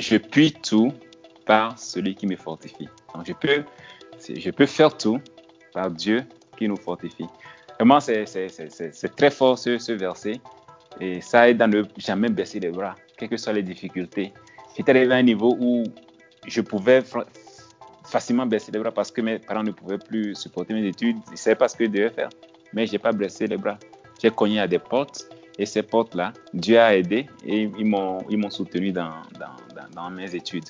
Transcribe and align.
je 0.00 0.16
puis 0.16 0.52
tout 0.52 0.92
par 1.46 1.78
celui 1.78 2.14
qui 2.14 2.26
me 2.26 2.36
fortifie. 2.36 2.88
Donc, 3.14 3.26
je 3.26 3.32
peux, 3.32 3.64
je 4.34 4.50
peux 4.50 4.66
faire 4.66 4.96
tout 4.96 5.20
par 5.72 5.90
Dieu 5.90 6.24
qui 6.56 6.68
nous 6.68 6.76
fortifie. 6.76 7.26
Vraiment, 7.78 8.00
c'est 8.00 9.16
très 9.16 9.30
fort 9.30 9.58
ce, 9.58 9.78
ce, 9.78 9.92
verset. 9.92 10.40
Et 11.00 11.20
ça 11.20 11.48
aide 11.48 11.62
à 11.62 11.66
ne 11.66 11.82
jamais 11.96 12.28
baisser 12.28 12.60
les 12.60 12.70
bras, 12.70 12.94
quelles 13.16 13.28
que 13.28 13.36
soient 13.36 13.52
les 13.52 13.62
difficultés. 13.62 14.32
J'étais 14.76 14.90
arrivé 14.90 15.14
à 15.14 15.18
un 15.18 15.22
niveau 15.22 15.56
où 15.60 15.84
je 16.46 16.60
pouvais 16.60 17.02
facilement 18.04 18.46
baisser 18.46 18.72
les 18.72 18.78
bras 18.78 18.90
parce 18.90 19.10
que 19.10 19.20
mes 19.20 19.38
parents 19.38 19.62
ne 19.62 19.70
pouvaient 19.70 19.98
plus 19.98 20.34
supporter 20.34 20.74
mes 20.74 20.86
études. 20.86 21.16
Ils 21.28 21.32
ne 21.32 21.36
savaient 21.36 21.56
pas 21.56 21.68
ce 21.68 21.76
que 21.76 21.84
je 21.84 21.90
devais 21.90 22.10
faire. 22.10 22.30
Mais 22.72 22.86
je 22.86 22.92
n'ai 22.92 22.98
pas 22.98 23.12
baissé 23.12 23.46
les 23.46 23.56
bras. 23.56 23.78
J'ai 24.22 24.30
cogné 24.30 24.60
à 24.60 24.66
des 24.66 24.78
portes 24.78 25.28
et 25.58 25.66
ces 25.66 25.82
portes-là, 25.82 26.32
Dieu 26.54 26.78
a 26.78 26.96
aidé 26.96 27.26
et 27.44 27.70
ils 27.78 27.86
m'ont 27.86 28.50
soutenu 28.50 28.92
dans, 28.92 29.10
dans, 29.38 29.69
dans, 29.94 30.10
mes 30.10 30.34
études. 30.34 30.64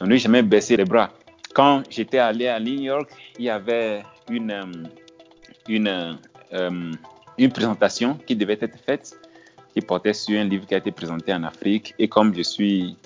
Donc, 0.00 0.08
n'ai 0.08 0.18
jamais 0.18 0.42
baissé 0.42 0.76
les 0.76 0.84
bras. 0.84 1.10
Quand 1.54 1.82
j'étais 1.88 2.18
allé 2.18 2.48
à 2.48 2.60
New 2.60 2.80
York, 2.80 3.10
il 3.38 3.44
y 3.46 3.50
avait 3.50 4.02
une, 4.28 4.50
euh, 4.50 4.64
une, 5.68 6.18
euh, 6.52 6.92
une 7.38 7.52
présentation 7.52 8.18
qui 8.26 8.36
devait 8.36 8.58
être 8.60 8.78
faite 8.78 9.16
qui 9.76 9.82
portait 9.82 10.14
sur 10.14 10.40
un 10.40 10.44
livre 10.44 10.66
qui 10.66 10.74
a 10.74 10.78
été 10.78 10.90
présenté 10.90 11.34
en 11.34 11.42
Afrique. 11.42 11.94
Et 11.98 12.08
comme 12.08 12.34
je 12.34 12.40
suis 12.40 12.96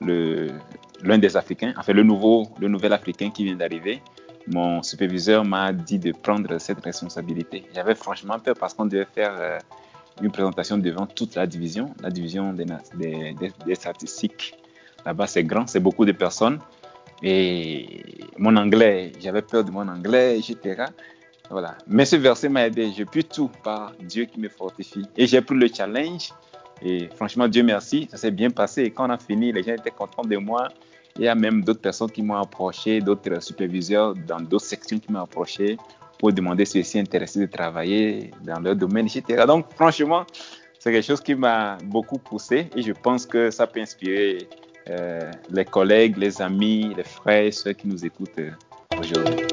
l'un 0.00 1.18
des 1.18 1.36
Africains, 1.36 1.72
enfin 1.78 1.94
le, 1.94 2.02
nouveau, 2.02 2.48
le 2.60 2.68
nouvel 2.68 2.92
Africain 2.92 3.30
qui 3.30 3.44
vient 3.44 3.56
d'arriver, 3.56 4.02
mon 4.46 4.82
superviseur 4.82 5.44
m'a 5.44 5.72
dit 5.72 5.98
de 5.98 6.12
prendre 6.12 6.58
cette 6.58 6.80
responsabilité. 6.84 7.64
J'avais 7.74 7.94
franchement 7.94 8.38
peur 8.38 8.54
parce 8.60 8.74
qu'on 8.74 8.84
devait 8.84 9.06
faire 9.14 9.34
euh, 9.38 9.58
une 10.22 10.30
présentation 10.30 10.76
devant 10.76 11.06
toute 11.06 11.34
la 11.34 11.46
division, 11.46 11.94
la 12.02 12.10
division 12.10 12.52
des, 12.52 12.66
des, 12.94 13.74
statistiques. 13.74 14.54
Là-bas, 15.08 15.26
c'est 15.26 15.42
grand, 15.42 15.66
c'est 15.66 15.80
beaucoup 15.80 16.04
de 16.04 16.12
personnes. 16.12 16.58
Et 17.22 18.02
mon 18.36 18.54
anglais, 18.56 19.10
j'avais 19.18 19.40
peur 19.40 19.64
de 19.64 19.70
mon 19.70 19.88
anglais, 19.88 20.38
etc. 20.38 20.84
Voilà. 21.48 21.78
Mais 21.86 22.04
ce 22.04 22.16
verset 22.16 22.50
m'a 22.50 22.66
aidé. 22.66 22.92
Je 22.94 23.04
puis 23.04 23.24
tout 23.24 23.50
par 23.64 23.92
Dieu 24.02 24.26
qui 24.26 24.38
me 24.38 24.50
fortifie. 24.50 25.06
Et 25.16 25.26
j'ai 25.26 25.40
pris 25.40 25.54
le 25.56 25.68
challenge. 25.74 26.28
Et 26.82 27.08
franchement, 27.16 27.48
Dieu 27.48 27.62
merci, 27.62 28.06
ça 28.10 28.18
s'est 28.18 28.30
bien 28.30 28.50
passé. 28.50 28.82
Et 28.82 28.90
quand 28.90 29.06
on 29.08 29.10
a 29.10 29.16
fini, 29.16 29.50
les 29.50 29.62
gens 29.62 29.72
étaient 29.72 29.90
contents 29.90 30.28
de 30.28 30.36
moi. 30.36 30.68
Il 31.16 31.24
y 31.24 31.28
a 31.28 31.34
même 31.34 31.64
d'autres 31.64 31.80
personnes 31.80 32.10
qui 32.10 32.20
m'ont 32.20 32.36
approché, 32.36 33.00
d'autres 33.00 33.42
superviseurs 33.42 34.12
dans 34.12 34.40
d'autres 34.40 34.66
sections 34.66 34.98
qui 34.98 35.10
m'ont 35.10 35.22
approché 35.22 35.78
pour 36.18 36.34
demander 36.34 36.66
si 36.66 36.82
je 36.82 36.86
suis 36.86 36.98
intéressé 36.98 37.40
de 37.40 37.46
travailler 37.46 38.30
dans 38.44 38.60
leur 38.60 38.76
domaine, 38.76 39.06
etc. 39.06 39.44
Donc, 39.46 39.72
franchement, 39.74 40.26
c'est 40.78 40.92
quelque 40.92 41.06
chose 41.06 41.22
qui 41.22 41.34
m'a 41.34 41.78
beaucoup 41.82 42.18
poussé 42.18 42.68
et 42.76 42.82
je 42.82 42.92
pense 42.92 43.24
que 43.24 43.50
ça 43.50 43.66
peut 43.66 43.80
inspirer 43.80 44.46
euh, 44.90 45.30
les 45.50 45.64
collègues, 45.64 46.16
les 46.16 46.40
amis, 46.40 46.94
les 46.96 47.04
frères, 47.04 47.52
ceux 47.52 47.72
qui 47.72 47.88
nous 47.88 48.04
écoutent 48.06 48.38
euh, 48.38 48.50
aujourd'hui. 48.98 49.44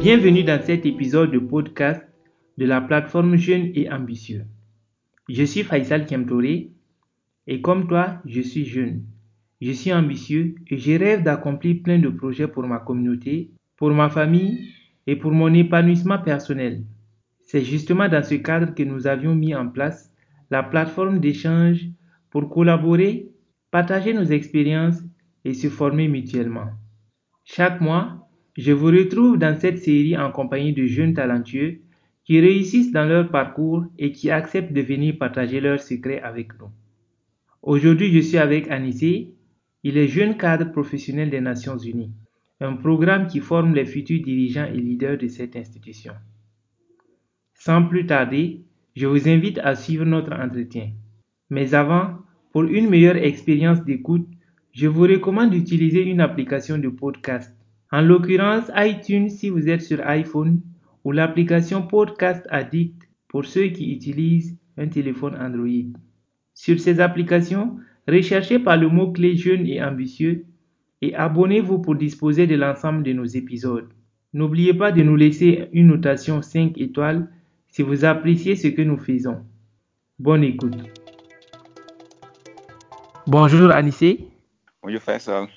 Bienvenue 0.00 0.44
dans 0.44 0.62
cet 0.62 0.86
épisode 0.86 1.32
de 1.32 1.38
podcast 1.38 2.02
de 2.56 2.64
la 2.64 2.80
plateforme 2.80 3.36
Jeune 3.36 3.72
et 3.74 3.90
Ambitieux. 3.90 4.46
Je 5.28 5.42
suis 5.42 5.64
Faisal 5.64 6.06
Kemtore 6.06 6.70
et 7.46 7.60
comme 7.60 7.88
toi, 7.88 8.20
je 8.24 8.40
suis 8.40 8.64
jeune. 8.64 9.02
Je 9.60 9.72
suis 9.72 9.92
ambitieux 9.92 10.54
et 10.68 10.78
je 10.78 10.92
rêve 10.92 11.22
d'accomplir 11.22 11.82
plein 11.82 11.98
de 11.98 12.08
projets 12.08 12.46
pour 12.46 12.62
ma 12.64 12.78
communauté, 12.78 13.50
pour 13.76 13.90
ma 13.90 14.08
famille 14.08 14.68
et 15.06 15.16
pour 15.16 15.32
mon 15.32 15.52
épanouissement 15.52 16.18
personnel. 16.18 16.82
C'est 17.40 17.62
justement 17.62 18.08
dans 18.08 18.24
ce 18.24 18.34
cadre 18.34 18.74
que 18.74 18.82
nous 18.82 19.06
avions 19.06 19.34
mis 19.34 19.54
en 19.54 19.68
place 19.68 20.12
la 20.50 20.62
plateforme 20.62 21.20
d'échange 21.20 21.88
pour 22.30 22.48
collaborer, 22.48 23.28
partager 23.70 24.12
nos 24.12 24.24
expériences 24.24 25.02
et 25.44 25.54
se 25.54 25.68
former 25.68 26.08
mutuellement. 26.08 26.68
Chaque 27.44 27.80
mois, 27.80 28.28
je 28.56 28.72
vous 28.72 28.86
retrouve 28.86 29.38
dans 29.38 29.58
cette 29.58 29.78
série 29.78 30.16
en 30.16 30.32
compagnie 30.32 30.72
de 30.72 30.86
jeunes 30.86 31.14
talentueux 31.14 31.80
qui 32.24 32.40
réussissent 32.40 32.90
dans 32.90 33.04
leur 33.04 33.30
parcours 33.30 33.84
et 33.98 34.10
qui 34.10 34.30
acceptent 34.30 34.72
de 34.72 34.80
venir 34.80 35.16
partager 35.18 35.60
leurs 35.60 35.80
secrets 35.80 36.20
avec 36.20 36.58
nous. 36.58 36.70
Aujourd'hui, 37.62 38.12
je 38.12 38.20
suis 38.20 38.38
avec 38.38 38.68
Anissé. 38.70 39.34
Il 39.84 39.96
est 39.96 40.08
jeune 40.08 40.36
cadre 40.36 40.72
professionnel 40.72 41.30
des 41.30 41.40
Nations 41.40 41.78
Unies, 41.78 42.12
un 42.60 42.74
programme 42.76 43.26
qui 43.26 43.40
forme 43.40 43.74
les 43.74 43.84
futurs 43.84 44.22
dirigeants 44.22 44.66
et 44.66 44.80
leaders 44.80 45.18
de 45.18 45.28
cette 45.28 45.56
institution. 45.56 46.12
Sans 47.54 47.82
plus 47.82 48.06
tarder, 48.06 48.64
je 48.94 49.06
vous 49.06 49.28
invite 49.28 49.58
à 49.58 49.74
suivre 49.74 50.04
notre 50.04 50.32
entretien. 50.32 50.92
Mais 51.50 51.74
avant, 51.74 52.18
pour 52.52 52.64
une 52.64 52.88
meilleure 52.88 53.16
expérience 53.16 53.84
d'écoute, 53.84 54.26
je 54.72 54.86
vous 54.86 55.02
recommande 55.02 55.50
d'utiliser 55.50 56.02
une 56.02 56.20
application 56.20 56.78
de 56.78 56.88
podcast 56.88 57.54
en 57.92 58.00
l'occurrence 58.02 58.70
iTunes 58.74 59.28
si 59.28 59.48
vous 59.48 59.68
êtes 59.68 59.82
sur 59.82 60.06
iPhone 60.06 60.60
ou 61.04 61.12
l'application 61.12 61.86
Podcast 61.86 62.46
Addict 62.50 63.08
pour 63.28 63.44
ceux 63.44 63.68
qui 63.68 63.92
utilisent 63.92 64.58
un 64.76 64.88
téléphone 64.88 65.36
Android. 65.36 65.92
Sur 66.54 66.80
ces 66.80 67.00
applications, 67.00 67.76
recherchez 68.08 68.58
par 68.58 68.76
le 68.76 68.88
mot-clé 68.88 69.36
jeune 69.36 69.66
et 69.66 69.82
ambitieux 69.82 70.46
et 71.02 71.14
abonnez-vous 71.14 71.78
pour 71.78 71.94
disposer 71.94 72.46
de 72.46 72.54
l'ensemble 72.54 73.02
de 73.02 73.12
nos 73.12 73.24
épisodes. 73.24 73.88
N'oubliez 74.32 74.74
pas 74.74 74.92
de 74.92 75.02
nous 75.02 75.16
laisser 75.16 75.68
une 75.72 75.88
notation 75.88 76.42
5 76.42 76.78
étoiles 76.78 77.28
si 77.68 77.82
vous 77.82 78.04
appréciez 78.04 78.56
ce 78.56 78.68
que 78.68 78.82
nous 78.82 78.98
faisons. 78.98 79.44
Bonne 80.18 80.44
écoute. 80.44 80.76
Bonjour 83.26 83.70
Anissé. 83.70 84.28
Bonjour 84.82 85.00
Faisal. 85.00 85.48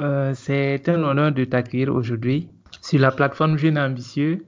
Euh, 0.00 0.32
c'est 0.34 0.88
un 0.88 1.02
honneur 1.02 1.32
de 1.32 1.44
t'accueillir 1.44 1.94
aujourd'hui 1.94 2.48
sur 2.80 3.00
la 3.00 3.10
plateforme 3.10 3.58
Jeune 3.58 3.78
Ambitieux 3.78 4.44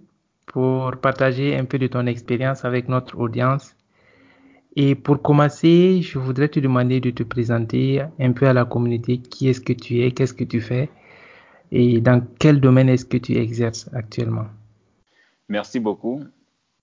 pour 0.47 0.97
partager 0.97 1.57
un 1.57 1.65
peu 1.65 1.79
de 1.79 1.87
ton 1.87 2.07
expérience 2.07 2.65
avec 2.65 2.89
notre 2.89 3.19
audience. 3.19 3.77
Et 4.77 4.95
pour 4.95 5.21
commencer, 5.21 6.01
je 6.03 6.19
voudrais 6.19 6.49
te 6.49 6.61
demander 6.61 7.01
de 7.01 7.11
te 7.11 7.23
présenter 7.23 8.03
un 8.19 8.33
peu 8.33 8.47
à 8.47 8.53
la 8.53 8.65
communauté. 8.65 9.19
Qui 9.19 9.49
est-ce 9.49 9.61
que 9.61 9.73
tu 9.73 10.03
es, 10.03 10.13
qu'est-ce 10.13 10.35
que 10.35 10.45
tu 10.45 10.61
fais? 10.61 10.89
Et 11.73 12.01
dans 12.01 12.25
quel 12.39 12.61
domaine 12.61 12.89
est-ce 12.89 13.05
que 13.05 13.17
tu 13.17 13.37
exerces 13.37 13.89
actuellement? 13.93 14.47
Merci 15.49 15.81
beaucoup. 15.81 16.23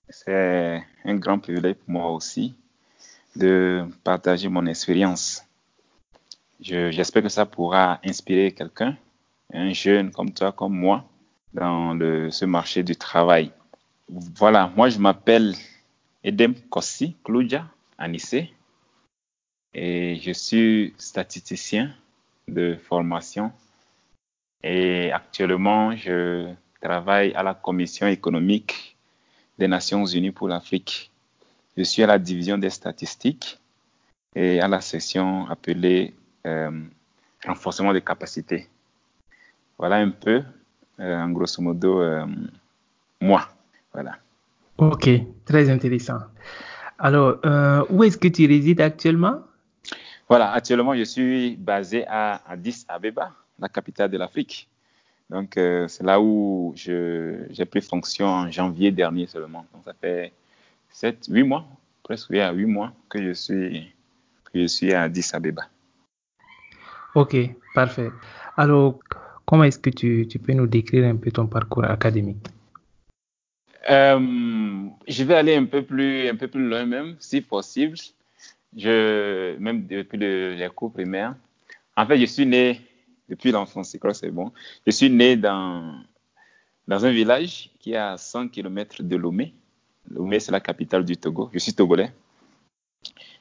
C'est 0.08 0.82
un 1.04 1.14
grand 1.16 1.38
privilège 1.38 1.74
pour 1.74 1.90
moi 1.90 2.10
aussi 2.10 2.54
de 3.36 3.84
partager 4.04 4.48
mon 4.48 4.66
expérience 4.66 5.48
J'espère 6.60 7.22
que 7.22 7.28
ça 7.28 7.46
pourra 7.46 8.00
inspirer 8.04 8.52
quelqu'un, 8.52 8.96
un 9.52 9.72
jeune 9.72 10.10
comme 10.10 10.32
toi, 10.32 10.50
comme 10.50 10.74
moi, 10.74 11.04
dans 11.54 11.96
ce 12.30 12.44
marché 12.44 12.82
du 12.82 12.96
travail. 12.96 13.52
Voilà, 14.08 14.72
moi 14.74 14.88
je 14.88 14.98
m'appelle 14.98 15.54
Edem 16.24 16.54
Kossi 16.68 17.14
Kluja 17.98 18.04
Anissé 18.04 18.52
et 19.74 20.16
je 20.16 20.32
suis 20.32 20.94
statisticien 20.98 21.92
de 22.46 22.76
formation 22.76 23.52
et 24.62 25.12
actuellement 25.12 25.94
je 25.96 26.52
travaille 26.80 27.34
à 27.34 27.42
la 27.42 27.54
Commission 27.54 28.06
économique 28.06 28.96
des 29.58 29.68
Nations 29.68 30.06
Unies 30.06 30.30
pour 30.30 30.48
l'Afrique. 30.48 31.10
Je 31.76 31.82
suis 31.82 32.02
à 32.02 32.06
la 32.06 32.18
division 32.18 32.56
des 32.56 32.70
statistiques 32.70 33.58
et 34.34 34.60
à 34.60 34.68
la 34.68 34.80
section 34.80 35.48
appelée 35.48 36.14
euh, 36.46 36.70
renforcement 37.44 37.92
des 37.92 38.02
capacités. 38.02 38.68
Voilà 39.76 39.96
un 39.96 40.10
peu, 40.10 40.42
euh, 41.00 41.16
en 41.16 41.30
grosso 41.30 41.62
modo, 41.62 42.00
euh, 42.00 42.26
moi. 43.20 43.48
Voilà. 43.92 44.18
Ok, 44.78 45.10
très 45.44 45.70
intéressant. 45.70 46.18
Alors, 46.98 47.38
où 47.90 48.04
est-ce 48.04 48.18
que 48.18 48.28
tu 48.28 48.46
résides 48.46 48.80
actuellement? 48.80 49.42
Voilà, 50.28 50.52
actuellement, 50.52 50.94
je 50.94 51.04
suis 51.04 51.56
basé 51.56 52.04
à 52.06 52.42
Addis 52.50 52.84
Abeba, 52.88 53.32
la 53.58 53.68
capitale 53.68 54.10
de 54.10 54.18
l'Afrique. 54.18 54.68
Donc, 55.30 55.52
c'est 55.54 56.02
là 56.02 56.20
où 56.20 56.72
j'ai 56.76 57.64
pris 57.70 57.80
fonction 57.80 58.26
en 58.26 58.50
janvier 58.50 58.90
dernier 58.90 59.26
seulement. 59.26 59.64
Donc, 59.72 59.84
ça 59.84 59.92
fait 59.98 60.32
7, 60.90 61.26
8 61.30 61.42
mois, 61.44 61.66
presque 62.02 62.30
8 62.30 62.66
mois 62.66 62.92
que 63.08 63.22
je 63.22 63.32
suis, 63.32 63.94
que 64.52 64.60
je 64.60 64.66
suis 64.66 64.92
à 64.92 65.02
Addis 65.02 65.30
Abeba. 65.32 65.62
Ok, 67.14 67.36
parfait. 67.74 68.10
Alors, 68.56 68.98
comment 69.46 69.64
est-ce 69.64 69.78
que 69.78 69.90
tu, 69.90 70.26
tu, 70.28 70.38
peux 70.38 70.52
nous 70.52 70.66
décrire 70.66 71.06
un 71.08 71.16
peu 71.16 71.30
ton 71.30 71.46
parcours 71.46 71.84
académique? 71.84 72.46
Euh, 73.90 74.86
Je 75.06 75.24
vais 75.24 75.34
aller 75.34 75.56
un 75.56 75.64
peu 75.64 75.82
plus, 75.82 76.30
loin 76.54 76.86
même, 76.86 77.16
si 77.18 77.40
possible. 77.40 77.96
Même 78.74 79.86
depuis 79.86 80.18
le, 80.18 80.54
les 80.54 80.68
cours 80.68 80.92
primaires. 80.92 81.34
En 81.96 82.06
fait, 82.06 82.18
je 82.18 82.26
suis 82.26 82.46
né 82.46 82.80
depuis 83.28 83.50
l'enfance, 83.50 83.90
c'est 83.90 84.12
c'est 84.14 84.30
bon. 84.30 84.52
Je 84.86 84.92
suis 84.92 85.10
né 85.10 85.36
dans 85.36 86.00
dans 86.86 87.04
un 87.04 87.10
village 87.10 87.70
qui 87.78 87.92
est 87.92 87.96
à 87.96 88.16
100 88.16 88.48
km 88.48 89.02
de 89.02 89.16
Lomé. 89.16 89.52
Lomé, 90.10 90.40
c'est 90.40 90.52
la 90.52 90.60
capitale 90.60 91.04
du 91.04 91.16
Togo. 91.18 91.50
Je 91.52 91.58
suis 91.58 91.74
togolais. 91.74 92.10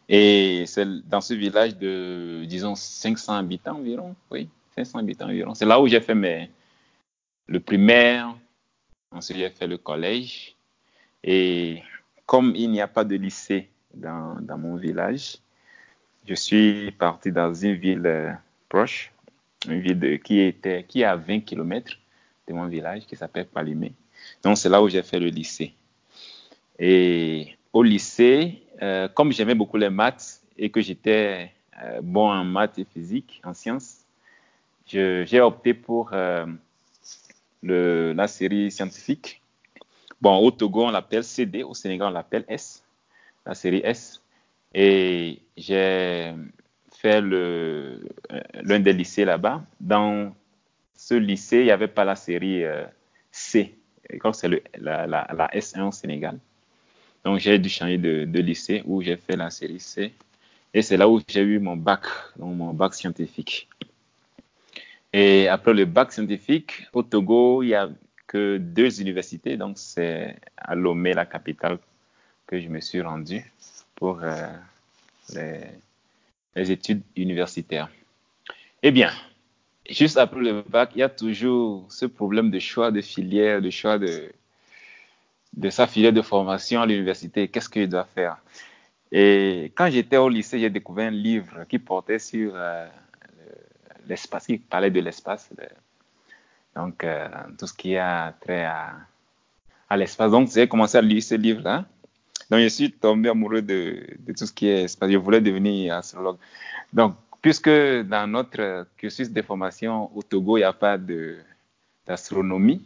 Et 0.09 0.65
c'est 0.67 0.85
dans 1.07 1.21
ce 1.21 1.33
village 1.33 1.77
de, 1.77 2.43
disons, 2.45 2.75
500 2.75 3.35
habitants 3.35 3.77
environ. 3.77 4.15
Oui, 4.31 4.49
500 4.75 4.99
habitants 4.99 5.25
environ. 5.25 5.53
C'est 5.53 5.65
là 5.65 5.79
où 5.79 5.87
j'ai 5.87 6.01
fait 6.01 6.15
mes, 6.15 6.49
le 7.47 7.59
primaire. 7.59 8.35
Ensuite, 9.11 9.37
j'ai 9.37 9.49
fait 9.49 9.67
le 9.67 9.77
collège. 9.77 10.55
Et 11.23 11.81
comme 12.25 12.53
il 12.55 12.71
n'y 12.71 12.81
a 12.81 12.87
pas 12.87 13.03
de 13.03 13.15
lycée 13.15 13.69
dans, 13.93 14.37
mon 14.57 14.75
village, 14.75 15.37
je 16.27 16.35
suis 16.35 16.91
parti 16.91 17.31
dans 17.31 17.53
une 17.53 17.75
ville 17.75 18.05
euh, 18.05 18.31
proche, 18.69 19.11
une 19.67 19.79
ville 19.79 20.19
qui, 20.21 20.39
était, 20.39 20.83
qui 20.83 21.01
est 21.01 21.05
à 21.05 21.15
20 21.15 21.41
km 21.41 21.97
de 22.47 22.53
mon 22.53 22.67
village, 22.67 23.05
qui 23.05 23.15
s'appelle 23.15 23.47
Palimé. 23.47 23.93
Donc, 24.43 24.57
c'est 24.57 24.69
là 24.69 24.81
où 24.81 24.89
j'ai 24.89 25.03
fait 25.03 25.19
le 25.19 25.27
lycée. 25.27 25.73
Et 26.79 27.57
au 27.73 27.81
lycée, 27.81 28.61
euh, 28.81 29.07
comme 29.07 29.31
j'aimais 29.31 29.55
beaucoup 29.55 29.77
les 29.77 29.89
maths 29.89 30.41
et 30.57 30.69
que 30.69 30.81
j'étais 30.81 31.51
euh, 31.81 32.01
bon 32.01 32.29
en 32.29 32.43
maths 32.43 32.77
et 32.77 32.85
physique, 32.85 33.41
en 33.43 33.53
sciences, 33.53 34.05
j'ai 34.85 35.41
opté 35.41 35.73
pour 35.73 36.13
la 37.63 38.27
série 38.27 38.71
scientifique. 38.71 39.41
Bon, 40.19 40.37
au 40.37 40.51
Togo, 40.51 40.85
on 40.85 40.91
l'appelle 40.91 41.23
CD, 41.23 41.63
au 41.63 41.73
Sénégal, 41.73 42.07
on 42.07 42.11
l'appelle 42.11 42.45
S, 42.47 42.83
la 43.45 43.53
série 43.53 43.81
S. 43.83 44.21
Et 44.73 45.39
j'ai 45.55 46.33
fait 46.91 47.21
l'un 47.21 48.79
des 48.79 48.93
lycées 48.93 49.25
là-bas. 49.25 49.63
Dans 49.79 50.35
ce 50.95 51.13
lycée, 51.13 51.59
il 51.59 51.65
n'y 51.65 51.71
avait 51.71 51.87
pas 51.87 52.03
la 52.03 52.15
série 52.15 52.63
euh, 52.63 52.85
C, 53.31 53.75
comme 54.19 54.33
c'est 54.33 54.49
la, 54.49 55.05
la, 55.05 55.27
la, 55.33 55.47
S1 55.53 55.87
au 55.87 55.91
Sénégal. 55.91 56.39
Donc 57.23 57.39
j'ai 57.39 57.59
dû 57.59 57.69
changer 57.69 57.97
de, 57.97 58.25
de 58.25 58.39
lycée 58.39 58.81
où 58.85 59.01
j'ai 59.01 59.17
fait 59.17 59.35
la 59.35 59.49
série 59.49 59.79
C. 59.79 60.13
Et 60.73 60.81
c'est 60.81 60.97
là 60.97 61.07
où 61.07 61.21
j'ai 61.27 61.41
eu 61.41 61.59
mon 61.59 61.77
bac, 61.77 62.01
donc 62.37 62.55
mon 62.55 62.73
bac 62.73 62.93
scientifique. 62.93 63.67
Et 65.13 65.47
après 65.47 65.73
le 65.73 65.85
bac 65.85 66.11
scientifique, 66.11 66.87
au 66.93 67.03
Togo, 67.03 67.63
il 67.63 67.67
n'y 67.67 67.73
a 67.73 67.89
que 68.27 68.57
deux 68.57 69.01
universités. 69.01 69.57
Donc 69.57 69.77
c'est 69.77 70.35
à 70.57 70.75
Lomé, 70.75 71.13
la 71.13 71.25
capitale, 71.25 71.79
que 72.45 72.59
je 72.59 72.67
me 72.67 72.79
suis 72.81 73.01
rendu 73.01 73.43
pour 73.95 74.19
euh, 74.21 74.47
les, 76.55 76.71
études 76.71 77.01
universitaires. 77.15 77.89
Eh 78.83 78.91
bien, 78.91 79.11
juste 79.89 80.17
après 80.17 80.41
le 80.41 80.61
bac, 80.61 80.91
il 80.95 80.99
y 80.99 81.03
a 81.03 81.09
toujours 81.09 81.85
ce 81.89 82.05
problème 82.05 82.51
de 82.51 82.59
choix 82.59 82.91
de 82.91 83.01
filière, 83.01 83.61
de 83.61 83.69
choix 83.69 83.97
de, 83.97 84.31
de 85.53 85.69
sa 85.69 85.87
filière 85.87 86.13
de 86.13 86.21
formation 86.21 86.81
à 86.81 86.85
l'université. 86.85 87.47
Qu'est-ce 87.47 87.69
qu'il 87.69 87.89
doit 87.89 88.05
faire? 88.05 88.37
Et 89.11 89.71
quand 89.75 89.89
j'étais 89.89 90.17
au 90.17 90.27
lycée, 90.27 90.59
j'ai 90.59 90.69
découvert 90.69 91.07
un 91.07 91.11
livre 91.11 91.63
qui 91.69 91.79
portait 91.79 92.19
sur 92.19 92.51
euh, 92.55 92.87
l'espace, 94.09 94.47
qui 94.47 94.57
parlait 94.57 94.91
de 94.91 94.99
l'espace. 94.99 95.49
Donc, 96.75 97.03
euh, 97.03 97.27
tout 97.57 97.67
ce 97.67 97.73
qui 97.73 97.97
a 97.97 98.33
trait 98.39 98.65
à, 98.65 99.97
l'espace. 99.97 100.31
Donc, 100.31 100.49
j'ai 100.51 100.67
commencé 100.67 100.97
à 100.97 101.01
lire 101.01 101.23
ce 101.23 101.35
livre-là. 101.35 101.85
Donc, 102.49 102.61
je 102.61 102.67
suis 102.67 102.91
tombé 102.91 103.29
amoureux 103.29 103.61
de, 103.61 104.05
de 104.19 104.33
tout 104.33 104.45
ce 104.45 104.53
qui 104.53 104.67
est 104.67 104.83
espace. 104.83 105.09
Je 105.09 105.17
voulais 105.17 105.41
devenir 105.41 105.95
astrologue. 105.95 106.37
Donc, 106.93 107.15
puisque 107.41 107.69
dans 107.69 108.27
notre 108.29 108.87
cursus 108.97 109.31
de 109.31 109.41
formation 109.41 110.15
au 110.15 110.21
Togo, 110.21 110.57
il 110.57 110.61
n'y 110.61 110.65
a 110.65 110.73
pas 110.73 110.97
d'astronomie, 112.05 112.81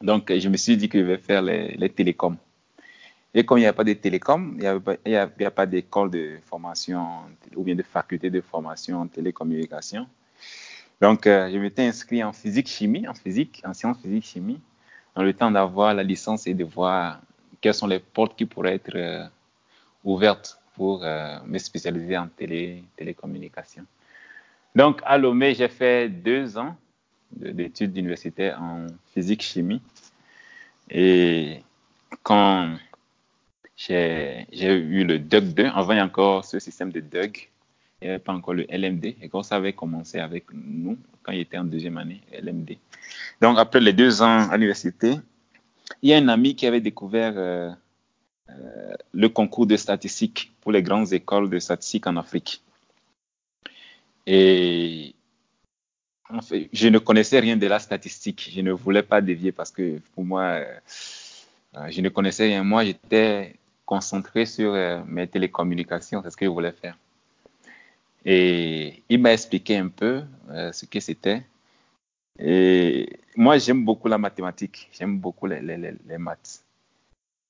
donc 0.00 0.32
je 0.32 0.48
me 0.48 0.56
suis 0.56 0.76
dit 0.76 0.88
que 0.88 0.98
je 0.98 1.04
vais 1.04 1.18
faire 1.18 1.42
les, 1.42 1.74
les 1.76 1.88
télécoms. 1.88 2.36
Et 3.38 3.44
comme 3.44 3.58
il 3.58 3.60
n'y 3.60 3.66
a 3.66 3.74
pas 3.74 3.84
de 3.84 3.92
télécoms, 3.92 4.54
il 4.56 4.60
n'y 5.06 5.14
a, 5.14 5.22
a, 5.22 5.46
a, 5.46 5.50
pas 5.50 5.66
d'école 5.66 6.10
de 6.10 6.38
formation 6.46 7.06
ou 7.54 7.64
bien 7.64 7.74
de 7.74 7.82
faculté 7.82 8.30
de 8.30 8.40
formation 8.40 9.02
en 9.02 9.06
télécommunication. 9.08 10.06
Donc, 11.02 11.26
euh, 11.26 11.50
je 11.52 11.58
m'étais 11.58 11.86
inscrit 11.86 12.24
en 12.24 12.32
physique-chimie, 12.32 13.06
en 13.06 13.12
physique, 13.12 13.62
en 13.66 13.74
sciences 13.74 14.00
physique-chimie, 14.00 14.58
dans 15.14 15.22
le 15.22 15.34
temps 15.34 15.50
d'avoir 15.50 15.92
la 15.92 16.02
licence 16.02 16.46
et 16.46 16.54
de 16.54 16.64
voir 16.64 17.20
quelles 17.60 17.74
sont 17.74 17.86
les 17.86 17.98
portes 17.98 18.38
qui 18.38 18.46
pourraient 18.46 18.76
être 18.76 18.96
euh, 18.96 19.26
ouvertes 20.02 20.58
pour 20.74 21.04
euh, 21.04 21.38
me 21.44 21.58
spécialiser 21.58 22.16
en 22.16 22.28
télé, 22.28 22.84
télécommunication. 22.96 23.84
Donc, 24.74 25.02
à 25.04 25.18
Lomé, 25.18 25.54
j'ai 25.54 25.68
fait 25.68 26.08
deux 26.08 26.56
ans 26.56 26.74
d'études 27.30 27.94
universitaires 27.98 28.62
en 28.62 28.86
physique-chimie. 29.12 29.82
Et 30.88 31.62
quand 32.22 32.70
j'ai 33.76 34.46
eu 34.50 35.04
le 35.04 35.18
DUG 35.18 35.54
2, 35.54 35.66
avant 35.66 35.92
il 35.92 35.96
y 35.96 36.00
a 36.00 36.04
encore 36.04 36.44
ce 36.44 36.58
système 36.58 36.90
de 36.90 37.00
DUG, 37.00 37.50
il 38.00 38.08
n'y 38.08 38.10
avait 38.10 38.18
pas 38.18 38.32
encore 38.32 38.54
le 38.54 38.66
LMD. 38.70 39.04
Et 39.20 39.28
quand 39.30 39.42
ça 39.42 39.56
avait 39.56 39.72
commencé 39.72 40.18
avec 40.18 40.44
nous, 40.52 40.98
quand 41.22 41.32
il 41.32 41.40
était 41.40 41.58
en 41.58 41.64
deuxième 41.64 41.98
année, 41.98 42.20
LMD. 42.32 42.76
Donc, 43.40 43.58
après 43.58 43.80
les 43.80 43.92
deux 43.92 44.22
ans 44.22 44.48
à 44.48 44.56
l'université, 44.56 45.14
il 46.02 46.10
y 46.10 46.14
a 46.14 46.18
un 46.18 46.28
ami 46.28 46.54
qui 46.54 46.66
avait 46.66 46.80
découvert 46.80 47.34
euh, 47.36 47.70
euh, 48.50 48.94
le 49.12 49.28
concours 49.28 49.66
de 49.66 49.76
statistique 49.76 50.52
pour 50.60 50.72
les 50.72 50.82
grandes 50.82 51.12
écoles 51.12 51.50
de 51.50 51.58
statistique 51.58 52.06
en 52.06 52.16
Afrique. 52.16 52.62
Et 54.26 55.14
en 56.28 56.40
je 56.72 56.88
ne 56.88 56.98
connaissais 56.98 57.38
rien 57.38 57.56
de 57.56 57.66
la 57.66 57.78
statistique. 57.78 58.50
Je 58.52 58.60
ne 58.60 58.72
voulais 58.72 59.02
pas 59.02 59.20
dévier 59.20 59.52
parce 59.52 59.70
que 59.70 60.00
pour 60.14 60.24
moi, 60.24 60.42
euh, 60.42 61.88
je 61.88 62.00
ne 62.00 62.08
connaissais 62.08 62.46
rien. 62.46 62.64
Moi, 62.64 62.84
j'étais 62.84 63.54
concentré 63.86 64.44
sur 64.44 64.74
euh, 64.74 65.02
mes 65.06 65.26
télécommunications, 65.28 66.20
c'est 66.22 66.30
ce 66.30 66.36
que 66.36 66.44
je 66.44 66.50
voulais 66.50 66.72
faire. 66.72 66.98
Et 68.24 69.04
il 69.08 69.20
m'a 69.22 69.32
expliqué 69.32 69.78
un 69.78 69.88
peu 69.88 70.24
euh, 70.50 70.72
ce 70.72 70.84
que 70.84 70.98
c'était. 70.98 71.44
Et 72.38 73.20
moi, 73.36 73.56
j'aime 73.56 73.84
beaucoup 73.84 74.08
la 74.08 74.18
mathématique, 74.18 74.90
j'aime 74.92 75.18
beaucoup 75.18 75.46
les, 75.46 75.62
les, 75.62 75.76
les, 75.78 76.18
maths. 76.18 76.62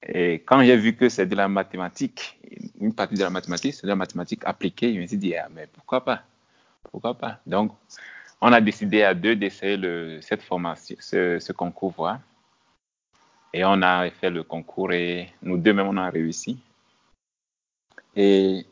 Et 0.06 0.34
quand 0.34 0.62
j'ai 0.62 0.76
vu 0.76 0.94
que 0.94 1.08
c'est 1.08 1.26
de 1.26 1.34
la 1.34 1.48
mathématique, 1.48 2.38
une 2.78 2.94
partie 2.94 3.16
de 3.16 3.22
la 3.22 3.30
mathématique, 3.30 3.74
c'est 3.74 3.84
de 3.84 3.88
la 3.88 3.96
mathématique 3.96 4.42
appliquée, 4.44 4.94
je 4.94 5.00
me 5.00 5.06
suis 5.06 5.16
dit, 5.16 5.34
ah, 5.34 5.48
mais 5.52 5.66
pourquoi 5.66 6.04
pas? 6.04 6.22
Pourquoi 6.92 7.14
pas? 7.14 7.40
Donc, 7.46 7.72
on 8.40 8.52
a 8.52 8.60
décidé 8.60 9.02
à 9.02 9.14
deux 9.14 9.34
d'essayer 9.34 10.20
cette 10.20 10.42
formation, 10.42 10.94
ce, 11.00 11.38
ce 11.40 11.52
concours 11.52 11.92
voir. 11.92 12.20
Et 13.56 13.64
on 13.64 13.80
a 13.80 14.10
fait 14.10 14.28
le 14.28 14.42
concours 14.42 14.92
et 14.92 15.30
nous 15.40 15.56
deux 15.56 15.72
même 15.72 15.86
on 15.86 15.96
a 15.96 16.10
réussi. 16.10 16.58
Et 18.14 18.66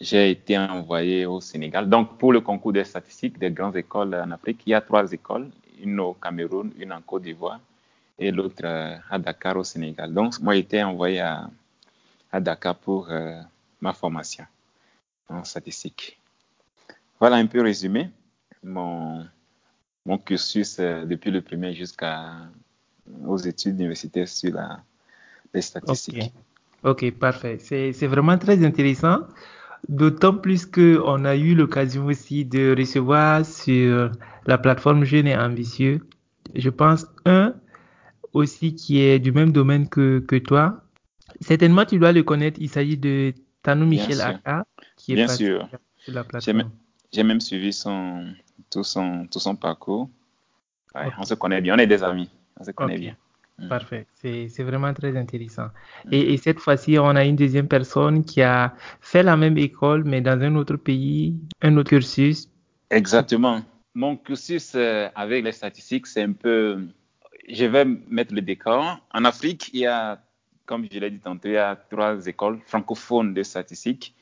j'ai 0.00 0.30
été 0.30 0.56
envoyé 0.56 1.26
au 1.26 1.38
Sénégal. 1.42 1.90
Donc 1.90 2.16
pour 2.16 2.32
le 2.32 2.40
concours 2.40 2.72
des 2.72 2.84
statistiques 2.84 3.38
des 3.38 3.50
grandes 3.50 3.76
écoles 3.76 4.14
en 4.14 4.30
Afrique, 4.30 4.62
il 4.64 4.70
y 4.70 4.74
a 4.74 4.80
trois 4.80 5.12
écoles, 5.12 5.50
une 5.82 6.00
au 6.00 6.14
Cameroun, 6.14 6.72
une 6.78 6.94
en 6.94 7.02
Côte 7.02 7.24
d'Ivoire 7.24 7.60
et 8.18 8.30
l'autre 8.30 8.64
à 9.10 9.18
Dakar 9.18 9.58
au 9.58 9.64
Sénégal. 9.64 10.14
Donc 10.14 10.40
moi 10.40 10.54
j'ai 10.54 10.60
été 10.60 10.82
envoyé 10.82 11.20
à, 11.20 11.50
Dakar 12.40 12.76
pour 12.76 13.10
euh, 13.10 13.38
ma 13.82 13.92
formation 13.92 14.46
en 15.28 15.44
statistique. 15.44 16.18
Voilà 17.20 17.36
un 17.36 17.46
peu 17.46 17.60
résumé 17.60 18.08
mon, 18.62 19.26
mon 20.06 20.16
cursus 20.16 20.78
euh, 20.78 21.04
depuis 21.04 21.30
le 21.30 21.42
premier 21.42 21.74
jusqu'à 21.74 22.48
aux 23.26 23.38
études 23.38 23.74
universitaires 23.74 24.28
sur 24.28 24.54
la, 24.54 24.80
les 25.52 25.62
statistiques. 25.62 26.32
Ok, 26.82 27.10
parfait. 27.12 27.58
C'est 27.58 28.06
vraiment 28.06 28.36
très 28.36 28.64
intéressant, 28.64 29.20
d'autant 29.88 30.34
plus 30.34 30.66
qu'on 30.66 31.24
a 31.24 31.36
eu 31.36 31.54
l'occasion 31.54 32.06
aussi 32.06 32.44
de 32.44 32.74
recevoir 32.76 33.44
sur 33.46 34.10
la 34.46 34.58
plateforme 34.58 35.04
Jeune 35.04 35.26
et 35.26 35.36
Ambitieux, 35.36 36.06
je 36.54 36.68
pense, 36.70 37.06
un 37.24 37.54
aussi 38.34 38.74
qui 38.74 39.00
est 39.00 39.18
du 39.18 39.32
même 39.32 39.52
domaine 39.52 39.88
que, 39.88 40.18
que 40.20 40.36
toi. 40.36 40.82
Certainement, 41.40 41.84
tu 41.84 41.98
dois 41.98 42.12
le 42.12 42.22
connaître, 42.22 42.58
il 42.60 42.68
s'agit 42.68 42.98
de 42.98 43.32
Tanou 43.62 43.86
Michel 43.86 44.20
Aka, 44.20 44.66
qui 44.96 45.12
est 45.12 45.16
Bien 45.16 45.28
sûr. 45.28 45.68
sur 45.96 46.12
la 46.12 46.24
plateforme. 46.24 46.70
J'ai 47.12 47.22
même 47.22 47.40
suivi 47.40 47.72
son, 47.72 48.26
tout, 48.70 48.84
son, 48.84 49.26
tout 49.30 49.38
son 49.38 49.56
parcours. 49.56 50.10
Ouais, 50.94 51.06
okay. 51.06 51.14
On 51.18 51.24
se 51.24 51.34
connaît 51.34 51.60
bien, 51.60 51.76
on 51.76 51.78
est 51.78 51.86
des 51.86 52.02
amis 52.02 52.28
on 52.58 52.64
se 52.64 52.70
connaît 52.70 52.94
okay. 52.94 53.00
bien. 53.00 53.16
Mm. 53.58 53.68
Parfait, 53.68 54.06
c'est 54.14 54.62
vraiment 54.62 54.92
très 54.92 55.16
intéressant. 55.16 55.68
Mm. 56.06 56.08
Et, 56.12 56.32
et, 56.32 56.36
cette 56.36 56.58
fois-ci, 56.58 56.98
on 56.98 57.14
a 57.14 57.24
une 57.24 57.36
deuxième 57.36 57.68
personne 57.68 58.24
qui 58.24 58.42
a 58.42 58.74
fait 59.00 59.22
la 59.22 59.36
même 59.36 59.56
école, 59.58 60.04
mais 60.04 60.20
dans 60.20 60.40
un 60.40 60.56
autre 60.56 60.76
pays, 60.76 61.36
un 61.62 61.76
autre 61.76 61.90
cursus. 61.90 62.48
Exactement. 62.90 63.62
Mon 63.94 64.16
cursus 64.16 64.72
euh, 64.74 65.08
avec 65.14 65.44
les 65.44 65.52
statistiques, 65.52 66.06
c'est 66.06 66.22
un 66.22 66.32
peu... 66.32 66.84
Je 67.48 67.66
vais 67.66 67.84
mettre 67.84 68.34
le 68.34 68.40
décor. 68.40 68.98
En 69.12 69.24
Afrique, 69.24 69.70
il 69.72 69.80
y 69.80 69.86
a, 69.86 70.20
comme 70.66 70.86
je 70.90 70.98
l'ai 70.98 71.10
dit 71.10 71.20
tantôt, 71.20 71.48
il 71.48 71.54
y 71.54 71.56
a 71.58 71.76
trois 71.76 72.26
écoles 72.26 72.58
francophones 72.66 73.34
de 73.34 73.42
statistiques. 73.42 74.14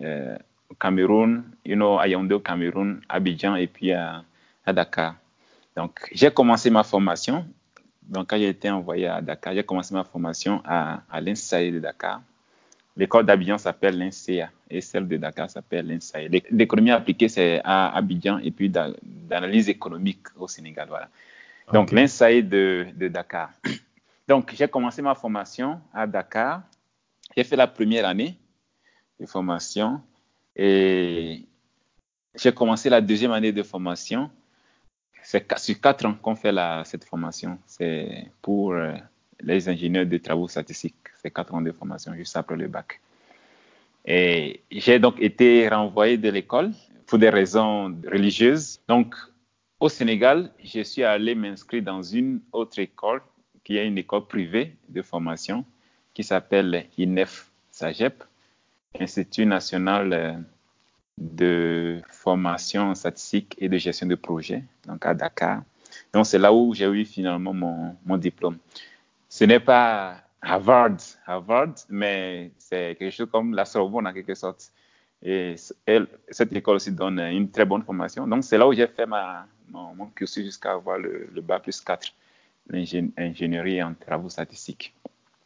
Euh, 0.00 0.36
au 0.70 0.74
Cameroun, 0.74 1.44
you 1.64 1.74
know, 1.74 1.98
à 1.98 2.06
Yaoundé 2.06 2.34
au 2.34 2.40
Cameroun, 2.40 3.00
Abidjan 3.08 3.56
et 3.56 3.66
puis 3.66 3.92
à, 3.92 4.22
à 4.66 4.72
Dakar. 4.72 5.16
Donc, 5.76 6.08
j'ai 6.12 6.30
commencé 6.30 6.70
ma 6.70 6.84
formation. 6.84 7.46
Donc, 8.08 8.30
quand 8.30 8.38
j'ai 8.38 8.48
été 8.48 8.70
envoyé 8.70 9.06
à 9.06 9.20
Dakar, 9.20 9.54
j'ai 9.54 9.62
commencé 9.62 9.92
ma 9.92 10.02
formation 10.04 10.62
à, 10.64 11.02
à 11.10 11.20
l'INSAE 11.20 11.70
de 11.72 11.78
Dakar. 11.78 12.22
L'école 12.96 13.26
d'Abidjan 13.26 13.58
s'appelle 13.58 13.98
l'INSEA 13.98 14.50
et 14.70 14.80
celle 14.80 15.06
de 15.06 15.16
Dakar 15.18 15.48
s'appelle 15.50 15.86
l'INSAE. 15.86 16.28
L'économie 16.50 16.90
appliquée, 16.90 17.28
c'est 17.28 17.60
à 17.62 17.94
Abidjan 17.94 18.38
et 18.38 18.50
puis 18.50 18.70
d'analyse 18.70 19.68
économique 19.68 20.26
au 20.36 20.48
Sénégal. 20.48 20.88
Voilà. 20.88 21.08
Donc, 21.72 21.92
l'INSAE 21.92 22.42
de, 22.42 22.86
de 22.96 23.08
Dakar. 23.08 23.50
Donc, 24.28 24.54
j'ai 24.54 24.68
commencé 24.68 25.02
ma 25.02 25.14
formation 25.14 25.80
à 25.92 26.06
Dakar. 26.06 26.62
J'ai 27.36 27.44
fait 27.44 27.56
la 27.56 27.66
première 27.66 28.06
année 28.06 28.36
de 29.20 29.26
formation 29.26 30.00
et 30.56 31.44
j'ai 32.34 32.52
commencé 32.52 32.88
la 32.88 33.00
deuxième 33.00 33.32
année 33.32 33.52
de 33.52 33.62
formation. 33.62 34.30
C'est 35.30 35.58
sur 35.58 35.78
quatre 35.78 36.06
ans 36.06 36.14
qu'on 36.14 36.36
fait 36.36 36.52
la, 36.52 36.84
cette 36.86 37.04
formation. 37.04 37.58
C'est 37.66 38.30
pour 38.40 38.72
euh, 38.72 38.94
les 39.42 39.68
ingénieurs 39.68 40.06
de 40.06 40.16
travaux 40.16 40.48
statistiques. 40.48 40.94
C'est 41.20 41.30
quatre 41.30 41.52
ans 41.54 41.60
de 41.60 41.70
formation 41.70 42.14
juste 42.14 42.34
après 42.34 42.56
le 42.56 42.66
bac. 42.66 42.98
Et 44.06 44.62
j'ai 44.70 44.98
donc 44.98 45.20
été 45.20 45.68
renvoyé 45.68 46.16
de 46.16 46.30
l'école 46.30 46.72
pour 47.04 47.18
des 47.18 47.28
raisons 47.28 47.94
religieuses. 48.10 48.80
Donc, 48.88 49.14
au 49.80 49.90
Sénégal, 49.90 50.50
je 50.64 50.80
suis 50.80 51.04
allé 51.04 51.34
m'inscrire 51.34 51.82
dans 51.82 52.02
une 52.02 52.40
autre 52.50 52.78
école 52.78 53.20
qui 53.64 53.76
est 53.76 53.86
une 53.86 53.98
école 53.98 54.26
privée 54.26 54.76
de 54.88 55.02
formation 55.02 55.62
qui 56.14 56.24
s'appelle 56.24 56.86
INEF 56.96 57.50
SAGEP, 57.70 58.24
Institut 58.98 59.44
national 59.44 60.12
euh, 60.14 60.32
de 61.18 62.00
formation 62.08 62.94
statistique 62.94 63.56
et 63.58 63.68
de 63.68 63.76
gestion 63.76 64.06
de 64.06 64.14
projet, 64.14 64.62
donc 64.86 65.04
à 65.04 65.14
Dakar. 65.14 65.62
Donc, 66.12 66.26
c'est 66.26 66.38
là 66.38 66.52
où 66.52 66.74
j'ai 66.74 66.86
eu 66.86 67.04
finalement 67.04 67.52
mon, 67.52 67.96
mon 68.04 68.16
diplôme. 68.16 68.58
Ce 69.28 69.44
n'est 69.44 69.60
pas 69.60 70.16
Harvard, 70.40 70.96
Harvard, 71.26 71.74
mais 71.88 72.52
c'est 72.58 72.96
quelque 72.98 73.14
chose 73.14 73.28
comme 73.30 73.54
la 73.54 73.64
Sorbonne 73.64 74.06
en 74.06 74.12
quelque 74.12 74.34
sorte. 74.34 74.72
Et 75.22 75.56
elle, 75.84 76.06
cette 76.30 76.52
école 76.52 76.76
aussi 76.76 76.92
donne 76.92 77.18
une 77.18 77.50
très 77.50 77.64
bonne 77.64 77.82
formation. 77.82 78.26
Donc, 78.26 78.44
c'est 78.44 78.56
là 78.56 78.68
où 78.68 78.72
j'ai 78.72 78.86
fait 78.86 79.06
ma, 79.06 79.46
mon, 79.70 79.94
mon 79.94 80.06
cursus 80.06 80.44
jusqu'à 80.44 80.72
avoir 80.72 80.98
le, 80.98 81.28
le 81.34 81.40
bac 81.40 81.64
plus 81.64 81.80
4, 81.80 82.14
l'ingénierie 82.68 83.82
en 83.82 83.94
travaux 83.94 84.28
statistiques. 84.28 84.94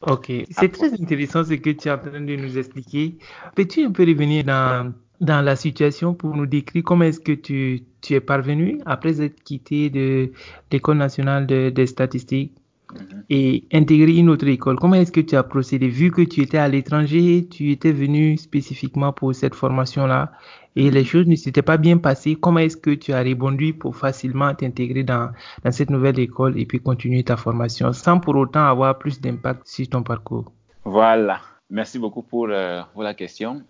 Ok, 0.03 0.33
c'est 0.51 0.73
très 0.73 0.93
intéressant 1.01 1.45
ce 1.45 1.55
que 1.55 1.71
tu 1.71 1.89
es 1.89 1.91
en 1.91 1.99
train 1.99 2.21
de 2.21 2.37
nous 2.37 2.59
expliquer. 2.59 3.19
Peux-tu 3.55 3.85
un 3.85 3.93
peu 3.93 4.03
revenir 4.05 4.43
dans, 4.43 4.93
dans 5.23 5.41
la 5.43 5.57
situation 5.57 6.15
pour 6.15 6.37
nous 6.37 6.47
décrire 6.47 6.83
comment 6.85 7.05
est-ce 7.05 7.21
que 7.21 7.33
tu, 7.33 7.85
tu 8.03 8.15
es 8.15 8.21
parvenu 8.21 8.79
après 8.85 9.23
être 9.23 9.43
quitté 9.43 9.89
de 9.89 10.33
l'école 10.71 10.99
nationale 10.99 11.47
de, 11.47 11.71
des 11.71 11.87
statistiques 11.87 12.53
Mhm. 12.93 13.25
et 13.31 13.65
intégrer 13.73 14.17
une 14.17 14.29
autre 14.29 14.47
école. 14.47 14.77
Comment 14.77 14.97
est-ce 14.97 15.13
que 15.13 15.21
tu 15.21 15.37
as 15.37 15.43
procédé? 15.43 15.89
Vu 15.89 16.11
que 16.11 16.23
tu 16.23 16.43
étais 16.43 16.59
à 16.59 16.69
l'étranger, 16.69 17.47
tu 17.51 17.71
étais 17.71 17.93
venu 17.93 18.37
spécifiquement 18.37 19.13
pour 19.13 19.35
cette 19.35 19.55
formation-là 19.55 20.33
et 20.77 20.91
les 20.91 21.05
choses 21.05 21.27
ne 21.27 21.37
s'étaient 21.37 21.63
pas 21.63 21.77
bien 21.77 21.99
passées, 21.99 22.37
comment 22.37 22.59
est-ce 22.61 22.77
que 22.77 22.91
tu 22.91 23.13
as 23.13 23.21
répondu 23.21 23.75
pour 23.75 23.97
facilement 23.97 24.55
t'intégrer 24.55 25.05
dans, 25.05 25.31
dans 25.65 25.73
cette 25.73 25.91
nouvelle 25.91 26.19
école 26.19 26.59
et 26.59 26.67
puis 26.67 26.81
continuer 26.81 27.23
ta 27.25 27.37
formation 27.37 27.93
sans 27.93 28.21
pour 28.21 28.37
autant 28.37 28.67
avoir 28.67 28.99
plus 28.99 29.21
d'impact 29.21 29.67
sur 29.67 29.89
ton 29.89 30.03
parcours? 30.03 30.53
Voilà. 30.85 31.41
Merci 31.71 31.99
beaucoup 31.99 32.23
pour, 32.23 32.49
euh, 32.51 32.83
pour 32.93 33.03
la 33.03 33.15
question. 33.15 33.63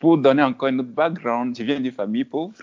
Pour 0.00 0.16
donner 0.16 0.42
encore 0.42 0.70
une 0.70 0.80
autre 0.80 0.88
background, 0.88 1.54
je 1.56 1.62
viens 1.62 1.78
d'une 1.78 1.92
famille 1.92 2.24
pauvre 2.24 2.54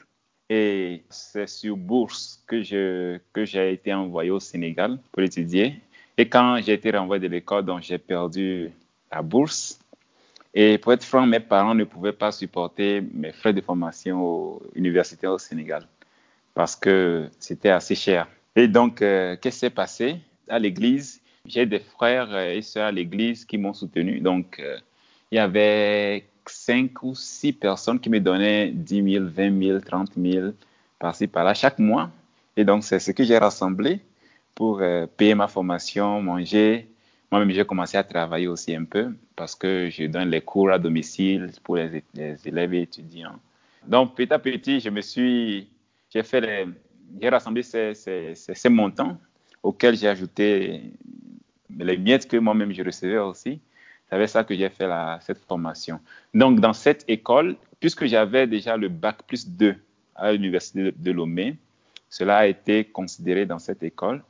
et 0.49 1.03
c'est 1.09 1.47
sur 1.47 1.77
bourse 1.77 2.43
que 2.47 2.63
je 2.63 3.19
que 3.31 3.45
j'ai 3.45 3.73
été 3.73 3.93
envoyé 3.93 4.31
au 4.31 4.39
Sénégal 4.39 4.99
pour 5.11 5.21
étudier. 5.21 5.79
Et 6.17 6.27
quand 6.27 6.57
j'ai 6.63 6.73
été 6.73 6.89
renvoyé 6.89 7.21
de 7.21 7.27
l'école, 7.27 7.63
donc 7.63 7.83
j'ai 7.83 7.99
perdu 7.99 8.71
la 9.11 9.21
bourse. 9.21 9.79
Et 10.55 10.79
pour 10.79 10.93
être 10.93 11.03
franc, 11.03 11.27
mes 11.27 11.39
parents 11.39 11.75
ne 11.75 11.83
pouvaient 11.83 12.11
pas 12.23 12.31
supporter 12.31 13.01
mes 13.13 13.31
frais 13.31 13.53
de 13.53 13.61
formation 13.61 14.59
universitaire 14.73 15.31
au 15.31 15.37
Sénégal 15.37 15.87
parce 16.55 16.75
que 16.75 17.29
c'était 17.39 17.69
assez 17.69 17.93
cher. 17.93 18.27
Et 18.55 18.67
donc, 18.67 19.03
euh, 19.03 19.35
qu'est-ce 19.39 19.57
qui 19.57 19.59
s'est 19.59 19.69
passé? 19.69 20.15
À 20.49 20.57
l'église 20.57 21.21
J'ai 21.45 21.67
des 21.67 21.81
frères 21.81 22.35
et 22.35 22.63
sœurs 22.63 22.87
à 22.87 22.91
l'église 22.91 23.45
qui 23.45 23.59
m'ont 23.59 23.75
soutenu. 23.75 24.21
Donc, 24.21 24.59
euh, 24.59 24.77
il 25.31 25.35
y 25.35 25.39
avait 25.39 26.25
cinq 26.49 27.03
ou 27.03 27.15
six 27.15 27.53
personnes 27.53 27.99
qui 27.99 28.09
me 28.09 28.19
donnaient 28.19 28.71
10 28.71 29.13
000, 29.13 29.25
20 29.27 29.63
000, 29.63 29.79
30 29.79 30.09
000 30.17 30.47
par-ci, 30.99 31.27
par-là 31.27 31.53
chaque 31.53 31.79
mois. 31.79 32.09
Et 32.55 32.65
donc, 32.65 32.83
c'est 32.83 32.99
ce 32.99 33.11
que 33.11 33.23
j'ai 33.23 33.37
rassemblé 33.37 34.01
pour 34.55 34.79
euh, 34.81 35.05
payer 35.05 35.35
ma 35.35 35.47
formation, 35.47 36.21
manger. 36.21 36.87
Moi-même, 37.31 37.51
j'ai 37.51 37.65
commencé 37.65 37.97
à 37.97 38.03
travailler 38.03 38.47
aussi 38.47 38.75
un 38.75 38.85
peu 38.85 39.13
parce 39.35 39.53
que 39.53 39.89
je 39.89 40.05
donne 40.05 40.29
les 40.29 40.41
cours 40.41 40.71
à 40.71 40.79
domicile 40.79 41.51
pour 41.63 41.75
les, 41.75 42.03
élèves 42.45 42.73
et 42.73 42.81
étudiants. 42.81 43.35
Donc, 43.85 44.15
petit 44.15 44.33
à 44.33 44.39
petit, 44.39 44.79
je 44.79 44.89
me 44.89 45.01
suis, 45.01 45.67
j'ai 46.09 46.23
fait 46.23 46.41
les, 46.41 46.65
j'ai 47.21 47.29
rassemblé 47.29 47.63
ces, 47.63 47.93
ces 47.93 48.69
montants 48.69 49.17
auxquels 49.61 49.95
j'ai 49.95 50.07
ajouté 50.07 50.81
les 51.77 51.97
miettes 51.97 52.27
que 52.27 52.37
moi-même 52.37 52.73
je 52.73 52.83
recevais 52.83 53.17
aussi. 53.17 53.59
C'est 54.09 54.15
avec 54.15 54.29
ça 54.29 54.43
que 54.43 54.55
j'ai 54.55 54.69
fait 54.69 54.89
cette 55.21 55.39
formation. 55.39 55.99
Donc, 56.33 56.59
dans 56.59 56.73
cette 56.73 57.03
école, 57.07 57.55
puisque 57.79 58.05
j'avais 58.05 58.47
déjà 58.47 58.77
le 58.77 58.89
bac 58.89 59.23
plus 59.27 59.47
2 59.47 59.75
à 60.15 60.31
l'université 60.31 60.91
de, 60.95 61.11
Lomé, 61.11 61.57
cela 62.09 62.37
a 62.37 62.47
été 62.47 62.85
considéré 62.85 63.45
dans 63.45 63.59
cette 63.59 63.83
école. 63.83 64.23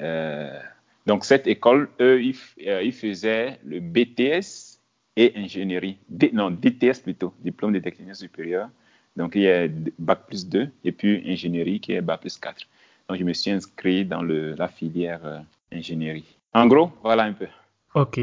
Euh, 0.00 0.58
donc, 1.06 1.24
cette 1.24 1.46
école, 1.46 1.88
eux, 2.00 2.22
ils, 2.22 2.36
euh, 2.66 2.90
faisaient 2.90 3.58
le 3.64 3.80
BTS 3.80 4.80
et 5.16 5.32
ingénierie. 5.36 5.98
Non, 6.32 6.50
DTS 6.50 7.00
plutôt, 7.02 7.32
diplôme 7.40 7.72
de 7.72 7.78
technicien 7.78 8.14
supérieur. 8.14 8.68
Donc, 9.16 9.36
il 9.36 9.42
y 9.42 9.48
a 9.48 9.68
bac 9.98 10.26
plus 10.26 10.48
2 10.48 10.68
et 10.84 10.92
puis 10.92 11.22
ingénierie 11.26 11.78
qui 11.78 11.92
est 11.92 12.00
bac 12.00 12.20
plus 12.20 12.36
4. 12.36 12.66
Donc, 13.08 13.18
je 13.18 13.24
me 13.24 13.32
suis 13.32 13.52
inscrit 13.52 14.04
dans 14.04 14.22
la 14.22 14.66
filière 14.66 15.20
euh, 15.24 15.38
ingénierie. 15.72 16.36
En 16.52 16.66
gros, 16.66 16.90
voilà 17.02 17.24
un 17.24 17.32
peu. 17.32 17.46
Ok. 17.94 18.20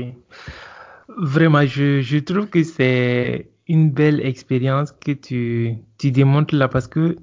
Vraiment, 1.18 1.65
je, 1.65 2.01
je 2.01 2.18
trouve 2.18 2.48
que 2.50 2.63
c'est 2.63 3.51
une 3.68 3.91
belle 3.91 4.22
expérience 4.25 4.91
que 4.94 5.12
tu, 5.12 5.75
tu 5.98 6.12
démontres 6.12 6.56
là 6.56 6.68
parce 6.68 6.88
que 6.88 7.18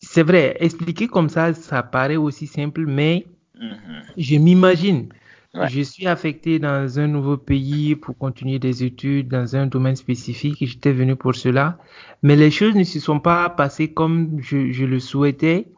c'est 0.00 0.22
vrai, 0.22 0.56
expliquer 0.60 1.08
comme 1.08 1.28
ça, 1.28 1.54
ça 1.54 1.82
paraît 1.82 2.16
aussi 2.16 2.46
simple, 2.46 2.86
mais 2.86 3.26
Mhm. 3.54 4.02
je 4.16 4.36
m'imagine. 4.38 5.08
Ouais. 5.54 5.68
Je 5.68 5.82
suis 5.82 6.06
affecté 6.08 6.58
dans 6.60 6.98
un 7.00 7.08
nouveau 7.08 7.36
pays 7.38 7.96
pour 7.96 8.18
continuer 8.18 8.58
des 8.60 8.84
études 8.84 9.28
dans 9.28 9.56
un 9.56 9.66
domaine 9.66 9.96
spécifique 9.96 10.62
et 10.62 10.66
j'étais 10.66 10.92
venu 10.92 11.16
pour 11.16 11.34
cela. 11.36 11.78
Mais 12.22 12.36
les 12.36 12.50
choses 12.52 12.74
ne 12.76 12.84
se 12.84 13.00
sont 13.00 13.20
pas 13.20 13.50
passées 13.50 13.92
comme 13.92 14.40
je, 14.42 14.72
je 14.72 14.84
le 14.86 15.00
souhaitais 15.00 15.68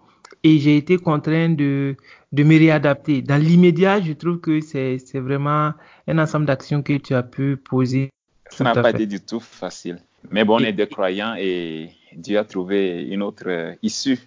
et 0.44 0.58
j'ai 0.58 0.76
été 0.76 0.98
contraint 0.98 1.48
de, 1.48 1.96
de 2.32 2.42
me 2.44 2.56
réadapter. 2.58 3.22
Dans 3.22 3.40
l'immédiat, 3.42 4.00
je 4.00 4.12
trouve 4.12 4.38
que 4.38 4.60
c'est 4.60 4.98
vraiment 5.14 5.72
un 6.06 6.18
ensemble 6.18 6.46
d'actions 6.46 6.82
que 6.82 6.98
tu 6.98 7.14
as 7.14 7.22
pu 7.22 7.56
poser. 7.56 8.10
Ça 8.50 8.62
n'a 8.62 8.74
pas 8.74 8.82
fait. 8.82 9.02
été 9.02 9.06
du 9.06 9.20
tout 9.20 9.40
facile. 9.40 9.98
Mais 10.30 10.44
bon, 10.44 10.56
on 10.56 10.64
est 10.64 10.72
des 10.72 10.86
croyants 10.86 11.34
et 11.36 11.90
Dieu 12.14 12.38
a 12.38 12.44
trouvé 12.44 13.02
une 13.04 13.22
autre 13.22 13.48
euh, 13.48 13.74
issue 13.82 14.18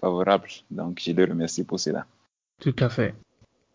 favorable. 0.00 0.48
Donc, 0.70 1.00
je 1.04 1.12
le 1.12 1.24
remercie 1.24 1.64
pour 1.64 1.78
cela. 1.78 2.06
Tout 2.58 2.74
à 2.80 2.88
fait. 2.88 3.14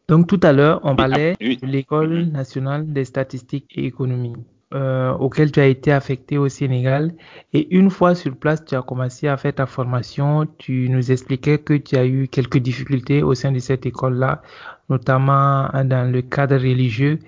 Donc 0.08 0.28
tout 0.28 0.40
à 0.44 0.52
l'heure, 0.52 0.82
on 0.84 0.92
ah, 0.92 0.96
parlait 0.96 1.38
de 1.40 1.66
l'École 1.66 2.26
nationale 2.26 2.92
des 2.92 3.06
statistiques 3.06 3.68
et 3.74 3.86
économie, 3.86 4.34
euh, 4.74 5.12
auquel 5.14 5.52
tu 5.52 5.60
as 5.60 5.68
été 5.68 5.92
affecté 5.92 6.38
au 6.38 6.48
Sénégal. 6.48 7.14
Et 7.52 7.76
une 7.76 7.90
fois 7.90 8.16
sur 8.16 8.36
place, 8.38 8.64
tu 8.64 8.76
as 8.76 8.82
commencé 8.82 9.28
à 9.28 9.36
faire 9.36 9.54
ta 9.56 9.66
formation. 9.66 10.48
Tu 10.58 10.88
nous 10.90 11.12
expliquais 11.12 11.58
que 11.58 11.74
tu 11.74 11.98
as 11.98 12.06
eu 12.06 12.28
quelques 12.30 12.58
difficultés 12.60 13.22
au 13.22 13.34
sein 13.34 13.52
de 13.52 13.60
cette 13.60 13.86
école-là, 13.86 14.42
notamment 14.90 15.70
dans 15.84 16.10
le 16.10 16.22
cadre 16.22 16.56
religieux. 16.56 17.20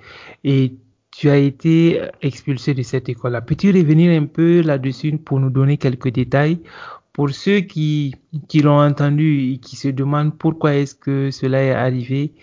Et 0.46 0.76
tu 1.12 1.30
as 1.30 1.38
été 1.38 2.02
expulsé 2.22 2.74
de 2.74 2.82
cette 2.82 3.10
école-là. 3.10 3.42
Peux-tu 3.42 3.72
revenir 3.72 4.20
un 4.20 4.26
peu 4.26 4.62
là-dessus 4.62 5.18
pour 5.18 5.40
nous 5.40 5.50
donner 5.50 5.78
quelques 5.78 6.10
détails? 6.10 6.60
Pour 7.12 7.30
ceux 7.30 7.60
qui, 7.60 8.16
qui 8.48 8.62
l'ont 8.62 8.80
entendu 8.82 9.52
et 9.52 9.58
qui 9.58 9.76
se 9.76 9.90
demandent 9.90 10.36
pourquoi 10.38 10.76
est-ce 10.76 10.96
que 10.96 11.30
cela 11.30 11.62
est 11.62 11.72
arrivé, 11.72 12.34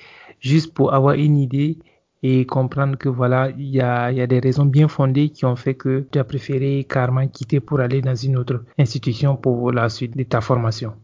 juste 0.40 0.74
pour 0.74 0.94
avoir 0.94 1.14
une 1.14 1.38
idée 1.38 1.78
et 2.22 2.44
comprendre 2.44 2.98
que 2.98 3.08
voilà, 3.08 3.50
il 3.56 3.70
y 3.70 3.80
a, 3.80 4.12
des 4.26 4.38
raisons 4.40 4.66
bien 4.66 4.88
fondées 4.88 5.30
qui 5.30 5.44
ont 5.46 5.56
fait 5.56 5.74
que 5.74 6.06
tu 6.12 6.18
as 6.18 6.24
préféré 6.24 6.86
carrément 6.88 7.26
quitter 7.26 7.60
pour 7.60 7.80
aller 7.80 8.02
dans 8.02 8.14
une 8.14 8.36
autre 8.36 8.62
institution 8.78 9.36
pour 9.36 9.72
la 9.72 9.88
suite 9.88 10.16
de 10.16 10.22
ta 10.24 10.40
formation. 10.40 10.94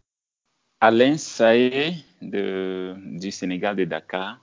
Alain 0.80 1.16
Saé 1.16 1.94
de, 2.20 2.94
du 3.18 3.30
Sénégal, 3.30 3.76
de 3.76 3.84
Dakar. 3.84 4.38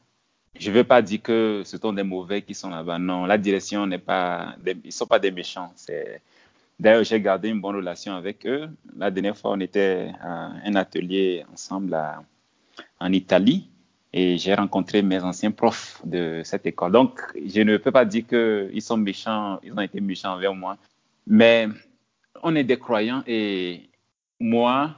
Je 0.59 0.69
ne 0.69 0.75
veux 0.75 0.83
pas 0.83 1.01
dire 1.01 1.21
que 1.21 1.61
ce 1.65 1.77
sont 1.77 1.93
des 1.93 2.03
mauvais 2.03 2.41
qui 2.41 2.53
sont 2.53 2.69
là-bas. 2.69 2.99
Non, 2.99 3.25
la 3.25 3.37
direction 3.37 3.85
n'est 3.85 3.99
pas, 3.99 4.55
des, 4.63 4.71
ils 4.83 4.87
ne 4.87 4.91
sont 4.91 5.07
pas 5.07 5.19
des 5.19 5.31
méchants. 5.31 5.73
D'ailleurs, 6.79 7.03
j'ai 7.03 7.21
gardé 7.21 7.49
une 7.49 7.61
bonne 7.61 7.75
relation 7.75 8.13
avec 8.15 8.45
eux. 8.45 8.69
La 8.95 9.11
dernière 9.11 9.37
fois, 9.37 9.51
on 9.51 9.59
était 9.59 10.11
à 10.21 10.51
un 10.63 10.75
atelier 10.75 11.45
ensemble 11.51 11.97
en 12.99 13.11
Italie 13.11 13.67
et 14.13 14.37
j'ai 14.37 14.53
rencontré 14.53 15.01
mes 15.01 15.19
anciens 15.21 15.51
profs 15.51 15.99
de 16.05 16.41
cette 16.43 16.65
école. 16.67 16.91
Donc, 16.91 17.19
je 17.35 17.61
ne 17.61 17.77
peux 17.77 17.91
pas 17.91 18.05
dire 18.05 18.25
qu'ils 18.27 18.81
sont 18.81 18.97
méchants, 18.97 19.59
ils 19.63 19.73
ont 19.73 19.81
été 19.81 19.99
méchants 19.99 20.33
envers 20.33 20.53
moi, 20.53 20.77
mais 21.25 21.67
on 22.43 22.55
est 22.55 22.63
des 22.63 22.77
croyants 22.77 23.23
et 23.25 23.89
moi, 24.39 24.95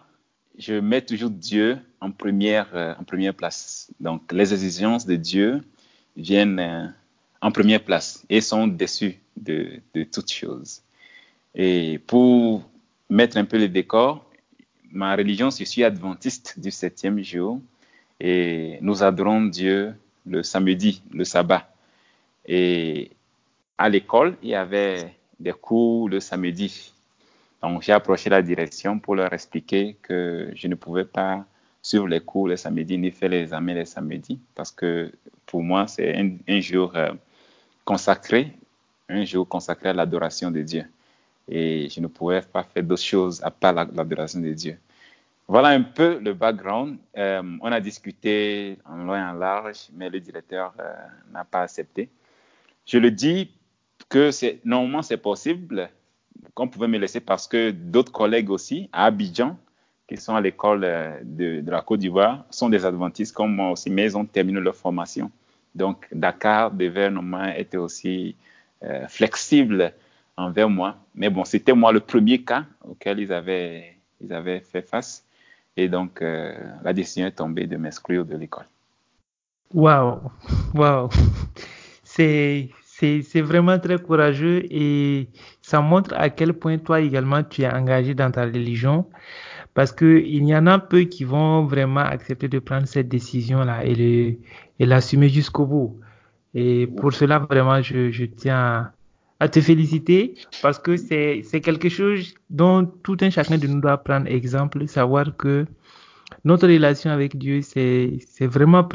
je 0.58 0.74
mets 0.74 1.02
toujours 1.02 1.30
Dieu 1.30 1.78
en 2.02 2.12
première, 2.12 2.68
euh, 2.76 2.94
en 3.00 3.04
première 3.04 3.34
place. 3.34 3.92
Donc, 4.00 4.32
les 4.32 4.54
exigences 4.54 5.06
de 5.06 5.16
Dieu 5.16 5.62
viennent 6.18 6.60
euh, 6.60 6.88
en 7.42 7.52
première 7.52 7.84
place 7.84 8.26
et 8.30 8.42
sont 8.42 8.68
de, 8.68 8.86
de 9.38 10.04
toutes 10.04 10.32
choses. 10.32 10.82
Et 11.54 12.00
pour 12.00 12.64
mettre 13.10 13.38
un 13.38 13.46
peu 13.46 13.58
le 13.58 13.70
décor, 13.70 14.30
ma 14.92 15.16
religion, 15.16 15.50
je 15.50 15.64
suis 15.64 15.84
adventiste 15.84 16.60
du 16.60 16.72
septième 16.72 17.22
jour 17.24 17.62
et 18.20 18.78
nous 18.82 19.04
adorons 19.04 19.42
Dieu 19.46 19.96
le 20.26 20.44
samedi, 20.44 21.02
le 21.12 21.24
sabbat. 21.24 21.70
Et 22.46 23.12
à 23.78 23.90
l'école, 23.90 24.38
il 24.42 24.50
y 24.50 24.56
avait 24.56 25.16
des 25.40 25.52
cours 25.52 26.10
le 26.10 26.20
samedi. 26.20 26.94
Donc, 27.62 27.82
j'ai 27.82 27.92
approché 27.92 28.30
la 28.30 28.42
direction 28.42 29.00
pour 29.00 29.16
leur 29.16 29.34
expliquer 29.34 29.98
que 30.02 30.52
je 30.56 30.68
ne 30.68 30.76
pouvais 30.76 31.06
pas 31.06 31.46
suivre 31.82 32.08
les 32.08 32.20
cours 32.20 32.48
le 32.48 32.58
samedi 32.58 32.98
ni 32.98 33.12
faire 33.12 33.30
les 33.30 33.42
examens 33.42 33.76
le 33.76 33.86
samedi 33.86 34.40
parce 34.56 34.72
que 34.72 35.12
pour 35.46 35.62
moi, 35.62 35.88
c'est 35.88 36.16
un, 36.18 36.60
jour 36.60 36.92
euh, 36.96 37.12
consacré, 37.84 38.54
un 39.08 39.24
jour 39.24 39.48
consacré 39.48 39.90
à 39.90 39.94
l'adoration 39.94 40.50
de 40.50 40.62
Dieu. 40.62 40.86
Et 41.48 41.88
je 41.90 42.00
ne 42.00 42.08
pouvais 42.08 42.42
pas 42.42 42.64
faire 42.64 42.84
d'autres 42.84 43.04
choses 43.04 43.44
à 43.44 43.52
part 43.52 43.74
l'adoration 43.74 44.40
de 44.40 44.52
Dieu. 44.52 44.80
Voilà 45.48 45.70
un 45.70 45.84
peu 45.84 46.20
le 46.20 46.34
background. 46.34 46.98
Euh, 47.18 47.58
on 47.62 47.72
a 47.72 47.80
discuté 47.80 48.80
en 48.86 48.98
loin 48.98 49.20
et 49.20 49.32
en 49.32 49.34
large, 49.34 49.90
mais 49.94 50.10
le 50.10 50.20
directeur 50.20 50.74
euh, 50.80 50.94
n'a 51.32 51.44
pas 51.44 51.62
accepté. 51.62 52.10
Je 52.86 52.98
le 52.98 53.12
dis 53.12 53.52
que 54.10 54.32
c'est 54.32 54.60
normalement 54.66 55.04
c'est 55.04 55.18
possible 55.18 55.90
qu'on 56.56 56.68
pouvait 56.68 56.88
me 56.88 56.98
laisser 56.98 57.20
parce 57.20 57.48
que 57.48 57.70
d'autres 57.70 58.12
collègues 58.12 58.50
aussi 58.50 58.90
à 58.92 59.06
Abidjan 59.06 59.58
qui 60.08 60.18
sont 60.18 60.36
à 60.36 60.42
l'école 60.42 60.84
euh, 60.84 61.20
de, 61.24 61.62
de, 61.62 61.72
la 61.72 61.82
Côte 61.82 62.00
d'Ivoire 62.00 62.46
sont 62.50 62.70
des 62.70 62.84
adventistes 62.84 63.34
comme 63.36 63.56
moi 63.56 63.72
aussi, 63.72 63.92
mais 63.92 64.06
ils 64.06 64.18
ont 64.18 64.26
terminé 64.26 64.60
leur 64.60 64.76
formation. 64.76 65.32
Donc 65.76 66.08
Dakar 66.12 66.72
devait 66.72 67.12
normalement 67.12 67.54
être 67.54 67.76
aussi 67.76 68.36
flexible 69.08 69.94
envers 70.38 70.70
moi. 70.70 70.98
Mais 71.16 71.30
bon, 71.30 71.44
c'était 71.44 71.74
moi 71.74 71.92
le 71.92 72.00
premier 72.00 72.44
cas 72.44 72.66
auquel 72.84 73.20
ils 73.20 73.34
avaient, 73.34 73.98
ils 74.22 74.32
avaient 74.32 74.60
fait 74.60 74.84
face. 74.84 75.25
Et 75.78 75.90
donc, 75.90 76.22
euh, 76.22 76.54
la 76.84 76.94
décision 76.94 77.28
est 77.28 77.32
tombée 77.32 77.68
de 77.68 77.78
m'exclure 77.78 78.26
de 78.26 78.38
l'école. 78.38 78.66
Waouh, 79.74 80.20
waouh. 80.74 81.10
C'est, 82.04 82.70
vraiment 83.42 83.78
très 83.78 83.98
courageux 83.98 84.64
et 84.72 85.28
ça 85.62 85.82
montre 85.82 86.14
à 86.16 86.30
quel 86.30 86.54
point 86.54 86.78
toi 86.78 87.02
également 87.02 87.44
tu 87.44 87.64
es 87.64 87.70
engagé 87.70 88.14
dans 88.14 88.32
ta 88.32 88.46
religion 88.46 89.06
parce 89.74 89.92
que 89.92 90.24
il 90.26 90.46
y 90.46 90.56
en 90.56 90.66
a 90.68 90.80
peu 90.80 91.02
qui 91.02 91.26
vont 91.26 91.66
vraiment 91.66 92.00
accepter 92.00 92.48
de 92.48 92.60
prendre 92.60 92.88
cette 92.88 93.10
décision-là 93.10 93.84
et, 93.84 93.96
le, 93.96 94.38
et 94.80 94.86
l'assumer 94.86 95.28
jusqu'au 95.28 95.66
bout. 95.66 96.00
Et 96.54 96.88
pour 96.88 97.12
cela, 97.12 97.40
vraiment, 97.40 97.82
je, 97.82 98.12
je 98.12 98.24
tiens 98.24 98.94
à 99.40 99.50
te 99.50 99.60
féliciter 99.60 100.36
parce 100.62 100.80
que 100.80 100.98
c'est, 100.98 101.42
c'est 101.44 101.62
quelque 101.62 101.90
chose 101.90 102.34
dont 102.50 102.86
tout 103.04 103.18
un 103.22 103.30
chacun 103.30 103.58
de 103.58 103.68
nous 103.68 103.82
doit 103.82 103.98
prendre 103.98 104.28
exemple, 104.28 104.88
savoir 104.88 105.36
que 105.36 105.66
notre 106.44 106.68
relation 106.68 107.12
avec 107.12 107.38
Dieu, 107.38 107.62
c'est, 107.62 108.20
c'est 108.28 108.48
vraiment 108.48 108.88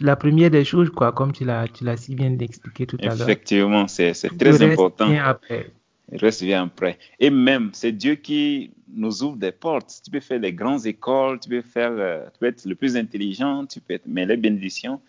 la 0.00 0.16
première 0.16 0.50
des 0.50 0.64
choses, 0.64 0.90
quoi, 0.90 1.12
comme 1.12 1.32
tu 1.32 1.44
l'as, 1.44 1.68
tu 1.68 1.84
l'as 1.84 1.96
si 1.96 2.14
bien 2.14 2.36
expliqué 2.38 2.86
tout 2.86 2.98
à 3.02 3.06
l'heure. 3.06 3.22
Effectivement, 3.22 3.86
c'est, 3.88 4.14
c'est 4.14 4.36
très 4.36 4.62
important. 4.62 5.10
Après. 5.24 5.70
Il 6.10 6.18
reste 6.18 6.44
bien 6.44 6.64
après. 6.64 6.98
Et 7.20 7.30
même, 7.30 7.70
c'est 7.72 7.92
Dieu 7.92 8.16
qui 8.16 8.70
nous 8.94 9.22
ouvre 9.22 9.36
des 9.36 9.52
portes. 9.52 10.00
Tu 10.04 10.10
peux 10.10 10.20
faire 10.20 10.40
des 10.40 10.52
grandes 10.52 10.84
écoles, 10.86 11.40
tu 11.40 11.48
peux 11.48 11.62
faire, 11.62 11.92
euh, 11.92 12.24
tu 12.32 12.38
peux 12.40 12.46
être 12.46 12.66
le 12.66 12.74
plus 12.74 12.96
intelligent, 12.96 13.64
tu 13.64 13.80
peux 13.80 13.94
être, 13.94 14.04
mais 14.06 14.26
les 14.26 14.36
bénédictions, 14.36 15.00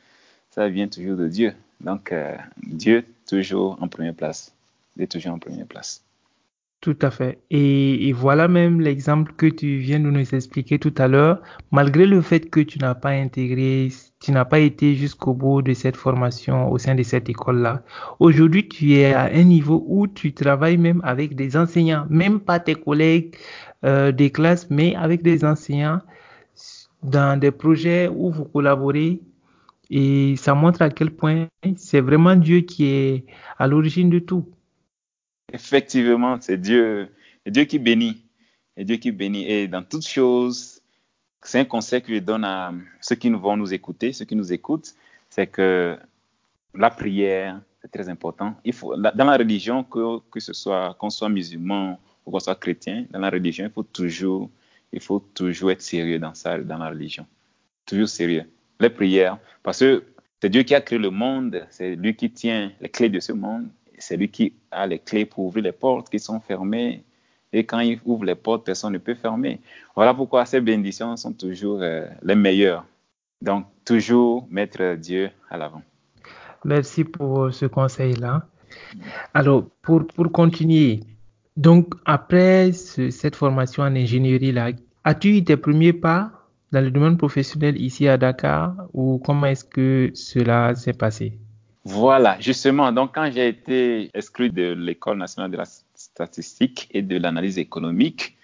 ça 0.50 0.70
vient 0.70 0.88
toujours 0.88 1.18
de 1.18 1.28
Dieu. 1.28 1.54
Donc, 1.82 2.12
euh, 2.12 2.36
Dieu 2.62 3.04
toujours 3.34 3.78
en 3.82 3.88
première 3.88 4.14
place. 4.14 4.54
Toujours 5.10 5.34
en 5.34 5.40
première 5.40 5.66
place. 5.66 6.04
Tout 6.82 7.00
à 7.02 7.10
fait. 7.10 7.40
Et, 7.50 8.12
voilà 8.14 8.48
même 8.48 8.82
l'exemple 8.82 9.32
que 9.38 9.48
tu 9.48 9.78
viens 9.78 10.00
de 10.00 10.12
nous 10.12 10.36
expliquer 10.36 10.78
tout 10.78 10.94
à 10.98 11.08
l'heure. 11.08 11.42
Malgré 11.72 12.06
le 12.06 12.22
fait 12.22 12.50
que 12.50 12.60
tu 12.60 12.78
n'as 12.78 12.94
pas 12.94 13.12
intégré, 13.12 13.90
tu 14.20 14.32
n'as 14.34 14.46
pas 14.46 14.60
été 14.60 14.94
jusqu'au 14.94 15.34
bout 15.34 15.62
de 15.62 15.74
cette 15.74 15.96
formation 15.96 16.70
au 16.70 16.78
sein 16.78 16.94
de 16.94 17.04
cette 17.04 17.28
école-là. 17.30 17.82
Aujourd'hui, 18.20 18.68
tu 18.68 18.94
es 18.94 19.14
à 19.14 19.24
un 19.34 19.44
niveau 19.44 19.84
où 19.88 20.08
tu 20.08 20.34
travailles 20.34 20.78
même 20.78 21.02
avec 21.04 21.36
des 21.36 21.56
enseignants, 21.56 22.06
même 22.10 22.40
pas 22.40 22.60
tes 22.60 22.76
collègues 22.76 23.36
euh, 23.86 24.12
des 24.12 24.30
classes, 24.30 24.68
mais 24.70 24.94
avec 24.96 25.24
des 25.24 25.44
enseignants 25.44 26.02
dans 27.02 27.40
des 27.40 27.52
projets 27.52 28.10
où 28.10 28.30
vous 28.30 28.46
collaborez 28.46 29.22
et 29.90 30.36
ça 30.38 30.54
montre 30.54 30.82
à 30.82 30.90
quel 30.90 31.12
point 31.12 31.48
c'est 31.76 32.02
vraiment 32.02 32.36
Dieu 32.36 32.62
qui 32.62 32.86
est 32.86 33.26
à 33.58 33.68
l'origine 33.68 34.10
de 34.10 34.20
tout. 34.20 34.50
Effectivement, 35.52 36.38
c'est 36.40 36.58
Dieu, 36.58 37.10
Dieu 37.46 37.66
qui 37.66 37.80
bénit. 37.80 38.26
Et 38.76 38.86
Dieu 38.86 38.96
qui 38.98 39.12
bénit. 39.12 39.46
Et 39.50 39.68
dans 39.68 39.84
toutes 39.84 40.08
choses, 40.08 40.82
c'est 41.44 41.60
un 41.60 41.66
conseil 41.66 42.02
que 42.02 42.14
je 42.14 42.20
donne 42.20 42.44
à 42.46 42.74
ceux 43.02 43.16
qui 43.16 43.30
vont 43.30 43.58
nous 43.58 43.74
écouter, 43.74 44.14
ceux 44.14 44.26
qui 44.26 44.36
nous 44.36 44.52
écoutent, 44.52 44.96
c'est 45.30 45.48
que 45.48 45.98
la 46.74 46.90
prière, 46.90 47.62
c'est 47.82 47.92
très 47.92 48.10
important. 48.10 48.56
Il 48.64 48.74
faut, 48.74 48.96
dans 48.96 49.26
la 49.26 49.38
religion, 49.38 49.84
que, 49.84 50.20
que 50.32 50.40
ce 50.40 50.54
soit, 50.54 50.96
qu'on 50.98 51.10
soit 51.10 51.30
musulman 51.30 52.00
ou 52.26 52.32
qu'on 52.32 52.40
soit 52.40 52.56
chrétien, 52.56 53.06
dans 53.12 53.20
la 53.20 53.30
religion, 53.30 53.66
il 53.66 53.72
faut 53.72 53.84
toujours, 53.84 54.50
il 54.92 55.02
faut 55.02 55.20
toujours 55.20 55.72
être 55.72 55.82
sérieux 55.82 56.18
dans 56.18 56.34
ça, 56.34 56.58
dans 56.58 56.78
la 56.78 56.90
religion. 56.90 57.28
Toujours 57.86 58.08
sérieux 58.08 58.46
les 58.80 58.90
prières, 58.90 59.38
parce 59.64 59.80
que 59.80 60.04
c'est 60.42 60.50
Dieu 60.50 60.64
qui 60.64 60.76
a 60.76 60.82
créé 60.82 61.00
le 61.00 61.10
monde, 61.10 61.66
c'est 61.70 61.96
lui 61.96 62.16
qui 62.16 62.30
tient 62.30 62.72
les 62.82 62.90
clés 62.90 63.10
de 63.10 63.20
ce 63.20 63.32
monde, 63.32 63.68
c'est 63.98 64.18
lui 64.18 64.30
qui 64.30 64.54
a 64.72 64.86
les 64.86 65.00
clés 65.00 65.26
pour 65.26 65.46
ouvrir 65.46 65.64
les 65.64 65.72
portes 65.72 66.10
qui 66.10 66.20
sont 66.20 66.40
fermées. 66.42 67.04
Et 67.54 67.64
quand 67.66 67.80
il 67.80 68.00
ouvre 68.04 68.26
les 68.26 68.36
portes, 68.36 68.66
personne 68.66 68.94
ne 68.94 68.98
peut 68.98 69.14
fermer. 69.16 69.62
Voilà 69.96 70.14
pourquoi 70.14 70.46
ces 70.46 70.60
bénédictions 70.60 71.16
sont 71.16 71.32
toujours 71.34 71.80
euh, 71.82 72.06
les 72.24 72.36
meilleures. 72.36 72.84
Donc, 73.42 73.68
toujours 73.86 74.48
mettre 74.50 74.96
Dieu 74.96 75.30
à 75.50 75.58
l'avant. 75.58 75.82
Merci 76.66 77.04
pour 77.04 77.54
ce 77.54 77.66
conseil-là. 77.66 78.46
Alors, 79.34 79.66
pour, 79.82 80.06
pour 80.08 80.32
continuer, 80.32 81.02
donc 81.56 81.94
après 82.06 82.72
cette 82.74 83.36
formation 83.36 83.84
en 83.84 83.96
ingénierie-là, 83.96 84.72
as-tu 85.04 85.38
eu 85.38 85.44
tes 85.44 85.58
premiers 85.58 85.94
pas 85.94 86.43
dans 86.74 86.82
le 86.84 86.90
domaine 86.90 87.18
professionnel 87.18 87.80
ici 87.80 88.08
à 88.08 88.18
Dakar 88.18 88.76
ou 88.94 89.20
comment 89.24 89.46
est-ce 89.46 89.64
que 89.64 90.10
cela 90.16 90.74
s'est 90.74 90.94
passé? 90.94 91.38
Voilà, 91.86 92.40
justement, 92.40 92.92
donc 92.92 93.14
quand 93.14 93.30
j'ai 93.32 93.48
été 93.48 94.10
exclu 94.14 94.50
de 94.50 94.74
l'École 94.74 95.18
nationale 95.20 95.52
de 95.52 95.58
la 95.58 95.66
statistique 95.94 96.90
et 96.92 97.04
de 97.04 97.18
l'analyse 97.18 97.60
économique, 97.60 98.38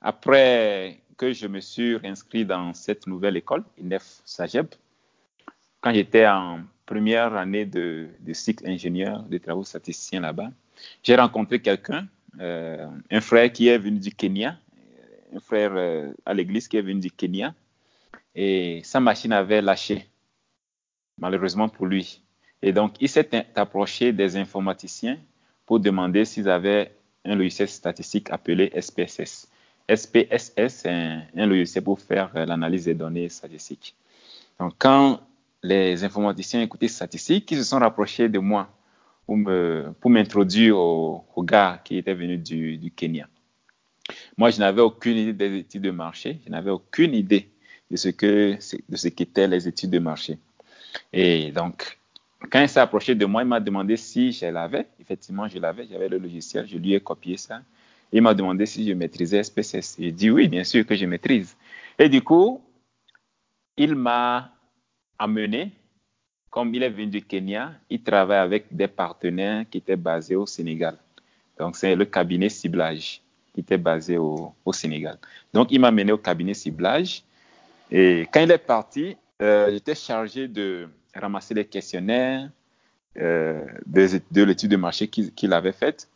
après 0.00 0.98
que 1.16 1.32
je 1.32 1.46
me 1.46 1.60
suis 1.60 1.96
inscrit 2.04 2.44
dans 2.44 2.74
cette 2.74 3.06
nouvelle 3.06 3.36
école, 3.36 3.62
INEF 3.80 4.20
Sageb, 4.24 4.66
quand 5.80 5.94
j'étais 5.94 6.26
en 6.26 6.60
première 6.86 7.34
année 7.34 7.66
de, 7.66 8.08
cycle 8.32 8.66
ingénieur 8.66 9.22
de 9.22 9.38
travaux 9.38 9.62
statisticiens 9.62 10.20
là-bas, 10.20 10.50
j'ai 11.04 11.14
rencontré 11.14 11.60
quelqu'un, 11.60 12.08
euh, 12.40 12.84
un 13.10 13.20
frère 13.20 13.52
qui 13.52 13.68
est 13.68 13.78
venu 13.78 14.00
du 14.00 14.10
Kenya, 14.10 14.58
un 15.34 15.40
frère 15.40 15.72
euh, 15.74 16.12
à 16.24 16.34
l'église 16.34 16.66
qui 16.66 16.78
est 16.78 16.82
venu 16.82 17.00
du 17.00 17.10
Kenya, 17.10 17.54
et 18.36 18.82
sa 18.84 19.00
machine 19.00 19.32
avait 19.32 19.62
lâché, 19.62 20.06
malheureusement 21.18 21.68
pour 21.70 21.86
lui. 21.86 22.22
Et 22.60 22.72
donc, 22.72 22.94
il 23.00 23.08
s'est 23.08 23.28
approché 23.54 24.12
des 24.12 24.36
informaticiens 24.36 25.18
pour 25.64 25.80
demander 25.80 26.26
s'ils 26.26 26.48
avaient 26.48 26.92
un 27.24 27.34
logiciel 27.34 27.68
statistique 27.68 28.30
appelé 28.30 28.70
SPSS. 28.78 29.48
SPSS, 29.92 30.68
c'est 30.68 30.90
un, 30.90 31.46
logiciel 31.46 31.82
pour 31.82 31.98
faire 31.98 32.30
euh, 32.36 32.44
l'analyse 32.44 32.84
des 32.84 32.94
données 32.94 33.28
statistiques. 33.30 33.94
Donc, 34.60 34.74
quand 34.78 35.20
les 35.62 36.04
informaticiens 36.04 36.60
écoutaient 36.60 36.88
statistiques, 36.88 37.50
ils 37.50 37.58
se 37.58 37.64
sont 37.64 37.78
rapprochés 37.78 38.28
de 38.28 38.38
moi 38.38 38.68
pour 39.26 40.10
m'introduire 40.10 40.76
au, 40.78 41.24
gars 41.38 41.80
qui 41.82 41.96
était 41.96 42.14
venu 42.14 42.36
du, 42.36 42.76
du 42.76 42.90
Kenya. 42.90 43.28
Moi, 44.36 44.50
je 44.50 44.60
n'avais 44.60 44.82
aucune 44.82 45.16
idée 45.16 45.32
des 45.32 45.58
études 45.58 45.82
de 45.82 45.90
marché, 45.90 46.40
je 46.44 46.50
n'avais 46.50 46.70
aucune 46.70 47.14
idée 47.14 47.50
de 47.90 47.96
ce 47.96 48.08
que 48.08 48.56
de 48.88 48.96
ce 48.96 49.08
qu'étaient 49.08 49.48
les 49.48 49.68
études 49.68 49.90
de 49.90 49.98
marché. 49.98 50.38
Et 51.12 51.50
donc, 51.52 51.98
quand 52.50 52.60
il 52.60 52.68
s'est 52.68 52.80
approché 52.80 53.14
de 53.14 53.26
moi, 53.26 53.42
il 53.42 53.48
m'a 53.48 53.60
demandé 53.60 53.96
si 53.96 54.32
je 54.32 54.46
l'avais. 54.46 54.86
Effectivement, 55.00 55.48
je 55.48 55.58
l'avais. 55.58 55.86
J'avais 55.86 56.08
le 56.08 56.18
logiciel. 56.18 56.66
Je 56.66 56.76
lui 56.78 56.94
ai 56.94 57.00
copié 57.00 57.36
ça. 57.36 57.62
Il 58.12 58.22
m'a 58.22 58.34
demandé 58.34 58.66
si 58.66 58.86
je 58.86 58.92
maîtrisais 58.92 59.42
SPSS. 59.42 59.96
J'ai 59.98 60.12
dit 60.12 60.30
oui, 60.30 60.48
bien 60.48 60.64
sûr 60.64 60.86
que 60.86 60.94
je 60.94 61.06
maîtrise. 61.06 61.56
Et 61.98 62.08
du 62.08 62.22
coup, 62.22 62.62
il 63.76 63.94
m'a 63.94 64.52
amené, 65.18 65.72
comme 66.50 66.74
il 66.74 66.82
est 66.82 66.90
venu 66.90 67.06
du 67.06 67.22
Kenya, 67.22 67.74
il 67.90 68.02
travaille 68.02 68.38
avec 68.38 68.66
des 68.70 68.88
partenaires 68.88 69.64
qui 69.70 69.78
étaient 69.78 69.96
basés 69.96 70.36
au 70.36 70.46
Sénégal. 70.46 70.96
Donc, 71.58 71.76
c'est 71.76 71.96
le 71.96 72.04
cabinet 72.04 72.48
ciblage 72.48 73.22
qui 73.54 73.60
était 73.60 73.78
basé 73.78 74.18
au, 74.18 74.54
Sénégal. 74.72 75.18
Donc, 75.54 75.68
il 75.70 75.80
m'a 75.80 75.88
amené 75.88 76.12
au 76.12 76.18
cabinet 76.18 76.54
ciblage. 76.54 77.22
Et 77.90 78.26
quand 78.32 78.40
il 78.40 78.50
est 78.50 78.58
parti, 78.58 79.16
euh, 79.42 79.70
j'étais 79.70 79.94
chargé 79.94 80.48
de 80.48 80.88
ramasser 81.14 81.54
les 81.54 81.64
questionnaires 81.64 82.50
euh, 83.18 83.64
de, 83.86 84.42
l'étude 84.42 84.70
de 84.70 84.76
marché 84.76 85.08
qu'il 85.08 85.52
avait 85.52 85.72
faite 85.72 86.08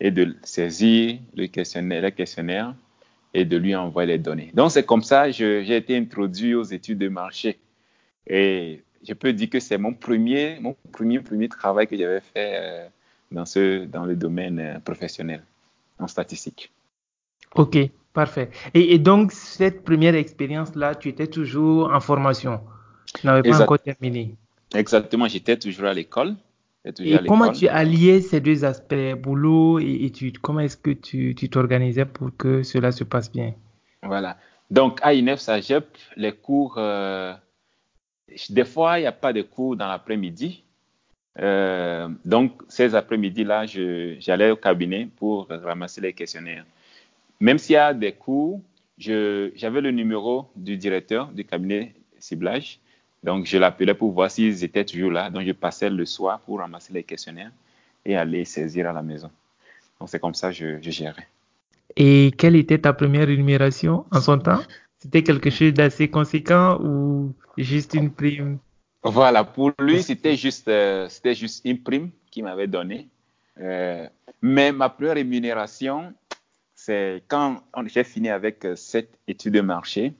et 0.00 0.10
de 0.10 0.34
saisir 0.42 1.18
le 1.36 1.46
questionnaire, 1.46 2.02
les 2.02 2.12
questionnaires 2.12 2.74
et 3.34 3.44
de 3.44 3.56
lui 3.56 3.76
envoyer 3.76 4.08
les 4.08 4.18
données. 4.18 4.50
Donc, 4.54 4.72
c'est 4.72 4.84
comme 4.84 5.02
ça 5.02 5.30
que 5.30 5.62
j'ai 5.62 5.76
été 5.76 5.96
introduit 5.96 6.54
aux 6.54 6.64
études 6.64 6.98
de 6.98 7.08
marché. 7.08 7.58
Et 8.26 8.82
je 9.06 9.14
peux 9.14 9.32
dire 9.32 9.48
que 9.48 9.60
c'est 9.60 9.78
mon 9.78 9.94
premier, 9.94 10.58
mon 10.60 10.76
premier, 10.90 11.20
premier 11.20 11.48
travail 11.48 11.86
que 11.86 11.96
j'avais 11.96 12.20
fait 12.20 12.54
euh, 12.56 12.88
dans, 13.30 13.46
ce, 13.46 13.84
dans 13.84 14.04
le 14.04 14.16
domaine 14.16 14.58
euh, 14.58 14.78
professionnel 14.80 15.44
en 16.00 16.08
statistique. 16.08 16.72
Ok, 17.54 17.78
parfait. 18.12 18.50
Et, 18.74 18.98
donc, 18.98 19.32
cette 19.32 19.84
première 19.84 20.14
expérience-là, 20.14 20.94
tu 20.94 21.08
étais 21.08 21.26
toujours 21.26 21.92
en 21.92 22.00
formation? 22.00 22.60
Tu 23.14 23.26
n'avais 23.26 23.48
pas 23.48 23.62
encore 23.62 23.78
terminé? 23.78 24.36
Exactement, 24.74 25.26
j'étais 25.28 25.56
toujours 25.56 25.86
à 25.86 25.94
l'école. 25.94 26.36
Et 27.00 27.18
comment 27.26 27.52
tu 27.52 27.68
alliais 27.68 28.20
ces 28.20 28.40
deux 28.40 28.64
aspects, 28.64 29.14
boulot 29.18 29.78
et 29.80 30.04
études? 30.04 30.38
Comment 30.38 30.60
est-ce 30.60 30.76
que 30.76 30.90
tu 30.90 31.34
t'organisais 31.50 32.06
pour 32.06 32.30
que 32.36 32.62
cela 32.62 32.90
se 32.92 33.04
passe 33.04 33.30
bien? 33.30 33.54
Voilà. 34.02 34.38
Donc, 34.70 35.00
à 35.02 35.12
INEF 35.12 35.40
Sagep, 35.40 35.84
les 36.16 36.32
cours, 36.32 36.76
euh, 36.78 37.34
des 38.48 38.64
fois, 38.64 38.98
il 38.98 39.02
n'y 39.02 39.06
a 39.06 39.12
pas 39.12 39.32
de 39.32 39.42
cours 39.42 39.76
dans 39.76 39.88
l'après-midi. 39.88 40.62
Euh, 41.38 42.08
donc, 42.24 42.62
ces 42.68 42.94
après-midi-là, 42.94 43.66
j'allais 43.66 44.50
au 44.50 44.56
cabinet 44.56 45.08
pour 45.16 45.48
ramasser 45.48 46.00
les 46.00 46.12
questionnaires. 46.12 46.64
Même 47.40 47.58
s'il 47.58 47.74
y 47.74 47.76
a 47.76 47.94
des 47.94 48.12
cours, 48.12 48.60
j'avais 48.98 49.80
le 49.80 49.90
numéro 49.90 50.50
du 50.54 50.76
directeur 50.76 51.28
du 51.28 51.44
cabinet 51.44 51.94
ciblage. 52.18 52.78
Donc, 53.22 53.46
je 53.46 53.58
l'appelais 53.58 53.94
pour 53.94 54.12
voir 54.12 54.30
s'ils 54.30 54.62
étaient 54.64 54.84
toujours 54.84 55.10
là. 55.10 55.30
Donc, 55.30 55.44
je 55.46 55.52
passais 55.52 55.90
le 55.90 56.04
soir 56.04 56.40
pour 56.40 56.58
ramasser 56.58 56.92
les 56.92 57.02
questionnaires 57.02 57.52
et 58.04 58.16
aller 58.16 58.44
saisir 58.44 58.88
à 58.88 58.92
la 58.92 59.02
maison. 59.02 59.30
Donc, 59.98 60.08
c'est 60.08 60.18
comme 60.18 60.34
ça 60.34 60.48
que 60.48 60.54
je, 60.54 60.82
je 60.82 60.90
gérais. 60.90 61.26
Et 61.96 62.32
quelle 62.38 62.56
était 62.56 62.78
ta 62.78 62.92
première 62.92 63.26
rémunération 63.26 64.04
en 64.10 64.20
son 64.20 64.38
temps? 64.38 64.60
C'était 64.98 65.22
quelque 65.22 65.50
chose 65.50 65.72
d'assez 65.72 66.08
conséquent 66.08 66.78
ou 66.82 67.34
juste 67.56 67.94
une 67.94 68.10
prime? 68.10 68.58
Voilà, 69.02 69.44
pour 69.44 69.72
lui, 69.78 70.02
c'était 70.02 70.36
juste, 70.36 70.68
euh, 70.68 71.08
c'était 71.08 71.34
juste 71.34 71.64
une 71.64 71.78
prime 71.78 72.10
qu'il 72.30 72.44
m'avait 72.44 72.66
donnée. 72.66 73.08
Euh, 73.58 74.06
mais 74.42 74.72
ma 74.72 74.88
première 74.90 75.14
rémunération, 75.14 76.12
c'est 76.84 77.22
quand 77.28 77.62
j'ai 77.86 78.04
fini 78.04 78.30
avec 78.30 78.64
euh, 78.64 78.74
cette 78.74 79.18
étude 79.28 79.54
de 79.54 79.60
marché. 79.60 80.14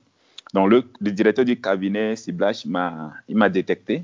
Donc, 0.53 0.69
le, 0.69 1.11
directeur 1.11 1.43
du 1.43 1.59
cabinet 1.59 2.15
ciblage 2.15 2.65
m'a, 2.65 3.49
détecté. 3.49 4.03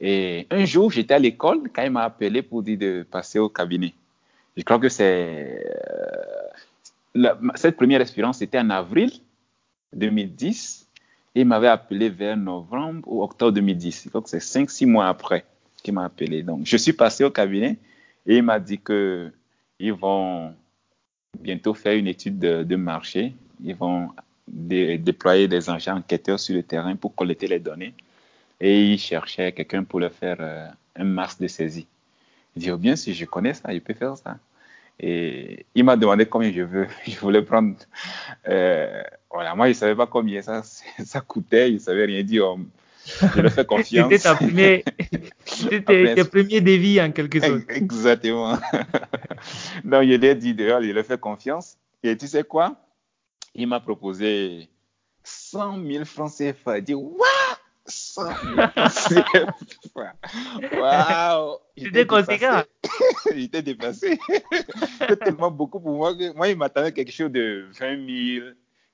Et 0.00 0.46
un 0.50 0.64
jour, 0.64 0.90
j'étais 0.90 1.14
à 1.14 1.18
l'école 1.18 1.70
quand 1.72 1.82
il 1.82 1.90
m'a 1.90 2.02
appelé 2.02 2.42
pour 2.42 2.62
dire 2.62 2.78
de 2.78 3.06
passer 3.08 3.38
au 3.38 3.48
cabinet. 3.48 3.94
Je 4.56 4.62
crois 4.62 4.78
que 4.78 4.88
c'est 4.88 5.64
euh, 7.14 7.34
cette 7.54 7.76
première 7.76 8.00
expérience, 8.00 8.38
c'était 8.38 8.58
en 8.58 8.70
avril 8.70 9.12
2010. 9.94 10.88
Et 11.36 11.42
il 11.42 11.46
m'avait 11.46 11.68
appelé 11.68 12.08
vers 12.10 12.36
novembre 12.36 13.06
ou 13.06 13.22
octobre 13.22 13.52
2010. 13.52 14.04
Je 14.04 14.08
crois 14.08 14.22
que 14.22 14.30
c'est 14.30 14.38
5-6 14.38 14.86
mois 14.86 15.06
après 15.06 15.44
qu'il 15.82 15.94
m'a 15.94 16.04
appelé. 16.04 16.42
Donc, 16.42 16.62
je 16.64 16.76
suis 16.76 16.92
passé 16.92 17.22
au 17.22 17.30
cabinet 17.30 17.78
et 18.26 18.38
il 18.38 18.42
m'a 18.42 18.58
dit 18.58 18.80
que 18.80 19.30
ils 19.78 19.92
vont 19.92 20.54
bientôt 21.40 21.74
faire 21.74 21.94
une 21.94 22.06
étude 22.06 22.38
de 22.38 22.76
marché. 22.76 23.34
Ils 23.62 23.74
vont 23.74 24.10
déployer 24.46 25.48
des 25.48 25.70
engins 25.70 25.96
enquêteurs 25.96 26.38
sur 26.38 26.54
le 26.54 26.62
terrain 26.62 26.96
pour 26.96 27.14
collecter 27.14 27.46
les 27.46 27.58
données. 27.58 27.94
Et 28.60 28.92
il 28.92 28.98
cherchait 28.98 29.52
quelqu'un 29.52 29.84
pour 29.84 30.00
le 30.00 30.08
faire 30.08 30.36
euh, 30.40 30.68
un 30.96 31.04
masque 31.04 31.40
de 31.40 31.48
saisie. 31.48 31.86
Il 32.56 32.62
dit, 32.62 32.70
oh 32.70 32.76
bien, 32.76 32.96
si 32.96 33.14
je 33.14 33.24
connais 33.24 33.54
ça, 33.54 33.72
je 33.74 33.78
peux 33.78 33.94
faire 33.94 34.16
ça. 34.16 34.38
Et 35.00 35.66
il 35.74 35.82
m'a 35.82 35.96
demandé 35.96 36.24
combien 36.26 36.52
je 36.52 36.62
veux. 36.62 36.86
Je 37.06 37.18
voulais 37.18 37.42
prendre. 37.42 37.74
Euh, 38.48 39.02
voilà, 39.30 39.54
moi, 39.56 39.66
je 39.66 39.70
ne 39.70 39.74
savais 39.74 39.96
pas 39.96 40.06
combien 40.06 40.40
ça, 40.40 40.62
ça 41.04 41.20
coûtait. 41.20 41.68
Je 41.68 41.74
ne 41.74 41.78
savais 41.78 42.04
rien 42.04 42.22
dire. 42.22 42.56
Je 43.06 43.40
lui 43.40 43.46
ai 43.46 43.50
fait 43.50 43.66
confiance. 43.66 44.10
C'était 44.10 44.22
ta 44.22 44.34
premier, 44.34 44.84
tes, 45.68 46.14
tes 46.14 46.24
premiers 46.24 46.60
dévis 46.60 47.00
en 47.00 47.12
quelque 47.12 47.40
sorte. 47.40 47.62
Exactement. 47.68 48.54
Donc, 49.84 50.02
je 50.04 50.14
lui 50.14 50.26
ai 50.26 50.34
dit 50.34 50.54
d'ailleurs, 50.54 50.82
je 50.82 50.90
lui 50.90 50.98
ai 50.98 51.02
fait 51.02 51.20
confiance. 51.20 51.76
Et 52.02 52.16
tu 52.16 52.26
sais 52.26 52.44
quoi? 52.44 52.76
Il 53.54 53.68
m'a 53.68 53.80
proposé 53.80 54.68
100 55.22 55.84
000 55.86 56.04
francs 56.04 56.32
CFA. 56.32 56.78
Il 56.78 56.84
dit, 56.84 56.94
waouh 56.94 57.18
100 57.86 58.22
000 58.24 58.68
francs 58.68 58.92
CFA. 59.92 60.14
Waouh 60.80 61.58
C'était 61.76 62.06
conséquent. 62.06 62.62
J'étais 63.34 63.62
dépassé. 63.62 64.18
C'était 64.98 65.16
tellement 65.16 65.50
beaucoup 65.50 65.80
pour 65.80 65.96
moi 65.96 66.14
que 66.14 66.34
moi, 66.34 66.48
il 66.48 66.56
m'attendait 66.56 66.92
quelque 66.92 67.12
chose 67.12 67.30
de 67.30 67.66
20 67.78 68.40
000, 68.40 68.46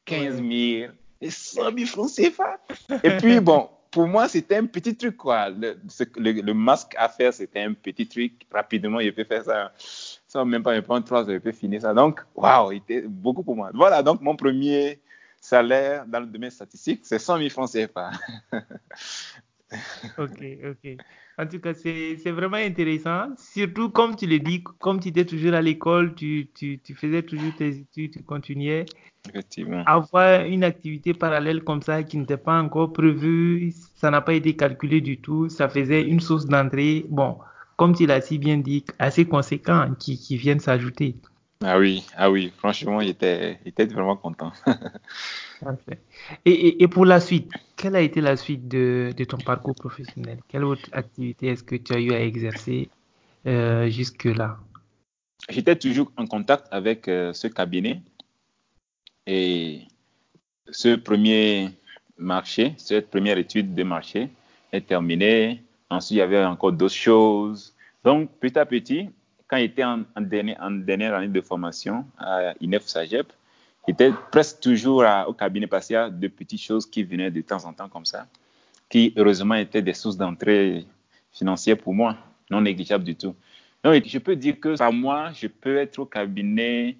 15 0.05 0.37
000 0.37 0.93
et 1.21 1.31
100 1.31 1.77
000 1.77 1.87
francs 1.87 2.11
CFA. 2.11 2.59
Et 3.05 3.17
puis, 3.19 3.39
bon, 3.41 3.69
pour 3.91 4.07
moi, 4.07 4.29
c'était 4.29 4.57
un 4.57 4.67
petit 4.67 4.97
truc, 4.97 5.17
quoi. 5.17 5.51
Le, 5.51 6.53
masque 6.53 6.95
à 6.97 7.09
faire, 7.09 7.33
c'était 7.33 7.61
un 7.61 7.73
petit 7.73 8.07
truc. 8.07 8.47
Rapidement, 8.53 9.01
il 9.01 9.13
peut 9.15 9.25
faire 9.25 9.45
ça. 9.45 9.73
Ça 9.77 10.45
même 10.45 10.63
pas 10.63 10.75
me 10.75 10.83
prendre 10.83 11.05
trois 11.05 11.29
heures, 11.29 11.37
il 11.37 11.41
peut 11.41 11.53
finir 11.53 11.83
ça. 11.83 11.93
Donc, 11.93 12.21
waouh, 12.35 12.73
était 12.73 13.03
beaucoup 13.03 13.43
pour 13.43 13.57
moi. 13.57 13.71
Voilà, 13.75 14.03
donc 14.03 14.21
mon 14.21 14.37
premier 14.37 15.01
salaire 15.41 16.05
dans 16.07 16.21
le 16.21 16.27
domaine 16.27 16.51
statistique, 16.51 17.01
c'est 17.03 17.19
100 17.19 17.39
000 17.39 17.51
francs 17.51 17.71
CFA. 17.73 18.11
ok, 20.19 20.45
ok. 20.65 20.97
En 21.39 21.47
tout 21.47 21.59
cas, 21.59 21.75
c'est 21.75 22.31
vraiment 22.31 22.59
intéressant. 22.59 23.29
Surtout, 23.39 23.91
comme 23.91 24.15
tu 24.15 24.27
le 24.27 24.39
dis, 24.39 24.63
comme 24.79 25.01
tu 25.01 25.09
étais 25.09 25.25
toujours 25.25 25.55
à 25.55 25.63
l'école, 25.63 26.15
tu, 26.15 26.51
faisais 26.95 27.23
toujours 27.23 27.55
tes 27.57 27.79
études, 27.79 28.13
tu 28.13 28.23
continuais. 28.23 28.85
Effectivement. 29.29 29.83
Avoir 29.87 30.45
une 30.45 30.65
activité 30.65 31.15
parallèle 31.15 31.63
comme 31.63 31.83
ça 31.83 32.03
qui 32.03 32.17
n'était 32.17 32.37
pas 32.37 32.61
encore 32.61 32.93
prévue, 32.93 33.73
ça 33.95 34.11
n'a 34.11 34.21
pas 34.21 34.35
été 34.35 34.57
calculé 34.57 35.01
du 35.01 35.21
tout. 35.21 35.49
Ça 35.49 35.69
faisait 35.69 36.03
une 36.03 36.21
source 36.21 36.47
d'entrée, 36.47 37.05
bon, 37.09 37.39
comme 37.77 37.95
tu 37.95 38.07
l'as 38.07 38.21
si 38.21 38.39
bien 38.39 38.59
dit, 38.59 38.85
assez 38.99 39.27
conséquent 39.27 39.95
qui, 39.99 40.19
qui 40.19 40.37
viennent 40.37 40.61
s'ajouter. 40.61 41.17
Ah 41.63 41.79
oui, 41.79 42.07
ah 42.17 42.31
oui, 42.31 42.51
franchement, 42.57 43.03
il 43.03 43.11
était, 43.11 43.59
il 43.65 43.69
était 43.69 43.85
vraiment 43.85 44.17
content. 44.17 44.51
et, 46.47 46.51
et, 46.51 46.83
et, 46.83 46.89
pour 46.89 47.05
la 47.05 47.21
suite, 47.21 47.51
quelle 47.77 47.97
a 47.97 48.01
été 48.01 48.23
la 48.23 48.39
suite 48.39 48.67
de, 48.67 49.13
de 49.15 49.25
ton 49.25 49.37
parcours 49.37 49.75
professionnel? 49.75 50.39
Quelle 50.49 50.65
autre 50.65 50.89
activité 50.93 51.49
est-ce 51.49 51.63
que 51.63 51.77
tu 51.77 51.93
as 51.93 52.01
eu 52.01 52.13
à 52.13 52.21
exercer 52.23 52.89
euh, 53.47 53.91
jusque-là? 53.91 54.57
J'étais 55.51 55.77
toujours 55.77 56.11
en 56.17 56.27
contact 56.27 56.67
avec 56.71 57.09
euh, 57.09 57.35
ce 57.35 57.47
cabinet 57.47 58.01
et 59.27 59.83
ce 60.71 60.97
premier 60.97 61.71
marché, 62.17 62.75
cette 62.77 63.11
première 63.11 63.39
étude 63.39 63.75
de 63.75 63.83
marché 63.83 64.29
est 64.73 64.87
terminée. 64.87 65.63
Ensuite, 65.89 66.17
il 66.17 66.19
y 66.19 66.23
avait 66.23 66.45
encore 66.45 66.73
d'autres 66.73 66.95
choses. 66.95 67.75
Donc, 68.05 68.31
petit 68.39 68.59
à 68.59 68.67
petit, 68.67 69.11
quand 69.49 69.59
j'étais 69.59 69.85
en, 69.85 70.05
dernière, 70.19 70.63
année 70.63 71.29
de 71.29 71.41
formation 71.41 72.05
à 72.19 72.55
INEF 72.61 72.87
Sagep, 72.87 73.33
j'étais 73.87 74.13
presque 74.31 74.61
toujours 74.61 75.05
au 75.27 75.33
cabinet 75.33 75.67
parce 75.67 75.87
qu'il 75.87 75.95
y 75.95 75.97
a 75.97 76.09
de 76.09 76.29
petites 76.29 76.63
choses 76.63 76.87
qui 76.87 77.03
venaient 77.03 77.31
de 77.31 77.41
temps 77.41 77.65
en 77.65 77.73
temps 77.73 77.89
comme 77.89 78.07
ça, 78.07 78.27
qui 78.89 79.13
heureusement 79.17 79.57
étaient 79.57 79.83
des 79.83 79.95
sources 79.95 80.17
d'entrée 80.17 80.87
financière 81.33 81.77
pour 81.77 81.95
moi, 81.95 82.17
non 82.51 82.61
négligeables 82.61 83.05
du 83.05 83.17
tout. 83.17 83.35
Donc, 83.83 84.03
je 84.07 84.19
peux 84.19 84.37
dire 84.37 84.61
que 84.61 84.77
par 84.77 84.93
mois, 84.93 85.33
je 85.33 85.47
peux 85.47 85.79
être 85.79 85.99
au 85.99 86.07
cabinet 86.07 86.97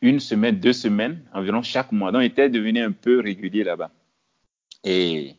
une 0.00 0.20
semaine, 0.20 0.58
deux 0.58 0.72
semaines, 0.72 1.22
environ 1.32 1.62
chaque 1.62 1.92
mois. 1.92 2.12
Donc, 2.12 2.22
j'étais 2.22 2.48
devenu 2.48 2.80
un 2.80 2.92
peu 2.92 3.20
régulier 3.20 3.64
là-bas. 3.64 3.90
Et 4.84 5.36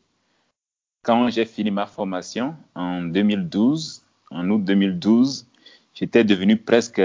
quand 1.04 1.30
j'ai 1.30 1.46
fini 1.46 1.72
ma 1.72 1.86
formation 1.86 2.56
en 2.76 3.02
2012, 3.02 4.04
en 4.30 4.50
août 4.50 4.64
2012, 4.64 5.48
j'étais 5.94 6.24
devenu 6.24 6.58
presque, 6.58 7.02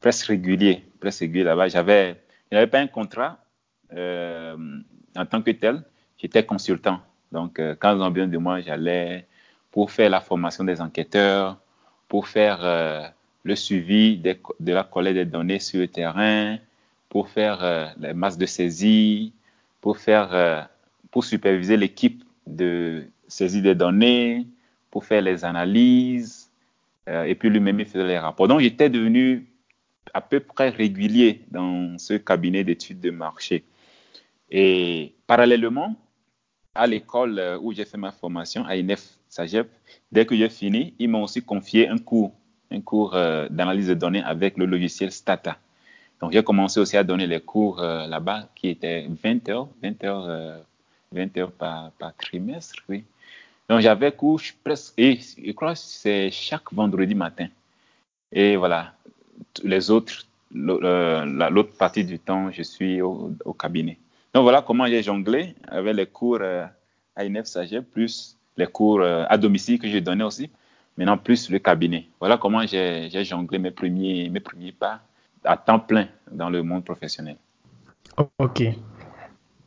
presque 0.00 0.26
régulier, 0.26 0.84
presque 1.00 1.20
régulier 1.20 1.44
là-bas. 1.44 1.68
J'avais, 1.68 2.22
je 2.50 2.56
n'avais 2.56 2.68
pas 2.68 2.78
un 2.78 2.86
contrat 2.86 3.38
euh, 3.92 4.56
en 5.16 5.26
tant 5.26 5.42
que 5.42 5.50
tel. 5.50 5.82
J'étais 6.16 6.44
consultant. 6.44 7.00
Donc, 7.32 7.58
euh, 7.58 7.74
quand 7.78 7.96
ils 7.96 8.02
ont 8.02 8.10
besoin 8.10 8.28
de 8.28 8.38
moi, 8.38 8.60
j'allais 8.60 9.26
pour 9.72 9.90
faire 9.90 10.10
la 10.10 10.20
formation 10.20 10.62
des 10.62 10.80
enquêteurs, 10.80 11.58
pour 12.06 12.28
faire 12.28 12.58
euh, 12.62 13.08
le 13.44 13.56
suivi 13.56 14.18
de 14.18 14.72
la 14.72 14.84
collecte 14.84 15.16
des 15.16 15.24
données 15.24 15.58
sur 15.58 15.80
le 15.80 15.88
terrain, 15.88 16.58
pour 17.08 17.28
faire 17.28 17.94
les 17.98 18.14
masses 18.14 18.38
de 18.38 18.46
saisie, 18.46 19.32
pour 19.80 19.98
faire 19.98 20.68
pour 21.10 21.24
superviser 21.24 21.76
l'équipe 21.76 22.24
de 22.46 23.04
saisie 23.28 23.62
des 23.62 23.74
données, 23.74 24.46
pour 24.90 25.04
faire 25.04 25.22
les 25.22 25.44
analyses, 25.44 26.50
euh, 27.08 27.24
et 27.24 27.34
puis 27.34 27.50
lui-même 27.50 27.80
il 27.80 27.86
faisait 27.86 28.06
les 28.06 28.18
rapports. 28.18 28.48
Donc 28.48 28.60
j'étais 28.60 28.90
devenu 28.90 29.46
à 30.14 30.20
peu 30.20 30.40
près 30.40 30.70
régulier 30.70 31.42
dans 31.50 31.96
ce 31.98 32.14
cabinet 32.14 32.64
d'études 32.64 33.00
de 33.00 33.10
marché. 33.10 33.64
Et 34.50 35.14
parallèlement, 35.26 35.96
à 36.74 36.86
l'école 36.86 37.38
euh, 37.38 37.58
où 37.60 37.72
j'ai 37.72 37.84
fait 37.84 37.98
ma 37.98 38.12
formation, 38.12 38.64
à 38.66 38.76
INEF 38.76 39.18
SAGEP, 39.28 39.68
dès 40.10 40.26
que 40.26 40.36
j'ai 40.36 40.48
fini, 40.48 40.94
ils 40.98 41.08
m'ont 41.08 41.22
aussi 41.22 41.42
confié 41.42 41.88
un 41.88 41.98
cours, 41.98 42.32
un 42.72 42.80
cours 42.80 43.14
euh, 43.14 43.48
d'analyse 43.50 43.88
de 43.88 43.94
données 43.94 44.22
avec 44.22 44.56
le 44.56 44.66
logiciel 44.66 45.12
Stata. 45.12 45.58
Donc 46.20 46.32
j'ai 46.32 46.42
commencé 46.42 46.80
aussi 46.80 46.96
à 46.96 47.04
donner 47.04 47.26
les 47.26 47.40
cours 47.40 47.80
là-bas 47.80 48.48
qui 48.54 48.68
étaient 48.68 49.08
20 49.08 49.48
heures, 49.48 49.68
20 49.82 50.04
heures, 50.04 50.62
20 51.10 51.36
heures 51.36 51.50
par, 51.50 51.90
trimestre, 52.16 52.76
oui. 52.88 53.02
Donc 53.68 53.80
j'avais 53.80 54.12
cours 54.12 54.40
presque, 54.62 54.94
et 54.98 55.18
je 55.18 55.50
crois 55.50 55.72
que 55.72 55.80
c'est 55.80 56.30
chaque 56.30 56.72
vendredi 56.72 57.16
matin. 57.16 57.48
Et 58.30 58.56
voilà, 58.56 58.94
les 59.62 59.90
autres, 59.90 60.26
l'autre 60.52 61.76
partie 61.76 62.04
du 62.04 62.18
temps, 62.18 62.50
je 62.50 62.62
suis 62.62 63.00
au, 63.02 63.34
cabinet. 63.58 63.98
Donc 64.34 64.44
voilà 64.44 64.62
comment 64.62 64.86
j'ai 64.86 65.02
jonglé 65.02 65.54
avec 65.68 65.94
les 65.94 66.06
cours 66.06 66.38
euh, 66.40 66.64
à 67.14 67.24
INEF 67.24 67.46
Saget, 67.46 67.82
plus 67.82 68.38
les 68.56 68.66
cours 68.66 69.00
euh, 69.00 69.24
à 69.28 69.36
domicile 69.36 69.78
que 69.78 69.88
j'ai 69.88 70.00
donné 70.00 70.24
aussi, 70.24 70.50
maintenant 70.96 71.18
plus 71.18 71.50
le 71.50 71.58
cabinet. 71.58 72.06
Voilà 72.20 72.38
comment 72.38 72.64
j'ai 72.66 73.24
jonglé 73.24 73.58
mes 73.58 73.70
premiers, 73.70 74.28
mes 74.28 74.40
premiers 74.40 74.72
pas 74.72 75.00
à 75.44 75.56
temps 75.56 75.80
plein 75.80 76.08
dans 76.30 76.50
le 76.50 76.62
monde 76.62 76.84
professionnel. 76.84 77.36
Ok, 78.38 78.62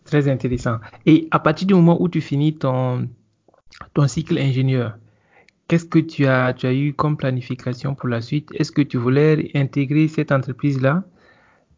très 0.03 0.27
intéressant. 0.29 0.77
Et 1.05 1.27
à 1.31 1.39
partir 1.39 1.67
du 1.67 1.73
moment 1.73 2.01
où 2.01 2.07
tu 2.07 2.21
finis 2.21 2.55
ton, 2.55 3.09
ton 3.93 4.07
cycle 4.07 4.37
ingénieur, 4.37 4.97
qu'est-ce 5.67 5.85
que 5.85 5.99
tu 5.99 6.27
as, 6.27 6.53
tu 6.53 6.67
as 6.67 6.73
eu 6.73 6.93
comme 6.93 7.17
planification 7.17 7.95
pour 7.95 8.07
la 8.09 8.21
suite? 8.21 8.49
Est-ce 8.53 8.71
que 8.71 8.81
tu 8.81 8.97
voulais 8.97 9.51
intégrer 9.55 10.07
cette 10.07 10.31
entreprise-là 10.31 11.03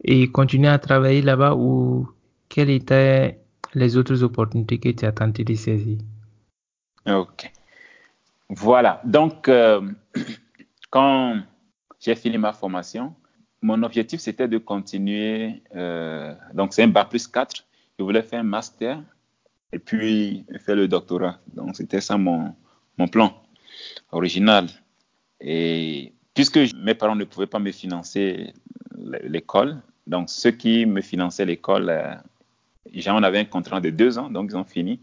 et 0.03 0.29
continuer 0.29 0.67
à 0.67 0.77
travailler 0.77 1.21
là-bas 1.21 1.55
ou 1.55 2.09
quelles 2.49 2.69
étaient 2.69 3.39
les 3.73 3.97
autres 3.97 4.23
opportunités 4.23 4.77
que 4.77 4.89
tu 4.89 5.05
as 5.05 5.11
tenté 5.11 5.43
de 5.43 5.55
saisir? 5.55 5.97
Ok. 7.07 7.51
Voilà. 8.49 9.01
Donc, 9.03 9.49
euh, 9.49 9.81
quand 10.89 11.41
j'ai 11.99 12.15
fini 12.15 12.37
ma 12.37 12.53
formation, 12.53 13.13
mon 13.61 13.83
objectif, 13.83 14.19
c'était 14.19 14.47
de 14.47 14.57
continuer. 14.57 15.63
Euh, 15.75 16.33
donc, 16.53 16.73
c'est 16.73 16.83
un 16.83 16.87
bac 16.87 17.09
plus 17.09 17.27
4. 17.27 17.65
Je 17.99 18.03
voulais 18.03 18.21
faire 18.21 18.39
un 18.39 18.43
master 18.43 19.01
et 19.73 19.79
puis 19.79 20.45
faire 20.65 20.75
le 20.75 20.87
doctorat. 20.87 21.39
Donc, 21.53 21.75
c'était 21.75 22.01
ça 22.01 22.17
mon, 22.17 22.53
plan 23.11 23.43
original. 24.11 24.67
Et 25.41 26.13
puisque 26.33 26.59
mes 26.75 26.95
parents 26.95 27.15
ne 27.15 27.25
pouvaient 27.25 27.47
pas 27.47 27.59
me 27.59 27.71
financer 27.71 28.53
l'école, 29.23 29.81
donc 30.07 30.29
ceux 30.29 30.51
qui 30.51 30.85
me 30.85 31.01
finançaient 31.01 31.45
l'école, 31.45 31.89
euh, 31.89 32.15
j'en 32.93 33.21
avais 33.21 33.39
un 33.39 33.45
contrat 33.45 33.81
de 33.81 33.89
deux 33.89 34.17
ans, 34.17 34.29
donc 34.29 34.49
ils 34.51 34.57
ont 34.57 34.63
fini. 34.63 34.99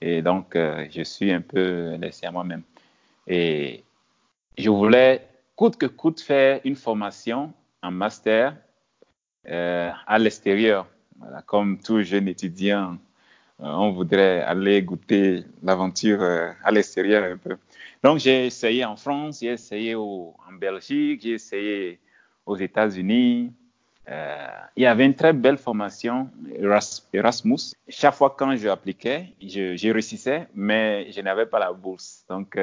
Et 0.00 0.22
donc, 0.22 0.54
je 0.54 1.02
suis 1.02 1.32
un 1.32 1.40
peu 1.40 1.96
laissé 1.96 2.24
à 2.24 2.30
moi-même. 2.30 2.62
Et 3.28 3.84
je 4.56 4.70
voulais, 4.70 5.28
coûte 5.54 5.76
que 5.76 5.86
coûte, 5.86 6.20
faire 6.20 6.60
une 6.64 6.76
formation 6.76 7.52
en 7.82 7.90
master 7.90 8.56
euh, 9.48 9.90
à 10.06 10.18
l'extérieur. 10.18 10.86
Comme 11.46 11.78
tout 11.78 12.02
jeune 12.02 12.28
étudiant 12.28 12.96
euh, 13.60 13.66
on 13.66 13.90
voudrait 13.90 14.42
aller 14.42 14.82
goûter 14.82 15.44
l'aventure 15.64 16.22
euh, 16.22 16.52
à 16.62 16.70
l'extérieur 16.70 17.24
un 17.24 17.36
peu. 17.36 17.56
Donc 18.04 18.18
j'ai 18.20 18.46
essayé 18.46 18.84
en 18.84 18.96
France, 18.96 19.40
j'ai 19.40 19.48
essayé 19.48 19.96
en 19.96 20.34
Belgique, 20.52 21.22
j'ai 21.22 21.32
essayé 21.32 21.98
aux 22.46 22.56
États-Unis. 22.56 23.52
Euh, 24.08 24.48
il 24.76 24.82
y 24.84 24.86
avait 24.86 25.04
une 25.04 25.14
très 25.14 25.32
belle 25.32 25.58
formation 25.58 26.30
Erasmus. 27.12 27.74
Chaque 27.88 28.14
fois 28.14 28.34
quand 28.38 28.56
je 28.56 28.68
appliquais, 28.68 29.34
je, 29.40 29.76
je 29.76 29.90
réussissais, 29.90 30.48
mais 30.54 31.10
je 31.12 31.20
n'avais 31.20 31.46
pas 31.46 31.58
la 31.58 31.72
bourse. 31.72 32.24
Donc 32.28 32.58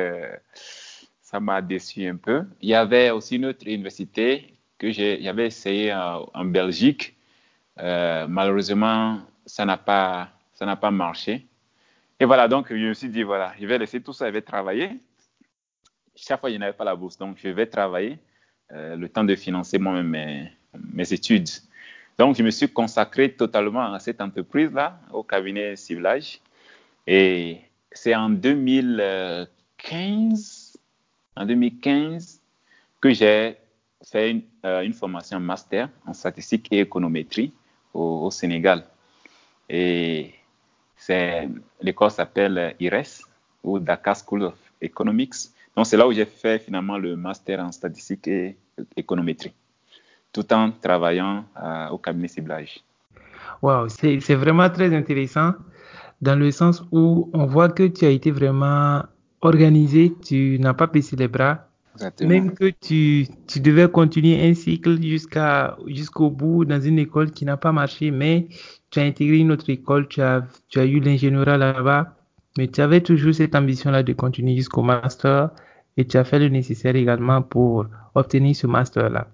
ça 1.22 1.40
m'a 1.40 1.62
déçu 1.62 2.08
un 2.08 2.16
peu. 2.16 2.46
Il 2.62 2.70
y 2.70 2.74
avait 2.74 3.12
aussi 3.12 3.36
une 3.36 3.46
autre 3.46 3.68
université 3.68 4.54
que 4.78 4.92
j'avais 4.92 5.48
essayé 5.48 5.94
en, 5.94 6.46
Belgique. 6.46 7.16
malheureusement, 7.78 9.20
ça 9.46 9.66
n'a 9.66 9.78
pas 9.78 10.30
ça 10.56 10.66
n'a 10.66 10.76
pas 10.76 10.90
marché. 10.90 11.46
Et 12.20 12.26
voilà, 12.26 12.48
donc 12.48 12.68
je 12.70 12.76
me 12.76 12.94
suis 12.94 13.10
dit, 13.10 13.24
voilà, 13.24 13.54
je 13.60 13.66
vais 13.68 13.78
laisser 13.78 14.02
tout 14.02 14.14
ça, 14.14 14.28
je 14.28 14.32
vais 14.32 14.42
travailler. 14.42 14.90
Chaque 16.16 16.40
fois, 16.40 16.50
je 16.50 16.56
n'avais 16.56 16.74
pas 16.74 16.86
la 16.86 16.96
bourse, 16.96 17.18
donc 17.18 17.38
je 17.38 17.50
vais 17.50 17.66
travailler 17.66 18.18
euh, 18.72 18.96
le 18.96 19.10
temps 19.10 19.26
de 19.26 19.36
financer 19.36 19.78
moi-même 19.78 20.08
mes, 20.08 20.52
mes, 20.94 21.14
études. 21.14 21.50
Donc, 22.18 22.36
je 22.38 22.44
me 22.44 22.52
suis 22.52 22.70
consacré 22.70 23.32
totalement 23.32 23.94
à 23.94 24.00
cette 24.00 24.22
entreprise-là, 24.22 25.00
au 25.12 25.24
cabinet 25.24 25.76
Ciblage. 25.76 26.40
Et 27.08 27.60
c'est 27.92 28.16
en 28.16 28.30
2015, 28.30 30.78
en 31.36 31.46
2015 31.46 32.40
que 33.02 33.14
j'ai 33.14 33.58
fait 34.04 34.32
une, 34.32 34.42
euh, 34.66 34.82
une, 34.82 34.94
formation 34.94 35.40
master 35.40 35.90
en 36.06 36.14
statistique 36.14 36.68
et 36.72 36.82
économétrie 36.82 37.54
au, 37.94 38.26
au 38.26 38.32
Sénégal. 38.32 38.84
Et 39.70 40.34
l'école 41.82 42.12
s'appelle 42.12 42.76
IRES 42.80 43.22
ou 43.64 43.80
Dakar 43.80 44.16
School 44.16 44.44
of 44.44 44.56
Economics. 44.82 45.34
Donc, 45.76 45.88
c'est 45.88 45.98
là 45.98 46.08
où 46.08 46.14
j'ai 46.14 46.26
fait 46.26 46.60
finalement 46.60 46.98
le 46.98 47.16
master 47.16 47.60
en 47.60 47.72
statistique 47.72 48.28
et 48.28 48.58
économétrie, 48.96 49.54
tout 50.36 50.52
en 50.54 50.72
travaillant 50.72 51.46
euh, 51.64 51.88
au 51.92 51.98
cabinet 51.98 52.28
ciblage. 52.28 52.84
Wow, 53.62 53.88
c'est, 53.88 54.36
vraiment 54.36 54.70
très 54.70 54.94
intéressant 54.94 55.54
dans 56.22 56.38
le 56.38 56.52
sens 56.52 56.84
où 56.92 57.30
on 57.34 57.46
voit 57.46 57.70
que 57.70 57.84
tu 57.84 58.06
as 58.06 58.10
été 58.10 58.32
vraiment 58.32 59.04
organisé, 59.40 60.14
tu 60.28 60.60
n'as 60.60 60.74
pas 60.74 60.88
baissé 60.88 61.16
les 61.16 61.30
bras. 61.30 61.68
Exactement. 61.94 62.30
Même 62.30 62.54
que 62.54 62.70
tu, 62.82 63.28
tu 63.48 63.62
devais 63.62 63.90
continuer 63.90 64.46
un 64.46 64.54
cycle 64.54 65.02
jusqu'à, 65.02 65.78
jusqu'au 65.88 66.30
bout 66.30 66.66
dans 66.66 66.82
une 66.82 67.00
école 67.00 67.32
qui 67.32 67.46
n'a 67.46 67.56
pas 67.56 67.72
marché, 67.72 68.12
mais 68.12 68.50
tu 68.90 69.00
as 69.00 69.04
intégré 69.04 69.38
une 69.38 69.54
autre 69.54 69.70
école, 69.70 70.10
tu 70.10 70.22
as, 70.22 70.44
tu 70.68 70.80
as 70.80 70.86
eu 70.86 71.00
l'ingénierie 71.00 71.58
là-bas, 71.58 72.14
mais 72.58 72.68
tu 72.68 72.82
avais 72.82 73.00
toujours 73.00 73.34
cette 73.34 73.56
ambition-là 73.56 74.04
de 74.04 74.12
continuer 74.12 74.58
jusqu'au 74.58 74.82
master 74.82 75.52
et 75.96 76.06
tu 76.06 76.18
as 76.18 76.26
fait 76.26 76.40
le 76.40 76.50
nécessaire 76.50 76.98
également 76.98 77.42
pour 77.42 77.86
obtenir 78.16 78.54
ce 78.54 78.68
master-là. 78.68 79.28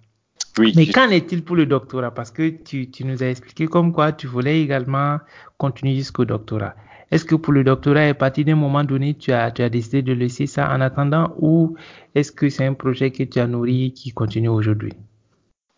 Oui, 0.58 0.74
mais 0.76 0.86
qu'en 0.88 1.10
est-il 1.10 1.44
pour 1.44 1.56
le 1.56 1.66
doctorat? 1.66 2.12
Parce 2.12 2.32
que 2.32 2.50
tu, 2.50 2.90
tu, 2.90 3.06
nous 3.06 3.24
as 3.24 3.28
expliqué 3.28 3.68
comme 3.68 3.94
quoi 3.94 4.12
tu 4.12 4.28
voulais 4.28 4.62
également 4.62 5.20
continuer 5.58 5.96
jusqu'au 5.96 6.26
doctorat. 6.26 6.76
Est-ce 7.10 7.26
que 7.26 7.36
pour 7.36 7.54
le 7.54 7.64
doctorat, 7.64 8.08
à 8.08 8.14
partir 8.14 8.46
d'un 8.46 8.56
moment 8.56 8.84
donné, 8.84 9.14
tu 9.14 9.32
as, 9.32 9.52
tu 9.52 9.62
as 9.62 9.70
décidé 9.70 10.02
de 10.02 10.14
laisser 10.14 10.48
ça 10.48 10.70
en 10.74 10.82
attendant 10.82 11.34
ou 11.38 11.76
est-ce 12.16 12.32
que 12.32 12.50
c'est 12.50 12.66
un 12.66 12.74
projet 12.74 13.12
que 13.12 13.24
tu 13.24 13.40
as 13.40 13.48
nourri 13.48 13.94
qui 13.94 14.12
continue 14.12 14.50
aujourd'hui? 14.50 14.94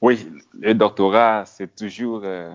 Oui, 0.01 0.27
le 0.59 0.73
doctorat, 0.73 1.45
c'est 1.45 1.75
toujours 1.75 2.21
euh, 2.23 2.53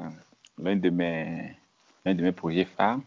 l'un 0.62 0.76
de 0.76 0.90
mes, 0.90 1.56
de 2.04 2.22
mes 2.22 2.32
projets 2.32 2.66
phares. 2.66 3.00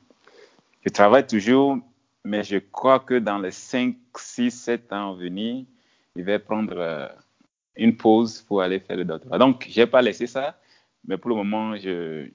Je 0.85 0.89
travaille 0.89 1.27
toujours, 1.27 1.77
mais 2.23 2.43
je 2.43 2.57
crois 2.57 2.99
que 2.99 3.19
dans 3.19 3.37
les 3.37 3.51
5, 3.51 3.95
6, 4.17 4.51
7 4.51 4.93
ans 4.93 5.13
à 5.13 5.15
venir, 5.15 5.65
je 6.15 6.21
vais 6.21 6.39
prendre 6.39 6.75
euh, 6.77 7.07
une 7.75 7.95
pause 7.95 8.41
pour 8.41 8.61
aller 8.61 8.79
faire 8.79 8.97
le 8.97 9.05
doctorat. 9.05 9.37
Donc, 9.37 9.67
je 9.69 9.81
n'ai 9.81 9.87
pas 9.87 10.01
laissé 10.01 10.27
ça, 10.27 10.57
mais 11.07 11.17
pour 11.17 11.29
le 11.29 11.35
moment, 11.35 11.75
je, 11.77 12.27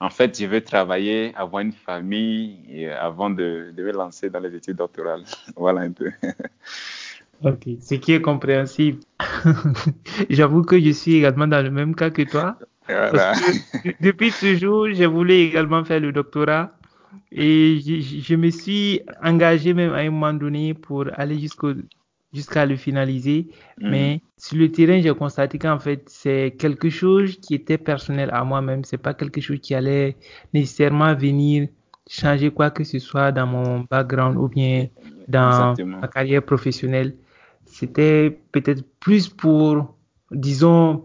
en 0.00 0.10
fait, 0.10 0.38
je 0.38 0.46
veux 0.46 0.62
travailler, 0.62 1.32
avoir 1.36 1.62
une 1.62 1.72
famille 1.72 2.88
avant 3.00 3.30
de, 3.30 3.72
de 3.76 3.82
me 3.82 3.92
lancer 3.92 4.30
dans 4.30 4.40
les 4.40 4.54
études 4.54 4.76
doctorales. 4.76 5.24
voilà 5.56 5.82
un 5.82 5.92
peu. 5.92 6.10
ok, 7.44 7.68
ce 7.80 7.94
qui 7.96 8.12
est 8.12 8.20
compréhensible. 8.20 9.00
J'avoue 10.30 10.62
que 10.62 10.80
je 10.80 10.90
suis 10.90 11.16
également 11.16 11.46
dans 11.46 11.62
le 11.62 11.70
même 11.70 11.94
cas 11.94 12.10
que 12.10 12.22
toi 12.22 12.56
depuis 14.00 14.32
toujours, 14.32 14.88
j'ai 14.92 15.06
voulu 15.06 15.32
également 15.34 15.84
faire 15.84 16.00
le 16.00 16.12
doctorat 16.12 16.72
et 17.30 17.78
je, 17.80 18.34
me 18.34 18.50
suis 18.50 19.00
engagé 19.22 19.74
même 19.74 19.92
à 19.92 19.98
un 19.98 20.10
moment 20.10 20.32
donné 20.32 20.74
pour 20.74 21.06
aller 21.14 21.38
jusqu'au 21.38 21.72
jusqu'à 22.32 22.66
le 22.66 22.76
finaliser. 22.76 23.48
Mm. 23.80 23.90
Mais 23.90 24.22
sur 24.36 24.56
le 24.56 24.70
terrain, 24.70 25.00
j'ai 25.00 25.14
constaté 25.14 25.58
qu'en 25.58 25.78
fait, 25.78 26.02
c'est 26.08 26.54
quelque 26.58 26.90
chose 26.90 27.38
qui 27.40 27.54
était 27.54 27.78
personnel 27.78 28.30
à 28.32 28.44
moi-même. 28.44 28.84
C'est 28.84 28.98
pas 28.98 29.14
quelque 29.14 29.40
chose 29.40 29.60
qui 29.60 29.74
allait 29.74 30.16
nécessairement 30.52 31.14
venir 31.14 31.68
changer 32.08 32.50
quoi 32.50 32.70
que 32.70 32.84
ce 32.84 32.98
soit 32.98 33.32
dans 33.32 33.46
mon 33.46 33.86
background 33.90 34.36
ou 34.36 34.48
bien 34.48 34.88
dans 35.28 35.74
ma 35.84 36.08
carrière 36.08 36.42
professionnelle. 36.42 37.14
C'était 37.64 38.38
peut-être 38.50 38.84
plus 38.98 39.28
pour, 39.28 39.96
disons, 40.30 41.04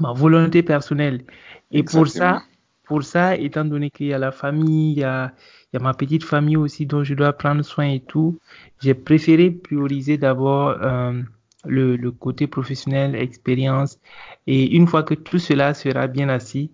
ma 0.00 0.12
volonté 0.12 0.62
personnelle. 0.62 1.24
Et 1.70 1.82
pour 1.82 2.08
ça, 2.08 2.42
pour 2.84 3.02
ça, 3.02 3.36
étant 3.36 3.64
donné 3.64 3.90
qu'il 3.90 4.06
y 4.06 4.12
a 4.12 4.18
la 4.18 4.32
famille, 4.32 4.92
il 4.92 4.98
y 4.98 5.04
a, 5.04 5.32
il 5.74 5.78
y 5.78 5.80
a 5.80 5.82
ma 5.82 5.92
petite 5.92 6.22
famille 6.22 6.56
aussi 6.56 6.86
dont 6.86 7.02
je 7.02 7.14
dois 7.14 7.32
prendre 7.32 7.62
soin 7.64 7.88
et 7.88 7.98
tout. 7.98 8.38
J'ai 8.80 8.94
préféré 8.94 9.50
prioriser 9.50 10.16
d'abord 10.16 10.68
euh, 10.68 11.20
le, 11.64 11.96
le, 11.96 12.12
côté 12.12 12.46
professionnel, 12.46 13.16
expérience. 13.16 13.98
Et 14.46 14.76
une 14.76 14.86
fois 14.86 15.02
que 15.02 15.14
tout 15.14 15.40
cela 15.40 15.74
sera 15.74 16.06
bien 16.06 16.28
assis, 16.28 16.70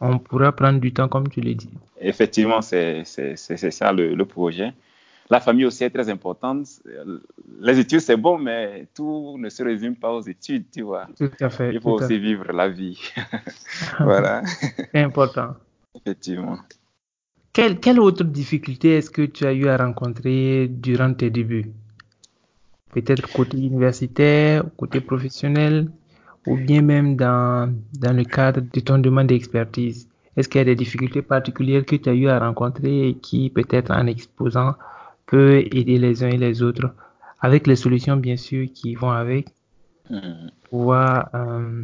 on 0.00 0.20
pourra 0.20 0.52
prendre 0.52 0.78
du 0.78 0.92
temps 0.92 1.08
comme 1.08 1.28
tu 1.28 1.40
le 1.40 1.54
dis. 1.54 1.70
Effectivement, 2.00 2.62
c'est 2.62 3.02
ça 3.04 3.92
le, 3.92 4.14
le, 4.14 4.24
projet. 4.24 4.72
La 5.28 5.40
famille 5.40 5.64
aussi 5.64 5.82
est 5.82 5.90
très 5.90 6.08
importante. 6.08 6.68
Les 7.58 7.80
études, 7.80 7.98
c'est 7.98 8.16
bon, 8.16 8.38
mais 8.38 8.86
tout 8.94 9.36
ne 9.40 9.48
se 9.48 9.64
résume 9.64 9.96
pas 9.96 10.12
aux 10.12 10.22
études, 10.22 10.66
tu 10.72 10.82
vois. 10.82 11.08
Tout 11.18 11.32
à 11.40 11.50
fait. 11.50 11.74
Il 11.74 11.80
faut 11.80 11.94
aussi 11.94 12.16
vivre 12.16 12.52
la 12.52 12.68
vie. 12.68 13.12
voilà. 13.98 14.42
C'est 14.92 15.00
important. 15.00 15.56
Effectivement. 15.96 16.58
Quelle, 17.56 17.80
quelle 17.80 18.00
autre 18.00 18.22
difficulté 18.22 18.98
est-ce 18.98 19.08
que 19.08 19.22
tu 19.22 19.46
as 19.46 19.54
eu 19.54 19.66
à 19.66 19.78
rencontrer 19.78 20.68
durant 20.68 21.14
tes 21.14 21.30
débuts? 21.30 21.72
Peut-être 22.92 23.32
côté 23.32 23.56
universitaire, 23.56 24.64
côté 24.76 25.00
professionnel, 25.00 25.90
ou 26.46 26.56
bien 26.58 26.82
même 26.82 27.16
dans, 27.16 27.72
dans 27.98 28.14
le 28.14 28.24
cadre 28.24 28.60
de 28.60 28.80
ton 28.80 28.98
domaine 28.98 29.28
d'expertise. 29.28 30.06
Est-ce 30.36 30.50
qu'il 30.50 30.58
y 30.58 30.60
a 30.60 30.64
des 30.66 30.76
difficultés 30.76 31.22
particulières 31.22 31.86
que 31.86 31.96
tu 31.96 32.10
as 32.10 32.12
eu 32.12 32.28
à 32.28 32.38
rencontrer 32.38 33.08
et 33.08 33.14
qui, 33.14 33.48
peut-être 33.48 33.90
en 33.90 34.06
exposant, 34.06 34.74
peut 35.24 35.60
aider 35.72 35.98
les 35.98 36.22
uns 36.22 36.28
et 36.28 36.36
les 36.36 36.62
autres, 36.62 36.94
avec 37.40 37.66
les 37.66 37.76
solutions 37.76 38.18
bien 38.18 38.36
sûr 38.36 38.68
qui 38.74 38.94
vont 38.96 39.12
avec, 39.12 39.46
Hmm. 40.10 40.50
pouvoir 40.70 41.30
euh, 41.34 41.82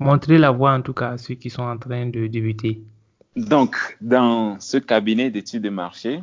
montrer 0.00 0.36
la 0.38 0.50
voie 0.50 0.72
en 0.74 0.82
tout 0.82 0.92
cas 0.92 1.12
à 1.12 1.18
ceux 1.18 1.34
qui 1.34 1.48
sont 1.50 1.62
en 1.62 1.78
train 1.78 2.06
de 2.06 2.26
débuter 2.26 2.82
Donc, 3.36 3.76
dans 4.00 4.60
ce 4.60 4.76
cabinet 4.76 5.30
d'études 5.30 5.62
de 5.62 5.70
marché, 5.70 6.22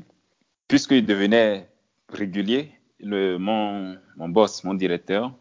puisqu'il 0.67 1.05
devenait 1.05 1.67
régulier, 2.09 2.71
le, 2.99 3.37
mon, 3.37 3.97
mon 4.15 4.29
boss, 4.29 4.63
mon 4.63 4.75
directeur, 4.75 5.33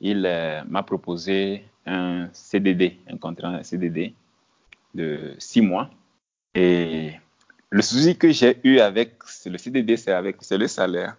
il 0.00 0.24
euh, 0.24 0.62
m'a 0.66 0.82
proposé 0.82 1.64
un 1.84 2.28
CDD, 2.32 2.98
un 3.08 3.18
contrat 3.18 3.62
CDD 3.62 4.14
de 4.94 5.34
six 5.38 5.60
mois. 5.60 5.90
Et 6.54 7.12
le 7.68 7.82
souci 7.82 8.16
que 8.16 8.30
j'ai 8.32 8.58
eu 8.64 8.78
avec 8.78 9.18
le 9.44 9.58
CDD, 9.58 9.96
c'est 9.96 10.12
avec 10.12 10.36
c'est 10.40 10.58
le 10.58 10.68
salaire. 10.68 11.16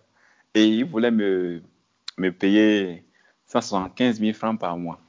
Et 0.56 0.66
il 0.66 0.86
voulait 0.86 1.12
me, 1.12 1.62
me 2.18 2.32
payer 2.32 3.06
175 3.48 4.20
000 4.20 4.34
francs 4.34 4.60
par 4.60 4.78
mois. 4.78 5.00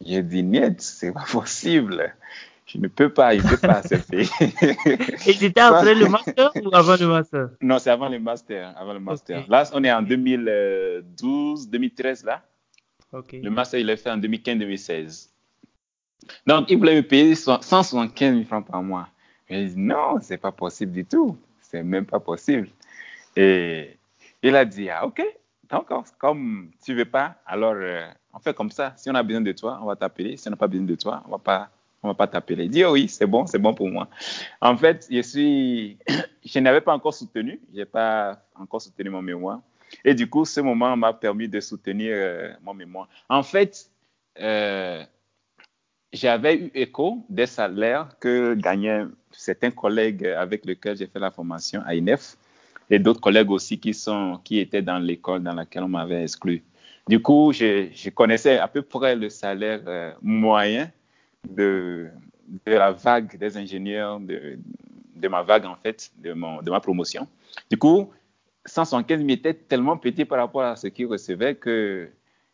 J'ai 0.00 0.22
dit, 0.22 0.42
niet, 0.42 0.80
c'est 0.80 1.12
pas 1.12 1.24
possible. 1.30 2.14
Je 2.68 2.76
ne 2.78 2.86
peux 2.88 3.08
pas, 3.08 3.34
il 3.34 3.42
ne 3.42 3.48
peut 3.48 3.56
pas 3.56 3.78
accepter. 3.78 4.20
Et 4.20 5.32
c'était 5.32 5.60
après 5.60 5.94
le 5.94 6.06
master 6.06 6.52
ou 6.62 6.68
avant 6.74 6.96
le 6.96 7.06
master? 7.06 7.48
Non, 7.62 7.78
c'est 7.78 7.88
avant 7.90 8.10
le 8.10 8.18
master. 8.18 8.74
Avant 8.76 8.92
le 8.92 9.00
master. 9.00 9.44
Là, 9.48 9.64
on 9.72 9.82
est 9.84 9.90
en 9.92 10.02
2012, 10.02 11.68
2013 11.70 12.24
là. 12.24 12.42
Le 13.42 13.48
master, 13.50 13.80
il 13.80 13.88
est 13.88 13.96
fait 13.96 14.10
en 14.10 14.18
2015-2016. 14.18 15.30
Donc, 16.46 16.66
il 16.70 16.76
voulait 16.76 16.96
me 16.96 17.02
payer 17.02 17.34
so- 17.34 17.60
175 17.62 18.34
000 18.34 18.44
francs 18.44 18.66
par 18.66 18.82
mois. 18.82 19.08
J'ai 19.48 19.64
dit, 19.68 19.74
non, 19.78 20.18
c'est 20.20 20.36
pas 20.36 20.52
possible 20.52 20.92
du 20.92 21.06
tout. 21.06 21.38
C'est 21.62 21.82
même 21.82 22.04
pas 22.04 22.20
possible. 22.20 22.68
Et 23.34 23.96
il 24.42 24.54
a 24.54 24.64
dit, 24.66 24.90
ah, 24.90 25.06
ok, 25.06 25.22
d'accord, 25.70 26.04
comme 26.18 26.70
tu 26.84 26.94
veux 26.94 27.06
pas, 27.06 27.36
alors 27.46 27.74
euh, 27.76 28.06
on 28.34 28.40
fait 28.40 28.52
comme 28.54 28.70
ça. 28.70 28.92
Si 28.96 29.08
on 29.10 29.14
a 29.14 29.22
besoin 29.22 29.40
de 29.40 29.52
toi, 29.52 29.78
on 29.82 29.86
va 29.86 29.96
t'appeler. 29.96 30.36
Si 30.36 30.48
on 30.48 30.50
n'a 30.50 30.56
pas 30.56 30.66
besoin 30.66 30.84
de 30.84 30.94
toi, 30.96 31.22
on 31.26 31.30
va 31.30 31.38
pas, 31.38 31.70
pas 32.14 32.26
t'appeler. 32.26 32.68
Dit, 32.68 32.84
oh 32.84 32.92
oui, 32.92 33.08
c'est 33.08 33.26
bon, 33.26 33.46
c'est 33.46 33.58
bon 33.58 33.74
pour 33.74 33.88
moi. 33.88 34.08
En 34.60 34.76
fait, 34.76 35.06
je 35.10 35.20
suis, 35.22 35.98
je 36.44 36.58
n'avais 36.58 36.80
pas 36.80 36.94
encore 36.94 37.14
soutenu, 37.14 37.60
j'ai 37.74 37.84
pas 37.84 38.42
encore 38.54 38.80
soutenu 38.80 39.10
mon 39.10 39.22
mémoire. 39.22 39.60
Et 40.04 40.14
du 40.14 40.28
coup, 40.28 40.44
ce 40.44 40.60
moment 40.60 40.96
m'a 40.96 41.12
permis 41.12 41.48
de 41.48 41.60
soutenir 41.60 42.12
euh, 42.14 42.52
mon 42.62 42.74
mémoire. 42.74 43.08
En 43.28 43.42
fait, 43.42 43.90
euh, 44.40 45.02
j'avais 46.12 46.56
eu 46.56 46.70
écho 46.74 47.24
des 47.28 47.46
salaires 47.46 48.08
que 48.20 48.54
gagnaient 48.54 49.04
certains 49.30 49.70
collègues 49.70 50.26
avec 50.26 50.64
lesquels 50.64 50.96
j'ai 50.96 51.06
fait 51.06 51.18
la 51.18 51.30
formation 51.30 51.82
à 51.86 51.94
INEF 51.94 52.36
et 52.90 52.98
d'autres 52.98 53.20
collègues 53.20 53.50
aussi 53.50 53.78
qui, 53.78 53.94
sont, 53.94 54.40
qui 54.44 54.58
étaient 54.58 54.82
dans 54.82 54.98
l'école 54.98 55.42
dans 55.42 55.54
laquelle 55.54 55.82
on 55.82 55.88
m'avait 55.88 56.22
exclu. 56.22 56.62
Du 57.08 57.20
coup, 57.20 57.52
je, 57.52 57.88
je 57.92 58.10
connaissais 58.10 58.58
à 58.58 58.68
peu 58.68 58.82
près 58.82 59.16
le 59.16 59.28
salaire 59.30 59.80
euh, 59.86 60.12
moyen 60.22 60.90
de, 61.48 62.08
de 62.66 62.72
la 62.72 62.92
vague 62.92 63.36
des 63.36 63.56
ingénieurs, 63.56 64.20
de, 64.20 64.58
de 65.16 65.28
ma 65.28 65.42
vague 65.42 65.66
en 65.66 65.76
fait, 65.76 66.10
de, 66.18 66.32
mon, 66.32 66.62
de 66.62 66.70
ma 66.70 66.80
promotion. 66.80 67.26
Du 67.70 67.76
coup, 67.76 68.10
175 68.66 69.18
000 69.18 69.30
était 69.30 69.54
tellement 69.54 69.96
petit 69.96 70.24
par 70.24 70.38
rapport 70.38 70.62
à 70.62 70.76
ce 70.76 70.86
qu'ils 70.88 71.06
recevaient 71.06 71.54
que 71.54 72.08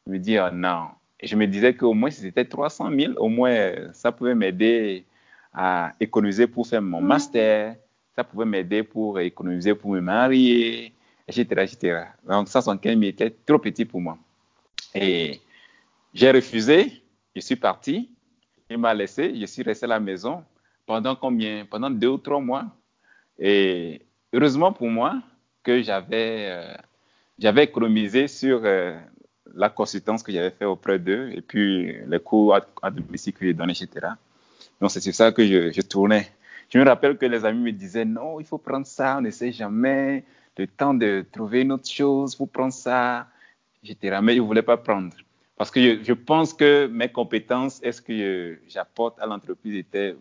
je 0.07 0.13
me 0.13 0.19
dis, 0.19 0.39
ah, 0.39 0.51
non. 0.51 0.89
Et 1.21 1.27
je 1.27 1.37
me 1.37 1.47
disais 1.47 1.75
qu'au 1.75 1.95
moins, 1.95 2.11
si 2.11 2.21
c'était 2.21 2.45
300 2.45 2.91
000, 2.91 3.13
au 3.17 3.29
moins, 3.29 3.93
ça 3.93 4.13
pouvait 4.13 4.35
m'aider 4.35 5.05
à 5.53 5.93
économiser 6.01 6.47
pour 6.47 6.67
faire 6.67 6.83
mon 6.83 7.01
master, 7.01 7.77
ça 8.15 8.25
pouvait 8.25 8.45
m'aider 8.45 8.83
pour 8.83 9.19
économiser 9.21 9.75
pour 9.75 9.93
me 9.93 10.01
marier, 10.01 10.93
etc., 11.29 11.47
etc. 11.63 12.05
Donc, 12.29 12.49
175 12.49 12.93
000 12.93 13.03
était 13.03 13.31
trop 13.31 13.59
petit 13.59 13.85
pour 13.85 14.01
moi. 14.01 14.19
Et 14.95 15.41
j'ai 16.13 16.31
refusé, 16.31 17.03
je 17.35 17.41
suis 17.41 17.57
parti, 17.57 18.11
il 18.71 18.79
m'a 18.79 18.95
laissé, 18.95 19.35
je 19.39 19.47
suis 19.47 19.63
resté 19.63 19.85
à 19.85 19.89
la 19.89 20.01
maison 20.01 20.45
pendant 20.87 21.17
combien? 21.17 21.67
Pendant 21.67 21.91
deux 21.91 22.09
ou 22.09 22.19
trois 22.19 22.41
mois. 22.41 22.65
Et 23.39 24.03
heureusement 24.33 24.73
pour 24.73 24.89
moi 24.89 25.21
que 25.63 25.83
j'avais 25.83 26.49
euh, 26.51 26.75
j'avais 27.39 27.65
économisé 27.65 28.29
sur 28.29 28.61
euh, 28.65 28.99
la 29.55 29.69
consultance 29.69 30.23
que 30.23 30.33
j'avais 30.33 30.51
fait 30.51 30.65
auprès 30.65 30.99
d'eux 30.99 31.31
et 31.35 31.41
puis 31.41 31.97
les 32.07 32.21
cours 32.21 32.55
à, 32.55 32.61
à 32.83 32.91
domicile 32.91 33.33
que 33.33 33.45
j'ai 33.45 33.55
donnés, 33.55 33.73
etc. 33.73 34.09
Donc 34.81 34.91
c'est 34.91 35.01
sur 35.01 35.15
ça 35.15 35.33
que 35.33 35.45
je, 35.47 35.73
je, 35.73 35.81
tournais. 35.83 36.31
Je 36.71 36.79
me 36.79 36.85
rappelle 36.85 37.17
que 37.17 37.27
les 37.27 37.45
amis 37.45 37.63
me 37.63 37.73
disaient 37.73 38.05
non, 38.05 38.41
il 38.41 38.47
faut 38.47 38.59
prendre 38.59 38.87
ça, 38.87 39.17
on 39.19 39.23
ne 39.23 39.31
sait 39.31 39.53
jamais 39.53 40.25
le 40.57 40.67
temps 40.67 40.95
de 40.95 41.25
trouver 41.33 41.63
une 41.63 41.73
autre 41.73 41.91
chose, 41.91 42.35
il 42.35 42.37
faut 42.37 42.47
prendre 42.47 42.73
ça, 42.73 43.27
etc. 43.85 44.19
Mais 44.23 44.35
je 44.35 44.41
ne 44.41 44.47
voulais 44.47 44.63
pas 44.63 44.77
prendre. 44.77 45.11
Parce 45.57 45.71
que 45.71 46.03
je, 46.03 46.13
pense 46.13 46.53
que 46.53 46.87
mes 46.87 47.09
compétences, 47.09 47.81
est-ce 47.83 48.03
que 48.03 48.59
j'apporte 48.69 49.21
à 49.21 49.27
l'entreprise 49.27 49.77
était 49.77 50.17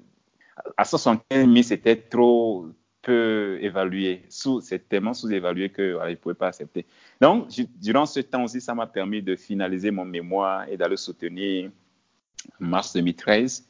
à 0.78 0.86
75 0.86 1.48
000, 1.52 1.64
c'était 1.64 1.96
trop 1.96 2.68
peu 3.02 3.58
évalué, 3.62 4.24
c'est 4.30 4.88
tellement 4.88 5.14
sous-évalué 5.14 5.70
que 5.70 5.94
voilà, 5.94 6.12
ne 6.12 6.16
pouvais 6.16 6.36
pas 6.36 6.48
accepter. 6.48 6.86
Donc, 7.20 7.48
durant 7.82 8.06
ce 8.06 8.22
temps 8.22 8.44
aussi, 8.44 8.62
ça 8.62 8.74
m'a 8.74 8.88
permis 8.88 9.22
de 9.22 9.36
finaliser 9.36 9.92
mon 9.92 10.06
mémoire 10.06 10.68
et 10.70 10.78
d'aller 10.78 10.96
soutenir 10.96 11.70
en 12.62 12.66
mars 12.66 12.94
2013. 12.94 13.68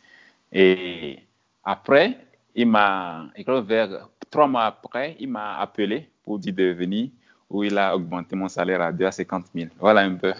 Et 0.52 1.17
après, 1.63 2.17
il 2.54 2.67
m'a, 2.67 3.30
vers 3.65 4.08
trois 4.30 4.47
mois 4.47 4.65
après, 4.65 5.15
il 5.19 5.30
m'a 5.30 5.58
appelé 5.58 6.10
pour 6.23 6.38
dire 6.38 6.54
de 6.54 6.65
venir, 6.65 7.10
où 7.49 7.63
il 7.63 7.78
a 7.78 7.95
augmenté 7.95 8.36
mon 8.36 8.47
salaire 8.47 8.82
à 8.82 8.91
2 8.91 9.06
à 9.06 9.12
50 9.12 9.45
000. 9.56 9.69
Voilà 9.80 10.02
un 10.02 10.15
peu 10.15 10.34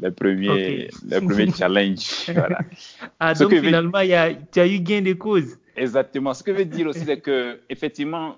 le 0.00 0.10
premier, 0.10 0.50
okay. 0.50 0.90
le 1.08 1.20
premier 1.20 1.50
challenge. 1.56 2.30
Voilà. 2.32 2.58
Ah, 3.20 3.32
donc 3.34 3.54
finalement, 3.54 4.00
il 4.00 4.10
y 4.10 4.14
a, 4.14 4.34
tu 4.34 4.60
as 4.60 4.66
eu 4.66 4.78
gain 4.80 5.00
de 5.00 5.12
cause. 5.14 5.56
Exactement. 5.76 6.34
Ce 6.34 6.42
que 6.42 6.52
je 6.52 6.58
veux 6.58 6.64
dire 6.64 6.86
aussi, 6.88 7.04
c'est 7.04 7.20
que 7.20 7.60
effectivement, 7.70 8.36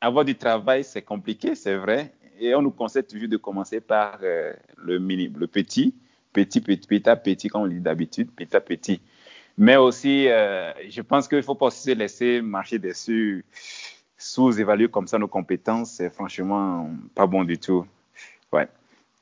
avoir 0.00 0.24
du 0.24 0.34
travail, 0.34 0.84
c'est 0.84 1.02
compliqué, 1.02 1.54
c'est 1.54 1.76
vrai. 1.76 2.12
Et 2.38 2.54
on 2.54 2.62
nous 2.62 2.70
conseille 2.70 3.04
toujours 3.04 3.28
de 3.28 3.36
commencer 3.36 3.80
par 3.80 4.18
euh, 4.22 4.52
le, 4.76 4.98
mini, 4.98 5.32
le 5.34 5.46
petit, 5.46 5.94
petit, 6.32 6.60
petit, 6.60 6.86
petit 6.86 7.08
à 7.08 7.16
petit, 7.16 7.48
comme 7.48 7.62
on 7.62 7.66
dit 7.66 7.80
d'habitude, 7.80 8.30
petit 8.36 8.54
à 8.54 8.60
petit. 8.60 9.00
Mais 9.56 9.76
aussi, 9.76 10.28
euh, 10.28 10.70
je 10.88 11.00
pense 11.00 11.28
qu'il 11.28 11.38
ne 11.38 11.42
faut 11.42 11.54
pas 11.54 11.70
se 11.70 11.92
laisser 11.92 12.42
marcher 12.42 12.78
dessus, 12.78 13.44
sous-évaluer 14.18 14.88
comme 14.88 15.06
ça 15.06 15.18
nos 15.18 15.28
compétences. 15.28 15.92
C'est 15.92 16.10
franchement 16.10 16.90
pas 17.14 17.26
bon 17.26 17.44
du 17.44 17.58
tout. 17.58 17.86
Ouais. 18.52 18.68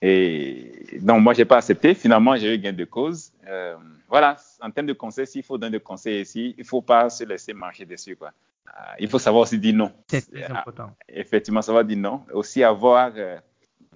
Et 0.07 0.99
donc, 1.01 1.23
moi, 1.23 1.33
je 1.33 1.39
n'ai 1.39 1.45
pas 1.47 1.57
accepté. 1.57 1.95
Finalement, 1.95 2.37
j'ai 2.37 2.55
eu 2.55 2.59
gain 2.59 2.75
de 2.75 2.85
cause. 2.85 3.33
Euh, 3.49 3.75
voilà, 4.07 4.37
en 4.61 4.71
termes 4.71 4.89
de 4.89 4.93
conseils, 4.93 5.27
s'il 5.27 5.43
faut 5.43 5.57
donner 5.57 5.79
des 5.79 5.83
conseils 5.83 6.21
ici, 6.21 6.55
il 6.59 6.61
ne 6.61 6.67
faut 6.67 6.83
pas 6.83 7.09
se 7.09 7.25
laisser 7.25 7.55
marcher 7.55 7.87
dessus. 7.87 8.15
Quoi. 8.15 8.29
Euh, 8.69 8.71
il 8.99 9.09
faut 9.09 9.19
savoir 9.19 9.45
aussi 9.45 9.59
dire 9.59 9.75
non. 9.75 9.91
C'est 10.09 10.31
très 10.31 10.45
important. 10.45 10.91
Effectivement, 11.09 11.63
savoir 11.63 11.87
dire 11.87 11.97
non. 11.97 12.23
Aussi 12.35 12.63
avoir, 12.63 13.13
euh, 13.17 13.39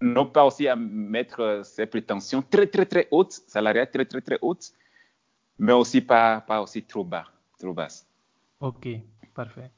non 0.01 0.25
pas 0.25 0.47
aussi 0.47 0.67
à 0.67 0.77
mettre 0.77 1.61
ses 1.63 1.85
prétentions 1.85 2.41
très, 2.41 2.67
très, 2.67 2.87
très 2.87 3.07
hautes, 3.11 3.43
salariales 3.47 3.91
très, 3.91 4.07
très, 4.07 4.23
très 4.23 4.39
hautes, 4.41 4.73
mais 5.59 5.75
aussi 5.75 6.01
pas, 6.01 6.41
pas 6.41 6.63
aussi 6.63 6.85
trop 6.85 7.05
bas, 7.05 7.27
trop 7.59 7.75
basse. 7.75 8.07
OK, 8.61 8.89
parfait. 9.35 9.71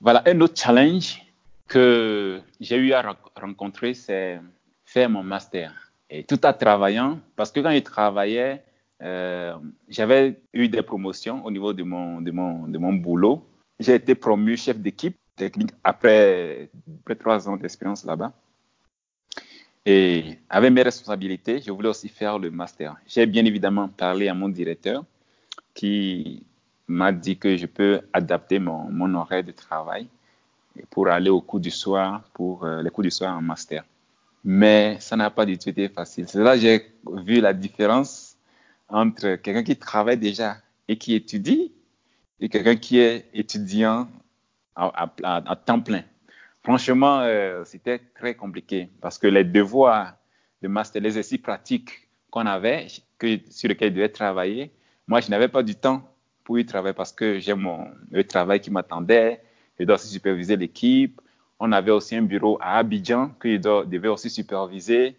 Voilà, 0.00 0.20
un 0.26 0.40
autre 0.40 0.60
challenge 0.60 1.24
que 1.68 2.40
j'ai 2.58 2.76
eu 2.76 2.92
à 2.92 3.16
rencontrer, 3.36 3.94
c'est 3.94 4.40
faire 4.88 5.10
mon 5.10 5.22
master. 5.22 5.70
Et 6.08 6.24
tout 6.24 6.44
en 6.46 6.52
travaillant, 6.54 7.20
parce 7.36 7.52
que 7.52 7.60
quand 7.60 7.72
je 7.72 7.80
travaillais, 7.80 8.62
euh, 9.02 9.54
j'avais 9.86 10.40
eu 10.54 10.68
des 10.68 10.82
promotions 10.82 11.44
au 11.44 11.50
niveau 11.50 11.74
de 11.74 11.82
mon, 11.82 12.22
de 12.22 12.30
mon, 12.30 12.66
de 12.66 12.78
mon 12.78 12.94
boulot. 12.94 13.46
J'ai 13.78 13.96
été 13.96 14.14
promu 14.14 14.56
chef 14.56 14.78
d'équipe 14.78 15.16
technique 15.36 15.72
après, 15.84 16.70
après 17.00 17.16
trois 17.16 17.48
ans 17.48 17.56
d'expérience 17.58 18.04
là-bas. 18.06 18.32
Et 19.84 20.38
avec 20.48 20.72
mes 20.72 20.82
responsabilités, 20.82 21.60
je 21.60 21.70
voulais 21.70 21.90
aussi 21.90 22.08
faire 22.08 22.38
le 22.38 22.50
master. 22.50 22.96
J'ai 23.06 23.26
bien 23.26 23.44
évidemment 23.44 23.88
parlé 23.88 24.28
à 24.28 24.34
mon 24.34 24.48
directeur 24.48 25.04
qui 25.74 26.46
m'a 26.88 27.12
dit 27.12 27.36
que 27.36 27.56
je 27.58 27.66
peux 27.66 28.00
adapter 28.14 28.58
mon, 28.58 28.90
mon 28.90 29.14
horaire 29.14 29.44
de 29.44 29.52
travail 29.52 30.08
pour 30.90 31.08
aller 31.08 31.30
au 31.30 31.42
cours 31.42 31.60
du 31.60 31.70
soir, 31.70 32.22
pour 32.32 32.64
euh, 32.64 32.82
les 32.82 32.90
cours 32.90 33.04
du 33.04 33.10
soir 33.10 33.36
en 33.36 33.42
master. 33.42 33.84
Mais 34.44 34.96
ça 35.00 35.16
n'a 35.16 35.30
pas 35.30 35.44
du 35.44 35.58
tout 35.58 35.68
été 35.68 35.88
facile. 35.88 36.28
C'est 36.28 36.38
là 36.42 36.54
que 36.54 36.60
j'ai 36.60 36.92
vu 37.24 37.40
la 37.40 37.52
différence 37.52 38.36
entre 38.88 39.36
quelqu'un 39.36 39.62
qui 39.62 39.76
travaille 39.76 40.16
déjà 40.16 40.56
et 40.86 40.96
qui 40.96 41.14
étudie 41.14 41.72
et 42.40 42.48
quelqu'un 42.48 42.76
qui 42.76 42.98
est 42.98 43.28
étudiant 43.34 44.08
à, 44.76 45.56
temps 45.66 45.80
plein. 45.80 46.04
Franchement, 46.62 47.20
euh, 47.20 47.64
c'était 47.64 47.98
très 47.98 48.34
compliqué 48.34 48.88
parce 49.00 49.18
que 49.18 49.26
les 49.26 49.44
devoirs 49.44 50.14
de 50.62 50.68
master, 50.68 51.02
les 51.02 51.08
exercices 51.08 51.38
pratiques 51.38 52.08
qu'on 52.30 52.46
avait, 52.46 52.86
sur 52.88 53.68
lesquels 53.68 53.90
je 53.90 53.94
devais 53.94 54.08
travailler, 54.08 54.72
moi, 55.08 55.20
je 55.20 55.30
n'avais 55.30 55.48
pas 55.48 55.62
du 55.62 55.74
temps 55.74 56.02
pour 56.44 56.58
y 56.58 56.66
travailler 56.66 56.94
parce 56.94 57.12
que 57.12 57.38
j'ai 57.38 57.54
mon 57.54 57.88
le 58.10 58.24
travail 58.24 58.60
qui 58.60 58.70
m'attendait. 58.70 59.40
Je 59.78 59.84
dois 59.84 59.96
aussi 59.96 60.08
superviser 60.08 60.56
l'équipe. 60.56 61.20
On 61.60 61.72
avait 61.72 61.90
aussi 61.90 62.16
un 62.16 62.22
bureau 62.22 62.58
à 62.60 62.78
Abidjan 62.78 63.30
que 63.38 63.50
je 63.50 63.84
devais 63.84 64.08
aussi 64.08 64.30
superviser. 64.30 65.16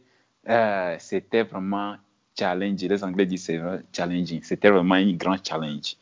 Euh, 0.48 0.96
c'était 1.00 1.44
vraiment 1.44 1.96
challenge. 2.38 2.82
Les 2.82 3.04
Anglais 3.04 3.26
disent 3.26 3.46
c'est 3.46 3.60
challenging. 3.92 4.42
C'était 4.44 4.70
vraiment 4.70 4.96
un 4.96 5.12
grand 5.14 5.36
challenge. 5.44 5.96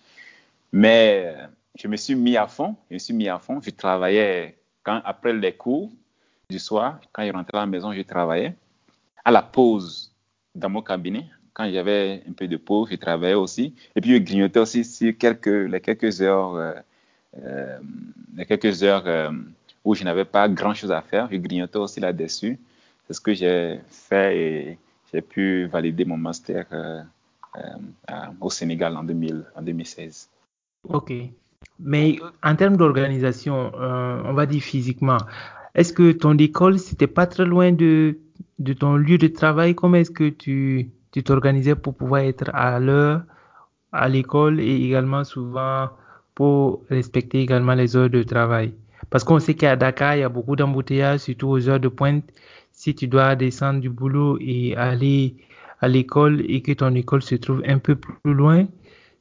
Mais 0.71 1.33
euh, 1.35 1.47
je 1.75 1.87
me 1.87 1.95
suis 1.95 2.15
mis 2.15 2.37
à 2.37 2.47
fond. 2.47 2.75
Je 2.89 2.95
me 2.95 2.99
suis 2.99 3.13
mis 3.13 3.27
à 3.27 3.39
fond. 3.39 3.59
Je 3.61 3.71
travaillais 3.71 4.57
quand, 4.83 5.01
après 5.03 5.33
les 5.33 5.53
cours 5.53 5.91
du 6.49 6.59
soir, 6.59 6.99
quand 7.11 7.25
je 7.25 7.31
rentrais 7.31 7.57
à 7.57 7.61
la 7.61 7.65
maison, 7.65 7.91
je 7.91 8.01
travaillais. 8.01 8.55
À 9.25 9.31
la 9.31 9.41
pause 9.41 10.13
dans 10.53 10.69
mon 10.69 10.81
cabinet, 10.81 11.25
quand 11.53 11.69
j'avais 11.71 12.23
un 12.29 12.33
peu 12.33 12.47
de 12.47 12.57
pause, 12.57 12.89
je 12.91 12.95
travaillais 12.95 13.33
aussi. 13.33 13.73
Et 13.95 14.01
puis, 14.01 14.13
je 14.13 14.17
grignotais 14.19 14.59
aussi 14.59 14.85
sur 14.85 15.17
quelques, 15.17 15.47
les 15.47 15.81
quelques 15.81 16.21
heures, 16.21 16.75
euh, 17.43 17.79
quelques 18.47 18.83
heures 18.83 19.31
où 19.87 19.95
je 19.95 20.03
n'avais 20.03 20.25
pas 20.25 20.49
grand-chose 20.49 20.91
à 20.91 21.01
faire. 21.01 21.29
Je 21.31 21.37
grignotais 21.37 21.79
aussi 21.79 22.01
là-dessus. 22.01 22.59
C'est 23.05 23.13
ce 23.13 23.21
que 23.21 23.33
j'ai 23.33 23.79
fait 23.89 24.37
et 24.37 24.77
j'ai 25.09 25.21
pu 25.21 25.65
valider 25.67 26.03
mon 26.03 26.17
master 26.17 26.65
euh, 26.73 27.01
euh, 27.55 28.13
au 28.41 28.49
Sénégal 28.49 28.97
en, 28.97 29.03
2000, 29.05 29.45
en 29.55 29.61
2016. 29.61 30.29
Ok. 30.89 31.13
Mais 31.79 32.19
en 32.43 32.55
termes 32.57 32.75
d'organisation, 32.75 33.71
euh, 33.79 34.21
on 34.25 34.33
va 34.33 34.45
dire 34.45 34.61
physiquement, 34.61 35.19
est-ce 35.73 35.93
que 35.93 36.11
ton 36.11 36.37
école, 36.37 36.79
c'était 36.79 37.07
pas 37.07 37.25
très 37.25 37.45
loin 37.45 37.71
de, 37.71 38.17
de 38.59 38.73
ton 38.73 38.97
lieu 38.97 39.17
de 39.17 39.27
travail? 39.27 39.73
Comment 39.73 39.95
est-ce 39.95 40.11
que 40.11 40.27
tu 40.27 40.91
t'organisais 41.23 41.75
pour 41.75 41.95
pouvoir 41.95 42.21
être 42.21 42.51
à 42.53 42.77
l'heure 42.81 43.21
à 43.93 44.09
l'école 44.09 44.59
et 44.59 44.75
également 44.83 45.23
souvent 45.23 45.89
pour 46.35 46.83
respecter 46.89 47.39
également 47.39 47.73
les 47.73 47.95
heures 47.95 48.09
de 48.09 48.23
travail? 48.23 48.73
Parce 49.09 49.23
qu'on 49.23 49.39
sait 49.39 49.53
qu'à 49.53 49.75
Dakar, 49.75 50.15
il 50.15 50.19
y 50.19 50.23
a 50.23 50.29
beaucoup 50.29 50.55
d'embouteillages, 50.55 51.21
surtout 51.21 51.47
aux 51.47 51.69
heures 51.69 51.79
de 51.79 51.87
pointe. 51.87 52.25
Si 52.71 52.93
tu 52.93 53.07
dois 53.07 53.35
descendre 53.35 53.79
du 53.79 53.89
boulot 53.89 54.37
et 54.39 54.75
aller 54.75 55.35
à 55.79 55.87
l'école 55.87 56.43
et 56.47 56.61
que 56.61 56.71
ton 56.73 56.93
école 56.95 57.21
se 57.21 57.35
trouve 57.35 57.63
un 57.65 57.79
peu 57.79 57.95
plus 57.95 58.33
loin, 58.33 58.67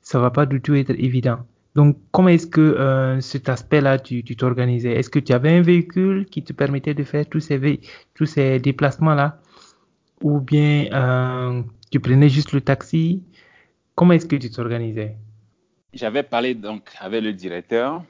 ça 0.02 0.18
va 0.18 0.30
pas 0.30 0.46
du 0.46 0.60
tout 0.60 0.74
être 0.74 0.90
évident. 0.90 1.38
Donc, 1.74 1.98
comment 2.10 2.28
est-ce 2.28 2.46
que 2.46 2.60
euh, 2.60 3.20
cet 3.20 3.48
aspect-là, 3.48 3.98
tu 3.98 4.22
t'organisais? 4.24 4.92
Est-ce 4.92 5.10
que 5.10 5.18
tu 5.18 5.32
avais 5.32 5.50
un 5.58 5.62
véhicule 5.62 6.24
qui 6.26 6.42
te 6.42 6.52
permettait 6.54 6.94
de 6.94 7.04
faire 7.04 7.26
tous 7.28 7.40
ces, 7.40 7.80
tous 8.14 8.24
ces 8.24 8.58
déplacements-là? 8.58 9.40
Ou 10.22 10.40
bien 10.40 10.86
euh, 10.92 11.62
tu 11.90 12.00
prenais 12.00 12.30
juste 12.30 12.52
le 12.52 12.62
taxi? 12.62 13.22
Comment 13.94 14.14
est-ce 14.14 14.26
que 14.26 14.36
tu 14.36 14.50
t'organisais? 14.50 15.16
J'avais 15.92 16.22
parlé 16.22 16.54
donc 16.54 16.88
avec 16.98 17.22
le 17.22 17.32
directeur 17.34 18.02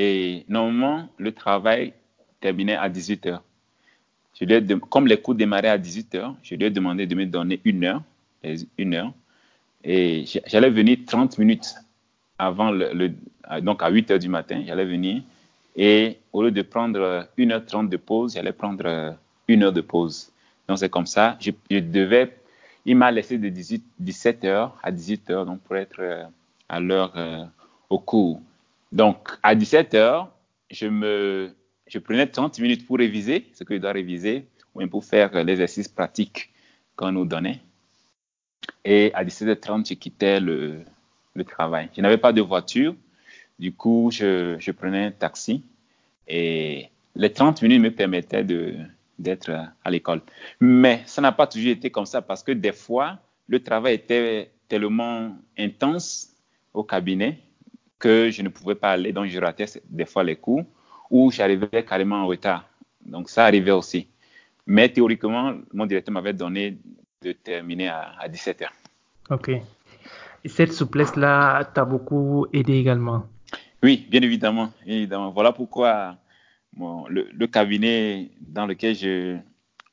et 0.00 0.44
normalement, 0.48 1.08
le 1.18 1.32
travail 1.32 1.92
terminait 2.40 2.76
à 2.76 2.88
18 2.88 3.26
heures. 3.26 3.42
Comme 4.90 5.08
les 5.08 5.20
cours 5.20 5.34
démarraient 5.34 5.70
à 5.70 5.76
18 5.76 6.14
heures, 6.14 6.36
je 6.44 6.54
lui 6.54 6.66
ai 6.66 6.70
demandé 6.70 7.04
de 7.04 7.16
me 7.16 7.26
donner 7.26 7.60
une 7.64 7.82
heure, 7.82 8.02
une 8.78 8.94
heure, 8.94 9.12
et 9.82 10.24
j'allais 10.46 10.70
venir 10.70 10.98
30 11.04 11.38
minutes 11.38 11.74
avant 12.38 12.70
le, 12.70 13.12
donc 13.60 13.82
à 13.82 13.90
8 13.90 14.12
heures 14.12 14.18
du 14.20 14.28
matin, 14.28 14.62
j'allais 14.64 14.84
venir 14.84 15.20
et 15.74 16.18
au 16.32 16.44
lieu 16.44 16.52
de 16.52 16.62
prendre 16.62 17.26
1h30 17.36 17.88
de 17.88 17.96
pause, 17.96 18.34
j'allais 18.34 18.52
prendre 18.52 19.16
une 19.48 19.64
heure 19.64 19.72
de 19.72 19.80
pause. 19.80 20.30
Donc 20.68 20.78
c'est 20.78 20.90
comme 20.90 21.06
ça, 21.06 21.36
je, 21.40 21.50
devais, 21.80 22.36
il 22.84 22.96
m'a 22.96 23.10
laissé 23.10 23.36
de 23.36 23.48
18, 23.48 23.82
17 23.98 24.44
heures 24.44 24.78
à 24.80 24.92
18 24.92 25.30
heures 25.30 25.44
donc 25.44 25.60
pour 25.62 25.76
être 25.76 25.98
euh, 25.98 26.22
à 26.68 26.78
l'heure 26.78 27.12
euh, 27.16 27.44
au 27.90 27.98
cours. 27.98 28.40
Donc 28.92 29.28
à 29.42 29.54
17 29.54 29.94
heures, 29.94 30.32
je 30.70 31.98
prenais 31.98 32.26
30 32.26 32.58
minutes 32.60 32.86
pour 32.86 32.98
réviser 32.98 33.46
ce 33.54 33.64
que 33.64 33.74
je 33.74 33.80
dois 33.80 33.92
réviser 33.92 34.46
ou 34.74 34.78
bien 34.78 34.88
pour 34.88 35.04
faire 35.04 35.32
l'exercice 35.44 35.88
pratique 35.88 36.50
qu'on 36.96 37.12
nous 37.12 37.24
donnait. 37.24 37.60
Et 38.84 39.12
à 39.14 39.24
17h30, 39.24 39.88
je 39.88 39.94
quittais 39.94 40.40
le, 40.40 40.84
travail. 41.46 41.88
Je 41.96 42.00
n'avais 42.00 42.18
pas 42.18 42.32
de 42.32 42.40
voiture, 42.40 42.96
du 43.58 43.72
coup, 43.72 44.10
je, 44.10 44.70
prenais 44.72 45.06
un 45.06 45.10
taxi 45.12 45.62
et 46.26 46.88
les 47.14 47.32
30 47.32 47.62
minutes 47.62 47.80
me 47.80 47.90
permettaient 47.90 48.44
d'être 49.18 49.50
à 49.84 49.90
l'école. 49.90 50.20
Mais 50.60 51.02
ça 51.06 51.22
n'a 51.22 51.32
pas 51.32 51.46
toujours 51.46 51.70
été 51.70 51.90
comme 51.90 52.06
ça 52.06 52.22
parce 52.22 52.42
que 52.42 52.52
des 52.52 52.72
fois, 52.72 53.18
le 53.46 53.62
travail 53.62 53.94
était 53.94 54.50
tellement 54.68 55.36
intense 55.56 56.34
au 56.74 56.82
cabinet 56.82 57.38
que 57.98 58.30
je 58.30 58.42
ne 58.42 58.48
pouvais 58.48 58.74
pas 58.74 58.92
aller, 58.92 59.12
donc 59.12 59.26
je 59.26 59.38
ratais 59.38 59.66
des 59.88 60.06
fois 60.06 60.24
les 60.24 60.36
cours 60.36 60.64
ou 61.10 61.30
j'arrivais 61.30 61.84
carrément 61.84 62.22
en 62.22 62.26
retard. 62.26 62.68
Donc 63.04 63.28
ça 63.28 63.44
arrivait 63.44 63.70
aussi. 63.70 64.08
Mais 64.66 64.88
théoriquement, 64.88 65.54
mon 65.72 65.86
directeur 65.86 66.12
m'avait 66.12 66.34
donné 66.34 66.78
de 67.22 67.32
terminer 67.32 67.88
à, 67.88 68.12
à 68.20 68.28
17 68.28 68.62
heures. 68.62 68.72
Ok. 69.30 69.48
Et 69.48 70.48
cette 70.48 70.72
souplesse-là 70.72 71.64
t'a 71.64 71.84
beaucoup 71.84 72.46
aidé 72.52 72.74
également? 72.74 73.26
Oui, 73.82 74.06
bien 74.08 74.22
évidemment, 74.22 74.72
évidemment. 74.86 75.30
Voilà 75.30 75.52
pourquoi 75.52 76.16
bon, 76.74 77.06
le, 77.08 77.28
le, 77.32 77.46
cabinet 77.46 78.30
dans 78.40 78.66
lequel 78.66 78.94
je, 78.94 79.36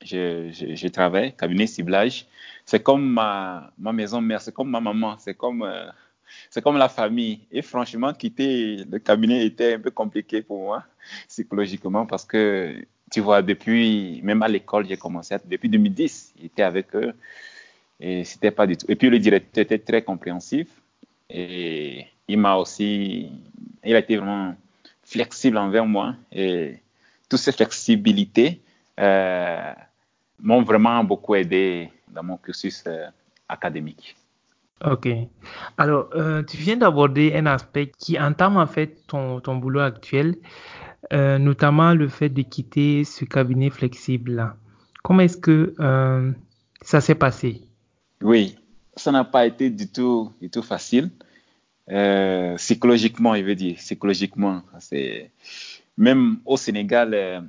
je, 0.03 0.49
je, 0.51 0.75
je 0.75 0.87
travaille, 0.87 1.35
cabinet 1.35 1.67
ciblage, 1.67 2.27
c'est 2.65 2.81
comme 2.81 3.05
ma, 3.07 3.71
ma 3.77 3.91
maison 3.93 4.21
mère, 4.21 4.41
c'est 4.41 4.53
comme 4.53 4.69
ma 4.69 4.79
maman, 4.79 5.17
c'est 5.19 5.35
comme, 5.35 5.63
euh, 5.63 5.87
c'est 6.49 6.61
comme 6.61 6.77
la 6.77 6.89
famille. 6.89 7.39
Et 7.51 7.61
franchement, 7.61 8.13
quitter 8.13 8.85
le 8.89 8.99
cabinet 8.99 9.45
était 9.45 9.75
un 9.75 9.79
peu 9.79 9.91
compliqué 9.91 10.41
pour 10.41 10.61
moi, 10.61 10.83
psychologiquement, 11.27 12.05
parce 12.05 12.25
que, 12.25 12.75
tu 13.11 13.19
vois, 13.21 13.41
depuis, 13.41 14.21
même 14.23 14.41
à 14.41 14.47
l'école, 14.47 14.87
j'ai 14.87 14.97
commencé, 14.97 15.35
à, 15.35 15.39
depuis 15.39 15.69
2010, 15.69 16.33
j'étais 16.41 16.63
avec 16.63 16.95
eux, 16.95 17.13
et 17.99 18.23
c'était 18.23 18.51
pas 18.51 18.67
du 18.67 18.77
tout. 18.77 18.85
Et 18.89 18.95
puis 18.95 19.09
le 19.09 19.19
directeur 19.19 19.63
était 19.63 19.79
très 19.79 20.01
compréhensif, 20.01 20.67
et 21.29 22.07
il 22.27 22.39
m'a 22.39 22.55
aussi, 22.55 23.29
il 23.83 23.95
a 23.95 23.99
été 23.99 24.17
vraiment 24.17 24.55
flexible 25.03 25.57
envers 25.57 25.85
moi, 25.85 26.15
et 26.31 26.79
toutes 27.29 27.39
ces 27.39 27.51
flexibilités 27.51 28.61
euh, 28.99 29.73
m'ont 30.39 30.63
vraiment 30.63 31.03
beaucoup 31.03 31.35
aidé 31.35 31.89
dans 32.07 32.23
mon 32.23 32.37
cursus 32.37 32.83
euh, 32.87 33.07
académique. 33.47 34.15
Ok. 34.83 35.07
Alors, 35.77 36.09
euh, 36.15 36.43
tu 36.43 36.57
viens 36.57 36.75
d'aborder 36.75 37.33
un 37.33 37.45
aspect 37.45 37.91
qui 37.97 38.19
entame 38.19 38.57
en 38.57 38.67
fait 38.67 39.07
ton, 39.07 39.39
ton 39.39 39.55
boulot 39.55 39.79
actuel, 39.79 40.35
euh, 41.13 41.37
notamment 41.37 41.93
le 41.93 42.09
fait 42.09 42.29
de 42.29 42.41
quitter 42.41 43.05
ce 43.05 43.23
cabinet 43.23 43.69
flexible-là. 43.69 44.57
Comment 45.01 45.21
est-ce 45.21 45.37
que 45.37 45.73
euh, 45.79 46.31
ça 46.81 46.99
s'est 46.99 47.15
passé? 47.15 47.61
Oui, 48.21 48.57
ça 48.97 49.11
n'a 49.11 49.23
pas 49.23 49.45
été 49.45 49.69
du 49.69 49.87
tout, 49.87 50.33
du 50.41 50.49
tout 50.49 50.63
facile. 50.63 51.09
Psychologiquement, 52.57 53.35
je 53.35 53.43
veux 53.43 53.55
dire, 53.55 53.75
psychologiquement, 53.75 54.63
c'est 54.79 55.31
même 55.97 56.39
au 56.43 56.57
Sénégal, 56.57 57.47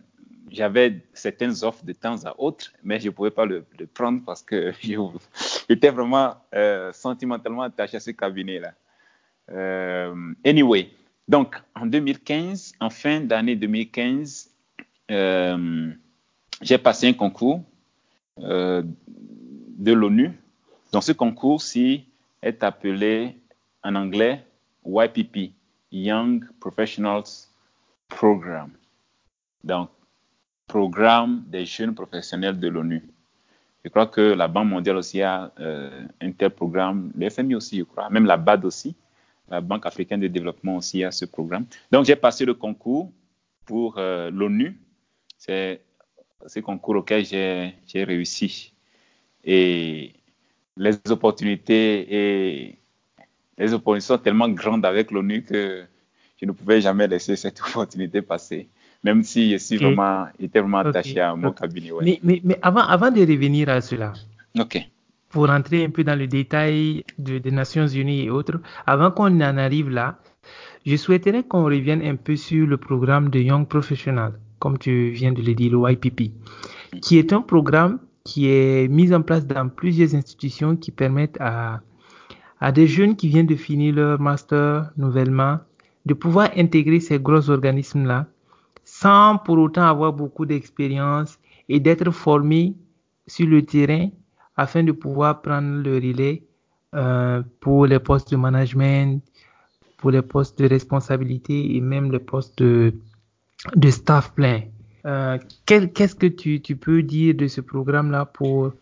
j'avais 0.51 1.01
certaines 1.13 1.65
offres 1.65 1.85
de 1.85 1.93
temps 1.93 2.25
à 2.25 2.39
autre, 2.39 2.73
mais 2.85 3.01
je 3.01 3.07
ne 3.07 3.11
pouvais 3.11 3.31
pas 3.31 3.47
le, 3.47 3.65
prendre 3.95 4.23
parce 4.25 4.43
que 4.43 4.73
j'étais 5.69 5.91
vraiment 5.91 6.35
euh, 6.55 6.93
sentimentalement 6.93 7.63
attaché 7.63 7.97
à 7.97 8.01
ce 8.01 8.11
cabinet-là. 8.11 8.73
Euh, 9.51 10.35
anyway, 10.45 10.91
donc 11.29 11.57
en 11.75 11.87
2015, 11.87 12.75
en 12.81 12.91
fin 12.91 13.21
d'année 13.21 13.57
2015, 13.57 14.51
euh, 15.11 15.93
j'ai 16.63 16.79
passé 16.79 17.09
un 17.09 17.13
concours 17.13 17.63
de 18.39 19.93
l'ONU. 19.93 20.33
Dans 20.93 21.01
ce 21.01 21.13
concours-ci 21.13 22.05
est 22.43 22.63
appelé 22.63 23.37
en 23.83 23.95
anglais 23.95 24.45
YPP, 24.85 25.53
Young 25.91 26.45
Professionals 26.61 27.49
Programme. 28.09 28.73
Donc, 29.65 29.91
Programme 30.67 31.45
des 31.47 31.65
jeunes 31.65 31.95
professionnels 31.95 32.59
de 32.59 32.69
l'ONU. 32.69 33.03
Je 33.87 33.91
crois 33.91 34.09
que 34.09 34.21
la 34.21 34.49
Banque 34.49 34.69
mondiale 34.69 34.97
aussi 34.97 35.23
a 35.23 35.53
euh, 35.61 35.89
un 36.21 36.33
tel 36.33 36.51
programme, 36.51 37.13
le 37.17 37.31
FMI 37.31 37.55
aussi, 37.55 37.79
je 37.79 37.85
crois, 37.85 38.11
même 38.11 38.27
la 38.27 38.37
BAD 38.37 38.65
aussi, 38.65 38.97
la 39.49 39.61
Banque 39.61 39.87
africaine 39.87 40.19
de 40.19 40.27
développement 40.27 40.79
aussi 40.79 41.05
a 41.05 41.13
ce 41.13 41.25
programme. 41.25 41.67
Donc, 41.93 42.05
j'ai 42.05 42.17
passé 42.17 42.45
le 42.45 42.55
concours 42.55 43.13
pour 43.65 43.95
euh, 43.99 44.29
l'ONU. 44.33 44.77
C'est 45.39 45.83
ce 46.49 46.59
concours 46.59 46.97
auquel 46.97 47.25
j'ai 47.25 47.75
réussi. 47.95 48.73
Et 49.45 50.15
les 50.77 50.99
opportunités 51.09 52.07
et 52.13 52.79
les 53.57 53.73
opportunités 53.73 54.07
sont 54.09 54.19
tellement 54.19 54.49
grandes 54.49 54.85
avec 54.85 55.13
l'ONU 55.13 55.45
que 55.45 55.85
je 56.41 56.45
ne 56.45 56.51
pouvais 56.51 56.81
jamais 56.81 57.07
laisser 57.07 57.37
cette 57.37 57.61
opportunité 57.69 58.21
passer 58.21 58.69
même 59.05 59.23
si 59.23 59.53
je 59.53 59.57
suis 59.57 59.77
vraiment, 59.77 60.27
j'étais 60.41 60.61
vraiment 60.61 60.79
attaché 60.79 61.21
à 61.21 61.35
mon 61.35 61.53
cabinet. 61.53 61.91
Mais, 62.03 62.21
mais, 62.23 62.41
mais, 62.45 62.59
avant, 62.63 62.81
avant 62.81 63.11
de 63.11 63.21
revenir 63.21 63.69
à 63.69 63.81
cela, 63.81 64.13
pour 65.31 65.49
rentrer 65.49 65.85
un 65.85 65.91
peu 65.91 66.05
dans 66.05 66.19
le 66.19 66.27
détail 66.27 67.05
de, 67.19 67.39
des 67.39 67.51
Nations 67.51 67.87
Unies 67.87 68.25
et 68.25 68.31
autres, 68.31 68.61
avant 68.87 69.11
qu'on 69.11 69.41
en 69.41 69.57
arrive 69.59 69.91
là, 69.91 70.19
je 70.85 70.97
souhaiterais 70.97 71.43
qu'on 71.43 71.65
revienne 71.65 72.03
un 72.03 72.17
peu 72.17 72.37
sur 72.37 72.67
le 72.67 72.77
programme 72.77 73.29
de 73.31 73.41
Young 73.41 73.67
Professional, 73.67 74.33
comme 74.59 74.79
tu 74.79 75.11
viens 75.11 75.33
de 75.33 75.43
le 75.43 75.55
dire, 75.55 75.73
le 75.73 75.93
YPP, 75.93 76.33
qui 77.03 77.19
est 77.19 77.33
un 77.33 77.43
programme 77.43 77.99
qui 78.25 78.49
est 78.49 78.89
mis 78.89 79.13
en 79.15 79.23
place 79.23 79.47
dans 79.47 79.69
plusieurs 79.69 80.15
institutions 80.15 80.77
qui 80.77 80.91
permettent 80.91 81.39
à, 81.41 81.81
à 82.61 82.73
des 82.73 82.87
jeunes 82.87 83.17
qui 83.17 83.29
viennent 83.29 83.47
de 83.47 83.57
finir 83.57 83.95
leur 83.95 84.21
master 84.21 84.91
nouvellement 84.97 85.59
de 86.07 86.15
pouvoir 86.15 86.51
intégrer 86.57 87.01
ces 87.01 87.19
gros 87.19 87.51
organismes-là 87.51 88.27
sans 89.01 89.37
pour 89.37 89.59
autant 89.59 89.87
avoir 89.87 90.13
beaucoup 90.15 90.47
d'expérience 90.47 91.39
et 91.69 91.81
d'être 91.81 92.11
formé 92.11 92.75
sur 93.27 93.47
le 93.47 93.63
terrain 93.63 94.09
afin 94.57 94.83
de 94.83 94.93
pouvoir 94.93 95.43
prendre 95.43 95.83
le 95.83 95.97
relais 95.97 96.43
euh, 96.95 97.43
pour 97.61 97.87
les 97.87 97.99
postes 97.99 98.31
de 98.31 98.37
management, 98.37 99.23
pour 99.99 100.13
les 100.13 100.23
postes 100.23 100.59
de 100.59 100.67
responsabilité 100.67 101.77
et 101.77 101.81
même 101.83 102.11
les 102.11 102.21
postes 102.21 102.63
de, 102.63 102.95
staff 103.91 104.33
plein. 104.33 104.63
Euh, 105.05 105.37
Qu'est-ce 105.67 106.15
que 106.15 106.27
tu, 106.27 106.63
tu, 106.63 106.77
peux 106.77 107.03
dire 107.03 107.35
de 107.35 107.49
ce 107.49 107.61
programme-là 107.61 108.25
pour 108.25 108.73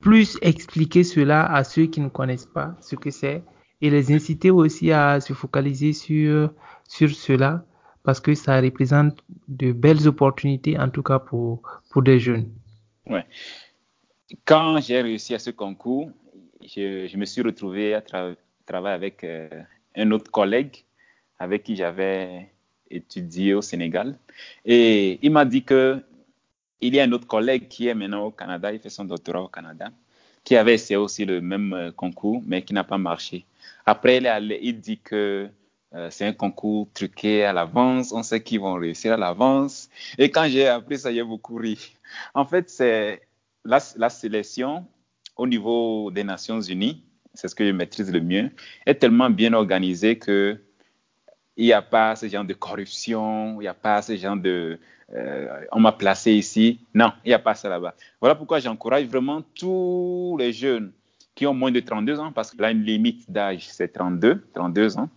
plus 0.00 0.36
expliquer 0.42 1.04
cela 1.04 1.46
à 1.46 1.62
ceux 1.62 1.86
qui 1.86 2.00
ne 2.00 2.08
connaissent 2.08 2.52
pas 2.58 2.74
ce 2.80 2.96
que 2.96 3.10
c'est 3.12 3.44
et 3.80 3.88
les 3.88 4.12
inciter 4.12 4.50
aussi 4.50 4.90
à 4.90 5.20
se 5.20 5.32
focaliser 5.32 5.92
sur, 5.92 6.50
sur 6.88 7.10
cela? 7.10 7.64
Parce 8.02 8.20
que 8.20 8.34
ça 8.34 8.60
représente 8.60 9.22
de 9.48 9.72
belles 9.72 10.08
opportunités, 10.08 10.78
en 10.78 10.88
tout 10.88 11.02
cas 11.02 11.18
pour, 11.18 11.62
pour 11.90 12.02
des 12.02 12.18
jeunes. 12.18 12.48
Ouais. 13.06 13.24
Quand 14.44 14.80
j'ai 14.80 15.00
réussi 15.02 15.34
à 15.34 15.38
ce 15.38 15.50
concours, 15.50 16.10
je, 16.62 17.16
me 17.16 17.24
suis 17.24 17.42
retrouvé 17.42 17.94
à 17.94 18.00
tra 18.00 18.32
travailler 18.66 18.94
avec 18.94 19.24
euh, 19.24 19.48
un 19.96 20.10
autre 20.12 20.30
collègue 20.30 20.84
avec 21.38 21.64
qui 21.64 21.74
j'avais 21.74 22.50
étudié 22.90 23.54
au 23.54 23.62
Sénégal. 23.62 24.16
Et 24.64 25.18
il 25.22 25.32
m'a 25.32 25.44
dit 25.44 25.64
que 25.64 26.02
il 26.80 26.94
y 26.94 27.00
a 27.00 27.04
un 27.04 27.12
autre 27.12 27.26
collègue 27.26 27.68
qui 27.68 27.88
est 27.88 27.94
maintenant 27.94 28.24
au 28.24 28.30
Canada, 28.30 28.72
il 28.72 28.78
fait 28.78 28.88
son 28.88 29.04
doctorat 29.04 29.42
au 29.42 29.48
Canada, 29.48 29.90
qui 30.44 30.56
avait 30.56 30.74
essayé 30.74 30.96
aussi 30.96 31.24
le 31.24 31.40
même 31.40 31.72
euh, 31.72 31.92
concours, 31.92 32.42
mais 32.46 32.62
qui 32.62 32.72
n'a 32.72 32.84
pas 32.84 32.96
marché. 32.98 33.44
Après, 33.84 34.22
il 34.62 34.80
dit 34.80 34.98
que 34.98 35.48
euh, 35.94 36.08
c'est 36.10 36.24
un 36.24 36.32
concours 36.32 36.88
truqué 36.94 37.44
à 37.44 37.52
l'avance, 37.52 38.12
on 38.12 38.22
sait 38.22 38.42
qu'ils 38.42 38.60
vont 38.60 38.74
réussir 38.74 39.14
à 39.14 39.16
l'avance. 39.16 39.88
Et 40.18 40.30
quand 40.30 40.46
j'ai 40.48 40.68
appris 40.68 40.98
ça, 40.98 41.12
j'ai 41.12 41.24
beaucoup 41.24 41.56
ri. 41.56 41.96
En 42.34 42.44
fait, 42.44 42.70
c'est 42.70 43.22
la, 43.64 43.80
sélection 43.80 44.86
au 45.36 45.46
niveau 45.46 46.10
des 46.12 46.22
Nations 46.22 46.60
Unies, 46.60 47.04
c'est 47.34 47.48
ce 47.48 47.54
que 47.54 47.66
je 47.66 47.72
maîtrise 47.72 48.12
le 48.12 48.20
mieux, 48.20 48.50
est 48.86 48.96
tellement 48.96 49.30
bien 49.30 49.52
organisée 49.52 50.18
que 50.18 50.60
il 51.56 51.66
n'y 51.66 51.72
a 51.72 51.82
pas 51.82 52.16
ce 52.16 52.28
genre 52.28 52.44
de 52.44 52.54
corruption, 52.54 53.60
il 53.60 53.64
n'y 53.64 53.68
a 53.68 53.74
pas 53.74 54.00
ce 54.00 54.16
genre 54.16 54.36
de 54.36 54.78
euh, 55.12 55.66
on 55.72 55.80
m'a 55.80 55.92
placé 55.92 56.32
ici. 56.32 56.86
Non, 56.94 57.12
il 57.24 57.28
n'y 57.28 57.34
a 57.34 57.40
pas 57.40 57.54
ça 57.54 57.68
là-bas. 57.68 57.96
Voilà 58.20 58.36
pourquoi 58.36 58.60
j'encourage 58.60 59.06
vraiment 59.06 59.42
tous 59.42 60.36
les 60.38 60.52
jeunes 60.52 60.92
qui 61.34 61.46
ont 61.46 61.54
moins 61.54 61.72
de 61.72 61.80
32 61.80 62.20
ans, 62.20 62.32
parce 62.32 62.52
que 62.52 62.62
là, 62.62 62.70
une 62.70 62.82
limite 62.82 63.30
d'âge, 63.30 63.68
c'est 63.68 63.88
32, 63.88 64.48
32 64.54 64.98
ans 64.98 65.08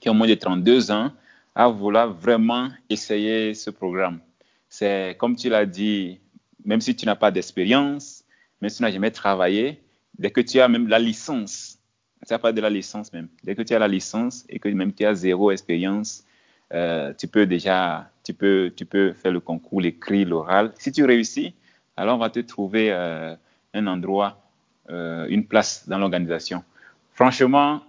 qui 0.00 0.08
ont 0.08 0.14
moins 0.14 0.28
de 0.28 0.34
32 0.34 0.90
ans 0.90 1.12
à 1.54 1.68
vouloir 1.68 2.12
vraiment 2.12 2.68
essayer 2.90 3.54
ce 3.54 3.70
programme. 3.70 4.20
C'est 4.68 5.16
comme 5.18 5.36
tu 5.36 5.48
l'as 5.48 5.66
dit, 5.66 6.20
même 6.64 6.80
si 6.80 6.94
tu 6.94 7.06
n'as 7.06 7.16
pas 7.16 7.30
d'expérience, 7.30 8.24
même 8.60 8.68
si 8.68 8.78
tu 8.78 8.82
n'as 8.82 8.90
jamais 8.90 9.10
travaillé, 9.10 9.80
dès 10.18 10.30
que 10.30 10.40
tu 10.40 10.60
as 10.60 10.68
même 10.68 10.88
la 10.88 10.98
licence, 10.98 11.78
tu 12.26 12.32
n'as 12.32 12.38
pas 12.38 12.52
de 12.52 12.60
la 12.60 12.70
licence 12.70 13.12
même, 13.12 13.28
dès 13.44 13.54
que 13.54 13.62
tu 13.62 13.74
as 13.74 13.78
la 13.78 13.88
licence 13.88 14.44
et 14.48 14.58
que 14.58 14.68
même 14.68 14.92
tu 14.92 15.04
as 15.04 15.14
zéro 15.14 15.50
expérience, 15.50 16.24
euh, 16.72 17.12
tu 17.16 17.28
peux 17.28 17.46
déjà, 17.46 18.10
tu 18.24 18.34
peux, 18.34 18.72
tu 18.76 18.84
peux 18.84 19.12
faire 19.12 19.32
le 19.32 19.40
concours, 19.40 19.80
l'écrit, 19.80 20.24
l'oral. 20.24 20.72
Si 20.78 20.90
tu 20.90 21.04
réussis, 21.04 21.54
alors 21.96 22.16
on 22.16 22.18
va 22.18 22.30
te 22.30 22.40
trouver 22.40 22.92
euh, 22.92 23.34
un 23.72 23.86
endroit, 23.86 24.42
euh, 24.90 25.26
une 25.28 25.46
place 25.46 25.88
dans 25.88 25.98
l'organisation. 25.98 26.64
Franchement, 27.12 27.82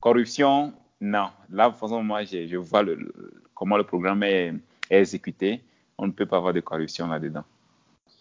corruption, 0.00 0.72
non, 1.02 1.30
là, 1.50 1.66
de 1.66 1.70
toute 1.72 1.80
façon, 1.80 2.00
moi, 2.00 2.22
je, 2.22 2.56
vois 2.56 2.84
comment 3.54 3.76
le 3.76 3.82
programme 3.82 4.22
est, 4.22 4.54
exécuté. 4.88 5.60
On 5.98 6.06
ne 6.06 6.12
peut 6.12 6.26
pas 6.26 6.36
avoir 6.36 6.52
de 6.52 6.60
corruption 6.60 7.08
là-dedans. 7.08 7.42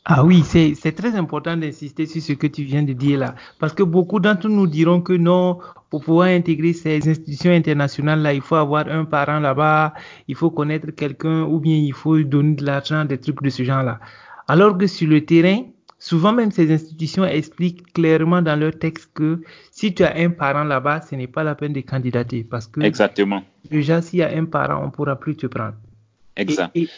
Ah 0.06 0.26
oui, 0.26 0.42
c'est 0.44 0.92
très 0.94 1.16
important 1.16 1.56
d'insister 1.56 2.08
sur 2.08 2.24
ce 2.24 2.34
que 2.34 2.48
tu 2.48 2.64
viens 2.64 2.82
de 2.82 2.94
dire 2.94 3.20
là. 3.20 3.36
Parce 3.60 3.74
que 3.74 3.84
beaucoup 3.84 4.20
d'entre 4.20 4.50
nous 4.50 4.66
diront 4.66 5.00
que 5.00 5.14
non, 5.14 5.60
pour 5.92 6.04
pouvoir 6.04 6.30
intégrer 6.30 6.74
ces 6.74 7.08
institutions 7.08 7.52
internationales-là, 7.52 8.34
il 8.34 8.42
faut 8.42 8.56
avoir 8.56 8.88
un 8.88 9.06
parent 9.06 9.40
là-bas, 9.40 9.94
il 10.28 10.34
faut 10.36 10.50
connaître 10.50 10.90
quelqu'un 10.90 11.44
ou 11.44 11.60
bien 11.60 11.76
il 11.76 11.94
faut 11.94 12.18
donner 12.24 12.56
de 12.56 12.66
l'argent, 12.66 13.06
des 13.06 13.20
trucs 13.20 13.44
de 13.44 13.52
ce 13.52 13.62
genre-là. 13.62 14.00
Alors 14.48 14.76
que 14.76 14.88
sur 14.88 15.08
le 15.08 15.24
terrain, 15.24 15.66
Souvent 16.02 16.34
même 16.34 16.50
ces 16.50 16.74
institutions 16.74 17.26
expliquent 17.26 17.94
clairement 17.94 18.42
dans 18.42 18.60
leur 18.60 18.76
texte 18.76 19.12
que 19.14 19.44
si 19.70 19.94
tu 19.94 20.04
as 20.04 20.16
un 20.16 20.32
parent 20.32 20.64
là-bas, 20.64 21.02
ce 21.02 21.14
n'est 21.14 21.28
pas 21.28 21.44
la 21.44 21.54
peine 21.54 21.74
de 21.74 21.82
candidater 21.82 22.44
parce 22.44 22.66
que 22.66 22.82
Exactement. 22.82 23.44
déjà 23.70 24.02
s'il 24.02 24.18
y 24.18 24.24
a 24.24 24.30
un 24.36 24.46
parent, 24.46 24.82
on 24.82 24.88
ne 24.88 24.90
pourra 24.90 25.16
plus 25.16 25.38
te 25.38 25.46
prendre. 25.46 25.76
Exact. 26.36 26.76
Et, 26.76 26.82
et... 26.82 26.90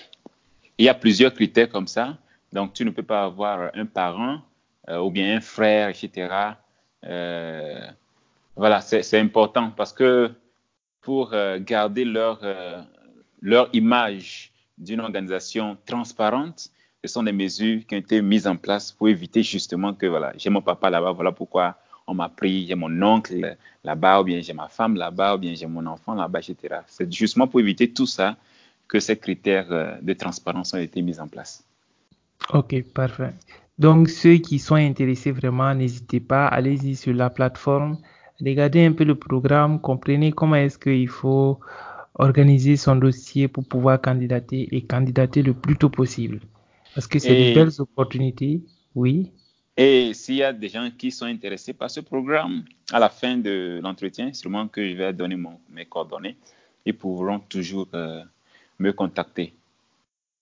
Il 0.78 0.86
y 0.86 0.90
a 0.90 0.94
plusieurs 0.94 1.34
critères 1.34 1.68
comme 1.68 1.88
ça. 1.88 2.18
Donc 2.54 2.72
tu 2.72 2.86
ne 2.86 2.92
peux 2.92 3.04
pas 3.04 3.26
avoir 3.26 3.72
un 3.74 3.86
parent 3.86 4.40
euh, 4.88 5.00
ou 5.00 5.12
bien 5.12 5.36
un 5.36 5.42
frère, 5.42 5.90
etc. 5.90 6.30
Euh, 7.04 7.86
voilà, 8.56 8.80
c'est 8.80 9.20
important 9.20 9.74
parce 9.76 9.92
que 9.92 10.32
pour 11.02 11.34
euh, 11.34 11.60
garder 11.60 12.06
leur, 12.06 12.40
leur 13.42 13.68
image 13.74 14.54
d'une 14.78 15.02
organisation 15.02 15.76
transparente, 15.86 16.70
ce 17.04 17.12
sont 17.12 17.24
des 17.24 17.34
mesures 17.34 17.82
qui 17.86 17.96
ont 17.96 17.98
été 17.98 18.22
mises 18.22 18.48
en 18.48 18.56
place 18.56 18.92
pour 18.92 19.10
éviter 19.10 19.44
justement 19.44 19.94
que 19.94 20.06
voilà, 20.06 20.32
j'ai 20.38 20.50
mon 20.50 20.62
papa 20.62 20.90
là-bas, 20.90 21.12
voilà 21.12 21.34
pourquoi 21.34 21.76
on 22.08 22.14
m'a 22.14 22.30
pris, 22.30 22.66
j'ai 22.66 22.76
mon 22.76 23.02
oncle 23.02 23.58
là-bas, 23.84 24.22
ou 24.22 24.24
bien 24.24 24.42
j'ai 24.42 24.54
ma 24.54 24.70
femme 24.70 24.96
là-bas, 24.96 25.36
ou 25.36 25.38
bien 25.38 25.54
j'ai 25.54 25.66
mon 25.66 25.86
enfant 25.86 26.14
là-bas, 26.14 26.40
etc. 26.40 26.82
C'est 26.88 27.12
justement 27.12 27.48
pour 27.48 27.60
éviter 27.60 27.90
tout 27.92 28.06
ça 28.06 28.38
que 28.88 29.00
ces 29.00 29.18
critères 29.18 30.00
de 30.02 30.14
transparence 30.14 30.74
ont 30.74 30.78
été 30.78 31.02
mis 31.02 31.20
en 31.20 31.28
place. 31.28 31.64
Ok, 32.54 32.82
parfait. 32.94 33.34
Donc, 33.80 34.10
ceux 34.10 34.36
qui 34.36 34.60
sont 34.60 34.76
intéressés 34.76 35.32
vraiment, 35.32 35.74
n'hésitez 35.74 36.20
pas, 36.20 36.48
allez-y 36.48 36.96
sur 36.96 37.14
la 37.14 37.30
plateforme, 37.30 37.98
regardez 38.40 38.86
un 38.86 38.92
peu 38.92 39.04
le 39.04 39.16
programme, 39.16 39.80
comprenez 39.80 40.32
comment 40.32 40.56
est-ce 40.56 40.78
qu'il 40.78 41.10
faut 41.10 41.60
organiser 42.16 42.78
son 42.78 42.96
dossier 42.98 43.48
pour 43.48 43.66
pouvoir 43.66 44.00
candidater 44.00 44.68
et 44.76 44.84
candidater 44.84 45.42
le 45.42 45.54
plus 45.54 45.76
tôt 45.76 45.90
possible. 45.90 46.40
Parce 46.94 47.08
que 47.08 47.20
c'est 47.20 47.50
de 47.50 47.56
belles 47.56 47.82
opportunités, 47.82 48.62
oui. 48.96 49.32
Et 49.76 50.14
s'il 50.14 50.36
y 50.36 50.44
a 50.44 50.54
des 50.54 50.70
gens 50.70 50.90
qui 50.96 51.12
sont 51.12 51.26
intéressés 51.26 51.74
par 51.74 51.90
ce 51.90 52.00
programme, 52.00 52.64
à 52.92 53.00
la 53.00 53.10
fin 53.10 53.38
de 53.38 53.80
l'entretien, 53.82 54.32
sûrement 54.34 54.68
que 54.68 54.88
je 54.88 54.96
vais 54.96 55.14
donner 55.14 55.36
mon, 55.36 55.60
mes 55.72 55.86
coordonnées, 55.86 56.38
ils 56.86 56.96
pourront 56.96 57.40
toujours 57.40 57.88
euh, 57.96 58.24
me 58.78 58.92
contacter. 58.92 59.56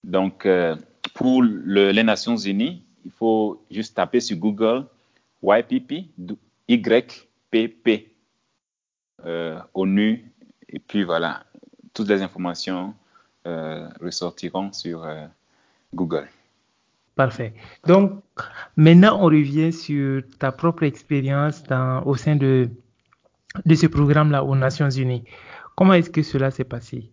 Donc, 0.04 0.46
euh, 0.46 0.76
pour 1.14 1.44
le, 1.44 1.92
les 1.92 2.04
Nations 2.04 2.36
Unies, 2.36 2.84
il 3.06 3.12
faut 3.12 3.64
juste 3.70 3.96
taper 3.96 4.20
sur 4.20 4.38
Google 4.38 4.86
YPP, 5.44 6.10
YPP, 6.68 8.12
euh, 9.26 9.60
ONU, 9.74 10.32
et 10.68 10.80
puis 10.80 11.04
voilà, 11.04 11.46
toutes 11.94 12.10
les 12.10 12.22
informations 12.22 12.94
euh, 13.48 13.88
ressortiront 14.02 14.72
sur 14.72 15.08
Google. 15.94 16.28
Parfait. 17.22 17.54
Donc, 17.86 18.14
maintenant, 18.78 19.20
on 19.22 19.26
revient 19.26 19.72
sur 19.72 20.24
ta 20.40 20.52
propre 20.52 20.82
expérience 20.82 21.64
au 22.04 22.16
sein 22.16 22.36
de, 22.36 22.68
de 23.64 23.76
ce 23.76 23.86
programme-là 23.86 24.44
aux 24.44 24.56
Nations 24.56 24.90
Unies. 24.90 25.24
Comment 25.76 25.94
est-ce 25.94 26.10
que 26.10 26.24
cela 26.24 26.50
s'est 26.50 26.64
passé? 26.64 27.12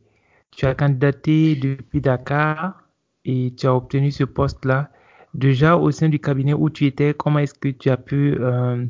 Tu 0.50 0.64
as 0.64 0.74
candidaté 0.74 1.56
depuis 1.56 2.00
Dakar 2.00 2.84
et 3.26 3.52
tu 3.54 3.66
as 3.66 3.74
obtenu 3.74 4.10
ce 4.10 4.24
poste-là. 4.24 4.88
Déjà 5.34 5.76
au 5.76 5.90
sein 5.90 6.08
du 6.08 6.18
cabinet 6.18 6.54
où 6.54 6.70
tu 6.70 6.86
étais, 6.86 7.12
comment 7.12 7.40
est-ce 7.40 7.52
que 7.52 7.68
tu 7.68 7.90
as 7.90 7.98
pu 7.98 8.34
euh, 8.40 8.86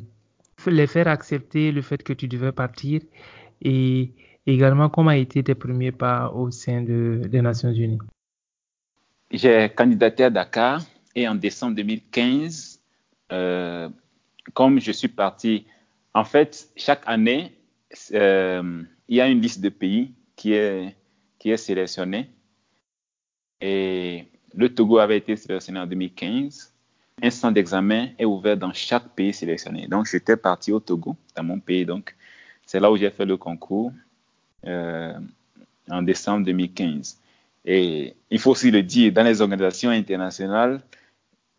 les 0.69 0.87
faire 0.87 1.09
accepter 1.09 1.73
le 1.73 1.83
fait 1.83 2.01
que 2.01 2.12
tu 2.12 2.29
devais 2.29 2.53
partir? 2.53 3.01
Et 3.61 4.12
également 4.47 4.89
comment 4.89 5.11
a 5.11 5.16
été 5.16 5.43
tes 5.43 5.57
premiers 5.57 5.91
pas 5.91 6.31
au 6.31 6.53
sein 6.53 6.83
des 6.83 7.43
Nations 7.43 7.73
Unies? 7.73 7.99
J'ai 9.33 9.69
candidaté 9.75 10.23
à 10.23 10.31
Dakar 10.31 10.81
et 11.19 11.27
en 11.27 11.35
décembre 11.35 11.75
2015, 11.75 12.81
euh, 13.33 13.89
comme 14.55 14.81
je 14.81 14.93
suis 14.93 15.09
parti, 15.09 15.66
en 16.14 16.25
fait, 16.25 16.69
chaque 16.77 17.03
année, 17.07 17.59
euh, 18.12 18.83
il 19.09 19.16
y 19.16 19.21
a 19.21 19.27
une 19.27 19.41
liste 19.41 19.61
de 19.61 19.69
pays 19.69 20.12
qui 20.37 20.53
est, 20.53 20.95
qui 21.41 21.51
est 21.51 21.57
sélectionnée. 21.57 22.31
Et 23.61 24.27
le 24.55 24.73
Togo 24.73 24.99
avait 24.99 25.19
été 25.19 25.35
sélectionné 25.35 25.81
en 25.81 25.87
2015. 25.87 26.73
Un 27.21 27.31
centre 27.31 27.55
d'examen 27.55 28.11
est 28.16 28.25
ouvert 28.25 28.57
dans 28.57 28.73
chaque 28.73 29.09
pays 29.16 29.35
sélectionné. 29.35 29.89
Donc, 29.89 30.07
j'étais 30.07 30.37
parti 30.37 30.71
au 30.71 30.79
Togo, 30.79 31.16
dans 31.35 31.43
mon 31.43 31.59
pays. 31.59 31.85
Donc, 31.85 32.14
c'est 32.64 32.79
là 32.79 32.93
où 32.93 32.97
j'ai 32.97 33.11
fait 33.11 33.25
le 33.25 33.37
concours 33.37 33.91
euh, 34.69 35.19
en 35.91 36.03
décembre 36.03 36.47
2015. 36.47 37.19
Et 37.64 38.14
il 38.31 38.39
faut 38.39 38.53
aussi 38.53 38.71
le 38.71 38.85
dire, 38.85 39.12
dans 39.12 39.25
les 39.25 39.41
organisations 39.41 39.91
internationales, 39.91 40.81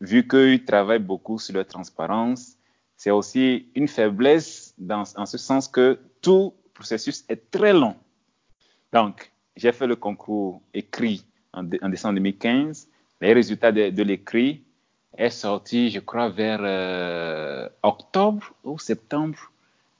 vu 0.02 0.28
qu'ils 0.28 0.66
travaillent 0.66 1.00
beaucoup 1.00 1.40
sur 1.40 1.56
la 1.56 1.66
transparence, 1.66 2.58
c'est 2.96 3.12
aussi 3.12 3.70
une 3.76 3.88
faiblesse 3.88 4.74
dans, 4.78 5.04
en 5.16 5.26
ce 5.26 5.38
sens 5.38 5.68
que 5.68 6.00
tout 6.22 6.54
processus 6.74 7.26
est 7.30 7.52
très 7.52 7.74
long. 7.74 7.96
Donc, 8.94 9.32
j'ai 9.56 9.72
fait 9.72 9.88
le 9.88 9.96
concours 9.96 10.62
écrit 10.74 11.26
en, 11.54 11.64
décembre 11.64 12.16
2015. 12.16 12.88
Les 13.22 13.34
résultats 13.34 13.72
de, 13.72 14.04
l'écrit 14.04 14.64
est 15.18 15.30
sorti, 15.30 15.90
je 15.90 16.00
crois, 16.00 16.30
vers 16.30 16.60
euh, 16.62 17.68
octobre 17.84 18.54
ou 18.64 18.80
septembre 18.80 19.38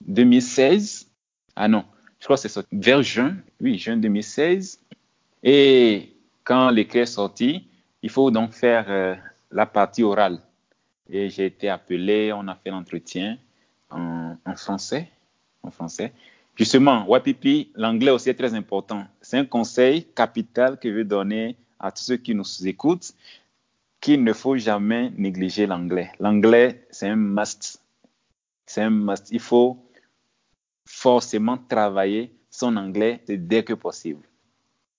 2016. 0.08 1.10
Ah 1.56 1.68
non, 1.68 1.84
je 2.20 2.26
crois 2.26 2.38
que 2.38 2.48
c'est 2.48 2.66
vers 2.72 3.04
juin, 3.04 3.36
oui, 3.60 3.78
juin 3.78 3.98
2016. 3.98 4.80
Et 5.44 6.16
quand 6.44 6.70
l'écrit 6.70 7.00
est 7.00 7.06
sorti, 7.06 7.68
il 8.02 8.10
faut 8.10 8.32
donc 8.32 8.54
faire 8.54 8.86
euh, 8.88 9.16
la 9.52 9.66
partie 9.66 10.04
orale. 10.04 10.40
Et 11.10 11.30
j'ai 11.30 11.48
été 11.48 11.70
appelé, 11.70 12.32
on 12.34 12.48
a 12.48 12.56
fait 12.56 12.70
l'entretien 12.70 13.38
en, 13.90 14.36
français, 14.56 15.10
en 15.64 15.72
français. 15.72 16.14
Justement, 16.56 17.06
WAPIPI, 17.08 17.72
l'anglais 17.76 18.12
aussi 18.12 18.30
est 18.30 18.36
très 18.36 18.54
important. 18.54 19.06
C'est 19.22 19.38
un 19.38 19.46
conseil 19.46 20.06
capital 20.06 20.78
que 20.78 20.90
je 20.90 20.96
veux 20.96 21.06
donner 21.06 21.56
à 21.80 21.92
tous 21.92 22.04
ceux 22.04 22.18
qui 22.18 22.36
nous 22.36 22.68
écoutent, 22.68 23.14
qu'il 24.02 24.24
ne 24.24 24.34
faut 24.34 24.58
jamais 24.58 25.12
négliger 25.18 25.66
l'anglais. 25.66 26.12
L'anglais, 26.20 26.86
c'est 26.92 27.08
un 27.08 27.16
must. 27.16 27.82
C'est 28.66 28.82
un 28.82 28.90
must. 28.90 29.30
Il 29.32 29.40
faut 29.40 29.78
forcément 30.86 31.58
travailler 31.58 32.34
son 32.50 32.76
anglais 32.76 33.22
dès 33.28 33.64
que 33.64 33.74
possible. 33.74 34.22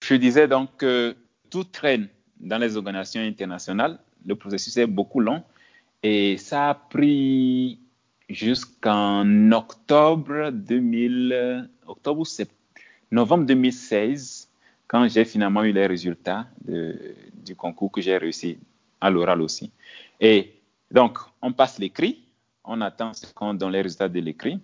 Je 0.03 0.15
disais 0.15 0.49
donc 0.49 0.77
que 0.77 1.17
tout 1.51 1.65
traîne 1.65 2.09
dans 2.39 2.59
les 2.59 2.77
organisations 2.77 3.21
internationales. 3.21 3.99
Le 4.27 4.35
processus 4.35 4.77
est 4.77 4.87
beaucoup 4.87 5.21
long 5.21 5.43
et 6.03 6.37
ça 6.37 6.71
a 6.71 6.75
pris 6.75 7.79
jusqu'en 8.29 9.53
octobre 9.53 10.51
2000, 10.51 11.69
octobre 11.87 12.25
novembre 13.11 13.45
2016, 13.45 14.49
quand 14.87 15.09
j'ai 15.09 15.25
finalement 15.25 15.65
eu 15.65 15.73
les 15.73 15.87
résultats 15.87 16.47
du 16.67 17.57
concours 17.57 17.91
que 17.91 18.01
j'ai 18.01 18.17
réussi 18.17 18.59
à 19.01 19.11
l'oral 19.11 19.41
aussi. 19.43 19.73
Et 20.21 20.55
donc, 20.91 21.19
on 21.43 21.53
passe 21.53 21.79
l'écrit, 21.79 22.25
on 22.65 22.81
attend 22.81 23.13
ce 23.15 23.33
qu'on 23.33 23.55
donne 23.55 23.73
les 23.73 23.83
résultats 23.83 24.09
de 24.09 24.21
l'écrit, 24.21 24.61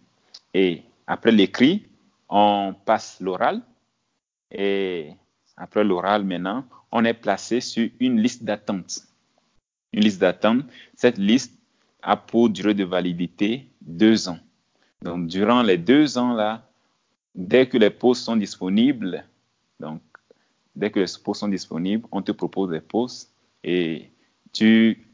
et 0.55 0.83
après 1.07 1.33
l'écrit, 1.33 1.87
on 2.29 2.75
passe 2.85 3.21
l'oral, 3.21 3.63
et 4.51 5.13
après 5.57 5.85
l'oral 5.85 6.25
maintenant, 6.25 6.65
on 6.93 7.05
est 7.05 7.15
placé 7.15 7.61
sur 7.61 7.89
une 8.01 8.21
liste 8.21 8.45
d'attente. 8.45 9.03
Une 9.97 10.05
liste 10.05 10.21
d'attente, 10.21 10.65
cette 10.95 11.17
liste 11.17 11.59
a 12.03 12.19
pour 12.19 12.51
durée 12.51 12.75
de 12.75 12.85
validité 12.85 13.67
deux 13.81 14.29
ans. 14.29 14.39
Donc, 15.01 15.27
durant 15.27 15.63
les 15.63 15.79
deux 15.79 16.19
ans-là, 16.19 16.69
dès 17.35 17.67
que 17.67 17.79
les 17.79 17.89
postes 17.89 18.23
sont 18.23 18.37
disponibles, 18.37 19.25
donc, 19.81 20.03
dès 20.75 20.91
que 20.91 21.01
les 21.01 21.07
postes 21.25 21.41
sont 21.41 21.49
disponibles, 21.49 22.07
on 22.13 22.21
te 22.21 22.33
propose 22.33 22.71
des 22.71 22.83
postes 22.83 23.33
et 23.65 24.11
tu 24.53 25.07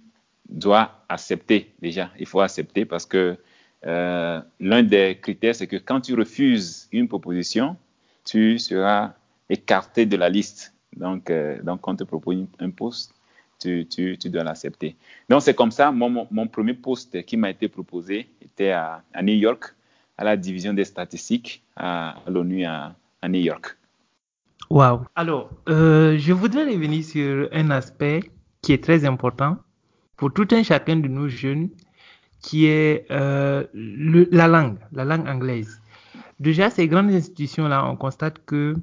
dois 0.49 1.05
accepter 1.09 1.73
déjà. 1.81 2.11
Il 2.19 2.27
faut 2.27 2.41
accepter 2.41 2.85
parce 2.85 3.07
que 3.07 3.39
euh, 3.87 4.41
l'un 4.59 4.83
des 4.83 5.17
critères, 5.23 5.55
c'est 5.55 5.69
que 5.69 5.77
quand 5.77 6.01
tu 6.01 6.15
refuses 6.15 6.89
une 6.91 7.07
proposition, 7.07 7.77
tu 8.25 8.59
seras 8.59 9.15
écarté 9.49 10.07
de 10.07 10.17
la 10.17 10.29
liste. 10.29 10.75
Donc, 10.97 11.31
euh, 11.31 11.63
donc 11.63 11.87
on 11.87 11.95
te 11.95 12.03
propose 12.03 12.47
un 12.59 12.71
poste 12.71 13.15
tu, 13.63 14.17
dois 14.31 14.45
l'accepter. 14.45 14.97
Donc, 15.29 15.43
c'est 15.43 15.55
comme 15.55 15.71
ça, 15.71 15.91
mon, 15.91 16.27
mon, 16.31 16.47
premier 16.47 16.75
poste 16.75 17.25
qui 17.25 17.37
m'a 17.37 17.51
été 17.51 17.69
proposé 17.69 18.29
était 18.41 18.71
à, 18.71 19.03
New 19.23 19.35
York, 19.35 19.75
à 20.19 20.25
la 20.25 20.37
division 20.37 20.75
des 20.75 20.85
statistiques 20.85 21.63
à, 21.77 22.17
l'ONU 22.27 22.65
à, 22.65 22.95
New 23.29 23.41
York. 23.41 23.77
Wow. 24.71 25.03
Alors, 25.15 25.51
euh, 25.69 26.17
je 26.19 26.33
voudrais 26.33 26.65
revenir 26.65 27.05
sur 27.05 27.49
un 27.53 27.71
aspect 27.71 28.23
qui 28.63 28.73
est 28.73 28.83
très 28.83 29.05
important 29.05 29.59
pour 30.17 30.33
tout 30.33 30.49
un 30.53 30.63
chacun 30.63 30.97
de 30.97 31.09
nos 31.09 31.29
jeunes, 31.29 31.69
qui 32.41 32.67
est 32.67 33.07
euh, 33.11 33.65
la 33.75 34.49
langue, 34.49 34.79
la 34.93 35.05
langue 35.05 35.27
anglaise. 35.29 35.81
Déjà, 36.41 36.71
ces 36.71 36.89
grandes 36.89 37.11
institutions-là, 37.11 37.87
on 37.89 37.97
constate 37.97 38.45
que 38.45 38.75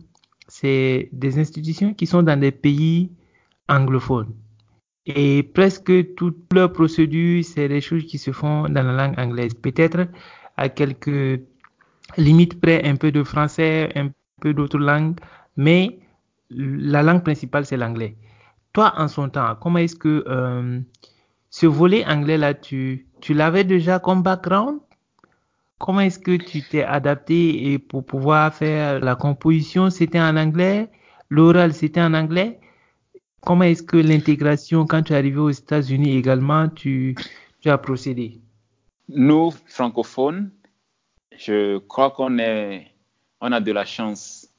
c'est 0.48 1.10
des 1.12 1.40
institutions 1.40 1.94
qui 1.94 2.08
sont 2.08 2.24
dans 2.24 2.40
des 2.40 2.52
pays 2.52 3.12
anglophones. 3.68 4.34
Et 5.16 5.42
presque 5.42 6.14
toutes 6.16 6.54
leurs 6.54 6.72
procédures, 6.72 7.44
c'est 7.44 7.68
des 7.68 7.82
choses 7.82 8.06
qui 8.06 8.20
se 8.20 8.32
font 8.32 8.70
dans 8.70 8.84
la 8.84 8.94
langue 8.94 9.20
anglaise. 9.20 9.56
Peut-être 9.56 10.08
à 10.56 10.70
quelques 10.70 11.42
limites 12.18 12.62
près, 12.62 12.88
un 12.88 12.96
peu 12.96 13.12
de 13.12 13.24
français, 13.24 13.92
un 13.96 14.10
peu 14.40 14.54
d'autres 14.54 14.78
langues, 14.78 15.16
mais 15.58 16.00
la 16.52 17.02
langue 17.02 17.24
principale, 17.24 17.66
c'est 17.66 17.78
l'anglais. 17.78 18.16
Toi, 18.74 18.94
en 18.98 19.08
son 19.08 19.30
temps, 19.30 19.56
comment 19.60 19.80
est-ce 19.80 19.96
que 19.96 20.24
euh, 20.28 20.80
ce 21.50 21.66
volet 21.66 22.06
anglais-là, 22.06 22.54
tu, 22.54 23.08
tu 23.20 23.34
l'avais 23.34 23.64
déjà 23.64 23.98
comme 23.98 24.22
background? 24.22 24.80
Comment 25.80 26.02
est-ce 26.02 26.20
que 26.20 26.36
tu 26.36 26.62
t'es 26.62 26.84
adapté 26.84 27.72
et 27.72 27.80
pour 27.80 28.06
pouvoir 28.06 28.54
faire 28.54 29.00
la 29.00 29.16
composition, 29.16 29.90
c'était 29.90 30.20
en 30.20 30.38
anglais 30.38 30.90
L'oral, 31.30 31.74
c'était 31.74 32.02
en 32.02 32.14
anglais? 32.14 32.60
Comment 33.42 33.64
est-ce 33.64 33.84
que 33.84 33.98
l'intégration, 33.98 34.86
quand 34.86 35.04
tu 35.04 35.14
es 35.14 35.16
arrivé 35.16 35.38
aux 35.38 35.50
États-Unis 35.50 36.18
également, 36.18 36.68
tu, 36.70 37.16
as 37.66 37.78
procédé? 37.78 38.40
Nous, 39.08 39.52
francophones, 39.66 40.52
je 41.38 41.78
crois 41.78 42.12
qu'on 42.12 42.38
on 43.42 43.52
a 43.52 43.62
de 43.62 43.72
la 43.72 43.86
chance 43.86 44.50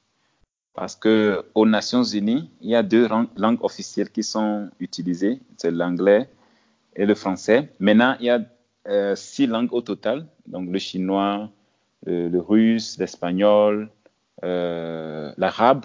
parce 0.74 0.96
que 0.96 1.44
aux 1.54 1.66
Nations 1.66 2.04
Unies, 2.04 2.50
il 2.60 2.70
y 2.70 2.74
a 2.74 2.82
deux 2.82 3.06
langues 3.36 3.62
officielles 3.62 4.10
qui 4.10 4.22
sont 4.22 4.70
utilisées, 4.80 5.40
c'est 5.56 5.70
l'anglais 5.70 6.28
et 6.96 7.04
le 7.06 7.14
français. 7.14 7.70
Maintenant, 7.80 8.16
il 8.20 8.26
y 8.26 8.30
a 8.30 8.40
euh, 8.88 9.14
six 9.14 9.46
langues 9.46 9.72
au 9.72 9.82
total, 9.82 10.26
donc 10.46 10.70
le 10.70 10.78
chinois, 10.78 11.50
le, 12.06 12.38
russe, 12.38 12.96
l'espagnol, 12.98 13.90
euh, 14.42 15.32
l'arabe, 15.36 15.84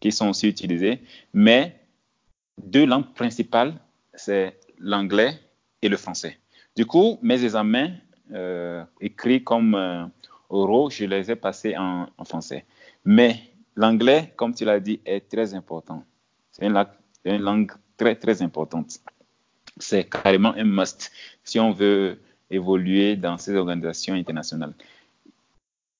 qui 0.00 0.10
sont 0.10 0.30
aussi 0.30 0.48
utilisées. 0.48 1.00
Mais 1.32 1.76
deux 2.58 2.86
langues 2.86 3.12
principales, 3.14 3.74
c'est 4.14 4.58
l'anglais 4.78 5.38
et 5.82 5.88
le 5.88 5.96
français. 5.96 6.38
Du 6.74 6.86
coup, 6.86 7.18
mes 7.22 7.42
examens 7.44 7.90
euh, 8.32 8.84
écrits 9.00 9.42
comme 9.42 9.74
euh, 9.74 10.04
oraux, 10.48 10.90
je 10.90 11.04
les 11.04 11.30
ai 11.30 11.36
passés 11.36 11.76
en, 11.76 12.06
français. 12.24 12.64
Mais 13.04 13.40
l'anglais, 13.76 14.32
comme 14.36 14.54
tu 14.54 14.64
l'as 14.64 14.80
dit, 14.80 15.00
est 15.04 15.28
très 15.28 15.54
important. 15.54 16.04
C'est 16.50 16.66
une, 16.66 16.84
une, 17.24 17.42
langue 17.42 17.72
très, 17.96 18.16
très 18.16 18.42
importante. 18.42 18.98
C'est 19.78 20.08
carrément 20.08 20.54
un 20.54 20.64
must 20.64 21.10
si 21.44 21.60
on 21.60 21.72
veut 21.72 22.18
évoluer 22.50 23.16
dans 23.16 23.36
ces 23.38 23.54
organisations 23.54 24.14
internationales. 24.14 24.74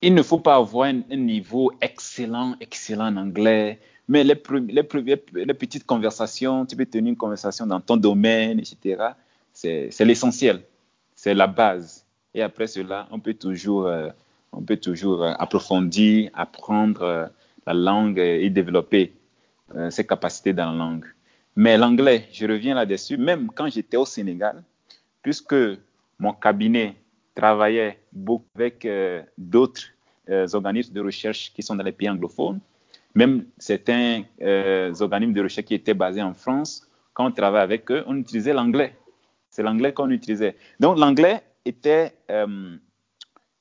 Il 0.07 0.15
ne 0.15 0.23
faut 0.23 0.39
pas 0.39 0.55
avoir 0.55 0.89
un, 0.89 1.17
niveau 1.17 1.73
excellent, 1.81 2.55
excellent 2.61 3.09
en 3.09 3.17
anglais, 3.17 3.81
mais 4.07 4.23
les, 4.23 4.41
les, 4.69 4.85
les, 5.33 5.55
petites 5.55 5.85
conversations, 5.85 6.65
tu 6.65 6.77
peux 6.77 6.87
tenir 6.87 7.11
une 7.11 7.17
conversation 7.17 7.67
dans 7.67 7.81
ton 7.81 7.97
domaine, 7.97 8.61
etc. 8.61 9.03
C'est 9.53 10.05
l'essentiel, 10.05 10.63
c'est 11.17 11.35
la 11.35 11.49
base. 11.49 12.07
Et 12.35 12.41
après 12.41 12.69
cela, 12.69 13.09
on 13.11 13.19
peut 13.19 13.35
toujours, 13.35 13.89
euh, 13.89 14.09
on 14.53 14.63
peut 14.63 14.77
toujours 14.77 15.25
euh, 15.25 15.33
approfondir, 15.41 16.31
apprendre 16.35 17.03
euh, 17.03 17.27
la 17.67 17.75
langue 17.75 18.21
et 18.21 18.49
développer 18.49 19.13
ses 19.91 20.07
capacités 20.07 20.53
dans 20.53 20.71
la 20.71 20.79
langue. 20.79 21.07
Mais 21.57 21.77
l'anglais, 21.77 22.29
je 22.31 22.47
reviens 22.47 22.77
là-dessus, 22.77 23.17
même 23.17 23.51
quand 23.53 23.69
j'étais 23.69 23.97
au 23.97 24.07
Sénégal, 24.07 24.63
puisque 25.21 25.57
mon 26.21 26.33
cabinet 26.33 26.95
travaillait 27.35 27.99
beaucoup 28.13 28.47
avec 28.55 28.87
d'autres 29.37 29.96
organismes 30.29 30.93
de 30.93 31.01
recherche 31.01 31.53
qui 31.55 31.63
sont 31.63 31.77
dans 31.77 31.85
les 31.85 31.93
pays 31.93 32.09
anglophones, 32.09 32.61
même 33.15 33.45
certains 33.59 34.23
organismes 35.01 35.33
de 35.35 35.43
recherche 35.43 35.67
qui 35.67 35.75
étaient 35.75 35.95
basés 35.95 36.23
en 36.23 36.35
France, 36.35 36.87
quand 37.17 37.25
on 37.25 37.33
travaillait 37.33 37.63
avec 37.63 37.91
eux, 37.91 38.05
on 38.07 38.17
utilisait 38.19 38.53
l'anglais. 38.53 38.95
C'est 39.49 39.63
l'anglais 39.63 39.95
qu'on 39.95 40.11
utilisait. 40.11 40.55
Donc 40.81 40.99
l'anglais 40.99 41.43
était, 41.65 42.13
euh, 42.31 42.77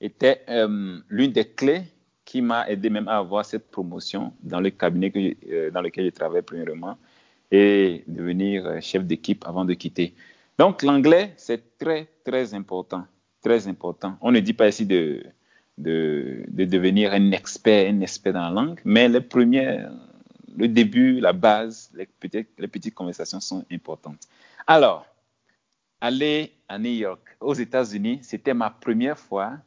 était 0.02 0.42
euh, 0.50 1.00
l'une 1.08 1.32
des 1.32 1.46
clés 1.46 1.84
qui 2.26 2.42
m'a 2.42 2.70
aidé 2.70 2.90
même 2.90 3.08
à 3.08 3.16
avoir 3.18 3.46
cette 3.46 3.72
promotion 3.72 4.34
dans 4.44 4.60
le 4.60 4.72
cabinet 4.72 5.38
euh, 5.50 5.72
dans 5.72 5.80
lequel 5.82 6.04
je 6.04 6.10
travaillais 6.10 6.42
premièrement 6.42 6.98
et 7.50 8.04
devenir 8.08 8.82
chef 8.82 9.06
d'équipe 9.06 9.46
avant 9.48 9.64
de 9.64 9.74
quitter. 9.74 10.16
Donc 10.58 10.84
l'anglais, 10.84 11.34
c'est 11.38 11.78
très, 11.78 12.10
très 12.26 12.54
important. 12.54 13.06
Très 13.42 13.70
important. 13.70 14.18
On 14.20 14.34
ne 14.34 14.42
dit 14.42 14.54
pas 14.54 14.68
ici 14.68 14.86
de, 14.86 15.24
de, 15.78 16.44
de 16.48 16.66
devenir 16.66 17.14
un 17.14 17.32
expert, 17.32 17.90
un 17.92 18.02
expert 18.02 18.34
dans 18.34 18.42
la 18.42 18.50
langue, 18.50 18.80
mais 18.86 19.10
les 19.10 19.22
premières, 19.22 19.92
le 20.56 20.68
début, 20.68 21.20
la 21.20 21.34
base, 21.34 21.92
les 21.94 22.06
petites, 22.06 22.50
les 22.58 22.68
petites 22.68 22.96
conversations 22.96 23.40
sont 23.40 23.66
importantes. 23.72 24.28
Alors, 24.68 25.06
aller 26.02 26.54
à 26.68 26.78
New 26.80 26.92
York, 26.92 27.38
aux 27.40 27.54
États-Unis, 27.54 28.20
c'était 28.22 28.54
ma 28.54 28.70
première 28.70 29.18
fois 29.18 29.58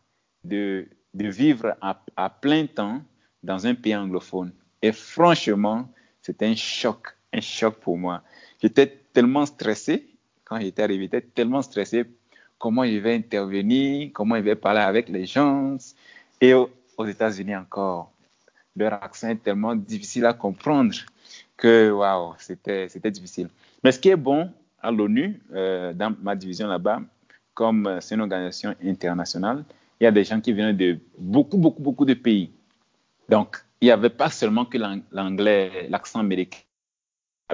de, 0.45 0.89
de 1.15 1.29
vivre 1.29 1.77
à, 1.81 2.31
plein 2.31 2.67
temps 2.67 3.03
dans 3.43 3.67
un 3.67 3.75
pays 3.75 3.97
anglophone. 3.97 4.53
Et 4.83 4.93
franchement, 4.93 5.89
c'était 6.23 6.47
un 6.47 6.55
choc, 6.55 7.09
un 7.33 7.41
choc 7.41 7.77
pour 7.81 7.99
moi. 7.99 8.23
J'étais 8.61 8.87
tellement 9.13 9.47
stressé 9.47 10.09
quand 10.45 10.61
j'étais 10.61 10.83
arrivé, 10.83 11.05
j'étais 11.05 11.21
tellement 11.21 11.61
stressé 11.61 12.05
comment 12.59 12.85
je 12.85 12.99
vais 12.99 13.15
intervenir, 13.15 14.11
comment 14.13 14.37
je 14.37 14.43
vais 14.43 14.57
parler 14.57 14.81
avec 14.81 15.09
les 15.09 15.27
gens. 15.27 15.77
Et 16.41 16.55
aux 16.55 17.07
États-Unis 17.07 17.57
encore, 17.57 18.13
leur 18.77 19.03
accent 19.03 19.29
est 19.29 19.43
tellement 19.43 19.75
difficile 19.75 20.27
à 20.27 20.33
comprendre 20.33 20.95
que, 21.57 21.91
waouh, 21.91 22.35
c'était, 22.39 22.89
c'était 22.89 23.11
difficile. 23.11 23.49
Mais 23.83 23.93
ce 23.93 23.99
qui 23.99 24.09
est 24.09 24.17
bon, 24.17 24.51
à 24.81 24.91
l'ONU, 24.91 25.41
euh, 25.53 25.93
dans 25.93 26.15
ma 26.23 26.37
division 26.37 26.69
là-bas, 26.69 27.01
comme 27.55 27.87
euh, 27.87 28.01
c'est 28.01 28.15
une 28.15 28.21
organisation 28.21 28.75
internationale, 28.85 29.65
il 30.01 30.05
y 30.05 30.07
a 30.07 30.13
des 30.13 30.25
gens 30.25 30.41
qui 30.41 30.53
viennent 30.53 30.77
de 30.77 30.99
beaucoup, 31.19 31.59
beaucoup, 31.59 31.83
beaucoup 31.83 32.05
de 32.05 32.15
pays. 32.15 32.53
Donc, 33.29 33.57
il 33.81 33.87
n'y 33.87 33.91
avait 33.91 34.11
pas 34.11 34.31
seulement 34.31 34.65
que 34.65 34.79
l'anglais, 35.13 35.89
l'accent 35.89 36.21
américain, 36.21 36.61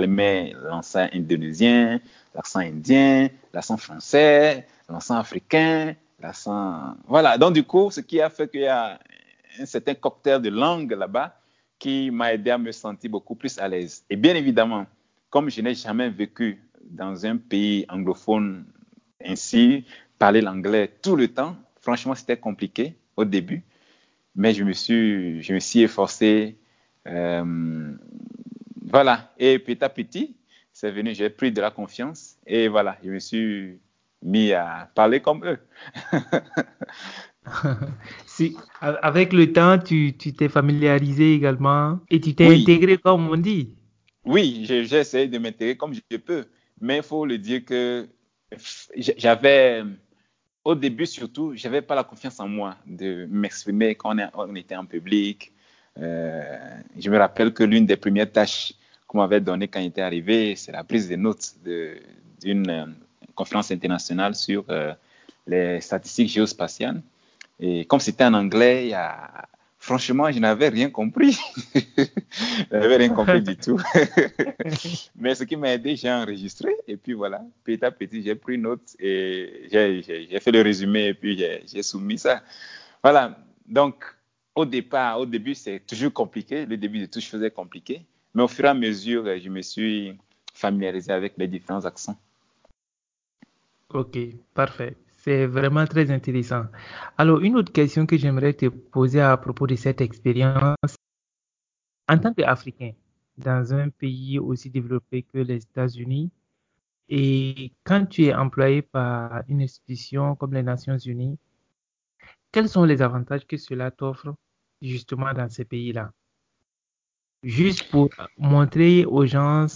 mais 0.07 0.53
l'accent 0.63 1.09
indonésien, 1.13 2.01
l'accent 2.35 2.61
indien, 2.61 3.29
l'accent 3.53 3.77
français, 3.79 4.67
l'accent 4.89 5.17
africain, 5.17 5.95
l'accent... 6.21 6.97
Voilà, 7.07 7.39
donc 7.39 7.55
du 7.55 7.65
coup, 7.65 7.91
ce 7.91 8.01
qui 8.01 8.21
a 8.21 8.31
fait 8.31 8.51
qu'il 8.51 8.63
y 8.63 8.67
a 8.67 8.99
un 9.59 9.67
certain 9.67 9.95
cocktail 9.95 10.43
de 10.43 10.51
langues 10.51 10.93
là-bas 10.93 11.39
qui 11.79 12.11
m'a 12.11 12.33
aidé 12.33 12.51
à 12.51 12.59
me 12.59 12.73
sentir 12.73 13.11
beaucoup 13.11 13.35
plus 13.35 13.59
à 13.59 13.69
l'aise. 13.69 14.05
Et 14.09 14.17
bien 14.17 14.35
évidemment, 14.35 14.87
comme 15.31 15.51
je 15.51 15.61
n'ai 15.61 15.75
jamais 15.75 16.09
vécu 16.09 16.63
dans 16.83 17.27
un 17.27 17.37
pays 17.37 17.85
anglophone 17.89 18.65
ainsi, 19.25 19.85
parler 20.19 20.41
l'anglais 20.41 20.93
tout 21.03 21.17
le 21.17 21.29
temps, 21.29 21.57
franchement, 21.81 22.15
c'était 22.15 22.37
compliqué 22.37 22.95
au 23.17 23.25
début, 23.25 23.63
mais 24.35 24.55
je 24.55 24.65
me 24.65 24.73
suis, 24.73 25.43
je 25.43 25.55
me 25.55 25.61
suis 25.61 25.83
efforcé. 25.83 26.57
Euh, 27.07 27.95
voilà, 28.83 29.33
et 29.39 29.59
petit 29.59 29.83
à 29.85 29.89
petit, 29.89 30.37
c'est 30.73 30.91
venu, 30.91 31.15
j'ai 31.15 31.31
pris 31.31 31.53
de 31.53 31.61
la 31.61 31.71
confiance 31.71 32.37
et 32.47 32.69
voilà, 32.69 32.97
je 33.05 33.11
me 33.11 33.19
suis 33.19 33.79
mis 34.25 34.53
à 34.53 34.91
parler 34.95 35.21
comme 35.21 35.45
eux. 35.45 35.59
si, 38.27 38.57
avec 38.81 39.33
le 39.33 39.53
temps, 39.53 39.79
tu 39.79 40.15
t'es 40.15 40.49
familiarisé 40.49 41.35
également 41.35 42.01
et 42.11 42.21
tu 42.21 42.35
t'es 42.35 42.47
intégré 42.47 42.99
comme 42.99 43.29
on 43.29 43.37
dit. 43.37 43.77
Oui, 44.25 44.65
j'ai 44.65 44.81
essayé 44.97 45.29
de 45.29 45.39
m'intégrer 45.39 45.77
comme 45.77 45.95
je 45.95 46.17
peux. 46.17 46.47
Mais 46.81 46.97
il 46.97 47.03
faut 47.03 47.27
le 47.27 47.39
dire 47.39 47.65
que 47.65 48.09
j'avais, 48.97 49.85
au 50.65 50.75
début 50.75 51.07
surtout, 51.07 51.53
j'avais 51.55 51.83
pas 51.83 51.95
la 51.95 52.05
confiance 52.05 52.41
en 52.41 52.49
moi 52.49 52.77
de 52.87 53.27
m'exprimer 53.31 53.95
quand 53.95 54.17
on, 54.35 54.55
était 54.57 54.77
en 54.77 54.87
public. 54.87 55.53
Euh, 55.99 56.43
je 56.99 57.11
me 57.11 57.19
rappelle 57.19 57.53
que 57.53 57.63
l'une 57.63 57.87
des 57.87 57.97
premières 57.97 58.33
tâches 58.33 58.73
qu'on 59.07 59.19
m'avait 59.19 59.41
données 59.41 59.69
quand 59.69 59.81
j'étais 59.81 60.01
arrivé, 60.01 60.57
c'est 60.57 60.73
la 60.73 60.83
prise 60.83 61.09
de 61.09 61.17
notes 61.17 61.55
d'une 62.43 62.95
conférence 63.35 63.71
internationale 63.71 64.35
sur 64.35 64.65
euh, 64.69 64.93
les 65.47 65.81
statistiques 65.81 66.29
géospatiales. 66.29 67.03
Et 67.61 67.85
comme 67.85 68.01
c'était 68.01 68.25
en 68.25 68.35
anglais, 68.35 68.87
il 68.87 68.91
y 68.91 68.95
a 68.95 69.47
Franchement, 69.85 70.33
je 70.33 70.39
n'avais 70.39 70.71
rien 70.71 70.89
compris. 70.89 71.39
je 71.75 72.75
n'avais 72.75 72.97
rien 72.97 73.11
compris 73.11 73.43
du 73.43 73.55
tout. 73.55 73.79
Mais 75.15 75.35
ce 75.35 75.45
qui 75.45 75.57
m'a 75.57 75.75
aidé, 75.75 75.95
j'ai 75.95 76.11
enregistré 76.11 76.75
et 76.89 76.97
puis 76.97 77.13
voilà, 77.13 77.45
petit 77.65 77.85
à 77.85 77.91
petit, 77.91 78.23
j'ai 78.23 78.35
pris 78.35 78.57
note 78.57 78.97
et 78.99 79.69
j'ai 79.71 80.41
fait 80.41 80.53
le 80.53 80.63
résumé 80.63 81.09
et 81.09 81.13
puis 81.13 81.37
j'ai 81.39 81.83
soumis 81.83 82.17
ça. 82.17 82.43
Voilà. 83.03 83.39
Donc, 83.67 84.07
au 84.55 84.65
départ, 84.65 85.21
au 85.21 85.27
début, 85.27 85.55
c'est 85.55 85.81
toujours 85.81 86.15
compliqué. 86.15 86.65
Le 86.65 86.79
début 86.79 87.01
de 87.01 87.07
tout, 87.07 87.21
je 87.21 87.27
faisais 87.27 87.51
compliqué. 87.51 88.07
Mais 88.33 88.43
au 88.43 88.49
fur 88.49 88.65
et 88.65 88.69
à 88.69 88.75
mesure, 88.75 89.27
je 89.39 89.51
me 89.51 89.61
suis 89.61 90.17
familiarisé 90.55 91.13
avec 91.13 91.35
les 91.37 91.47
différents 91.47 91.85
accents. 91.85 92.17
Ok, 93.95 94.19
parfait. 94.55 94.97
C'est 95.07 95.47
vraiment 95.47 95.87
très 95.87 96.11
intéressant. 96.11 96.65
Alors, 97.17 97.41
une 97.41 97.55
autre 97.57 97.73
question 97.73 98.07
que 98.07 98.17
j'aimerais 98.17 98.53
te 98.53 98.67
poser 98.67 99.21
à 99.21 99.37
propos 99.37 99.69
de 99.69 99.77
cette 99.77 100.01
expérience. 100.01 100.97
En 102.09 102.19
tant 102.19 102.35
qu'Africain, 102.35 102.91
dans 103.39 103.73
un 103.73 103.91
pays 103.91 104.41
aussi 104.41 104.69
développé 104.69 105.23
que 105.23 105.39
les 105.39 105.63
États-Unis, 105.63 106.33
et 107.09 107.73
quand 107.85 108.07
tu 108.07 108.25
es 108.25 108.35
employé 108.35 108.83
par 108.83 109.45
une 109.49 109.63
institution 109.63 110.35
comme 110.35 110.55
les 110.55 110.65
Nations 110.65 110.99
Unies, 110.99 111.39
quels 112.51 112.69
sont 112.69 112.85
les 112.85 113.01
avantages 113.01 113.47
que 113.47 113.57
cela 113.57 113.93
t'offre 113.93 114.35
justement 114.83 115.33
dans 115.33 115.49
ces 115.49 115.65
pays-là? 115.65 116.13
Juste 117.45 117.89
pour 117.93 118.11
montrer 118.39 119.05
aux 119.05 119.25
gens 119.25 119.67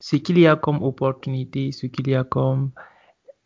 ce 0.00 0.16
qu'il 0.16 0.38
y 0.38 0.46
a 0.46 0.56
comme 0.56 0.82
opportunité, 0.82 1.70
ce 1.72 1.86
qu'il 1.86 2.08
y 2.08 2.14
a 2.14 2.24
comme 2.24 2.72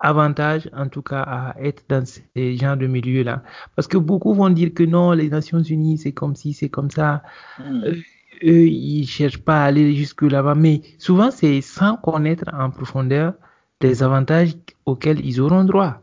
avantage 0.01 0.69
en 0.75 0.89
tout 0.89 1.03
cas 1.03 1.23
à 1.23 1.55
être 1.63 1.85
dans 1.89 2.05
ces 2.07 2.57
genres 2.57 2.77
de 2.77 2.87
milieux-là. 2.87 3.43
Parce 3.77 3.87
que 3.87 3.99
beaucoup 3.99 4.35
vont 4.35 4.51
dire 4.51 4.73
que 4.75 4.83
non, 4.83 5.13
les 5.13 5.29
Nations 5.29 5.63
Unies, 5.63 5.99
c'est 5.99 6.13
comme 6.13 6.35
si, 6.35 6.53
c'est 6.55 6.71
comme 6.71 6.91
ça. 6.91 7.23
Hmm. 7.59 7.85
Euh, 7.85 7.95
eux, 8.43 8.69
ils 8.69 9.07
cherchent 9.07 9.45
pas 9.45 9.63
à 9.63 9.67
aller 9.67 9.95
jusque 9.95 10.23
là-bas. 10.23 10.55
Mais 10.55 10.81
souvent, 10.99 11.31
c'est 11.31 11.61
sans 11.61 11.97
connaître 11.97 12.45
en 12.53 12.71
profondeur 12.71 13.35
les 13.83 14.03
avantages 14.03 14.57
auxquels 14.87 15.25
ils 15.25 15.41
auront 15.41 15.65
droit. 15.65 16.03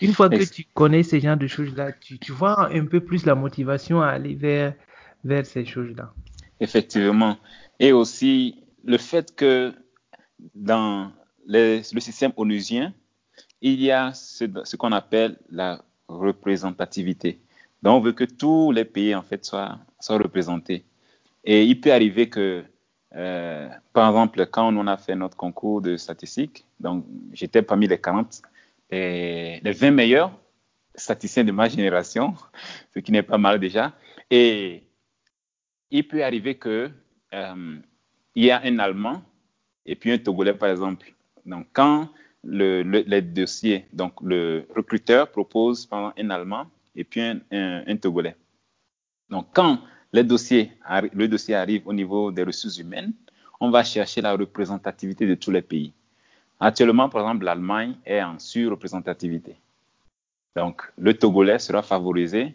Une 0.00 0.12
fois 0.12 0.28
que 0.28 0.44
tu 0.44 0.64
connais 0.74 1.02
ces 1.02 1.20
genres 1.20 1.36
de 1.36 1.46
choses-là, 1.46 1.92
tu, 1.92 2.18
tu 2.18 2.32
vois 2.32 2.72
un 2.72 2.86
peu 2.86 3.00
plus 3.00 3.26
la 3.26 3.34
motivation 3.34 4.00
à 4.00 4.08
aller 4.08 4.34
vers, 4.34 4.74
vers 5.24 5.44
ces 5.44 5.64
choses-là. 5.64 6.12
Effectivement. 6.60 7.38
Et 7.80 7.92
aussi 7.92 8.62
le 8.84 8.98
fait 8.98 9.34
que 9.34 9.72
dans 10.54 11.12
le 11.46 11.82
système 11.82 12.32
onusien, 12.36 12.92
il 13.62 13.80
y 13.80 13.90
a 13.90 14.12
ce, 14.12 14.76
qu'on 14.76 14.92
appelle 14.92 15.36
la 15.50 15.82
représentativité. 16.08 17.40
Donc, 17.82 17.98
on 17.98 18.00
veut 18.00 18.12
que 18.12 18.24
tous 18.24 18.72
les 18.72 18.84
pays, 18.84 19.14
en 19.14 19.22
fait, 19.22 19.44
soient, 19.44 19.78
représentés. 20.08 20.84
Et 21.44 21.64
il 21.64 21.80
peut 21.80 21.92
arriver 21.92 22.28
que, 22.28 22.64
euh, 23.14 23.68
par 23.92 24.08
exemple, 24.10 24.46
quand 24.46 24.76
on 24.76 24.86
a 24.86 24.96
fait 24.96 25.14
notre 25.14 25.36
concours 25.36 25.80
de 25.80 25.96
statistiques, 25.96 26.64
donc 26.80 27.06
j'étais 27.32 27.62
parmi 27.62 27.86
les 27.86 28.00
40, 28.00 28.42
et 28.90 29.60
les 29.62 29.72
20 29.72 29.92
meilleurs 29.92 30.32
statisticiens 30.94 31.44
de 31.44 31.52
ma 31.52 31.68
génération, 31.68 32.34
ce 32.94 32.98
qui 32.98 33.12
n'est 33.12 33.22
pas 33.22 33.38
mal 33.38 33.58
déjà. 33.60 33.94
Et 34.30 34.82
il 35.90 36.06
peut 36.06 36.24
arriver 36.24 36.56
que 36.56 36.90
euh, 37.32 37.76
il 38.34 38.44
y 38.44 38.50
a 38.50 38.60
un 38.64 38.78
Allemand 38.78 39.22
et 39.86 39.94
puis 39.94 40.10
un 40.10 40.18
Togolais, 40.18 40.54
par 40.54 40.68
exemple. 40.68 41.12
Donc, 41.46 41.66
quand 41.72 42.08
le, 42.44 42.82
les 42.82 43.22
dossiers. 43.22 43.86
Donc, 43.92 44.14
le 44.22 44.66
recruteur 44.74 45.30
propose 45.30 45.86
pendant 45.86 46.12
un 46.18 46.30
Allemand 46.30 46.66
et 46.94 47.04
puis 47.04 47.20
un, 47.20 47.96
Togolais. 47.96 48.36
Donc, 49.30 49.46
quand 49.54 49.80
le 50.12 50.22
dossier 50.22 50.72
arrive 50.84 51.86
au 51.86 51.92
niveau 51.92 52.30
des 52.30 52.42
ressources 52.42 52.78
humaines, 52.78 53.12
on 53.60 53.70
va 53.70 53.84
chercher 53.84 54.20
la 54.20 54.32
représentativité 54.32 55.26
de 55.26 55.34
tous 55.34 55.50
les 55.50 55.62
pays. 55.62 55.92
Actuellement, 56.58 57.08
par 57.08 57.22
exemple, 57.22 57.44
l'Allemagne 57.44 57.96
est 58.04 58.22
en 58.22 58.38
surreprésentativité. 58.38 59.56
Donc, 60.54 60.82
le 60.98 61.14
Togolais 61.14 61.58
sera 61.58 61.82
favorisé 61.82 62.54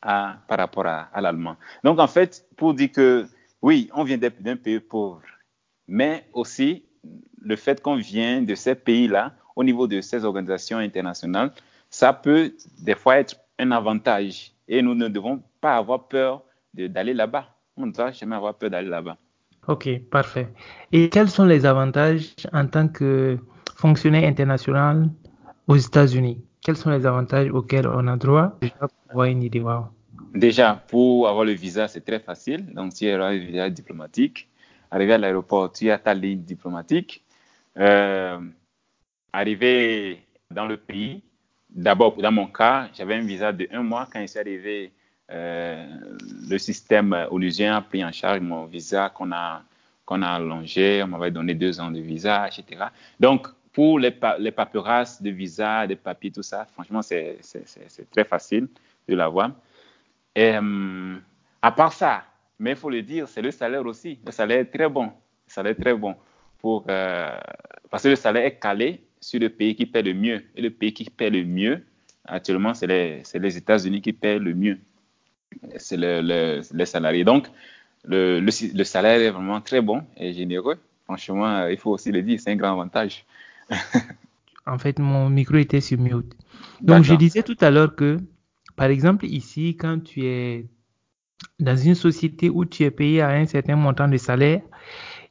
par 0.00 0.38
rapport 0.48 0.86
à 0.86 1.20
l'allemand. 1.20 1.56
Donc, 1.84 1.98
en 1.98 2.06
fait, 2.06 2.46
pour 2.56 2.74
dire 2.74 2.90
que 2.90 3.26
oui, 3.62 3.90
on 3.94 4.04
vient 4.04 4.18
d'un 4.18 4.56
pays 4.56 4.80
pauvre, 4.80 5.22
mais 5.86 6.26
aussi 6.32 6.84
le 7.40 7.56
fait 7.56 7.82
qu'on 7.82 7.96
vient 7.96 8.42
de 8.42 8.54
ces 8.54 8.74
pays-là, 8.74 9.32
au 9.56 9.64
niveau 9.64 9.86
de 9.86 10.00
ces 10.00 10.24
organisations 10.24 10.78
internationales, 10.78 11.52
ça 11.88 12.12
peut 12.12 12.52
des 12.78 12.94
fois 12.94 13.18
être 13.18 13.36
un 13.58 13.70
avantage. 13.72 14.52
Et 14.68 14.82
nous 14.82 14.94
ne 14.94 15.08
devons 15.08 15.42
pas 15.60 15.76
avoir 15.76 16.06
peur 16.06 16.42
d'aller 16.74 17.14
là-bas. 17.14 17.46
On 17.76 17.86
ne 17.86 17.92
doit 17.92 18.12
jamais 18.12 18.36
avoir 18.36 18.54
peur 18.54 18.70
d'aller 18.70 18.88
là-bas. 18.88 19.16
Ok, 19.66 19.88
parfait. 20.10 20.48
Et 20.92 21.08
quels 21.08 21.28
sont 21.28 21.44
les 21.44 21.66
avantages 21.66 22.34
en 22.52 22.66
tant 22.66 22.88
que 22.88 23.38
fonctionnaire 23.76 24.28
international 24.28 25.08
aux 25.66 25.76
États-Unis? 25.76 26.42
Quels 26.62 26.76
sont 26.76 26.90
les 26.90 27.06
avantages 27.06 27.50
auxquels 27.50 27.86
on 27.86 28.06
a 28.06 28.16
droit 28.16 28.58
déjà 28.60 28.74
pour 28.78 28.90
avoir 29.10 29.26
une 29.26 29.42
idée? 29.42 29.62
Déjà, 30.34 30.82
pour 30.88 31.28
avoir 31.28 31.44
le 31.44 31.52
visa, 31.52 31.88
c'est 31.88 32.02
très 32.02 32.20
facile. 32.20 32.72
Donc, 32.74 32.92
si 32.92 33.06
tu 33.06 33.10
as 33.10 33.24
un 33.24 33.36
visa 33.36 33.70
diplomatique, 33.70 34.49
arrivé 34.90 35.14
à 35.14 35.18
l'aéroport, 35.18 35.72
tu 35.72 35.90
as 35.90 35.98
ta 35.98 36.14
ligne 36.14 36.42
diplomatique. 36.42 37.24
Euh, 37.78 38.40
arrivé 39.32 40.24
dans 40.50 40.66
le 40.66 40.76
pays, 40.76 41.22
d'abord, 41.70 42.16
dans 42.16 42.32
mon 42.32 42.46
cas, 42.46 42.88
j'avais 42.94 43.14
un 43.14 43.20
visa 43.24 43.52
de 43.52 43.68
un 43.72 43.82
mois. 43.82 44.08
Quand 44.12 44.20
je 44.20 44.26
suis 44.26 44.38
arrivé, 44.38 44.92
euh, 45.30 45.86
le 46.48 46.58
système 46.58 47.26
onusien 47.30 47.76
a 47.76 47.80
pris 47.80 48.04
en 48.04 48.12
charge 48.12 48.40
mon 48.40 48.64
visa 48.64 49.10
qu'on 49.10 49.30
a, 49.32 49.62
qu'on 50.04 50.22
a 50.22 50.28
allongé. 50.28 51.02
On 51.04 51.08
m'avait 51.08 51.30
donné 51.30 51.54
deux 51.54 51.80
ans 51.80 51.90
de 51.90 52.00
visa, 52.00 52.48
etc. 52.48 52.86
Donc, 53.18 53.46
pour 53.72 54.00
les, 54.00 54.14
les 54.38 54.50
paperasses 54.50 55.22
de 55.22 55.30
visa, 55.30 55.86
des 55.86 55.96
papiers, 55.96 56.32
tout 56.32 56.42
ça, 56.42 56.66
franchement, 56.72 57.02
c'est 57.02 57.38
très 58.10 58.24
facile 58.24 58.68
de 59.08 59.14
l'avoir. 59.14 59.52
Euh, 60.36 61.16
à 61.62 61.72
part 61.72 61.92
ça, 61.92 62.24
mais 62.60 62.72
il 62.72 62.76
faut 62.76 62.90
le 62.90 63.02
dire, 63.02 63.26
c'est 63.26 63.40
le 63.40 63.50
salaire 63.50 63.84
aussi. 63.86 64.18
Le 64.24 64.30
salaire 64.30 64.58
est 64.58 64.66
très 64.66 64.88
bon. 64.88 65.06
Le 65.06 65.10
salaire 65.46 65.72
est 65.72 65.82
très 65.82 65.94
bon. 65.94 66.14
Pour, 66.58 66.84
euh, 66.90 67.34
parce 67.90 68.02
que 68.02 68.08
le 68.10 68.16
salaire 68.16 68.44
est 68.44 68.58
calé 68.60 69.02
sur 69.18 69.40
le 69.40 69.48
pays 69.48 69.74
qui 69.74 69.86
paie 69.86 70.02
le 70.02 70.12
mieux. 70.12 70.42
Et 70.54 70.60
le 70.60 70.70
pays 70.70 70.92
qui 70.92 71.08
paie 71.08 71.30
le 71.30 71.42
mieux, 71.42 71.82
actuellement, 72.26 72.74
c'est 72.74 72.86
les, 72.86 73.22
les 73.34 73.56
États-Unis 73.56 74.02
qui 74.02 74.12
paient 74.12 74.38
le 74.38 74.54
mieux. 74.54 74.78
C'est 75.76 75.96
le, 75.96 76.60
les 76.72 76.86
salariés. 76.86 77.24
Donc, 77.24 77.48
le, 78.04 78.40
le, 78.40 78.84
salaire 78.84 79.20
est 79.20 79.30
vraiment 79.30 79.62
très 79.62 79.80
bon 79.80 80.04
et 80.18 80.34
généreux. 80.34 80.76
Franchement, 81.04 81.66
il 81.66 81.78
faut 81.78 81.90
aussi 81.90 82.12
le 82.12 82.22
dire, 82.22 82.38
c'est 82.40 82.50
un 82.50 82.56
grand 82.56 82.72
avantage. 82.72 83.24
en 84.66 84.78
fait, 84.78 84.98
mon 84.98 85.30
micro 85.30 85.56
était 85.56 85.80
sur 85.80 85.98
mute. 85.98 86.36
Donc, 86.82 87.04
je 87.04 87.14
disais 87.14 87.42
tout 87.42 87.56
à 87.60 87.70
l'heure 87.70 87.96
que, 87.96 88.18
par 88.76 88.90
exemple, 88.90 89.24
ici, 89.24 89.76
quand 89.76 90.00
tu 90.04 90.26
es 90.26 90.66
dans 91.58 91.76
une 91.76 91.94
société 91.94 92.48
où 92.48 92.64
tu 92.64 92.84
es 92.84 92.90
payé 92.90 93.20
à 93.20 93.30
un 93.30 93.46
certain 93.46 93.76
montant 93.76 94.08
de 94.08 94.16
salaire, 94.16 94.62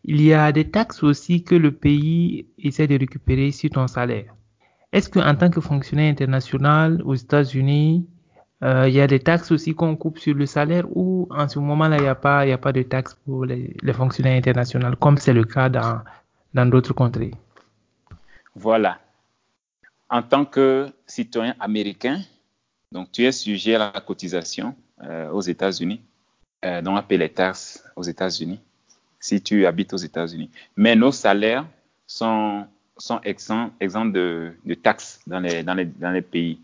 il 0.03 0.21
y 0.21 0.33
a 0.33 0.51
des 0.51 0.69
taxes 0.69 1.03
aussi 1.03 1.43
que 1.43 1.55
le 1.55 1.71
pays 1.71 2.47
essaie 2.57 2.87
de 2.87 2.97
récupérer 2.97 3.51
sur 3.51 3.69
ton 3.69 3.87
salaire. 3.87 4.33
Est-ce 4.91 5.09
qu'en 5.09 5.35
tant 5.35 5.49
que 5.49 5.61
fonctionnaire 5.61 6.11
international 6.11 7.01
aux 7.03 7.15
États-Unis, 7.15 8.07
euh, 8.63 8.89
il 8.89 8.93
y 8.95 9.01
a 9.01 9.07
des 9.07 9.19
taxes 9.19 9.51
aussi 9.51 9.73
qu'on 9.73 9.95
coupe 9.95 10.17
sur 10.17 10.33
le 10.33 10.45
salaire 10.45 10.85
ou 10.95 11.27
en 11.29 11.47
ce 11.47 11.59
moment-là, 11.59 11.97
il 11.97 12.03
n'y 12.03 12.07
a, 12.07 12.15
pas, 12.15 12.39
a 12.39 12.57
pas 12.57 12.71
de 12.71 12.81
taxes 12.81 13.17
pour 13.25 13.45
les, 13.45 13.75
fonctionnaires 13.93 14.37
internationaux, 14.37 14.95
comme 14.99 15.17
c'est 15.17 15.33
le 15.33 15.43
cas 15.43 15.69
dans, 15.69 16.01
dans 16.53 16.65
d'autres 16.65 16.93
contrées? 16.93 17.31
Voilà. 18.55 18.99
En 20.09 20.23
tant 20.23 20.43
que 20.43 20.87
citoyen 21.05 21.55
américain, 21.59 22.21
donc 22.91 23.11
tu 23.11 23.23
es 23.25 23.31
sujet 23.31 23.75
à 23.75 23.91
la 23.93 24.01
cotisation 24.01 24.75
euh, 25.03 25.29
aux 25.31 25.41
États-Unis, 25.41 26.01
euh, 26.65 26.81
dont 26.81 26.93
on 26.93 26.95
appelle 26.95 27.19
les 27.19 27.29
taxes 27.29 27.83
aux 27.95 28.03
États-Unis 28.03 28.59
si 29.19 29.41
tu 29.41 29.65
habites 29.65 29.93
aux 29.93 29.97
États-Unis. 29.97 30.49
Mais 30.77 30.95
nos 30.95 31.11
salaires 31.11 31.65
sont, 32.07 32.65
sont 32.97 33.19
exempts, 33.23 33.71
de, 34.05 34.53
taxes 34.81 35.21
dans 35.27 35.39
les, 35.39 36.21
pays. 36.21 36.59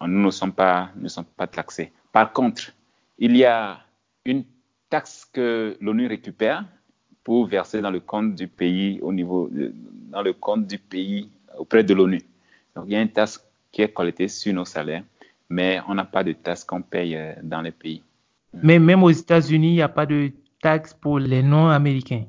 Nous 0.00 0.22
ne 0.24 0.30
sommes, 0.30 0.52
pas, 0.52 0.90
ne 0.96 1.08
sommes 1.08 1.26
pas 1.36 1.46
taxés. 1.46 1.92
Par 2.12 2.32
contre, 2.32 2.72
il 3.18 3.36
y 3.36 3.44
a 3.44 3.80
une 4.24 4.44
taxe 4.88 5.28
que 5.30 5.76
l'ONU 5.80 6.06
récupère 6.06 6.64
pour 7.22 7.46
verser 7.46 7.80
dans 7.82 7.90
le 7.90 8.00
compte 8.00 8.34
du 8.34 8.48
pays 8.48 8.98
au 9.02 9.12
niveau 9.12 9.50
dans 10.10 10.22
le 10.22 10.32
compte 10.32 10.66
du 10.66 10.78
pays 10.78 11.28
auprès 11.58 11.84
de 11.84 11.94
l'ONU. 11.94 12.22
Donc 12.74 12.84
il 12.86 12.92
y 12.92 12.96
a 12.96 13.02
une 13.02 13.10
taxe 13.10 13.44
qui 13.70 13.82
est 13.82 13.92
collectée 13.92 14.26
sur 14.28 14.52
nos 14.52 14.64
salaires, 14.64 15.04
mais 15.50 15.80
on 15.88 15.94
n'a 15.94 16.04
pas 16.04 16.24
de 16.24 16.32
taxe 16.32 16.64
qu'on 16.64 16.80
paye 16.80 17.16
euh, 17.16 17.34
dans 17.42 17.60
les 17.60 17.72
pays. 17.72 18.02
Mais 18.62 18.78
même 18.78 19.02
aux 19.02 19.10
États-Unis, 19.10 19.70
il 19.70 19.74
n'y 19.74 19.82
a 19.82 19.88
pas 19.88 20.06
de 20.06 20.32
taxe 20.62 20.94
pour 20.94 21.18
les 21.18 21.42
non-américains? 21.42 22.24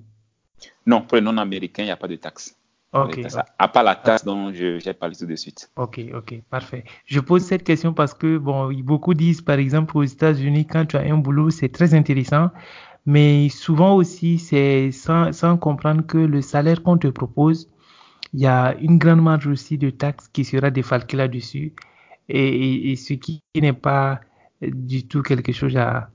Non, 0.85 1.01
pour 1.01 1.17
les 1.17 1.21
non-américains, 1.21 1.83
il 1.83 1.87
n'y 1.87 1.91
a 1.91 1.97
pas 1.97 2.07
de 2.07 2.15
taxe. 2.15 2.57
Ok. 2.93 3.21
À 3.57 3.67
part 3.69 3.83
la 3.83 3.95
taxe 3.95 4.25
dont 4.25 4.51
j'ai 4.51 4.93
parlé 4.93 5.15
tout 5.15 5.25
de 5.25 5.35
suite. 5.35 5.71
Ok, 5.77 6.01
ok, 6.13 6.41
parfait. 6.49 6.83
Je 7.05 7.19
pose 7.21 7.43
cette 7.43 7.63
question 7.63 7.93
parce 7.93 8.13
que, 8.13 8.37
bon, 8.37 8.73
beaucoup 8.83 9.13
disent, 9.13 9.41
par 9.41 9.59
exemple, 9.59 9.97
aux 9.97 10.03
États-Unis, 10.03 10.65
quand 10.67 10.85
tu 10.85 10.97
as 10.97 11.01
un 11.01 11.17
boulot, 11.17 11.51
c'est 11.51 11.69
très 11.69 11.93
intéressant, 11.93 12.49
mais 13.05 13.47
souvent 13.49 13.95
aussi, 13.95 14.39
c'est 14.39 14.91
sans, 14.91 15.31
sans 15.31 15.57
comprendre 15.57 16.05
que 16.05 16.17
le 16.17 16.41
salaire 16.41 16.83
qu'on 16.83 16.97
te 16.97 17.07
propose, 17.07 17.69
il 18.33 18.41
y 18.41 18.47
a 18.47 18.75
une 18.79 18.97
grande 18.97 19.21
marge 19.21 19.47
aussi 19.47 19.77
de 19.77 19.89
taxes 19.89 20.27
qui 20.27 20.43
sera 20.43 20.69
défalquée 20.69 21.17
là-dessus, 21.17 21.73
et, 22.31 22.91
et, 22.91 22.95
ce 22.95 23.13
qui 23.13 23.41
n'est 23.55 23.73
pas 23.73 24.21
du 24.61 25.07
tout 25.07 25.21
quelque 25.21 25.51
chose 25.51 25.75
à, 25.77 26.09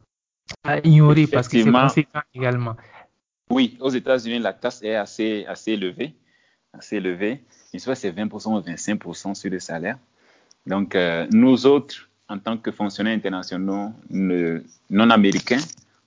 à 0.65 0.79
ignorer 0.87 1.27
parce 1.27 1.49
que 1.49 1.63
c'est 1.63 1.71
conséquent 1.71 2.23
également. 2.35 2.77
Oui, 3.51 3.77
aux 3.81 3.91
États-Unis, 3.91 4.39
la 4.39 4.53
taxe 4.53 4.83
est 4.83 4.95
assez, 4.95 5.45
assez 5.47 5.73
élevée. 5.73 6.15
Assez 6.73 6.97
élevée. 6.97 7.43
Je 7.73 7.79
sais 7.79 7.95
c'est 7.95 8.11
20% 8.11 8.59
ou 8.59 8.61
25% 8.61 9.35
sur 9.35 9.51
le 9.51 9.61
salaire. 9.61 9.99
Donc, 10.67 10.95
euh, 10.95 11.27
nous 11.31 11.67
autres, 11.67 12.09
en 12.29 12.39
tant 12.39 12.57
que 12.57 12.73
fonctionnaires 12.73 13.17
internationaux 13.17 13.93
non 14.11 15.11
américains, 15.11 15.61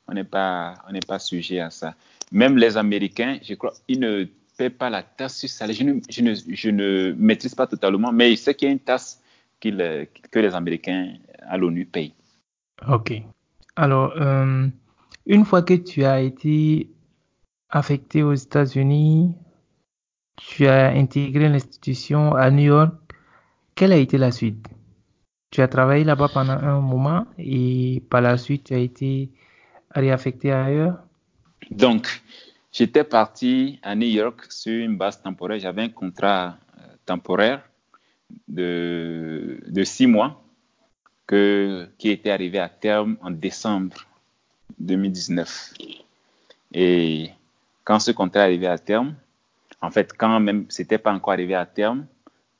on 0.07 0.13
n'est 0.13 0.25
pas, 0.25 0.75
on 0.87 0.91
n'est 0.91 0.99
pas 0.99 1.19
sujet 1.19 1.59
à 1.59 1.69
ça. 1.69 1.95
Même 2.31 2.57
les 2.57 2.75
Américains, 2.75 3.39
je 3.41 3.53
crois, 3.53 3.73
ils 3.87 3.99
ne 3.99 4.25
paient 4.57 4.69
pas 4.69 4.89
la 4.89 5.01
taxe 5.01 5.37
sur 5.37 5.47
le 5.47 5.51
salaire. 5.51 5.75
Je 5.75 5.83
ne, 5.83 5.99
je 6.09 6.21
ne, 6.21 6.35
je 6.55 6.69
ne 6.69 7.15
maîtrise 7.17 7.55
pas 7.55 7.67
totalement, 7.67 8.11
mais 8.11 8.31
je 8.31 8.35
sais 8.35 8.53
qu'il 8.53 8.67
y 8.67 8.69
a 8.69 8.73
une 8.73 8.79
taxe 8.79 9.21
que 9.61 10.39
les 10.39 10.55
Américains 10.55 11.13
à 11.41 11.57
l'ONU 11.57 11.85
payent. 11.85 12.15
OK. 12.87 13.13
Alors, 13.75 14.13
euh, 14.17 14.67
une 15.25 15.45
fois 15.45 15.61
que 15.61 15.73
tu 15.73 16.03
as 16.03 16.21
été 16.21 16.89
affecté 17.69 18.23
aux 18.23 18.33
États-Unis, 18.33 19.35
tu 20.37 20.67
as 20.67 20.89
intégré 20.89 21.49
l'institution 21.49 22.33
à 22.35 22.49
New 22.51 22.63
York, 22.63 22.93
quelle 23.75 23.91
a 23.91 23.97
été 23.97 24.17
la 24.17 24.31
suite? 24.31 24.67
Tu 25.51 25.61
as 25.61 25.67
travaillé 25.67 26.03
là-bas 26.03 26.29
pendant 26.33 26.53
un 26.53 26.79
moment 26.79 27.25
et 27.37 28.03
par 28.09 28.21
la 28.21 28.37
suite, 28.37 28.65
tu 28.65 28.73
as 28.73 28.79
été 28.79 29.31
réaffecté 29.91 30.51
ailleurs? 30.51 30.97
Donc, 31.71 32.21
j'étais 32.71 33.03
parti 33.03 33.79
à 33.81 33.95
New 33.95 34.07
York 34.07 34.51
sur 34.51 34.85
une 34.85 34.97
base 34.97 35.21
temporaire. 35.21 35.59
J'avais 35.59 35.83
un 35.83 35.89
contrat 35.89 36.57
euh, 36.77 36.81
temporaire 37.05 37.68
de, 38.47 39.83
six 39.83 40.07
mois 40.07 40.41
qui 41.27 42.09
était 42.09 42.31
arrivé 42.31 42.59
à 42.59 42.69
terme 42.69 43.17
en 43.21 43.29
décembre 43.29 43.97
2019. 44.79 45.73
Et 46.73 47.29
quand 47.83 47.99
ce 47.99 48.11
contrat 48.11 48.41
arrivé 48.41 48.67
à 48.67 48.77
terme, 48.77 49.15
en 49.81 49.91
fait, 49.91 50.13
quand 50.17 50.39
même 50.39 50.65
c'était 50.69 50.97
pas 50.97 51.13
encore 51.13 51.33
arrivé 51.33 51.55
à 51.55 51.65
terme, 51.65 52.05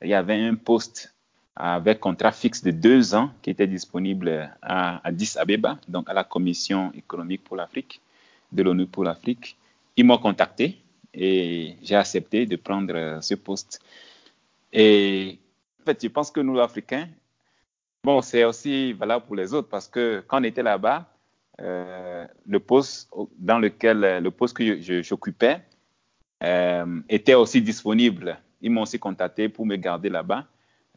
il 0.02 0.08
y 0.08 0.14
avait 0.14 0.40
un 0.40 0.54
poste 0.54 1.12
avec 1.56 2.00
contrat 2.00 2.32
fixe 2.32 2.62
de 2.62 2.70
deux 2.70 3.14
ans 3.14 3.30
qui 3.42 3.50
était 3.50 3.66
disponible 3.66 4.50
à 4.62 5.06
Addis 5.06 5.34
Abeba, 5.36 5.78
donc 5.88 6.08
à 6.08 6.14
la 6.14 6.24
Commission 6.24 6.90
économique 6.94 7.44
pour 7.44 7.56
l'Afrique, 7.56 8.00
de 8.50 8.62
l'ONU 8.62 8.86
pour 8.86 9.04
l'Afrique. 9.04 9.56
Ils 9.96 10.04
m'ont 10.04 10.18
contacté 10.18 10.78
et 11.12 11.74
j'ai 11.82 11.96
accepté 11.96 12.46
de 12.46 12.56
prendre 12.56 13.18
ce 13.20 13.34
poste. 13.34 13.82
Et 14.72 15.38
fait, 15.92 16.02
je 16.02 16.08
pense 16.08 16.30
que 16.30 16.40
nous, 16.40 16.58
Africains, 16.60 17.08
Bon, 18.02 18.22
c'est 18.22 18.44
aussi 18.44 18.94
valable 18.94 19.26
pour 19.26 19.36
les 19.36 19.52
autres 19.52 19.68
parce 19.68 19.86
que 19.86 20.24
quand 20.26 20.40
on 20.40 20.44
était 20.44 20.62
là-bas, 20.62 21.06
euh, 21.60 22.26
le 22.46 22.60
poste 22.60 23.10
dans 23.38 23.58
lequel 23.58 24.22
le 24.22 24.30
poste 24.30 24.56
que 24.56 25.02
j'occupais 25.02 25.60
euh, 26.42 27.00
était 27.10 27.34
aussi 27.34 27.60
disponible. 27.60 28.38
Ils 28.62 28.70
m'ont 28.70 28.82
aussi 28.82 28.98
contacté 28.98 29.50
pour 29.50 29.66
me 29.66 29.76
garder 29.76 30.08
là-bas 30.08 30.46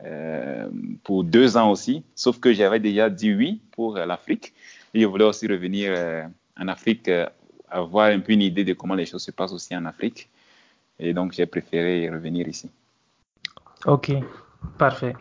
euh, 0.05 0.69
pour 1.03 1.25
deux 1.25 1.57
ans 1.57 1.71
aussi, 1.71 2.03
sauf 2.15 2.39
que 2.39 2.53
j'avais 2.53 2.79
déjà 2.79 3.09
dit 3.09 3.33
oui 3.33 3.61
pour 3.71 3.95
l'Afrique 3.95 4.53
et 4.93 5.01
je 5.01 5.05
voulais 5.05 5.25
aussi 5.25 5.45
revenir 5.47 5.91
en 6.57 6.67
Afrique, 6.69 7.09
avoir 7.69 8.07
un 8.07 8.19
peu 8.21 8.31
une 8.31 8.41
idée 8.41 8.63
de 8.63 8.73
comment 8.73 8.95
les 8.95 9.05
choses 9.05 9.23
se 9.23 9.31
passent 9.31 9.53
aussi 9.53 9.75
en 9.75 9.83
Afrique. 9.83 10.29
Et 10.99 11.13
donc 11.13 11.33
j'ai 11.33 11.47
préféré 11.47 12.09
revenir 12.09 12.47
ici. 12.47 12.69
Ok, 13.85 14.13
parfait. 14.77 15.15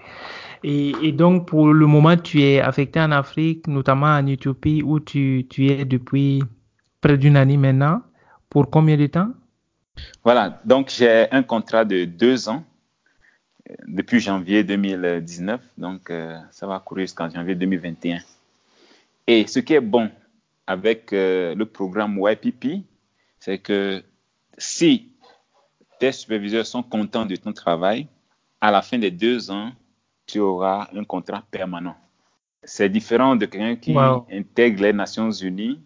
Et, 0.64 1.12
donc, 1.12 1.48
pour 1.48 1.72
le 1.72 1.86
moment, 1.86 2.16
tu 2.16 2.40
es 2.42 2.60
affecté 2.60 3.00
en 3.00 3.10
Afrique, 3.10 3.66
notamment 3.66 4.06
en 4.06 4.26
Éthiopie, 4.26 4.82
où 4.84 5.00
tu, 5.00 5.46
tu 5.50 5.66
es 5.68 5.84
depuis 5.84 6.42
près 7.00 7.18
d'une 7.18 7.36
année 7.36 7.56
maintenant. 7.56 8.02
Pour 8.48 8.70
combien 8.70 8.96
de 8.96 9.06
temps? 9.06 9.30
Voilà, 10.24 10.60
donc 10.64 10.90
j'ai 10.90 11.26
un 11.30 11.42
contrat 11.42 11.84
de 11.84 12.04
deux 12.04 12.48
ans 12.48 12.64
euh, 13.68 13.74
depuis 13.86 14.20
janvier 14.20 14.62
2019, 14.62 15.60
donc 15.78 16.10
euh, 16.10 16.38
ça 16.50 16.66
va 16.66 16.78
courir 16.78 17.04
jusqu'en 17.04 17.28
janvier 17.28 17.54
2021. 17.54 18.18
Et 19.26 19.46
ce 19.46 19.58
qui 19.58 19.74
est 19.74 19.80
bon 19.80 20.10
avec 20.66 21.12
euh, 21.12 21.54
le 21.54 21.66
programme 21.66 22.18
YPP, 22.20 22.84
c'est 23.40 23.58
que 23.58 24.02
si 24.56 25.12
tes 25.98 26.12
superviseurs 26.12 26.66
sont 26.66 26.82
contents 26.82 27.26
de 27.26 27.36
ton 27.36 27.52
travail, 27.52 28.06
à 28.62 28.70
la 28.70 28.80
fin 28.80 28.96
des 28.96 29.10
deux 29.10 29.50
ans, 29.50 29.72
tu 30.24 30.38
auras 30.38 30.88
un 30.94 31.02
contrat 31.04 31.42
permanent. 31.50 31.96
C'est 32.62 32.88
différent 32.88 33.34
de 33.34 33.44
quelqu'un 33.46 33.74
qui 33.74 33.92
intègre 34.30 34.84
les 34.84 34.92
Nations 34.92 35.32
Unies 35.32 35.80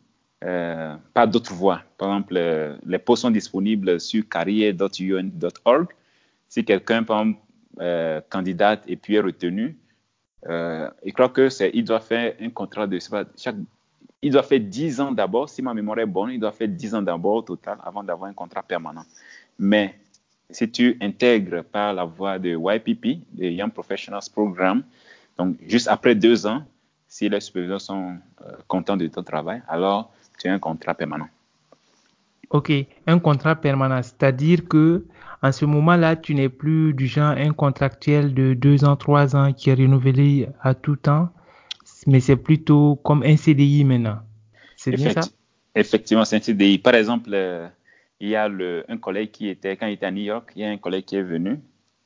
euh, 0.44 0.94
par 1.14 1.26
d'autres 1.26 1.54
voies. 1.54 1.80
Par 1.96 2.10
exemple, 2.10 2.34
euh, 2.36 2.76
les 2.84 2.98
postes 2.98 3.22
sont 3.22 3.30
disponibles 3.30 3.98
sur 3.98 4.28
carrière.un.org. 4.28 5.86
Si 6.50 6.64
quelqu'un, 6.66 7.02
par 7.02 7.20
exemple, 7.22 7.40
euh, 7.80 8.20
candidate 8.28 8.84
et 8.86 8.96
puis 8.96 9.14
est 9.14 9.20
retenu, 9.20 9.78
il 10.46 11.12
crois 11.14 11.30
que 11.30 11.48
c'est, 11.48 11.70
il 11.72 11.82
doit 11.82 12.00
faire 12.00 12.34
un 12.38 12.50
contrat 12.50 12.86
de, 12.86 12.98
chaque, 13.36 13.56
il 14.20 14.30
doit 14.30 14.42
faire 14.42 14.60
10 14.60 15.00
ans 15.00 15.12
d'abord, 15.12 15.48
si 15.48 15.62
ma 15.62 15.72
mémoire 15.72 15.98
est 15.98 16.06
bonne, 16.06 16.30
il 16.30 16.38
doit 16.38 16.52
faire 16.52 16.68
10 16.68 16.94
ans 16.94 17.02
d'abord 17.02 17.36
au 17.36 17.42
total 17.42 17.78
avant 17.82 18.04
d'avoir 18.04 18.30
un 18.30 18.34
contrat 18.34 18.62
permanent. 18.62 19.04
Mais 19.58 19.98
si 20.50 20.70
tu 20.70 20.96
intègres 21.00 21.64
par 21.64 21.92
la 21.92 22.04
voie 22.04 22.38
de 22.38 22.50
YPP, 22.56 23.20
le 23.38 23.50
Young 23.50 23.72
Professionals 23.72 24.22
Program, 24.32 24.82
donc 25.38 25.56
juste 25.66 25.88
après 25.88 26.14
deux 26.14 26.46
ans, 26.46 26.62
si 27.08 27.28
les 27.28 27.40
superviseurs 27.40 27.80
sont 27.80 28.16
euh, 28.42 28.52
contents 28.68 28.96
de 28.96 29.06
ton 29.06 29.22
travail, 29.22 29.62
alors 29.68 30.12
tu 30.38 30.48
as 30.48 30.52
un 30.52 30.58
contrat 30.58 30.94
permanent. 30.94 31.28
Ok, 32.50 32.72
un 33.06 33.18
contrat 33.18 33.56
permanent, 33.56 34.02
c'est-à-dire 34.02 34.68
que 34.68 35.04
en 35.42 35.52
ce 35.52 35.64
moment-là, 35.64 36.16
tu 36.16 36.34
n'es 36.34 36.48
plus 36.48 36.94
du 36.94 37.06
genre 37.06 37.34
un 37.36 37.52
contractuel 37.52 38.34
de 38.34 38.54
deux 38.54 38.84
ans, 38.84 38.96
trois 38.96 39.36
ans 39.36 39.52
qui 39.52 39.70
est 39.70 39.74
renouvelé 39.74 40.48
à 40.62 40.74
tout 40.74 40.96
temps, 40.96 41.28
mais 42.06 42.20
c'est 42.20 42.36
plutôt 42.36 42.96
comme 42.96 43.22
un 43.22 43.36
CDI 43.36 43.84
maintenant. 43.84 44.18
C'est 44.76 44.92
bien 44.92 45.10
ça? 45.12 45.22
Effectivement, 45.74 46.24
c'est 46.24 46.36
un 46.36 46.40
CDI. 46.40 46.78
Par 46.78 46.94
exemple, 46.94 47.30
euh, 47.32 47.68
il 48.20 48.28
y 48.28 48.36
a 48.36 48.48
le, 48.48 48.84
un 48.88 48.98
collègue 48.98 49.30
qui 49.30 49.48
était, 49.48 49.76
quand 49.76 49.86
il 49.86 49.94
était 49.94 50.06
à 50.06 50.10
New 50.10 50.22
York, 50.22 50.52
il 50.56 50.62
y 50.62 50.64
a 50.64 50.70
un 50.70 50.78
collègue 50.78 51.04
qui 51.04 51.16
est 51.16 51.22
venu, 51.22 51.60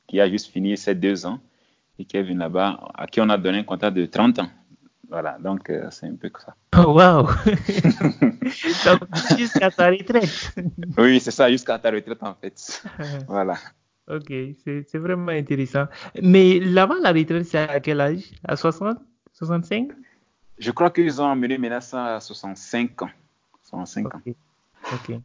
qui 0.07 0.19
a 0.19 0.29
juste 0.29 0.51
fini 0.51 0.77
ses 0.77 0.95
deux 0.95 1.25
ans 1.25 1.39
et 1.97 2.05
qui 2.05 2.17
est 2.17 2.23
venu 2.23 2.37
là-bas, 2.37 2.91
à 2.95 3.07
qui 3.07 3.21
on 3.21 3.29
a 3.29 3.37
donné 3.37 3.59
un 3.59 3.63
contrat 3.63 3.91
de 3.91 4.05
30 4.05 4.39
ans. 4.39 4.49
Voilà, 5.09 5.37
donc 5.39 5.69
euh, 5.69 5.87
c'est 5.91 6.07
un 6.07 6.15
peu 6.15 6.29
comme 6.29 6.45
ça. 6.45 6.55
Oh, 6.77 6.93
wow! 6.93 7.27
jusqu'à 9.37 9.69
ta 9.69 9.89
retraite. 9.89 10.55
oui, 10.97 11.19
c'est 11.19 11.31
ça, 11.31 11.51
jusqu'à 11.51 11.77
ta 11.77 11.91
retraite 11.91 12.23
en 12.23 12.33
fait. 12.33 12.81
voilà. 13.27 13.55
Ok, 14.07 14.33
c'est 14.63 14.97
vraiment 14.97 15.31
intéressant. 15.31 15.85
Mais 16.21 16.59
là-bas, 16.59 16.95
la 17.01 17.11
retraite, 17.11 17.45
c'est 17.45 17.57
à 17.57 17.79
quel 17.81 17.99
âge? 17.99 18.31
À 18.45 18.55
60 18.55 18.97
65 19.33 19.89
Je 20.59 20.71
crois 20.71 20.91
qu'ils 20.91 21.21
ont 21.21 21.29
amené 21.29 21.57
maintenant 21.57 21.81
ça 21.81 22.15
à 22.15 22.19
65 22.19 23.01
ans. 23.01 23.09
65 23.63 24.15
ans. 24.15 24.21
Ok. 24.93 25.19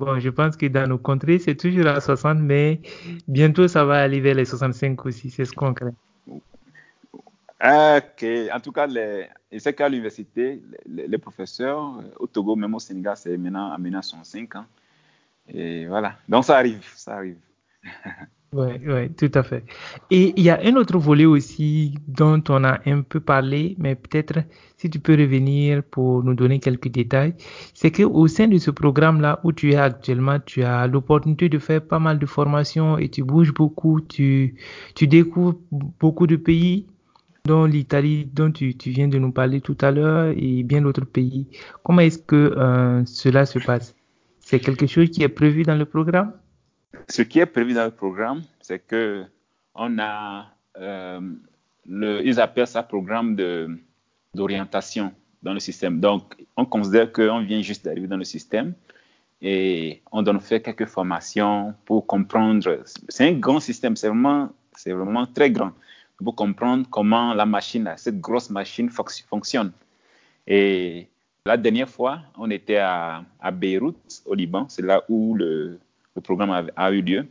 Bon, 0.00 0.18
je 0.18 0.30
pense 0.30 0.56
que 0.56 0.64
dans 0.64 0.88
nos 0.88 0.96
contrées, 0.96 1.38
c'est 1.38 1.56
toujours 1.56 1.86
à 1.86 2.00
60, 2.00 2.38
mais 2.38 2.80
bientôt, 3.28 3.68
ça 3.68 3.84
va 3.84 4.00
aller 4.00 4.18
vers 4.18 4.34
les 4.34 4.46
65 4.46 5.04
aussi, 5.04 5.28
c'est 5.28 5.44
ce 5.44 5.52
qu'on 5.52 5.74
craint. 5.74 5.92
Ok, 7.62 8.24
en 8.50 8.60
tout 8.60 8.72
cas, 8.72 8.86
les, 8.86 9.28
je 9.52 9.58
sais 9.58 9.74
qu'à 9.74 9.90
l'université, 9.90 10.62
les, 10.86 11.18
professeurs, 11.18 11.98
euh, 11.98 12.14
au 12.18 12.26
Togo, 12.26 12.56
même 12.56 12.74
au 12.74 12.78
Sénégal, 12.78 13.14
c'est 13.18 13.36
maintenant 13.36 13.72
à 13.72 14.00
65 14.00 14.56
ans. 14.56 14.64
Et 15.46 15.86
voilà, 15.86 16.14
donc 16.26 16.46
ça 16.46 16.56
arrive, 16.56 16.82
ça 16.96 17.16
arrive. 17.16 17.36
Oui, 18.52 18.66
ouais, 18.84 19.08
tout 19.10 19.30
à 19.34 19.44
fait. 19.44 19.64
Et 20.10 20.34
il 20.36 20.42
y 20.42 20.50
a 20.50 20.58
un 20.64 20.74
autre 20.74 20.98
volet 20.98 21.24
aussi 21.24 21.94
dont 22.08 22.42
on 22.48 22.64
a 22.64 22.80
un 22.84 23.02
peu 23.02 23.20
parlé, 23.20 23.76
mais 23.78 23.94
peut-être 23.94 24.40
si 24.76 24.90
tu 24.90 24.98
peux 24.98 25.12
revenir 25.12 25.84
pour 25.84 26.24
nous 26.24 26.34
donner 26.34 26.58
quelques 26.58 26.88
détails, 26.88 27.34
c'est 27.74 27.92
qu'au 27.92 28.26
sein 28.26 28.48
de 28.48 28.58
ce 28.58 28.72
programme-là 28.72 29.38
où 29.44 29.52
tu 29.52 29.72
es 29.72 29.76
actuellement, 29.76 30.40
tu 30.44 30.64
as 30.64 30.88
l'opportunité 30.88 31.48
de 31.48 31.60
faire 31.60 31.80
pas 31.86 32.00
mal 32.00 32.18
de 32.18 32.26
formations 32.26 32.98
et 32.98 33.08
tu 33.08 33.22
bouges 33.22 33.54
beaucoup, 33.54 34.00
tu, 34.00 34.56
tu 34.96 35.06
découvres 35.06 35.58
beaucoup 35.70 36.26
de 36.26 36.34
pays, 36.36 36.86
dont 37.44 37.66
l'Italie 37.66 38.24
dont 38.26 38.50
tu, 38.50 38.76
tu, 38.76 38.90
viens 38.90 39.06
de 39.08 39.18
nous 39.18 39.30
parler 39.32 39.60
tout 39.60 39.78
à 39.80 39.92
l'heure 39.92 40.34
et 40.36 40.64
bien 40.64 40.82
d'autres 40.82 41.06
pays. 41.06 41.46
Comment 41.84 42.00
est-ce 42.00 42.18
que 42.18 42.36
euh, 42.56 43.04
cela 43.06 43.46
se 43.46 43.60
passe? 43.60 43.94
C'est 44.40 44.58
quelque 44.58 44.86
chose 44.88 45.08
qui 45.10 45.22
est 45.22 45.28
prévu 45.28 45.62
dans 45.62 45.76
le 45.76 45.84
programme? 45.86 46.32
Ce 47.08 47.22
qui 47.22 47.38
est 47.38 47.46
prévu 47.46 47.74
dans 47.74 47.84
le 47.84 47.90
programme, 47.90 48.42
c'est 48.60 48.80
que 48.80 49.24
on 49.74 49.98
a, 49.98 50.46
euh, 50.78 51.20
ils 51.86 52.40
appellent 52.40 52.66
ça 52.66 52.82
programme 52.82 53.36
d'orientation 54.34 55.12
dans 55.42 55.54
le 55.54 55.60
système. 55.60 56.00
Donc, 56.00 56.36
on 56.56 56.64
considère 56.64 57.12
qu'on 57.12 57.40
vient 57.40 57.62
juste 57.62 57.84
d'arriver 57.84 58.06
dans 58.06 58.16
le 58.16 58.24
système 58.24 58.74
et 59.40 60.02
on 60.12 60.22
doit 60.22 60.38
faire 60.40 60.62
quelques 60.62 60.86
formations 60.86 61.74
pour 61.84 62.06
comprendre. 62.06 62.82
C'est 63.08 63.28
un 63.28 63.32
grand 63.32 63.60
système, 63.60 63.96
c'est 63.96 64.08
vraiment, 64.08 64.50
c'est 64.76 64.92
vraiment 64.92 65.26
très 65.26 65.50
grand 65.50 65.72
pour 66.22 66.34
comprendre 66.34 66.86
comment 66.90 67.32
la 67.32 67.46
machine, 67.46 67.90
cette 67.96 68.20
grosse 68.20 68.50
machine 68.50 68.90
fonctionne. 68.90 69.72
Et 70.46 71.08
la 71.46 71.56
dernière 71.56 71.88
fois, 71.88 72.20
on 72.36 72.50
était 72.50 72.76
à, 72.76 73.24
à 73.40 73.50
Beyrouth, 73.50 74.22
au 74.26 74.34
Liban. 74.34 74.66
C'est 74.68 74.82
là 74.82 75.02
où 75.08 75.34
le, 75.34 75.78
le 76.16 76.22
programme 76.22 76.70
a, 76.74 76.92
eu 76.92 77.02
lieu. 77.02 77.26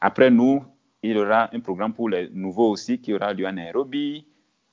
Après 0.00 0.30
nous, 0.30 0.64
il 1.02 1.12
y 1.12 1.18
aura 1.18 1.54
un 1.54 1.60
programme 1.60 1.92
pour 1.92 2.08
les 2.08 2.28
nouveaux 2.30 2.70
aussi 2.70 2.98
qui 2.98 3.14
aura 3.14 3.32
lieu 3.32 3.46
à 3.46 3.52
Nairobi, 3.52 4.26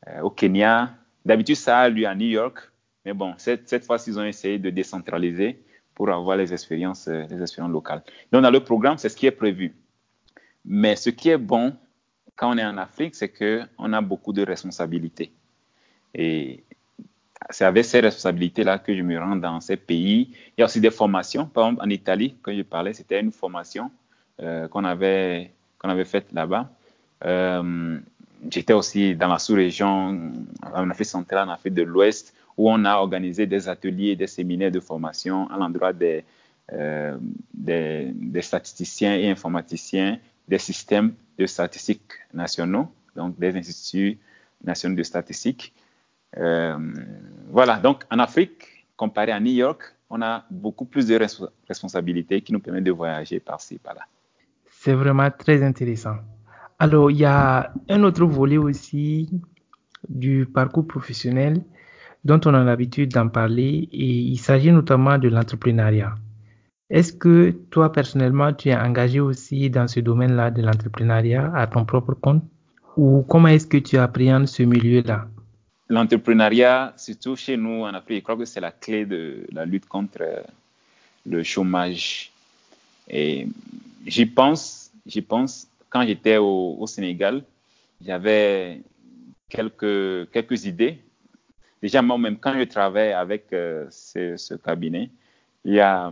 euh, 0.08 0.22
au 0.22 0.30
Kenya. 0.30 0.94
D'habitude, 1.26 1.56
ça 1.56 1.80
a 1.80 1.90
lieu 1.90 2.06
à 2.06 2.16
New 2.16 2.28
York. 2.28 2.58
Mais 3.06 3.14
bon, 3.14 3.34
cette, 3.38 3.70
cette 3.70 3.86
fois-ci, 3.86 4.10
ils 4.12 4.20
ont 4.20 4.26
essayé 4.26 4.60
de 4.60 4.70
décentraliser 4.70 5.62
pour 5.96 6.10
avoir 6.10 6.38
les 6.38 6.52
expériences, 6.54 7.08
euh, 7.08 7.26
les 7.30 7.42
expériences 7.42 7.72
locales. 7.72 8.04
Donc, 8.32 8.44
dans 8.44 8.52
le 8.52 8.60
programme, 8.60 8.98
c'est 8.98 9.10
ce 9.10 9.16
qui 9.16 9.26
est 9.26 9.32
prévu. 9.32 9.76
Mais 10.66 10.96
ce 10.96 11.10
qui 11.10 11.30
est 11.30 11.38
bon 11.38 11.76
quand 12.38 12.54
on 12.54 12.58
est 12.58 12.66
en 12.66 12.78
Afrique, 12.78 13.16
c'est 13.16 13.30
qu'on 13.30 13.94
a 13.94 14.02
beaucoup 14.02 14.32
de 14.32 14.46
responsabilités. 14.46 15.34
Et 16.14 16.64
c'est 17.50 17.66
avec 17.66 17.86
ces 17.86 18.00
responsabilités-là 18.00 18.80
que 18.80 18.96
je 18.96 19.02
me 19.02 19.18
rends 19.20 19.36
dans 19.36 19.60
ces 19.62 19.78
pays. 19.78 20.30
Il 20.58 20.62
y 20.62 20.64
a 20.64 20.66
aussi 20.66 20.82
des 20.82 20.92
formations. 20.92 21.46
Par 21.46 21.68
exemple, 21.68 21.86
en 21.86 21.90
Italie, 21.90 22.36
quand 22.42 22.56
je 22.56 22.64
parlais, 22.64 22.94
c'était 22.94 23.20
une 23.20 23.32
formation 23.32 23.92
euh, 24.42 24.68
qu'on 24.68 24.84
avait, 24.84 25.52
qu'on 25.80 25.90
avait 25.90 26.06
faite 26.06 26.28
là-bas. 26.34 26.70
Euh, 27.26 28.00
J'étais 28.50 28.74
aussi 28.74 29.16
dans 29.16 29.28
la 29.28 29.40
sous-région, 29.40 30.32
en 30.74 30.90
Afrique 30.90 31.08
centrale, 31.08 31.50
en 31.50 31.52
Afrique 31.52 31.74
de 31.74 31.84
l'Ouest, 31.84 32.34
où 32.56 32.70
on 32.70 32.86
a 32.86 32.96
organisé 32.96 33.46
des 33.46 33.68
ateliers, 33.68 34.16
des 34.16 34.28
séminaires 34.28 34.72
de 34.72 34.80
formation 34.80 35.50
à 35.50 35.58
l'endroit 35.58 35.94
des, 35.94 36.24
euh, 36.74 37.18
des, 37.54 38.12
des, 38.14 38.42
statisticiens 38.42 39.16
et 39.16 39.30
informaticiens 39.30 40.20
des 40.48 40.60
systèmes 40.60 41.14
de 41.38 41.46
statistiques 41.46 42.14
nationaux, 42.34 42.88
donc 43.16 43.38
des 43.40 43.56
instituts 43.56 44.18
nationaux 44.64 44.96
de 44.96 45.04
statistiques. 45.04 45.74
Euh, 46.38 46.78
voilà, 47.50 47.78
donc 47.78 48.04
en 48.12 48.20
Afrique, 48.20 48.86
comparé 48.96 49.32
à 49.32 49.40
New 49.40 49.54
York, 49.54 49.82
on 50.10 50.22
a 50.22 50.46
beaucoup 50.50 50.86
plus 50.86 51.08
de 51.08 51.20
responsabilités 51.68 52.42
qui 52.42 52.54
nous 52.54 52.60
permettent 52.60 52.86
de 52.86 52.92
voyager 52.92 53.40
par-ci, 53.40 53.78
par-là. 53.78 54.02
C'est 54.66 54.94
vraiment 54.94 55.30
très 55.32 55.64
intéressant. 55.64 56.16
Alors, 56.80 57.10
il 57.12 57.18
y 57.18 57.26
a 57.26 57.74
un 57.90 58.04
autre 58.04 58.26
volet 58.26 58.58
aussi 58.58 59.30
du 60.08 60.46
parcours 60.46 60.88
professionnel 60.88 61.64
dont 62.24 62.40
on 62.46 62.54
a 62.54 62.64
l'habitude 62.64 63.12
d'en 63.14 63.30
parler 63.30 63.90
et 63.92 64.06
il 64.06 64.38
s'agit 64.38 64.72
notamment 64.72 65.18
de 65.18 65.30
l'entrepreneuriat. 65.30 66.16
Est-ce 66.90 67.14
que 67.14 67.52
toi, 67.70 67.92
personnellement, 67.92 68.54
tu 68.54 68.70
es 68.70 68.76
engagé 68.76 69.20
aussi 69.20 69.70
dans 69.70 69.88
ce 69.88 70.00
domaine-là 70.00 70.52
de 70.52 70.62
l'entrepreneuriat 70.62 71.52
à 71.54 71.68
ton 71.68 71.84
propre 71.84 72.14
compte? 72.14 72.44
Ou 72.96 73.24
comment 73.28 73.50
est-ce 73.50 73.68
que 73.68 73.78
tu 73.78 73.98
appréhendes 73.98 74.48
ce 74.48 74.64
milieu-là? 74.64 75.28
L'entrepreneuriat, 75.90 76.94
surtout 76.98 77.38
chez 77.38 77.56
nous 77.56 77.84
en 77.84 77.94
Afrique, 77.94 78.18
je 78.18 78.24
crois 78.24 78.36
que 78.36 78.44
c'est 78.44 78.60
la 78.60 78.72
clé 78.72 79.06
de 79.06 79.48
la 79.54 79.66
lutte 79.66 79.86
contre 79.86 80.44
le 81.26 81.44
chômage. 81.44 82.32
Et 83.10 83.48
j'y 84.06 84.26
pense, 84.26 84.92
j'y 85.06 85.22
pense, 85.22 85.68
quand 85.90 86.06
j'étais 86.06 86.38
au, 86.38 86.86
Sénégal, 86.88 87.44
j'avais 88.06 88.82
quelques, 89.48 90.30
quelques 90.32 90.66
idées. 90.66 91.00
Déjà, 91.82 92.02
moi-même, 92.02 92.38
quand 92.38 92.58
je 92.60 92.64
travaille 92.64 93.14
avec 93.14 93.54
euh, 93.54 93.88
ce, 93.90 94.56
cabinet, 94.56 95.10
il 95.64 95.76
y 95.76 95.80
a 95.80 96.12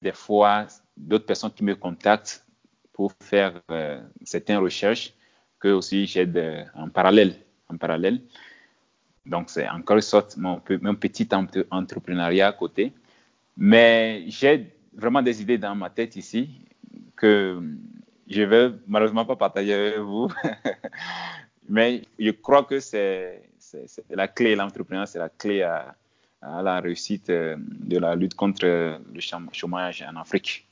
des 0.00 0.12
fois 0.12 0.66
d'autres 0.96 1.26
personnes 1.26 1.52
qui 1.52 1.64
me 1.64 1.74
contactent 1.74 2.46
pour 2.92 3.12
faire 3.20 3.60
euh, 3.70 4.00
certaines 4.24 4.58
recherches 4.58 5.12
que 5.58 5.68
aussi 5.68 6.06
j'aide 6.06 6.66
en 6.74 6.88
parallèle. 6.88 7.34
En 7.68 7.76
parallèle. 7.76 8.20
Donc, 9.26 9.50
c'est 9.50 9.68
encore 9.68 9.96
une 9.96 10.02
sorte 10.02 10.36
mon, 10.36 10.60
mon 10.82 10.94
petit 10.94 11.28
entrepreneuriat 11.70 12.48
à 12.48 12.52
côté. 12.52 12.92
Mais 13.56 14.24
j'ai 14.28 14.74
vraiment 14.94 15.22
des 15.22 15.40
idées 15.40 15.58
dans 15.58 15.74
ma 15.74 15.90
tête 15.90 16.16
ici 16.16 16.50
que 17.16 17.60
je 18.28 18.42
vais 18.42 18.72
malheureusement 18.86 19.24
pas 19.24 19.36
partager 19.36 19.74
avec 19.74 19.98
vous. 19.98 20.28
Mais 21.68 22.02
je 22.18 22.30
crois 22.30 22.64
que 22.64 22.80
c'est 22.80 23.42
la 24.10 24.28
clé, 24.28 24.54
l'entrepreneuriat, 24.54 25.06
c'est 25.06 25.18
la 25.18 25.30
clé 25.30 25.62
à, 25.62 25.94
à, 26.42 26.62
la 26.62 26.80
réussite 26.80 27.30
euh, 27.30 27.56
de 27.58 27.98
la 27.98 28.14
lutte 28.14 28.34
contre 28.34 28.66
le 28.66 29.50
chômage 29.52 30.04
en 30.06 30.20
Afrique. 30.20 30.68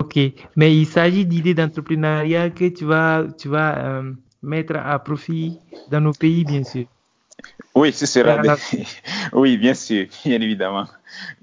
Ok, 0.00 0.18
mais 0.54 0.76
il 0.76 0.86
s'agit 0.86 1.26
d'idées 1.26 1.54
d'entrepreneuriat 1.54 2.50
que 2.50 2.68
tu 2.68 2.84
vas, 2.84 3.26
tu 3.36 3.48
vas 3.48 3.84
euh, 3.84 4.12
mettre 4.42 4.76
à 4.76 4.98
profit 5.00 5.58
dans 5.90 6.00
nos 6.00 6.12
pays, 6.12 6.44
bien 6.44 6.62
sûr. 6.62 6.86
Oui, 7.76 7.92
ce 7.92 8.06
sera. 8.06 8.42
oui, 9.34 9.58
bien 9.58 9.74
sûr, 9.74 10.06
bien 10.24 10.40
évidemment. 10.40 10.86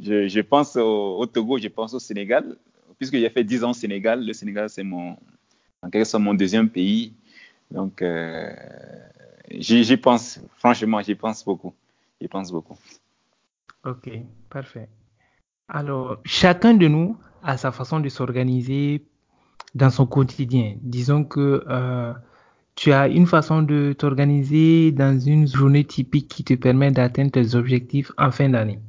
Je, 0.01 0.27
je 0.27 0.41
pense 0.41 0.75
au, 0.75 1.23
Togo, 1.27 1.59
je 1.59 1.67
pense 1.67 1.93
au 1.93 1.99
Sénégal, 1.99 2.57
puisque 2.97 3.17
j'ai 3.17 3.29
fait 3.29 3.43
10 3.43 3.63
ans 3.63 3.69
au 3.69 3.73
Sénégal. 3.73 4.25
Le 4.25 4.33
Sénégal, 4.33 4.67
c'est 4.67 4.81
mon, 4.81 5.15
en 5.83 5.89
quelque 5.91 6.05
sorte, 6.05 6.23
mon 6.23 6.33
deuxième 6.33 6.69
pays. 6.69 7.13
Donc, 7.69 8.01
euh, 8.01 8.51
j'y 9.51 9.95
pense, 9.97 10.39
franchement, 10.57 11.01
j'y 11.03 11.13
pense 11.13 11.45
beaucoup. 11.45 11.73
J'y 12.19 12.27
pense 12.27 12.51
beaucoup. 12.51 12.77
Ok, 13.85 14.09
parfait. 14.49 14.89
Alors, 15.67 16.19
chacun 16.25 16.73
de 16.73 16.87
nous 16.87 17.15
a 17.43 17.57
sa 17.57 17.71
façon 17.71 17.99
de 17.99 18.09
s'organiser 18.09 19.05
dans 19.75 19.91
son 19.91 20.07
quotidien. 20.07 20.77
Disons 20.81 21.25
que 21.25 21.63
euh, 21.67 22.13
tu 22.75 22.91
as 22.91 23.07
une 23.07 23.27
façon 23.27 23.61
de 23.61 23.93
t'organiser 23.93 24.91
dans 24.91 25.19
une 25.19 25.47
journée 25.47 25.83
typique 25.83 26.27
qui 26.27 26.43
te 26.43 26.53
permet 26.55 26.91
d'atteindre 26.91 27.31
tes 27.31 27.55
objectifs 27.55 28.11
en 28.17 28.31
fin 28.31 28.49
d'année. 28.49 28.79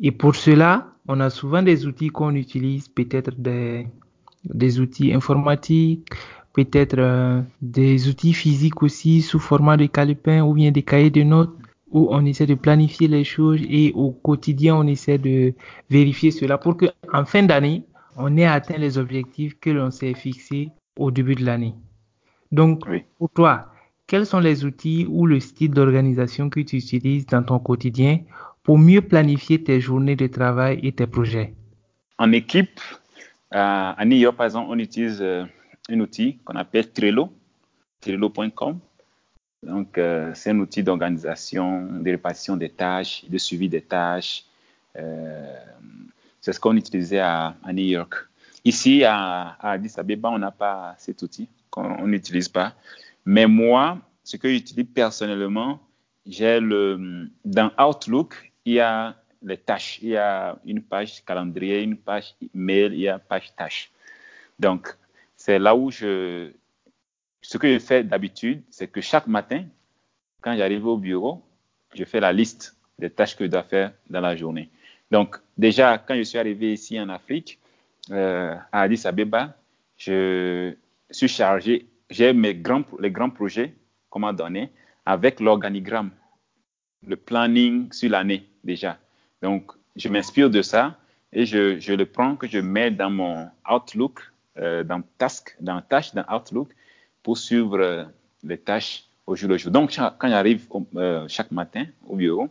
Et 0.00 0.10
pour 0.10 0.34
cela, 0.34 0.92
on 1.08 1.20
a 1.20 1.30
souvent 1.30 1.62
des 1.62 1.86
outils 1.86 2.08
qu'on 2.08 2.34
utilise, 2.34 2.88
peut-être 2.88 3.32
des, 3.36 4.80
outils 4.80 5.12
informatiques, 5.12 6.08
peut-être 6.52 6.98
euh, 6.98 7.42
des 7.60 8.08
outils 8.08 8.34
physiques 8.34 8.82
aussi 8.82 9.22
sous 9.22 9.38
format 9.38 9.76
de 9.76 9.86
calepin 9.86 10.42
ou 10.42 10.54
bien 10.54 10.70
des 10.70 10.82
cahiers 10.82 11.10
de 11.10 11.22
notes 11.22 11.56
où 11.90 12.08
on 12.10 12.24
essaie 12.24 12.46
de 12.46 12.54
planifier 12.54 13.06
les 13.06 13.24
choses 13.24 13.60
et 13.68 13.92
au 13.94 14.12
quotidien 14.12 14.76
on 14.76 14.86
essaie 14.86 15.18
de 15.18 15.52
vérifier 15.90 16.30
cela 16.30 16.56
pour 16.56 16.76
que 16.76 16.86
en 17.12 17.24
fin 17.24 17.42
d'année 17.42 17.84
on 18.16 18.36
ait 18.36 18.46
atteint 18.46 18.78
les 18.78 18.98
objectifs 18.98 19.58
que 19.60 19.70
l'on 19.70 19.90
s'est 19.90 20.14
fixés 20.14 20.70
au 20.98 21.10
début 21.10 21.34
de 21.34 21.44
l'année. 21.44 21.74
Donc, 22.52 22.84
pour 23.18 23.30
toi, 23.30 23.72
quels 24.06 24.26
sont 24.26 24.38
les 24.38 24.66
outils 24.66 25.06
ou 25.08 25.26
le 25.26 25.40
style 25.40 25.70
d'organisation 25.70 26.50
que 26.50 26.60
tu 26.60 26.76
utilises 26.76 27.24
dans 27.26 27.42
ton 27.42 27.58
quotidien 27.58 28.20
pour 28.62 28.78
mieux 28.78 29.00
planifier 29.00 29.64
tes 29.64 29.80
journées 29.80 30.16
de 30.16 30.26
travail 30.26 30.78
et 30.82 30.92
tes 30.92 31.06
projets? 31.06 31.54
En 32.18 32.30
équipe, 32.30 32.78
à 33.50 34.04
New 34.04 34.18
York, 34.18 34.36
par 34.36 34.46
exemple, 34.46 34.68
on 34.70 34.78
utilise 34.78 35.22
euh, 35.22 35.44
un 35.88 36.00
outil 36.00 36.38
qu'on 36.44 36.54
appelle 36.56 36.92
Trello, 36.92 37.32
trello.com. 38.00 38.78
Donc, 39.62 39.96
euh, 39.96 40.32
c'est 40.34 40.50
un 40.50 40.58
outil 40.58 40.82
d'organisation, 40.82 41.86
de 41.86 42.10
répartition 42.10 42.56
des 42.56 42.68
tâches, 42.68 43.24
de 43.28 43.38
suivi 43.38 43.68
des 43.68 43.80
tâches. 43.80 44.44
Euh, 44.96 45.56
c'est 46.40 46.52
ce 46.52 46.60
qu'on 46.60 46.76
utilisait 46.76 47.20
à, 47.20 47.54
New 47.68 47.84
York. 47.84 48.14
Ici, 48.64 49.04
à, 49.04 49.56
à 49.58 49.70
Addis 49.70 49.94
Abeba, 49.96 50.28
on 50.30 50.38
n'a 50.38 50.50
pas 50.50 50.94
cet 50.98 51.22
outil 51.22 51.48
qu'on 51.72 52.06
n'utilise 52.06 52.48
pas. 52.48 52.74
Mais 53.24 53.46
moi, 53.46 53.98
ce 54.22 54.36
que 54.36 54.48
j'utilise 54.48 54.86
personnellement, 54.94 55.80
j'ai 56.26 56.60
le, 56.60 57.28
dans 57.44 57.70
Outlook, 57.78 58.52
il 58.64 58.74
y 58.74 58.80
a 58.80 59.16
les 59.42 59.56
tâches. 59.56 59.98
Il 60.02 60.10
y 60.10 60.16
a 60.16 60.56
une 60.64 60.82
page 60.82 61.24
calendrier, 61.24 61.82
une 61.82 61.96
page 61.96 62.34
mail, 62.54 62.92
il 62.92 63.00
y 63.00 63.08
a 63.08 63.14
une 63.14 63.20
page 63.20 63.54
tâches. 63.56 63.90
Donc, 64.58 64.94
c'est 65.34 65.58
là 65.58 65.74
où 65.74 65.90
je, 65.90 66.52
ce 67.40 67.58
que 67.58 67.72
je 67.72 67.78
fais 67.78 68.04
d'habitude, 68.04 68.62
c'est 68.70 68.86
que 68.86 69.00
chaque 69.00 69.26
matin, 69.26 69.64
quand 70.40 70.56
j'arrive 70.56 70.86
au 70.86 70.96
bureau, 70.96 71.42
je 71.94 72.04
fais 72.04 72.20
la 72.20 72.32
liste 72.32 72.76
des 72.98 73.10
tâches 73.10 73.36
que 73.36 73.44
je 73.44 73.50
dois 73.50 73.64
faire 73.64 73.92
dans 74.08 74.20
la 74.20 74.36
journée. 74.36 74.70
Donc, 75.10 75.36
déjà, 75.58 75.98
quand 75.98 76.14
je 76.14 76.22
suis 76.22 76.38
arrivé 76.38 76.72
ici 76.72 77.00
en 77.00 77.08
Afrique, 77.08 77.58
euh, 78.10 78.54
à 78.70 78.82
Addis 78.82 79.06
Abeba, 79.06 79.56
je, 79.96 80.74
suis 81.12 81.28
chargé, 81.28 81.86
j'ai 82.10 82.32
mes 82.32 82.54
grands, 82.54 82.84
les 83.00 83.10
grands 83.10 83.30
projets 83.30 83.74
qu'on 84.10 84.20
m'a 84.20 84.32
donné 84.32 84.70
avec 85.06 85.40
l'organigramme, 85.40 86.10
le 87.06 87.16
planning 87.16 87.92
sur 87.92 88.10
l'année 88.10 88.48
déjà. 88.64 88.98
Donc, 89.42 89.72
je 89.96 90.08
m'inspire 90.08 90.50
de 90.50 90.62
ça 90.62 90.98
et 91.32 91.46
je, 91.46 91.78
je, 91.80 91.92
le 91.92 92.06
prends, 92.06 92.36
que 92.36 92.46
je 92.46 92.58
mets 92.58 92.90
dans 92.90 93.10
mon 93.10 93.48
Outlook, 93.70 94.20
euh, 94.58 94.84
dans 94.84 95.02
Task, 95.18 95.56
dans 95.60 95.80
Tâches, 95.80 96.14
dans 96.14 96.24
Outlook, 96.34 96.68
pour 97.22 97.38
suivre 97.38 97.78
euh, 97.80 98.04
les 98.44 98.58
tâches 98.58 99.04
au 99.26 99.34
jour 99.34 99.48
le 99.48 99.56
jour. 99.56 99.72
Donc, 99.72 99.96
quand 100.18 100.28
j'arrive 100.28 100.66
euh, 100.96 101.26
chaque 101.28 101.50
matin 101.50 101.86
au 102.06 102.16
bureau, 102.16 102.48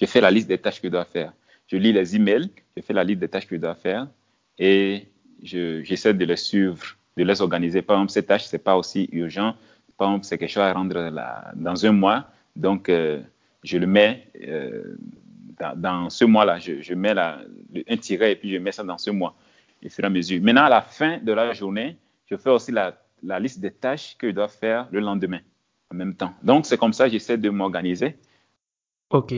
je 0.00 0.06
fais 0.06 0.20
la 0.20 0.30
liste 0.30 0.48
des 0.48 0.58
tâches 0.58 0.80
que 0.80 0.88
je 0.88 0.92
dois 0.92 1.04
faire. 1.04 1.32
Je 1.66 1.76
lis 1.76 1.92
les 1.92 2.16
emails, 2.16 2.50
je 2.76 2.82
fais 2.82 2.92
la 2.92 3.04
liste 3.04 3.20
des 3.20 3.28
tâches 3.28 3.46
que 3.46 3.56
je 3.56 3.60
dois 3.60 3.74
faire 3.74 4.08
et 4.58 5.08
j'essaie 5.42 6.14
de 6.14 6.24
les 6.24 6.36
suivre 6.36 6.95
de 7.16 7.24
les 7.24 7.40
organiser. 7.40 7.82
Par 7.82 7.96
exemple, 7.96 8.12
ces 8.12 8.22
tâches, 8.24 8.46
c'est 8.46 8.62
pas 8.62 8.76
aussi 8.76 9.08
urgent. 9.12 9.54
Par 9.96 10.08
exemple, 10.08 10.26
c'est 10.26 10.38
quelque 10.38 10.50
chose 10.50 10.62
à 10.62 10.72
rendre 10.72 11.10
dans 11.54 11.86
un 11.86 11.92
mois. 11.92 12.26
Donc, 12.54 12.88
euh, 12.88 13.22
je 13.62 13.78
le 13.78 13.86
mets 13.86 14.28
euh, 14.46 14.96
dans, 15.76 16.10
ce 16.10 16.24
mois-là. 16.24 16.58
Je, 16.58 16.94
mets 16.94 17.14
la, 17.14 17.38
un 17.88 17.96
tiret 17.96 18.32
et 18.32 18.36
puis 18.36 18.52
je 18.52 18.58
mets 18.58 18.72
ça 18.72 18.84
dans 18.84 18.98
ce 18.98 19.10
mois, 19.10 19.34
et 19.82 19.88
à 20.02 20.10
mesure. 20.10 20.40
Maintenant, 20.42 20.64
à 20.64 20.70
la 20.70 20.82
fin 20.82 21.18
de 21.18 21.32
la 21.32 21.52
journée, 21.52 21.96
je 22.26 22.36
fais 22.36 22.50
aussi 22.50 22.72
la, 22.72 22.98
la 23.22 23.40
liste 23.40 23.60
des 23.60 23.70
tâches 23.70 24.16
que 24.18 24.28
je 24.28 24.32
dois 24.32 24.48
faire 24.48 24.88
le 24.90 25.00
lendemain 25.00 25.40
en 25.90 25.96
même 25.96 26.14
temps. 26.14 26.34
Donc, 26.42 26.66
c'est 26.66 26.78
comme 26.78 26.92
ça 26.92 27.06
que 27.06 27.12
j'essaie 27.12 27.38
de 27.38 27.50
m'organiser. 27.50 28.16
OK. 29.10 29.34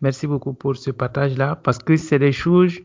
Merci 0.00 0.26
beaucoup 0.26 0.54
pour 0.54 0.76
ce 0.76 0.90
partage-là 0.90 1.56
parce 1.56 1.78
que 1.78 1.96
c'est 1.96 2.18
des 2.18 2.32
choses 2.32 2.80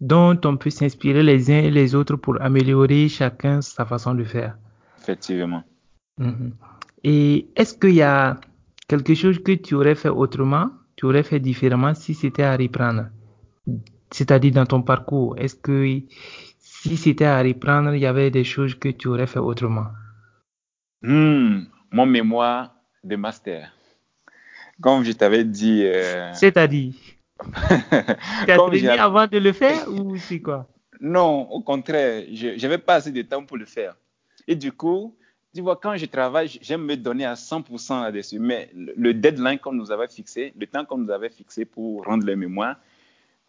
dont 0.00 0.38
on 0.44 0.56
peut 0.56 0.70
s'inspirer 0.70 1.22
les 1.22 1.50
uns 1.50 1.58
et 1.58 1.70
les 1.70 1.94
autres 1.94 2.16
pour 2.16 2.40
améliorer 2.40 3.08
chacun 3.08 3.62
sa 3.62 3.84
façon 3.84 4.14
de 4.14 4.24
faire. 4.24 4.56
Effectivement. 5.00 5.62
Mhm. 6.18 6.52
Et 7.04 7.46
est-ce 7.56 7.74
qu'il 7.74 7.94
y 7.94 8.02
a 8.02 8.38
quelque 8.88 9.14
chose 9.14 9.38
que 9.42 9.52
tu 9.52 9.74
aurais 9.74 9.94
fait 9.94 10.08
autrement, 10.08 10.70
tu 10.96 11.06
aurais 11.06 11.22
fait 11.22 11.40
différemment 11.40 11.94
si 11.94 12.14
c'était 12.14 12.42
à 12.42 12.56
reprendre? 12.56 13.06
C'est-à-dire 14.10 14.52
dans 14.52 14.66
ton 14.66 14.82
parcours, 14.82 15.36
est-ce 15.38 15.56
que 15.56 16.00
si 16.58 16.96
c'était 16.96 17.24
à 17.24 17.42
reprendre, 17.42 17.94
il 17.94 18.00
y 18.00 18.06
avait 18.06 18.30
des 18.30 18.44
choses 18.44 18.74
que 18.74 18.88
tu 18.88 19.08
aurais 19.08 19.26
fait 19.26 19.38
autrement? 19.40 19.86
Hmm, 21.02 21.64
Mon 21.92 22.06
mémoire 22.06 22.74
de 23.04 23.16
master. 23.16 23.72
Comme 24.80 25.04
je 25.04 25.12
t'avais 25.12 25.44
dit. 25.44 25.82
Euh, 25.84 26.32
C'est-à-dire? 26.34 26.94
Tu 28.44 28.50
as 28.50 28.56
traîné 28.56 28.88
avant 28.88 29.26
de 29.26 29.38
le 29.38 29.52
faire 29.52 29.88
ou 29.88 30.16
c'est 30.16 30.40
quoi? 30.40 30.66
Non, 31.00 31.50
au 31.50 31.60
contraire, 31.60 32.24
je 32.32 32.60
n'avais 32.60 32.78
pas 32.78 32.94
assez 32.94 33.12
de 33.12 33.22
temps 33.22 33.44
pour 33.44 33.56
le 33.56 33.66
faire. 33.66 33.94
Et 34.48 34.54
du 34.54 34.72
coup, 34.72 35.14
tu 35.54 35.60
vois, 35.62 35.76
quand 35.76 35.96
je 35.96 36.06
travaille, 36.06 36.48
j'aime 36.60 36.84
me 36.84 36.96
donner 36.96 37.24
à 37.24 37.34
100% 37.34 38.02
là-dessus. 38.02 38.38
Mais 38.38 38.70
le 38.74 39.12
deadline 39.14 39.58
qu'on 39.58 39.72
nous 39.72 39.90
avait 39.90 40.08
fixé, 40.08 40.52
le 40.58 40.66
temps 40.66 40.84
qu'on 40.84 40.98
nous 40.98 41.10
avait 41.10 41.30
fixé 41.30 41.64
pour 41.64 42.04
rendre 42.04 42.26
les 42.26 42.36
mémoires, 42.36 42.76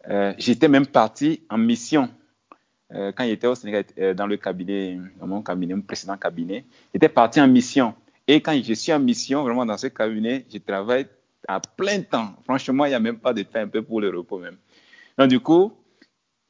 euh, 0.08 0.32
j'étais 0.38 0.68
même 0.68 0.86
parti 0.86 1.42
en 1.50 1.58
mission. 1.58 2.08
Euh, 2.94 3.12
quand 3.14 3.24
j'étais 3.24 3.46
au 3.46 3.54
Sénégal, 3.54 3.84
euh, 3.98 4.14
dans 4.14 4.26
le 4.26 4.38
cabinet, 4.38 4.98
dans 5.20 5.26
mon 5.26 5.42
cabinet, 5.42 5.74
mon 5.74 5.82
précédent 5.82 6.16
cabinet, 6.16 6.64
j'étais 6.94 7.10
parti 7.10 7.40
en 7.40 7.48
mission. 7.48 7.94
Et 8.26 8.40
quand 8.40 8.58
je 8.62 8.72
suis 8.72 8.92
en 8.92 9.00
mission, 9.00 9.42
vraiment 9.42 9.66
dans 9.66 9.76
ce 9.76 9.88
cabinet, 9.88 10.46
je 10.52 10.58
travaille 10.58 11.06
à 11.48 11.60
plein 11.60 12.02
temps. 12.02 12.36
Franchement, 12.44 12.84
il 12.84 12.90
n'y 12.90 12.94
a 12.94 13.00
même 13.00 13.18
pas 13.18 13.32
de 13.32 13.42
temps 13.42 13.58
un 13.58 13.68
peu 13.68 13.82
pour 13.82 14.00
le 14.00 14.10
repos 14.10 14.38
même. 14.38 14.58
Donc, 15.16 15.28
du 15.28 15.40
coup, 15.40 15.72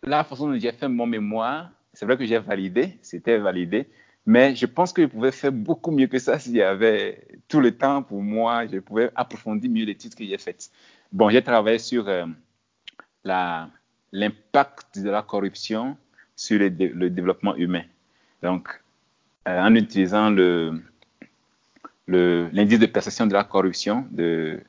la 0.02 0.24
façon 0.24 0.48
dont 0.48 0.58
j'ai 0.58 0.72
fait 0.72 0.88
mon 0.88 1.06
mémoire, 1.06 1.70
c'est 1.92 2.04
vrai 2.04 2.18
que 2.18 2.26
j'ai 2.26 2.38
validé, 2.38 2.98
c'était 3.00 3.38
validé, 3.38 3.88
mais 4.26 4.54
je 4.54 4.66
pense 4.66 4.92
que 4.92 5.02
je 5.02 5.06
pouvais 5.06 5.32
faire 5.32 5.52
beaucoup 5.52 5.92
mieux 5.92 6.08
que 6.08 6.18
ça 6.18 6.38
s'il 6.38 6.56
y 6.56 6.62
avait 6.62 7.26
tout 7.46 7.60
le 7.60 7.76
temps 7.76 8.02
pour 8.02 8.20
moi, 8.20 8.66
je 8.66 8.78
pouvais 8.78 9.10
approfondir 9.14 9.70
mieux 9.70 9.84
les 9.84 9.94
titres 9.94 10.16
que 10.16 10.24
j'ai 10.26 10.36
faits. 10.36 10.70
Bon, 11.12 11.30
j'ai 11.30 11.42
travaillé 11.42 11.78
sur 11.78 12.06
euh, 12.08 12.26
l'impact 13.24 14.98
de 14.98 15.10
la 15.10 15.22
corruption 15.22 15.96
sur 16.36 16.58
le, 16.58 16.70
développement 17.08 17.56
humain. 17.56 17.84
Donc, 18.42 18.68
euh, 19.46 19.60
en 19.60 19.74
utilisant 19.74 20.30
le, 20.30 20.82
l'indice 22.06 22.78
de 22.78 22.86
perception 22.86 23.26
de 23.26 23.32
la 23.32 23.44
corruption 23.44 24.06
de 24.10 24.60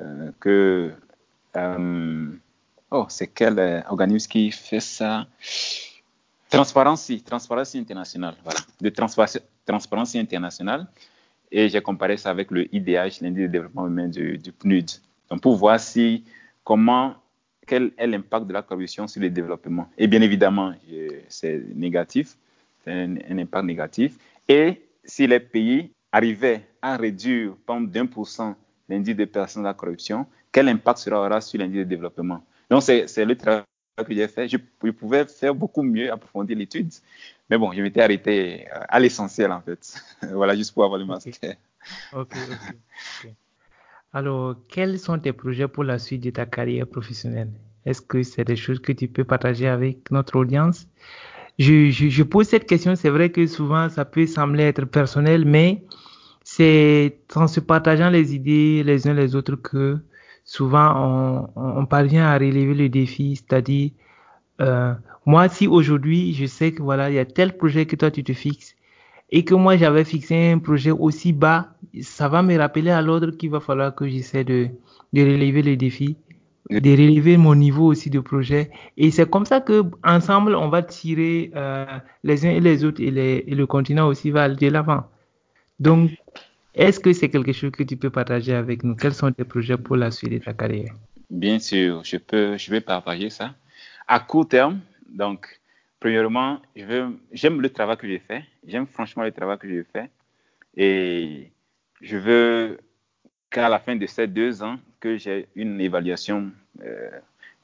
euh, 0.00 0.30
que 0.40 0.92
euh, 1.56 2.26
oh 2.90 3.06
c'est 3.08 3.28
quel 3.28 3.58
euh, 3.58 3.80
organisme 3.88 4.28
qui 4.30 4.50
fait 4.50 4.80
ça? 4.80 5.26
Transparency, 6.50 7.22
Transparency 7.22 7.78
International, 7.78 8.34
voilà, 8.42 8.60
de 8.80 8.88
Transparency 8.88 10.18
International. 10.18 10.86
et 11.50 11.68
j'ai 11.68 11.82
comparé 11.82 12.16
ça 12.16 12.30
avec 12.30 12.50
le 12.50 12.74
IDH, 12.74 13.20
l'indice 13.20 13.42
de 13.42 13.46
développement 13.48 13.86
humain 13.86 14.08
du, 14.08 14.40
PNUD. 14.58 14.90
Donc, 15.30 15.42
pour 15.42 15.56
voir 15.56 15.78
si, 15.78 16.24
comment, 16.64 17.14
quel 17.66 17.92
est 17.98 18.06
l'impact 18.06 18.46
de 18.46 18.54
la 18.54 18.62
corruption 18.62 19.06
sur 19.06 19.20
le 19.20 19.28
développement. 19.28 19.90
Et 19.98 20.06
bien 20.06 20.22
évidemment, 20.22 20.72
c'est 21.28 21.62
négatif, 21.74 22.38
c'est 22.82 22.92
un, 22.92 23.38
impact 23.38 23.66
négatif. 23.66 24.16
Et 24.48 24.88
si 25.04 25.26
les 25.26 25.40
pays 25.40 25.92
arrivaient 26.10 26.66
à 26.80 26.96
réduire, 26.96 27.56
par 27.66 27.78
d'un 27.78 28.06
pour 28.06 28.26
cent 28.26 28.56
l'indice 28.88 29.16
de 29.16 29.24
personnes 29.24 29.62
de 29.62 29.68
la 29.68 29.74
corruption, 29.74 30.26
quel 30.52 30.68
impact 30.68 30.98
sera 30.98 31.20
aura 31.20 31.40
sur 31.40 31.58
l'indice 31.58 31.78
de 31.78 31.84
développement? 31.84 32.44
Donc, 32.70 32.82
c'est 32.82 33.24
le 33.24 33.36
travail 33.36 33.64
que 33.96 34.14
j'ai 34.14 34.28
fait. 34.28 34.48
Je, 34.48 34.56
pouvais 34.90 35.26
faire 35.26 35.54
beaucoup 35.54 35.82
mieux, 35.82 36.10
approfondir 36.12 36.56
l'étude. 36.56 36.92
Mais 37.50 37.58
bon, 37.58 37.72
je 37.72 37.80
m'étais 37.82 38.00
arrêté 38.00 38.66
euh, 38.68 38.80
à 38.88 39.00
l'essentiel, 39.00 39.50
en 39.52 39.60
fait. 39.60 39.94
voilà, 40.32 40.54
juste 40.54 40.72
pour 40.72 40.84
avoir 40.84 40.98
le 40.98 41.06
master. 41.06 41.32
Ok, 42.12 42.34
ok. 42.34 43.32
Alors, 44.12 44.56
quels 44.68 44.98
sont 44.98 45.18
tes 45.18 45.32
projets 45.32 45.68
pour 45.68 45.84
la 45.84 45.98
suite 45.98 46.22
de 46.22 46.30
ta 46.30 46.46
carrière 46.46 46.86
professionnelle? 46.86 47.50
Est-ce 47.84 48.00
que 48.00 48.22
c'est 48.22 48.44
des 48.44 48.56
choses 48.56 48.80
que 48.80 48.92
tu 48.92 49.08
peux 49.08 49.24
partager 49.24 49.68
avec 49.68 50.10
notre 50.10 50.38
audience? 50.38 50.86
Je, 51.58 51.90
je, 51.90 52.08
je, 52.08 52.22
pose 52.22 52.48
cette 52.48 52.66
question, 52.66 52.94
c'est 52.94 53.10
vrai 53.10 53.30
que 53.30 53.46
souvent 53.46 53.88
ça 53.88 54.04
peut 54.04 54.26
sembler 54.26 54.64
être 54.64 54.84
personnel, 54.84 55.44
mais 55.44 55.82
c'est 56.58 57.20
en 57.36 57.46
se 57.46 57.60
partageant 57.60 58.10
les 58.10 58.34
idées 58.34 58.82
les 58.82 59.06
uns 59.06 59.14
les 59.14 59.36
autres 59.36 59.54
que 59.54 59.98
souvent 60.44 61.48
on, 61.54 61.80
on, 61.80 61.86
parvient 61.86 62.26
à 62.26 62.34
relever 62.36 62.74
le 62.74 62.88
défi, 62.88 63.36
c'est-à-dire 63.36 63.90
euh, 64.60 64.92
moi 65.24 65.48
si 65.48 65.68
aujourd'hui 65.68 66.34
je 66.34 66.46
sais 66.46 66.72
que 66.72 66.82
voilà 66.82 67.10
il 67.10 67.14
y 67.14 67.20
a 67.20 67.24
tel 67.24 67.56
projet 67.56 67.86
que 67.86 67.94
toi 67.94 68.10
tu 68.10 68.24
te 68.24 68.32
fixes 68.32 68.74
et 69.30 69.44
que 69.44 69.54
moi 69.54 69.76
j'avais 69.76 70.04
fixé 70.04 70.50
un 70.50 70.58
projet 70.58 70.90
aussi 70.90 71.32
bas, 71.32 71.68
ça 72.02 72.28
va 72.28 72.42
me 72.42 72.58
rappeler 72.58 72.90
à 72.90 73.02
l'ordre 73.02 73.30
qu'il 73.30 73.50
va 73.50 73.60
falloir 73.60 73.94
que 73.94 74.08
j'essaie 74.08 74.42
de, 74.42 74.68
de 75.12 75.20
relever 75.20 75.62
le 75.62 75.76
défi, 75.76 76.16
de 76.70 76.90
relever 76.90 77.36
mon 77.36 77.54
niveau 77.54 77.86
aussi 77.86 78.10
de 78.10 78.20
projet. 78.20 78.70
Et 78.96 79.10
c'est 79.12 79.30
comme 79.30 79.44
ça 79.46 79.60
que 79.60 79.84
ensemble 80.02 80.56
on 80.56 80.70
va 80.70 80.82
tirer 80.82 81.52
euh, 81.54 81.86
les 82.24 82.46
uns 82.46 82.50
et 82.50 82.60
les 82.60 82.84
autres 82.84 83.00
et, 83.00 83.12
les, 83.12 83.44
et 83.46 83.54
le 83.54 83.66
continent 83.66 84.08
aussi 84.08 84.32
va 84.32 84.42
aller 84.44 84.56
de 84.56 84.68
l'avant. 84.68 85.04
Donc 85.78 86.10
est-ce 86.74 87.00
que 87.00 87.12
c'est 87.12 87.28
quelque 87.28 87.52
chose 87.52 87.70
que 87.72 87.82
tu 87.82 87.96
peux 87.96 88.10
partager 88.10 88.54
avec 88.54 88.84
nous? 88.84 88.94
Quels 88.94 89.14
sont 89.14 89.32
tes 89.32 89.44
projets 89.44 89.76
pour 89.76 89.96
la 89.96 90.10
suite 90.10 90.32
de 90.32 90.38
ta 90.38 90.52
carrière? 90.52 90.94
Bien 91.30 91.58
sûr, 91.58 92.02
je 92.04 92.16
peux, 92.16 92.56
je 92.56 92.70
vais 92.70 92.80
partager 92.80 93.30
ça. 93.30 93.54
À 94.06 94.20
court 94.20 94.48
terme, 94.48 94.80
donc, 95.08 95.60
premièrement, 96.00 96.60
j'aime 97.32 97.60
le 97.60 97.70
travail 97.70 97.96
que 97.96 98.06
j'ai 98.06 98.18
fait. 98.18 98.44
J'aime 98.66 98.86
franchement 98.86 99.24
le 99.24 99.32
travail 99.32 99.58
que 99.58 99.68
j'ai 99.68 99.84
fait. 99.84 100.10
Et 100.76 101.50
je 102.00 102.16
veux 102.16 102.78
qu'à 103.50 103.68
la 103.68 103.78
fin 103.78 103.96
de 103.96 104.06
ces 104.06 104.26
deux 104.26 104.62
ans, 104.62 104.78
que 105.00 105.16
j'ai 105.16 105.48
une 105.54 105.80
évaluation 105.80 106.50
euh, 106.82 107.10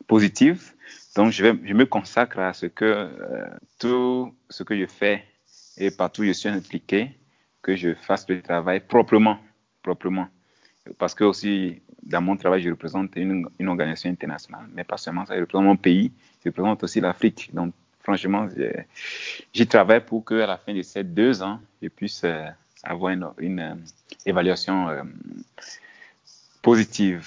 positive. 0.07 0.73
Donc, 1.17 1.33
je, 1.33 1.45
vais, 1.45 1.59
je 1.65 1.75
me 1.75 1.87
consacre 1.87 2.39
à 2.39 2.53
ce 2.53 2.67
que 2.67 2.85
euh, 2.85 3.47
tout 3.79 4.35
ce 4.51 4.63
que 4.63 4.77
je 4.77 4.87
fais 4.87 5.25
et 5.77 5.91
partout 5.91 6.23
où 6.23 6.25
je 6.27 6.33
suis 6.33 6.49
impliqué, 6.49 7.11
que 7.65 7.75
je 7.75 7.95
fasse 7.95 8.29
le 8.29 8.43
travail 8.43 8.81
proprement, 8.81 9.39
proprement. 9.83 10.29
Parce 10.99 11.15
que 11.15 11.25
aussi, 11.25 11.81
dans 12.03 12.21
mon 12.21 12.37
travail, 12.37 12.61
je 12.61 12.69
représente 12.69 13.17
une, 13.17 13.49
organisation 13.67 14.11
internationale, 14.11 14.67
mais 14.75 14.85
pas 14.85 14.99
seulement 14.99 15.25
ça, 15.25 15.35
je 15.35 15.41
représente 15.41 15.65
mon 15.65 15.77
pays, 15.77 16.13
je 16.45 16.51
représente 16.51 16.85
aussi 16.85 17.01
l'Afrique. 17.01 17.51
Donc, 17.55 17.73
franchement, 18.01 18.47
j'y 19.53 19.67
travaille 19.67 20.05
pour 20.05 20.27
qu'à 20.27 20.47
la 20.47 20.59
fin 20.59 20.75
de 20.75 20.83
ces 20.83 21.03
deux 21.03 21.43
ans, 21.43 21.59
je 21.81 21.89
puisse 21.89 22.23
euh, 22.25 22.47
avoir 22.83 23.13
une, 23.39 23.61
euh, 23.61 23.75
évaluation 24.27 24.91
euh, 24.91 25.03
positive. 26.61 27.27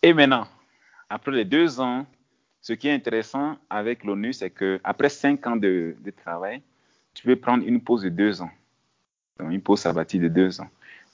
Et 0.00 0.14
maintenant, 0.14 0.46
après 1.10 1.32
les 1.32 1.44
deux 1.44 1.80
ans, 1.80 2.06
ce 2.62 2.72
qui 2.72 2.86
est 2.86 2.94
intéressant 2.94 3.58
avec 3.68 4.04
l'ONU, 4.04 4.32
c'est 4.32 4.50
qu'après 4.50 5.08
cinq 5.08 5.44
ans 5.48 5.56
de 5.56 5.96
travail, 6.24 6.62
tu 7.14 7.24
peux 7.24 7.36
prendre 7.36 7.66
une 7.66 7.80
pause 7.80 8.02
de 8.02 8.10
deux 8.10 8.42
ans 8.42 8.50
donc 9.38 9.50
une 9.50 9.60
pause 9.60 9.80
sabbatique 9.80 10.22
de 10.22 10.28
deux 10.28 10.60
ans. 10.60 10.68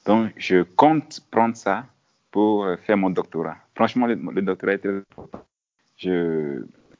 Donc, 0.05 0.33
je 0.37 0.63
compte 0.63 1.21
prendre 1.31 1.57
ça 1.57 1.87
pour 2.31 2.65
euh, 2.65 2.77
faire 2.77 2.97
mon 2.97 3.11
doctorat. 3.11 3.57
Franchement, 3.75 4.07
le, 4.07 4.43
doctorat 4.43 4.73
est 4.73 4.79
très 4.79 4.97
important. 4.97 5.45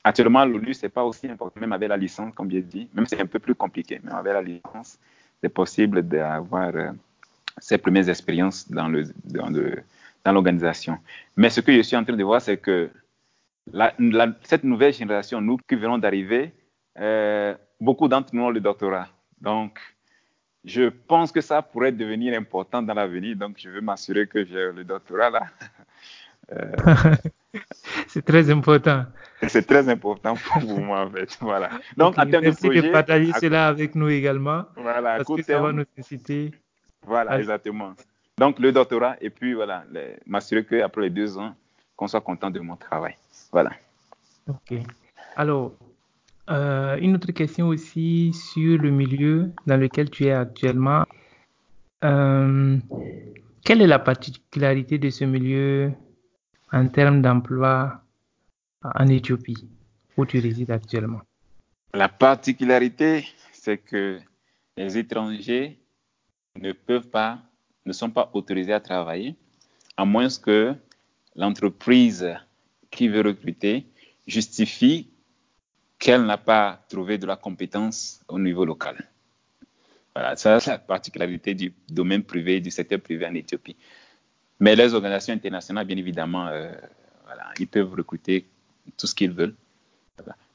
Actuellement, 0.05 0.45
l'ONU, 0.45 0.75
c'est 0.75 0.89
pas 0.89 1.05
aussi 1.05 1.29
important, 1.29 1.61
même 1.61 1.73
avec 1.73 1.89
la 1.89 1.97
licence, 1.97 2.35
comme 2.35 2.51
j'ai 2.51 2.63
dit, 2.63 2.89
même 2.93 3.07
c'est 3.07 3.21
un 3.21 3.27
peu 3.27 3.39
plus 3.39 3.55
compliqué, 3.55 4.01
mais 4.03 4.11
avec 4.13 4.33
la 4.33 4.43
licence, 4.43 4.99
c'est 5.41 5.49
possible 5.49 6.03
d'avoir 6.03 6.73
euh, 6.75 7.79
premières 7.79 8.09
expériences 8.09 8.69
dans 8.71 8.91
l'organisation. 10.25 10.99
Mais 11.37 11.51
ce 11.51 11.61
que 11.61 11.73
je 11.73 11.83
suis 11.83 11.97
en 11.97 12.05
train 12.05 12.17
de 12.17 12.25
voir, 12.25 12.41
c'est 12.41 12.57
que 12.57 12.91
cette 14.43 14.65
nouvelle 14.65 14.93
génération, 14.93 15.41
nous 15.41 15.57
qui 15.57 15.77
venons 15.77 15.99
d'arriver, 15.99 16.53
euh, 16.99 17.55
beaucoup 17.81 18.09
d'entre 18.09 18.35
nous 18.35 18.43
ont 18.43 18.51
le 18.51 18.61
doctorat. 18.61 19.09
Donc, 19.41 19.79
je 20.65 20.89
pense 20.89 21.33
que 21.33 21.41
ça 21.41 21.61
pourrait 21.63 21.93
devenir 21.93 22.39
important 22.39 22.83
dans 22.83 22.95
l'avenir, 22.95 23.37
donc 23.37 23.57
je 23.59 23.69
veux 23.69 23.81
m'assurer 23.81 24.27
que 24.27 24.45
j'ai 24.45 24.73
le 24.73 24.85
doctorat 24.85 25.31
là. 25.31 25.43
Euh, 26.51 27.15
c'est 28.09 28.25
très 28.25 28.51
important. 28.51 29.07
C'est 29.49 29.67
très 29.67 29.89
important 29.89 30.35
pour 30.35 30.81
moi, 30.81 31.07
en 31.07 31.11
fait. 31.11 31.39
Voilà. 31.41 31.71
Donc, 31.97 32.19
en 32.19 32.27
termes 32.27 32.45
de 32.45 32.51
projet, 32.51 32.83
de 32.83 32.91
partager 32.91 33.33
cela 33.41 33.69
avec 33.69 33.95
nous 33.95 34.09
également. 34.09 34.65
Voilà, 34.77 35.19
parce 35.19 35.29
que 35.35 35.43
ça 35.43 35.61
va 35.61 35.73
nous 35.73 35.85
nécessiter. 35.97 36.53
Voilà, 37.07 37.39
exactement. 37.39 37.95
Donc, 38.39 38.59
le 38.59 38.73
doctorat, 38.73 39.17
et 39.21 39.31
puis 39.31 39.55
voilà, 39.55 39.85
m'assurer 40.27 40.65
qu'après 40.65 41.03
les 41.03 41.11
deux 41.11 41.39
ans, 41.39 41.55
qu'on 41.97 42.09
soit 42.09 42.21
content 42.21 42.51
de 42.51 42.61
mon 42.61 42.77
travail. 42.77 43.17
Voilà. 43.51 43.71
OK. 44.49 44.75
Alors, 45.37 45.73
euh, 46.51 46.97
une 47.01 47.15
autre 47.15 47.33
question 47.33 47.69
aussi 47.69 48.33
sur 48.33 48.79
le 48.79 48.91
milieu 48.91 49.53
dans 49.67 49.77
lequel 49.77 50.11
tu 50.11 50.25
es 50.27 50.33
actuellement. 50.33 51.05
Euh, 52.05 52.79
quelle 53.65 53.83
est 53.83 53.87
la 53.87 54.01
particularité 54.01 54.99
de 54.99 55.09
ce 55.11 55.25
milieu 55.25 55.93
en 56.73 56.89
termes 56.89 57.23
d'emploi 57.23 58.03
en 58.83 59.07
Éthiopie, 59.07 59.69
où 60.17 60.27
tu 60.27 60.41
résides 60.41 60.73
actuellement? 60.73 61.21
La 61.95 62.09
particularité, 62.09 63.25
c'est 63.53 63.79
que 63.79 64.19
les 64.77 64.99
étrangers 64.99 65.79
ne 66.57 66.73
sont 67.93 68.11
pas 68.11 68.31
autorisés 68.33 68.73
à 68.73 68.81
travailler, 68.81 69.37
à 69.97 70.05
moins 70.05 70.29
que 70.43 70.75
l'entreprise 71.37 72.35
qui 72.91 73.09
veut 73.09 73.23
recruter 73.23 73.87
justifie 74.27 75.12
qu'elle 76.03 76.25
n'a 76.27 76.37
pas 76.37 76.81
trouvé 76.89 77.17
de 77.17 77.27
la 77.27 77.37
compétence 77.37 78.21
au 78.27 78.37
niveau 78.37 78.65
local. 78.65 78.97
Voilà, 80.13 80.35
ça 80.35 80.59
c'est 80.59 80.73
la 80.73 80.79
particularité 80.79 81.55
du 81.55 81.73
domaine 81.89 82.25
privé, 82.25 82.61
du 82.61 82.73
secteur 82.73 83.01
privé 83.01 83.25
en 83.25 83.35
Éthiopie. 83.35 83.77
Mais 84.59 84.75
les 84.75 84.93
organisations 84.95 85.33
internationales, 85.33 85.87
bien 85.87 85.97
évidemment, 85.97 86.49
euh, 86.49 86.73
voilà, 87.25 87.45
ils 87.61 87.69
peuvent 87.69 87.95
recruter 87.95 88.49
tout 88.99 89.07
ce 89.07 89.15
qu'ils 89.15 89.31
veulent. 89.31 89.55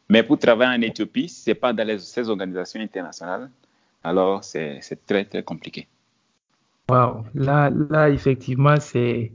Mais 0.10 0.22
pour 0.22 0.38
travailler 0.38 0.78
en 0.78 0.82
Éthiopie, 0.82 1.30
ce 1.30 1.49
n'est 1.49 1.56
pas 1.56 1.72
dans 1.72 1.98
ces 1.98 2.28
organisations 2.28 2.82
internationales, 2.82 3.49
alors 4.03 4.44
c'est 4.44 4.82
très, 5.06 5.24
très 5.24 5.44
compliqué. 5.44 5.88
Wow, 6.90 7.24
là, 7.36 7.69
là, 7.90 8.10
effectivement, 8.10 8.76
c'est 8.82 9.32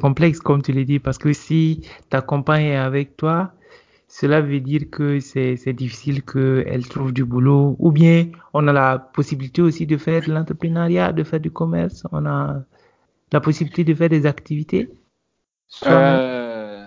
complexe, 0.00 0.38
comme 0.38 0.62
tu 0.62 0.70
l'as 0.70 0.84
dit, 0.84 1.00
parce 1.00 1.18
que 1.18 1.32
si 1.32 1.82
ta 2.08 2.20
compagne 2.20 2.66
est 2.66 2.76
avec 2.76 3.16
toi, 3.16 3.52
cela 4.08 4.40
veut 4.40 4.60
dire 4.60 4.88
que 4.90 5.18
c'est 5.20 5.72
difficile 5.72 6.22
qu'elle 6.24 6.88
trouve 6.88 7.12
du 7.12 7.24
boulot 7.24 7.76
ou 7.78 7.90
bien 7.90 8.30
on 8.54 8.66
a 8.68 8.72
la 8.72 8.98
possibilité 8.98 9.62
aussi 9.62 9.86
de 9.86 9.96
faire 9.96 10.22
de 10.22 10.32
l'entrepreneuriat, 10.32 11.12
de 11.12 11.24
faire 11.24 11.40
du 11.40 11.50
commerce, 11.50 12.04
on 12.12 12.24
a 12.24 12.62
la 13.32 13.40
possibilité 13.40 13.84
de 13.84 13.94
faire 13.94 14.08
des 14.08 14.26
activités. 14.26 14.88
Euh, 15.86 16.86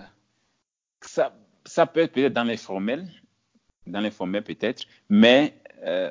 ça, 1.02 1.86
peut 1.86 2.00
être 2.00 2.12
peut-être 2.12 2.32
dans 2.32 2.44
l'informel, 2.44 3.06
dans 3.86 4.00
l'informel 4.00 4.42
peut-être, 4.42 4.84
mais 5.10 5.54
euh, 5.84 6.10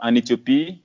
en 0.00 0.14
Éthiopie, 0.14 0.82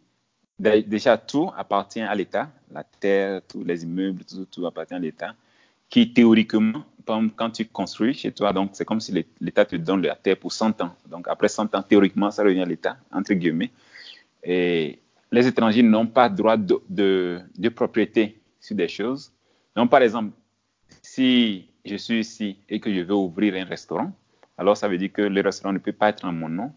déjà 0.60 1.18
tout 1.18 1.50
appartient 1.56 2.02
à 2.02 2.14
l'État, 2.14 2.52
la 2.72 2.84
terre, 2.84 3.42
tous 3.48 3.64
les 3.64 3.84
immeubles, 3.84 4.24
tout 4.52 4.66
appartient 4.66 4.94
à 4.94 5.00
l'État, 5.00 5.36
qui 5.94 6.12
théoriquement 6.12 6.84
quand 7.06 7.52
tu 7.52 7.66
construis 7.66 8.16
chez 8.16 8.32
toi, 8.32 8.52
donc 8.52 8.72
c'est 8.74 8.84
comme 8.84 9.00
si 9.00 9.12
l'État 9.40 9.64
te 9.64 9.76
donne 9.76 10.02
la 10.02 10.16
terre 10.16 10.38
pour 10.38 10.52
100 10.52 10.82
ans. 10.82 10.96
Donc 11.08 11.28
après 11.28 11.50
100 11.50 11.76
ans, 11.76 11.84
théoriquement, 11.84 12.32
ça 12.32 12.44
revient 12.44 12.62
à 12.62 12.66
l'État, 12.66 12.98
entre 13.12 13.36
guillemets. 13.36 13.70
Et 14.44 14.98
les 15.32 15.46
étrangers 15.46 15.84
n'ont 15.84 16.08
pas 16.08 16.30
droit 16.30 16.58
de, 16.58 17.44
propriété 17.76 18.42
sur 18.60 18.76
des 18.76 18.88
choses. 18.88 19.32
Donc 19.76 19.92
par 19.92 20.02
exemple, 20.02 20.32
si 21.04 21.68
je 21.86 21.96
suis 21.98 22.22
ici 22.22 22.58
et 22.70 22.80
que 22.80 22.92
je 22.92 23.02
veux 23.02 23.14
ouvrir 23.14 23.54
un 23.54 23.66
restaurant, 23.66 24.12
alors 24.58 24.76
ça 24.76 24.88
veut 24.88 24.98
dire 24.98 25.14
que 25.14 25.22
le 25.22 25.42
restaurant 25.42 25.74
ne 25.74 25.78
peut 25.78 25.94
pas 25.94 26.10
être 26.10 26.26
en 26.26 26.32
mon 26.32 26.50
nom 26.50 26.72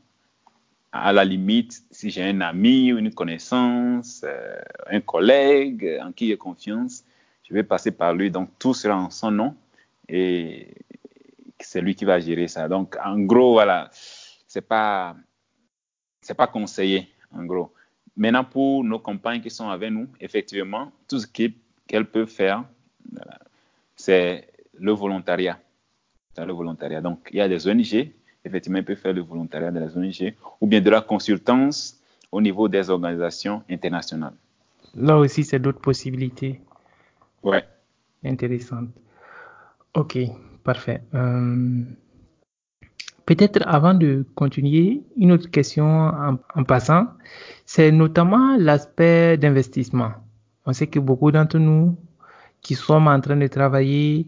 à 0.92 1.14
la 1.14 1.24
limite, 1.24 1.84
si 1.90 2.10
j'ai 2.10 2.24
un 2.24 2.42
ami 2.42 2.92
ou 2.92 2.98
une 2.98 3.14
connaissance, 3.14 4.22
euh, 4.24 4.60
un 4.90 5.00
collègue 5.00 6.00
en 6.02 6.12
qui 6.12 6.28
j'ai 6.28 6.36
confiance, 6.36 7.02
je 7.48 7.54
vais 7.54 7.62
passer 7.62 7.90
par 7.90 8.14
lui. 8.14 8.30
Donc, 8.30 8.50
tout 8.58 8.74
sera 8.74 8.96
en 8.96 9.10
son 9.10 9.30
nom 9.30 9.54
et 10.08 10.74
c'est 11.60 11.80
lui 11.80 11.94
qui 11.94 12.04
va 12.04 12.18
gérer 12.20 12.48
ça. 12.48 12.68
Donc, 12.68 12.96
en 13.04 13.18
gros, 13.20 13.52
voilà, 13.52 13.88
c'est 13.92 14.66
pas, 14.66 15.16
c'est 16.20 16.36
pas 16.36 16.46
conseillé, 16.46 17.08
en 17.32 17.44
gros. 17.44 17.72
Maintenant, 18.16 18.44
pour 18.44 18.82
nos 18.82 18.98
compagnes 18.98 19.40
qui 19.40 19.50
sont 19.50 19.68
avec 19.68 19.90
nous, 19.90 20.08
effectivement, 20.20 20.90
tout 21.08 21.18
ce 21.18 21.26
qu'elles 21.26 22.06
peuvent 22.06 22.28
faire, 22.28 22.64
c'est 23.94 24.48
le 24.78 24.92
volontariat. 24.92 25.58
Le 26.38 26.52
volontariat. 26.52 27.00
Donc, 27.00 27.28
il 27.32 27.38
y 27.38 27.40
a 27.40 27.48
des 27.48 27.66
ONG, 27.66 28.12
effectivement, 28.44 28.78
elles 28.78 28.84
peuvent 28.84 28.96
faire 28.96 29.14
le 29.14 29.22
volontariat 29.22 29.70
dans 29.70 29.80
les 29.80 29.96
ONG, 29.96 30.34
ou 30.60 30.66
bien 30.66 30.80
de 30.80 30.90
la 30.90 31.00
consultance 31.00 31.98
au 32.30 32.40
niveau 32.42 32.68
des 32.68 32.90
organisations 32.90 33.62
internationales. 33.70 34.34
Là 34.94 35.16
aussi, 35.16 35.44
c'est 35.44 35.58
d'autres 35.58 35.80
possibilités. 35.80 36.60
Ouais. 37.42 37.64
Intéressantes. 38.24 38.90
Ok, 39.94 40.18
parfait. 40.64 41.02
Euh, 41.14 41.82
peut-être 43.24 43.62
avant 43.66 43.94
de 43.94 44.26
continuer, 44.34 45.02
une 45.16 45.32
autre 45.32 45.50
question 45.50 45.86
en 45.86 46.64
passant 46.64 47.06
c'est 47.66 47.90
notamment 47.90 48.56
l'aspect 48.56 49.36
d'investissement. 49.36 50.12
On 50.64 50.72
sait 50.72 50.86
que 50.86 51.00
beaucoup 51.00 51.32
d'entre 51.32 51.58
nous 51.58 51.96
qui 52.62 52.74
sommes 52.74 53.08
en 53.08 53.20
train 53.20 53.36
de 53.36 53.46
travailler, 53.48 54.26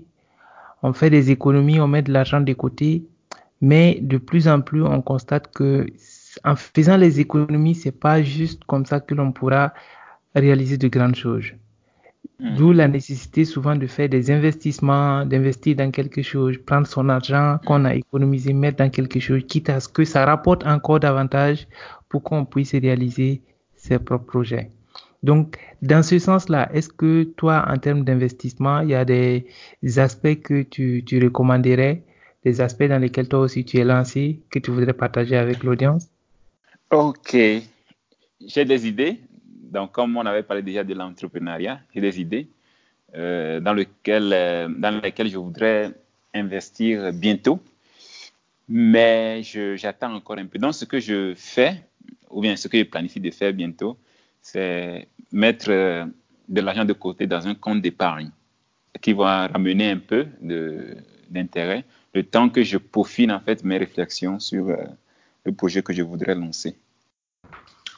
on 0.82 0.92
fait 0.92 1.10
des 1.10 1.30
économies, 1.30 1.80
on 1.80 1.88
met 1.88 2.02
de 2.02 2.12
l'argent 2.12 2.40
de 2.40 2.52
côté, 2.52 3.08
mais 3.60 3.98
de 4.00 4.18
plus 4.18 4.46
en 4.48 4.60
plus, 4.60 4.82
on 4.82 5.02
constate 5.02 5.52
que 5.52 5.86
en 6.44 6.54
faisant 6.56 6.96
les 6.96 7.20
économies, 7.20 7.74
c'est 7.74 7.92
pas 7.92 8.22
juste 8.22 8.64
comme 8.64 8.86
ça 8.86 9.00
que 9.00 9.14
l'on 9.14 9.32
pourra 9.32 9.72
réaliser 10.34 10.76
de 10.76 10.88
grandes 10.88 11.16
choses. 11.16 11.52
Hmm. 12.40 12.54
D'où 12.54 12.72
la 12.72 12.86
nécessité 12.86 13.44
souvent 13.44 13.74
de 13.74 13.88
faire 13.88 14.08
des 14.08 14.30
investissements, 14.30 15.26
d'investir 15.26 15.74
dans 15.74 15.90
quelque 15.90 16.22
chose, 16.22 16.56
prendre 16.58 16.86
son 16.86 17.08
argent 17.08 17.58
qu'on 17.66 17.84
a 17.84 17.94
économisé, 17.96 18.52
mettre 18.52 18.78
dans 18.78 18.90
quelque 18.90 19.18
chose, 19.18 19.42
quitte 19.48 19.68
à 19.70 19.80
ce 19.80 19.88
que 19.88 20.04
ça 20.04 20.24
rapporte 20.24 20.64
encore 20.64 21.00
davantage 21.00 21.66
pour 22.08 22.22
qu'on 22.22 22.44
puisse 22.44 22.72
réaliser 22.72 23.42
ses 23.74 23.98
propres 23.98 24.26
projets. 24.26 24.70
Donc, 25.24 25.58
dans 25.82 26.04
ce 26.04 26.20
sens-là, 26.20 26.70
est-ce 26.72 26.88
que 26.88 27.24
toi, 27.24 27.64
en 27.68 27.76
termes 27.78 28.04
d'investissement, 28.04 28.80
il 28.80 28.90
y 28.90 28.94
a 28.94 29.04
des, 29.04 29.46
aspects 29.96 30.40
que 30.40 30.62
tu, 30.62 31.02
tu, 31.04 31.22
recommanderais, 31.22 32.04
des 32.44 32.60
aspects 32.60 32.84
dans 32.84 33.00
lesquels 33.00 33.28
toi 33.28 33.40
aussi 33.40 33.64
tu 33.64 33.78
es 33.78 33.84
lancé, 33.84 34.40
que 34.50 34.60
tu 34.60 34.70
voudrais 34.70 34.92
partager 34.92 35.36
avec 35.36 35.64
l'audience? 35.64 36.06
Ok, 36.92 37.36
j'ai 38.46 38.64
des 38.64 38.86
idées. 38.86 39.18
Donc, 39.70 39.92
comme 39.92 40.16
on 40.16 40.24
avait 40.26 40.42
parlé 40.42 40.62
déjà 40.62 40.82
de 40.82 40.94
l'entrepreneuriat, 40.94 41.80
j'ai 41.94 42.00
des 42.00 42.20
idées 42.20 42.48
euh, 43.14 43.58
euh, 43.58 43.60
dans 43.60 43.72
lesquelles 45.02 45.28
je 45.28 45.36
voudrais 45.36 45.92
investir 46.34 47.12
bientôt. 47.12 47.60
Mais 48.68 49.42
j'attends 49.42 50.14
encore 50.14 50.38
un 50.38 50.46
peu. 50.46 50.58
Donc, 50.58 50.74
ce 50.74 50.84
que 50.84 51.00
je 51.00 51.34
fais, 51.34 51.82
ou 52.30 52.40
bien 52.40 52.56
ce 52.56 52.68
que 52.68 52.78
je 52.78 52.84
planifie 52.84 53.20
de 53.20 53.30
faire 53.30 53.52
bientôt, 53.52 53.96
c'est 54.40 55.08
mettre 55.32 55.70
euh, 55.70 56.06
de 56.48 56.60
l'argent 56.60 56.84
de 56.84 56.92
côté 56.92 57.26
dans 57.26 57.46
un 57.46 57.54
compte 57.54 57.82
d'épargne 57.82 58.30
qui 59.00 59.12
va 59.12 59.46
ramener 59.46 59.90
un 59.90 59.98
peu 59.98 60.26
d'intérêt 61.30 61.84
le 62.14 62.22
temps 62.22 62.48
que 62.48 62.62
je 62.62 62.78
peaufine 62.78 63.30
en 63.30 63.40
fait 63.40 63.62
mes 63.64 63.76
réflexions 63.76 64.40
sur 64.40 64.74
le 65.44 65.52
projet 65.52 65.82
que 65.82 65.92
je 65.92 66.02
voudrais 66.02 66.34
lancer. 66.34 66.74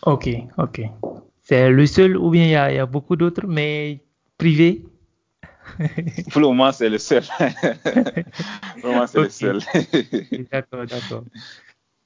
Ok, 0.02 0.28
ok. 0.58 0.82
C'est 1.50 1.68
le 1.68 1.84
seul 1.84 2.16
ou 2.16 2.30
bien 2.30 2.44
il 2.44 2.50
y 2.50 2.54
a, 2.54 2.72
y 2.72 2.78
a 2.78 2.86
beaucoup 2.86 3.16
d'autres, 3.16 3.44
mais 3.44 4.04
privé 4.38 4.84
Pour 6.30 6.42
le 6.42 6.46
moment, 6.46 6.70
c'est 6.70 6.88
le 6.88 6.98
seul. 6.98 7.24
Pour 8.80 8.84
le 8.84 8.88
moment, 8.88 9.06
c'est 9.08 9.18
le 9.18 9.30
seul. 9.30 9.58
d'accord, 10.52 10.86
d'accord. 10.86 11.24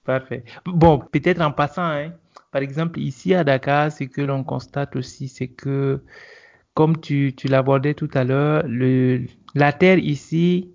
Parfait. 0.02 0.44
Bon, 0.64 0.98
peut-être 0.98 1.42
en 1.42 1.52
passant, 1.52 1.84
hein, 1.84 2.14
par 2.52 2.62
exemple, 2.62 2.98
ici 2.98 3.34
à 3.34 3.44
Dakar, 3.44 3.92
ce 3.92 4.04
que 4.04 4.22
l'on 4.22 4.44
constate 4.44 4.96
aussi, 4.96 5.28
c'est 5.28 5.48
que, 5.48 6.02
comme 6.72 6.98
tu, 6.98 7.34
tu 7.36 7.46
l'abordais 7.46 7.92
tout 7.92 8.08
à 8.14 8.24
l'heure, 8.24 8.64
la 9.54 9.72
terre 9.74 9.98
ici, 9.98 10.70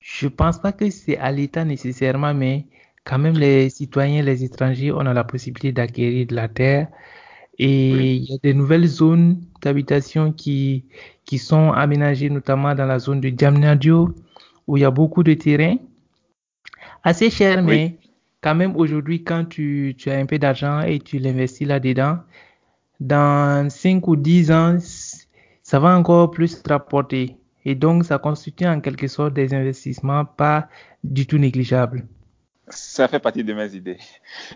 je 0.00 0.28
pense 0.28 0.58
pas 0.58 0.72
que 0.72 0.88
c'est 0.88 1.18
à 1.18 1.30
l'État 1.32 1.66
nécessairement, 1.66 2.32
mais 2.32 2.64
quand 3.04 3.18
même 3.18 3.36
les 3.36 3.68
citoyens, 3.68 4.22
les 4.22 4.42
étrangers, 4.42 4.90
on 4.90 5.00
a 5.00 5.12
la 5.12 5.24
possibilité 5.24 5.72
d'acquérir 5.72 6.26
de 6.28 6.34
la 6.34 6.48
terre. 6.48 6.88
Et 7.58 8.14
il 8.16 8.24
y 8.24 8.34
a 8.34 8.38
des 8.42 8.54
nouvelles 8.54 8.86
zones 8.86 9.40
d'habitation 9.62 10.32
qui, 10.32 10.84
qui 11.24 11.38
sont 11.38 11.72
aménagées, 11.72 12.28
notamment 12.28 12.74
dans 12.74 12.86
la 12.86 12.98
zone 12.98 13.20
de 13.20 13.32
Djamnadio, 13.36 14.14
où 14.66 14.76
il 14.76 14.80
y 14.80 14.84
a 14.84 14.90
beaucoup 14.90 15.22
de 15.22 15.34
terrains. 15.34 15.76
Assez 17.02 17.30
cher, 17.30 17.62
mais 17.62 17.96
quand 18.42 18.54
même 18.54 18.76
aujourd'hui, 18.76 19.24
quand 19.24 19.44
tu, 19.44 19.94
tu, 19.96 20.10
as 20.10 20.18
un 20.18 20.26
peu 20.26 20.38
d'argent 20.38 20.82
et 20.82 20.98
tu 20.98 21.18
l'investis 21.18 21.66
là-dedans, 21.66 22.18
dans 23.00 23.70
5 23.70 24.06
ou 24.08 24.16
10 24.16 24.50
ans, 24.52 24.76
ça 25.62 25.78
va 25.78 25.96
encore 25.96 26.30
plus 26.30 26.62
te 26.62 26.68
rapporter. 26.68 27.36
Et 27.64 27.74
donc, 27.74 28.04
ça 28.04 28.18
constitue 28.18 28.66
en 28.66 28.80
quelque 28.80 29.08
sorte 29.08 29.34
des 29.34 29.54
investissements 29.54 30.24
pas 30.24 30.68
du 31.02 31.26
tout 31.26 31.38
négligeables. 31.38 32.06
Ça 32.68 33.06
fait 33.06 33.20
partie 33.20 33.44
de 33.44 33.52
mes 33.52 33.74
idées. 33.74 33.98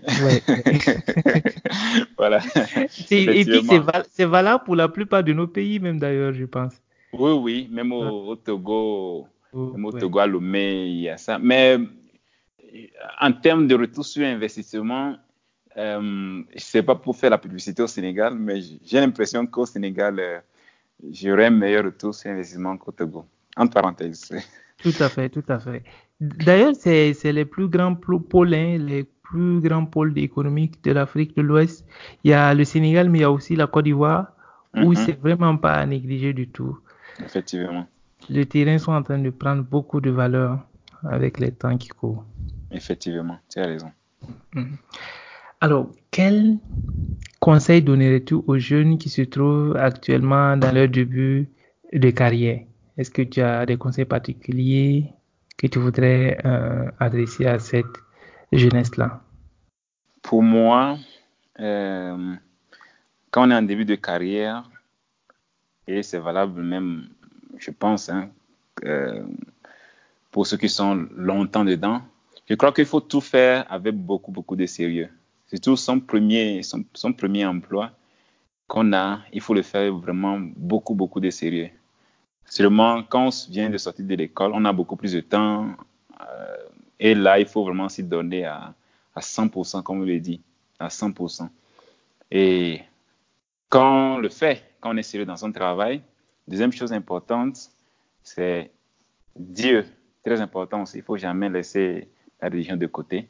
Ouais. 0.05 0.43
voilà. 2.19 2.41
Et 3.11 3.45
puis, 3.45 3.71
c'est 4.11 4.25
valable 4.25 4.65
pour 4.65 4.75
la 4.75 4.89
plupart 4.89 5.23
de 5.23 5.33
nos 5.33 5.47
pays, 5.47 5.79
même 5.79 5.99
d'ailleurs, 5.99 6.33
je 6.33 6.45
pense. 6.45 6.75
Oui, 7.13 7.33
oui, 7.33 7.69
même 7.71 7.93
au, 7.93 8.35
Togo, 8.37 9.27
même 9.53 9.85
au 9.85 9.93
Togo, 9.93 10.19
à 10.19 10.27
Lomé, 10.27 10.87
il 10.87 11.01
y 11.03 11.09
a 11.09 11.17
ça. 11.17 11.39
Mais 11.39 11.79
en 13.21 13.33
termes 13.33 13.67
de 13.67 13.75
retour 13.75 14.05
sur 14.05 14.27
investissement, 14.27 15.17
euh, 15.77 16.01
je 16.01 16.55
ne 16.55 16.61
sais 16.61 16.83
pas 16.83 16.95
pour 16.95 17.17
faire 17.17 17.31
la 17.31 17.39
publicité 17.39 17.83
au 17.83 17.87
Sénégal, 17.87 18.35
mais 18.35 18.61
j'ai 18.61 19.01
l'impression 19.01 19.47
qu'au 19.47 19.67
Sénégal, 19.67 20.19
euh, 20.19 20.41
j'aurai 21.11 21.47
un 21.47 21.51
meilleur 21.51 21.85
retour 21.85 22.15
sur 22.15 22.31
investissement 22.31 22.77
qu'au 22.77 22.93
Togo. 22.93 23.25
Entre 23.57 23.75
parenthèses. 23.75 24.31
Tout 24.79 24.95
à 25.01 25.09
fait, 25.09 25.29
tout 25.29 25.45
à 25.49 25.59
fait. 25.59 25.83
D'ailleurs, 26.21 26.75
c'est 26.75 27.33
les 27.33 27.45
plus 27.45 27.69
grands 27.69 27.95
pôles, 27.95 28.55
hein, 28.55 28.77
les 28.79 29.05
plus 29.23 29.61
grands 29.61 29.87
pôles 29.87 30.19
économiques 30.19 30.83
de 30.85 30.93
l'Afrique 30.93 31.37
de 31.37 31.43
l'Ouest. 31.43 31.87
Il 32.25 32.31
y 32.31 32.35
a 32.35 32.53
le 32.55 32.65
Sénégal, 32.65 33.09
mais 33.09 33.19
il 33.19 33.23
y 33.23 33.25
a 33.25 33.31
aussi 33.31 33.57
la 33.57 33.67
Côte 33.67 33.85
d'Ivoire, 33.85 34.33
où 34.77 34.93
mm-hmm. 34.93 34.97
c'est 34.97 35.21
vraiment 35.21 35.57
pas 35.57 35.75
à 35.75 35.87
négliger 35.87 36.33
du 36.33 36.49
tout. 36.49 36.79
Effectivement. 37.25 37.87
Les 38.29 38.47
terrains 38.47 38.79
sont 38.79 38.93
en 38.93 39.03
train 39.03 39.19
de 39.19 39.31
prendre 39.31 39.63
beaucoup 39.63 40.01
de 40.01 40.11
valeur 40.11 40.59
avec 41.05 41.39
les 41.39 41.53
temps 41.53 41.77
qui 41.79 41.89
courent. 41.89 42.25
Effectivement, 42.71 43.39
tu 43.51 43.59
as 43.59 43.67
raison. 43.67 43.91
Mhm. 44.55 44.77
Alors, 45.61 45.91
quel 46.11 46.59
conseil 47.41 47.83
donnerais-tu 47.83 48.35
aux 48.35 48.59
jeunes 48.59 48.99
qui 48.99 49.09
se 49.09 49.23
trouvent 49.23 49.77
actuellement 49.77 50.57
dans 50.57 50.73
leur 50.73 50.89
début 50.89 51.49
de 51.93 52.11
carrière? 52.11 52.61
Est-ce 52.97 53.11
que 53.11 53.23
tu 53.23 53.41
as 53.41 53.67
des 53.67 53.77
conseils 53.77 54.05
particuliers 54.05 55.13
que 55.61 55.67
tu 55.67 55.79
voudrais 55.79 56.39
euh, 56.47 56.91
adresser 56.99 57.45
à 57.45 57.59
cette 57.59 57.99
jeunesse-là? 58.51 59.21
Pour 60.23 60.43
moi, 60.43 60.97
euh, 61.59 62.35
quand 63.31 63.47
on 63.47 63.51
est 63.51 63.55
en 63.55 63.63
début 63.63 63.85
de 63.85 63.95
carrière, 63.95 64.65
et 65.87 66.03
c'est 66.03 66.19
valable 66.19 66.63
même, 66.63 67.11
je 67.59 67.71
pense, 67.73 68.09
hein, 68.09 68.31
euh, 68.85 69.23
pour 70.31 70.47
ceux 70.47 70.57
qui 70.57 70.71
sont 70.71 71.07
longtemps 71.15 71.67
dedans, 71.67 72.01
je 72.49 72.55
crois 72.55 72.73
qu'il 72.73 72.87
faut 72.87 73.01
tout 73.03 73.21
faire 73.21 73.67
avec 73.71 73.95
beaucoup, 73.95 74.33
beaucoup 74.33 74.57
de 74.57 74.65
sérieux. 74.65 75.11
Surtout 75.47 75.77
son 75.77 76.01
premier, 76.01 76.63
son, 76.63 76.85
son 76.95 77.13
premier 77.13 77.45
emploi 77.45 77.91
qu'on 78.67 78.95
a, 78.95 79.21
il 79.31 79.43
faut 79.43 79.53
le 79.53 79.63
faire 79.63 79.93
vraiment 79.93 80.41
beaucoup, 80.41 80.95
beaucoup 80.95 81.21
de 81.21 81.29
sérieux. 81.29 81.69
Seulement, 82.51 83.05
quand 83.05 83.29
on 83.29 83.51
vient 83.53 83.71
de 83.71 83.79
sortir 83.79 84.05
de 84.05 84.15
l'école, 84.17 84.51
on 84.55 84.65
a 84.65 84.73
beaucoup 84.73 84.97
plus 84.97 85.13
de 85.13 85.21
temps. 85.21 85.69
Euh, 86.21 86.57
et 86.99 87.15
là, 87.15 87.39
il 87.39 87.47
faut 87.47 87.63
vraiment 87.65 87.89
s'y 87.89 88.03
donner 88.03 88.45
à, 88.45 88.75
à 89.15 89.21
100%, 89.21 89.85
comme 89.85 90.01
on 90.01 90.05
le 90.05 90.19
dit, 90.19 90.41
à 90.81 90.89
100%. 90.89 91.49
Et 92.33 92.81
quand 93.69 94.17
on 94.17 94.19
le 94.19 94.29
fait, 94.29 94.65
quand 94.81 94.93
on 94.93 94.97
est 94.97 95.05
sérieux 95.05 95.27
dans 95.27 95.37
son 95.37 95.53
travail, 95.53 96.03
deuxième 96.49 96.73
chose 96.73 96.93
importante, 96.93 97.71
c'est 98.25 98.73
Dieu. 99.37 99.87
Très 100.25 100.41
important 100.41 100.83
aussi. 100.83 100.99
Il 100.99 101.05
faut 101.05 101.17
jamais 101.17 101.49
laisser 101.49 102.09
la 102.43 102.49
religion 102.49 102.77
de 102.77 102.87
côté. 102.87 103.29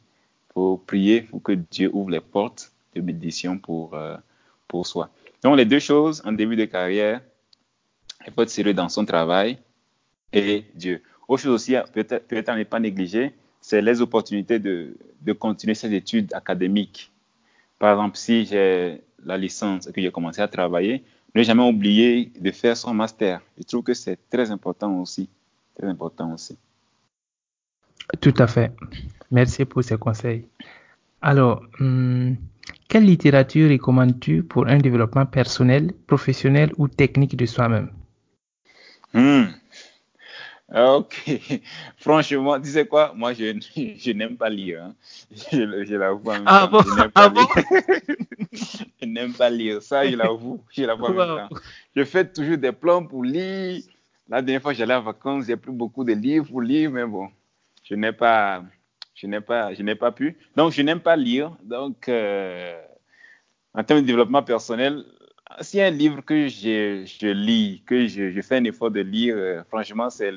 pour 0.49 0.83
prier 0.83 1.21
pour 1.21 1.41
que 1.43 1.53
Dieu 1.53 1.89
ouvre 1.93 2.09
les 2.09 2.19
portes 2.19 2.73
de 2.95 3.01
bénédiction 3.01 3.57
pour, 3.57 3.93
euh, 3.93 4.17
pour 4.67 4.85
soi. 4.85 5.09
Donc, 5.43 5.55
les 5.55 5.65
deux 5.65 5.79
choses 5.79 6.21
en 6.25 6.33
début 6.33 6.57
de 6.57 6.65
carrière, 6.65 7.21
il 8.25 8.33
faut 8.33 8.41
être 8.43 8.49
sérieux 8.49 8.73
dans 8.73 8.89
son 8.89 9.05
travail 9.05 9.57
et 10.33 10.65
Dieu. 10.75 11.01
Autre 11.27 11.43
chose 11.43 11.53
aussi, 11.53 11.75
peut-être 11.93 12.27
peut 12.27 12.43
ne 12.57 12.63
pas 12.63 12.79
négliger, 12.79 13.33
c'est 13.61 13.81
les 13.81 14.01
opportunités 14.01 14.59
de, 14.59 14.97
de 15.21 15.33
continuer 15.33 15.75
ses 15.75 15.93
études 15.93 16.33
académiques. 16.33 17.11
par 17.79 17.91
exemple, 17.93 18.17
si 18.17 18.45
j'ai 18.45 19.01
la 19.23 19.37
licence 19.37 19.87
et 19.87 19.93
que 19.93 20.01
j'ai 20.01 20.11
commencé 20.11 20.41
à 20.41 20.47
travailler, 20.47 21.03
ne 21.35 21.43
jamais 21.43 21.63
oublier 21.67 22.31
de 22.39 22.51
faire 22.51 22.75
son 22.75 22.93
master. 22.93 23.41
Je 23.57 23.63
trouve 23.63 23.83
que 23.83 23.93
c'est 23.93 24.19
très 24.29 24.51
important 24.51 24.99
aussi. 24.99 25.29
Très 25.77 25.87
important 25.87 26.33
aussi. 26.33 26.57
Tout 28.19 28.33
à 28.37 28.47
fait. 28.47 28.71
Merci 29.31 29.65
pour 29.65 29.83
ces 29.83 29.97
conseils. 29.97 30.45
Alors, 31.21 31.63
hum, 31.79 32.35
quelle 32.89 33.05
littérature 33.05 33.69
recommandes-tu 33.69 34.43
pour 34.43 34.67
un 34.67 34.79
développement 34.79 35.25
personnel, 35.25 35.93
professionnel 36.07 36.73
ou 36.77 36.87
technique 36.87 37.37
de 37.37 37.45
soi-même? 37.45 37.89
Hmm. 39.13 39.45
Ok. 40.73 41.23
Franchement, 41.97 42.59
tu 42.61 42.69
sais 42.69 42.85
quoi? 42.87 43.11
Moi, 43.15 43.33
je, 43.33 43.59
je 43.97 44.11
n'aime 44.11 44.37
pas 44.37 44.49
lire. 44.49 44.85
Hein. 44.85 44.95
Je, 45.51 45.83
je 45.85 45.95
l'avoue. 45.95 46.31
Ah 46.45 46.67
bon 46.67 46.81
Je 46.81 46.95
n'aime 46.95 47.11
pas, 47.11 47.25
ah 47.25 47.33
je 49.01 49.05
n'aime 49.05 49.33
pas 49.33 49.49
lire. 49.49 49.81
Ça, 49.81 50.09
je 50.09 50.15
l'avoue. 50.15 50.63
Je 50.71 50.83
l'avoue 50.83 51.13
temps. 51.13 51.49
Je 51.95 52.03
fais 52.05 52.25
toujours 52.25 52.57
des 52.57 52.71
plans 52.71 53.05
pour 53.05 53.23
lire. 53.23 53.83
La 54.29 54.41
dernière 54.41 54.61
fois, 54.61 54.71
j'allais 54.71 54.93
en 54.93 55.01
vacances, 55.01 55.45
j'ai 55.47 55.57
plus 55.57 55.73
beaucoup 55.73 56.05
de 56.05 56.13
livres 56.13 56.47
pour 56.47 56.61
lire, 56.61 56.89
mais 56.89 57.05
bon, 57.05 57.29
je 57.83 57.95
n'ai 57.95 58.13
pas, 58.13 58.63
je 59.13 59.27
n'ai 59.27 59.41
pas, 59.41 59.73
je 59.73 59.83
n'ai 59.83 59.95
pas 59.95 60.13
pu. 60.13 60.37
Donc, 60.55 60.71
je 60.71 60.81
n'aime 60.81 61.01
pas 61.01 61.17
lire. 61.17 61.51
Donc, 61.63 62.07
euh, 62.07 62.81
en 63.73 63.83
termes 63.83 63.99
de 64.01 64.05
développement 64.05 64.41
personnel, 64.41 65.03
a 65.81 65.85
un 65.87 65.91
livre 65.91 66.21
que 66.21 66.47
je, 66.47 67.31
lis, 67.31 67.83
que 67.85 68.07
je, 68.07 68.41
fais 68.41 68.57
un 68.57 68.63
effort 68.63 68.91
de 68.91 69.01
lire, 69.01 69.35
euh, 69.37 69.63
franchement, 69.65 70.09
c'est, 70.09 70.33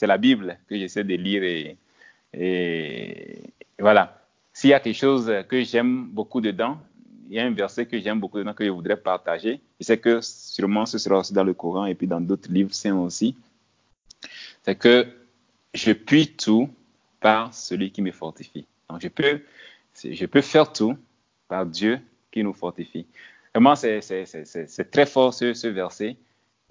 la 0.00 0.18
Bible 0.18 0.58
que 0.68 0.76
j'essaie 0.76 1.04
de 1.04 1.14
lire. 1.14 1.42
Et, 1.42 1.76
et, 2.34 3.42
voilà. 3.78 4.18
S'il 4.52 4.70
y 4.70 4.74
a 4.74 4.80
quelque 4.80 4.96
chose 4.96 5.32
que 5.48 5.62
j'aime 5.62 6.06
beaucoup 6.06 6.40
dedans, 6.40 6.78
il 7.28 7.36
y 7.36 7.40
a 7.40 7.44
un 7.44 7.50
verset 7.52 7.86
que 7.86 7.98
j'aime 7.98 8.20
beaucoup 8.20 8.38
dedans 8.38 8.52
que 8.52 8.64
je 8.64 8.70
voudrais 8.70 8.96
partager. 8.96 9.60
Je 9.80 9.86
sais 9.86 9.98
que 9.98 10.20
sûrement 10.20 10.84
ce 10.84 10.98
sera 10.98 11.20
aussi 11.20 11.32
dans 11.32 11.44
le 11.44 11.54
Coran 11.54 11.86
et 11.86 11.94
puis 11.94 12.06
dans 12.06 12.20
d'autres 12.20 12.52
livres 12.52 12.74
saints 12.74 12.98
aussi. 12.98 13.34
C'est 14.62 14.74
que 14.76 15.06
je 15.72 15.92
puis 15.92 16.28
tout 16.28 16.68
par 17.20 17.54
celui 17.54 17.90
qui 17.90 18.02
me 18.02 18.12
fortifie. 18.12 18.66
Donc 18.90 19.00
je 19.00 19.08
peux, 19.08 19.40
je 20.04 20.26
peux 20.26 20.42
faire 20.42 20.70
tout 20.70 20.96
par 21.48 21.64
Dieu 21.64 22.00
qui 22.30 22.42
nous 22.42 22.52
fortifie. 22.52 23.06
Vraiment, 23.54 23.74
c'est 23.76 24.90
très 24.90 25.06
fort 25.06 25.34
ce, 25.34 25.52
ce, 25.54 25.68
verset. 25.68 26.16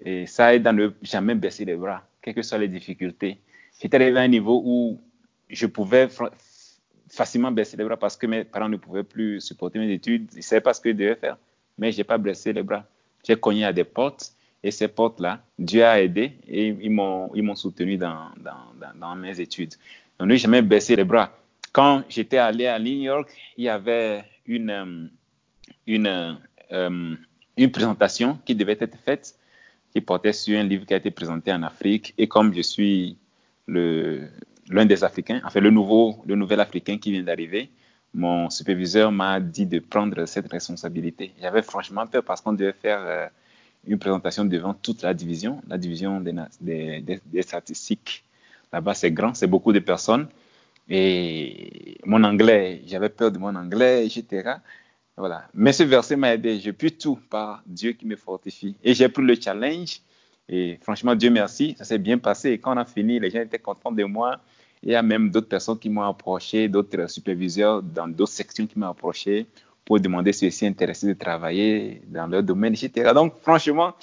Et 0.04 0.26
ça 0.26 0.54
aide 0.54 0.66
à 0.66 0.72
ne 0.72 0.90
jamais 1.02 1.34
baisser 1.34 1.64
les 1.64 1.76
bras, 1.76 2.02
quelles 2.20 2.34
que 2.34 2.42
soient 2.42 2.58
les 2.58 2.68
difficultés. 2.68 3.38
J'étais 3.80 3.96
arrivé 3.96 4.18
à 4.18 4.22
un 4.22 4.28
niveau 4.28 4.62
où 4.64 5.00
je 5.48 5.66
pouvais 5.66 6.08
facilement 7.08 7.52
baisser 7.52 7.76
les 7.76 7.84
bras 7.84 7.96
parce 7.96 8.16
que 8.16 8.26
mes 8.26 8.44
parents 8.44 8.68
ne 8.68 8.76
pouvaient 8.76 9.04
plus 9.04 9.40
supporter 9.40 9.78
mes 9.78 9.92
études. 9.92 10.28
Ils 10.32 10.38
ne 10.38 10.42
savaient 10.42 10.60
pas 10.60 10.74
ce 10.74 10.80
que 10.80 10.90
je 10.90 10.96
devais 10.96 11.14
faire. 11.14 11.36
Mais 11.78 11.92
je 11.92 11.98
n'ai 11.98 12.04
pas 12.04 12.18
baissé 12.18 12.52
les 12.52 12.62
bras. 12.62 12.84
J'ai 13.24 13.36
cogné 13.36 13.64
à 13.64 13.72
des 13.72 13.84
portes 13.84 14.34
et 14.62 14.70
ces 14.70 14.88
portes-là, 14.88 15.42
Dieu 15.58 15.84
a 15.84 16.00
aidé 16.00 16.32
et 16.46 16.68
ils 16.68 16.90
m'ont 16.90 17.54
soutenu 17.56 17.96
dans, 17.96 18.28
dans, 18.36 18.92
dans, 18.94 19.16
mes 19.16 19.40
études. 19.40 19.74
Donc, 20.18 20.28
je 20.28 20.32
n'ai 20.32 20.38
jamais 20.38 20.62
baissé 20.62 20.94
les 20.94 21.04
bras. 21.04 21.36
Quand 21.72 22.04
j'étais 22.08 22.38
allé 22.38 22.66
à 22.66 22.78
New 22.78 23.02
York, 23.02 23.28
il 23.56 23.64
y 23.64 23.68
avait 23.68 24.24
une, 24.46 24.70
euh, 24.70 25.06
une, 25.86 26.38
euh, 26.72 27.14
une 27.56 27.70
présentation 27.70 28.38
qui 28.44 28.54
devait 28.54 28.78
être 28.80 28.96
faite, 29.04 29.34
qui 29.92 30.00
portait 30.00 30.32
sur 30.32 30.58
un 30.58 30.64
livre 30.64 30.86
qui 30.86 30.94
a 30.94 30.96
été 30.96 31.10
présenté 31.10 31.52
en 31.52 31.62
Afrique. 31.62 32.14
Et 32.18 32.26
comme 32.26 32.54
je 32.54 32.62
suis 32.62 33.16
l'un 33.68 34.86
des 34.86 35.04
Africains, 35.04 35.40
enfin 35.44 35.60
le, 35.60 35.70
nouveau, 35.70 36.22
le 36.26 36.34
nouvel 36.34 36.60
Africain 36.60 36.98
qui 36.98 37.12
vient 37.12 37.22
d'arriver, 37.22 37.70
mon 38.14 38.50
superviseur 38.50 39.10
m'a 39.10 39.40
dit 39.40 39.66
de 39.66 39.78
prendre 39.78 40.26
cette 40.26 40.50
responsabilité. 40.50 41.32
J'avais 41.40 41.62
franchement 41.62 42.06
peur 42.06 42.22
parce 42.22 42.40
qu'on 42.40 42.52
devait 42.52 42.74
faire 42.74 43.00
euh, 43.00 43.26
une 43.86 43.98
présentation 43.98 44.44
devant 44.44 44.74
toute 44.74 45.02
la 45.02 45.14
division, 45.14 45.62
la 45.68 45.78
division 45.78 46.20
des, 46.20 47.42
statistiques. 47.42 48.24
Là-bas, 48.72 48.94
c'est 48.94 49.10
grand, 49.10 49.34
c'est 49.34 49.46
beaucoup 49.46 49.72
de 49.72 49.78
personnes. 49.78 50.28
Et 50.88 51.98
mon 52.04 52.22
anglais, 52.24 52.82
j'avais 52.86 53.08
peur 53.08 53.30
de 53.30 53.38
mon 53.38 53.54
anglais, 53.54 54.06
etc. 54.06 54.56
Voilà. 55.22 55.46
Mais 55.54 55.72
ce 55.72 55.84
verset 55.84 56.16
m'a 56.16 56.34
aidé. 56.34 56.58
J'ai 56.58 56.72
pu 56.72 56.90
tout 56.90 57.16
par 57.30 57.62
Dieu 57.64 57.92
qui 57.92 58.06
me 58.06 58.16
fortifie. 58.16 58.74
Et 58.82 58.92
j'ai 58.92 59.08
pris 59.08 59.22
le 59.22 59.36
challenge. 59.40 60.00
Et 60.48 60.80
franchement, 60.82 61.14
Dieu 61.14 61.30
merci, 61.30 61.76
ça 61.78 61.84
s'est 61.84 62.00
bien 62.00 62.18
passé. 62.18 62.50
Et 62.50 62.58
quand 62.58 62.74
on 62.74 62.76
a 62.76 62.84
fini, 62.84 63.20
les 63.20 63.30
gens 63.30 63.40
étaient 63.40 63.60
contents 63.60 63.92
de 63.92 64.02
moi. 64.02 64.40
Il 64.82 64.90
y 64.90 64.96
a 64.96 65.02
même 65.02 65.30
d'autres 65.30 65.46
personnes 65.46 65.78
qui 65.78 65.90
m'ont 65.90 66.02
approché, 66.02 66.68
d'autres 66.68 67.08
superviseurs 67.08 67.84
dans 67.84 68.08
d'autres 68.08 68.32
sections 68.32 68.66
qui 68.66 68.76
m'ont 68.76 68.88
approché 68.88 69.46
pour 69.84 70.00
demander 70.00 70.32
si 70.32 70.50
je 70.50 70.56
suis 70.56 70.66
intéressé 70.66 71.06
de 71.06 71.12
travailler 71.12 72.02
dans 72.08 72.26
leur 72.26 72.42
domaine, 72.42 72.72
etc. 72.72 73.12
Donc, 73.14 73.34
franchement, 73.42 73.94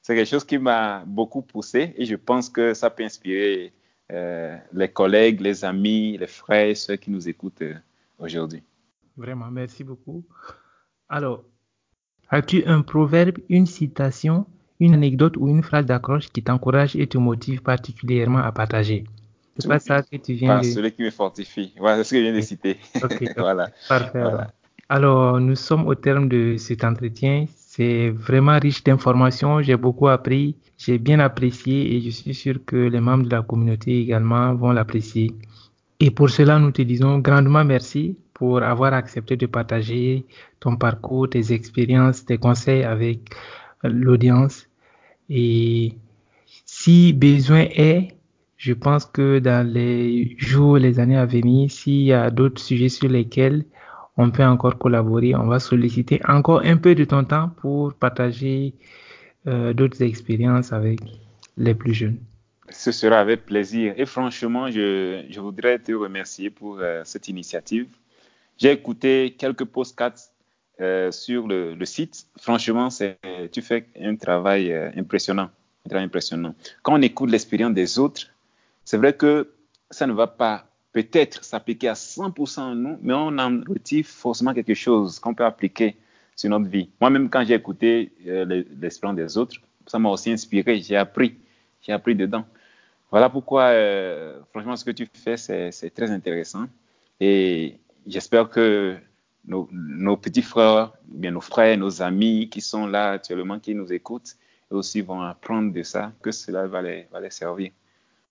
c'est 0.00 0.14
quelque 0.14 0.30
chose 0.30 0.44
qui 0.44 0.58
m'a 0.58 1.02
beaucoup 1.04 1.42
poussé 1.42 1.92
et 1.96 2.04
je 2.04 2.14
pense 2.14 2.48
que 2.48 2.72
ça 2.72 2.88
peut 2.88 3.02
inspirer 3.02 3.72
euh, 4.12 4.56
les 4.72 4.88
collègues, 4.92 5.40
les 5.40 5.64
amis, 5.64 6.16
les 6.18 6.28
frères, 6.28 6.76
ceux 6.76 6.94
qui 6.94 7.10
nous 7.10 7.28
écoutent 7.28 7.62
euh, 7.62 7.74
aujourd'hui. 8.20 8.62
Vraiment, 9.16 9.50
merci 9.50 9.82
beaucoup. 9.82 10.24
Alors, 11.10 11.42
as-tu 12.28 12.64
un 12.66 12.82
proverbe, 12.82 13.38
une 13.48 13.64
citation, 13.64 14.46
une 14.78 14.92
anecdote 14.92 15.38
ou 15.38 15.48
une 15.48 15.62
phrase 15.62 15.86
d'accroche 15.86 16.28
qui 16.28 16.42
t'encourage 16.42 16.96
et 16.96 17.06
te 17.06 17.16
motive 17.16 17.62
particulièrement 17.62 18.40
à 18.40 18.52
partager? 18.52 19.04
C'est 19.56 19.68
pas 19.68 19.78
ça 19.78 20.02
que 20.02 20.16
tu 20.16 20.34
viens 20.34 20.60
de... 20.60 20.64
celui 20.64 20.92
qui 20.92 21.02
me 21.02 21.10
fortifie. 21.10 21.72
Voilà, 21.78 21.98
c'est 21.98 22.04
ce 22.04 22.10
que 22.10 22.16
je 22.18 22.22
viens 22.24 22.34
de 22.34 22.40
citer. 22.42 22.76
voilà. 23.36 23.70
Parfait. 23.88 24.22
Alors, 24.90 25.40
nous 25.40 25.56
sommes 25.56 25.86
au 25.86 25.94
terme 25.94 26.28
de 26.28 26.56
cet 26.58 26.84
entretien. 26.84 27.46
C'est 27.56 28.10
vraiment 28.10 28.58
riche 28.58 28.84
d'informations. 28.84 29.62
J'ai 29.62 29.76
beaucoup 29.76 30.08
appris. 30.08 30.56
J'ai 30.76 30.98
bien 30.98 31.20
apprécié 31.20 31.96
et 31.96 32.00
je 32.02 32.10
suis 32.10 32.34
sûr 32.34 32.64
que 32.66 32.76
les 32.76 33.00
membres 33.00 33.24
de 33.24 33.30
la 33.30 33.42
communauté 33.42 33.98
également 33.98 34.54
vont 34.54 34.72
l'apprécier. 34.72 35.32
Et 36.00 36.10
pour 36.10 36.30
cela, 36.30 36.58
nous 36.58 36.70
te 36.70 36.82
disons 36.82 37.18
grandement 37.18 37.64
merci 37.64 38.16
pour 38.38 38.62
avoir 38.62 38.94
accepté 38.94 39.36
de 39.36 39.46
partager 39.46 40.24
ton 40.60 40.76
parcours, 40.76 41.28
tes 41.28 41.52
expériences, 41.52 42.24
tes 42.24 42.38
conseils 42.38 42.84
avec 42.84 43.18
l'audience. 43.82 44.68
Et 45.28 45.94
si 46.64 47.12
besoin 47.12 47.66
est, 47.74 48.14
je 48.56 48.72
pense 48.72 49.06
que 49.06 49.40
dans 49.40 49.66
les 49.66 50.36
jours, 50.38 50.78
les 50.78 51.00
années 51.00 51.16
à 51.16 51.26
venir, 51.26 51.70
s'il 51.70 52.02
y 52.02 52.12
a 52.12 52.30
d'autres 52.30 52.60
sujets 52.60 52.88
sur 52.88 53.08
lesquels 53.08 53.64
on 54.16 54.30
peut 54.30 54.44
encore 54.44 54.78
collaborer, 54.78 55.34
on 55.34 55.46
va 55.46 55.58
solliciter 55.58 56.20
encore 56.26 56.62
un 56.64 56.76
peu 56.76 56.94
de 56.94 57.04
ton 57.04 57.24
temps 57.24 57.50
pour 57.60 57.94
partager 57.94 58.74
euh, 59.46 59.72
d'autres 59.72 60.02
expériences 60.02 60.72
avec 60.72 61.00
les 61.56 61.74
plus 61.74 61.94
jeunes. 61.94 62.18
Ce 62.70 62.92
sera 62.92 63.18
avec 63.18 63.46
plaisir. 63.46 63.94
Et 63.96 64.06
franchement, 64.06 64.70
je, 64.70 65.24
je 65.28 65.40
voudrais 65.40 65.78
te 65.78 65.92
remercier 65.92 66.50
pour 66.50 66.78
euh, 66.80 67.02
cette 67.04 67.28
initiative. 67.28 67.86
J'ai 68.58 68.72
écouté 68.72 69.36
quelques 69.38 69.64
podcasts 69.64 70.34
euh, 70.80 71.12
sur 71.12 71.46
le, 71.46 71.84
site. 71.84 72.26
Franchement, 72.40 72.88
tu 73.52 73.62
fais 73.62 73.86
un 74.00 74.16
travail 74.16 74.72
euh, 74.72 74.90
impressionnant, 74.96 75.48
un 75.88 75.96
impressionnant. 75.96 76.54
Quand 76.82 76.98
on 76.98 77.02
écoute 77.02 77.30
l'expérience 77.30 77.72
des 77.72 78.00
autres, 78.00 78.26
c'est 78.84 78.96
vrai 78.96 79.12
que 79.12 79.52
ça 79.90 80.08
ne 80.08 80.12
va 80.12 80.26
pas 80.26 80.66
peut-être 80.92 81.44
s'appliquer 81.44 81.88
à 81.88 81.92
100% 81.92 82.60
en 82.60 82.74
nous, 82.74 82.98
mais 83.00 83.14
on 83.14 83.38
en 83.38 83.60
retire 83.68 84.04
forcément 84.04 84.52
quelque 84.52 84.74
chose 84.74 85.20
qu'on 85.20 85.34
peut 85.34 85.44
appliquer 85.44 85.96
sur 86.34 86.50
notre 86.50 86.68
vie. 86.68 86.90
Moi-même, 87.00 87.30
quand 87.30 87.44
j'ai 87.44 87.54
écouté 87.54 88.10
euh, 88.26 88.64
l'expérience 88.80 89.16
des 89.16 89.38
autres, 89.38 89.54
ça 89.86 90.00
m'a 90.00 90.08
aussi 90.08 90.32
inspiré, 90.32 90.80
j'ai 90.80 90.96
appris, 90.96 91.38
j'ai 91.80 91.92
appris 91.92 92.16
dedans. 92.16 92.44
Voilà 93.12 93.30
pourquoi, 93.30 93.72
franchement, 94.50 94.76
ce 94.76 94.84
que 94.84 94.90
tu 94.90 95.08
fais, 95.14 95.38
c'est 95.38 95.90
très 95.94 96.10
intéressant. 96.10 96.66
Et 97.20 97.78
j'espère 98.08 98.48
que 98.48 98.96
nos, 99.46 99.68
nos, 99.70 100.16
petits 100.16 100.42
frères, 100.42 100.92
bien 101.06 101.30
nos 101.30 101.40
frères, 101.40 101.76
nos 101.78 102.02
amis 102.02 102.48
qui 102.48 102.60
sont 102.60 102.86
là 102.86 103.12
actuellement, 103.12 103.58
qui 103.58 103.74
nous 103.74 103.92
écoutent, 103.92 104.36
aussi 104.70 105.00
vont 105.00 105.22
apprendre 105.22 105.72
de 105.72 105.82
ça, 105.82 106.12
que 106.22 106.30
cela 106.30 106.66
va 106.66 106.82
les, 106.82 107.06
va 107.12 107.20
les 107.20 107.30
servir. 107.30 107.70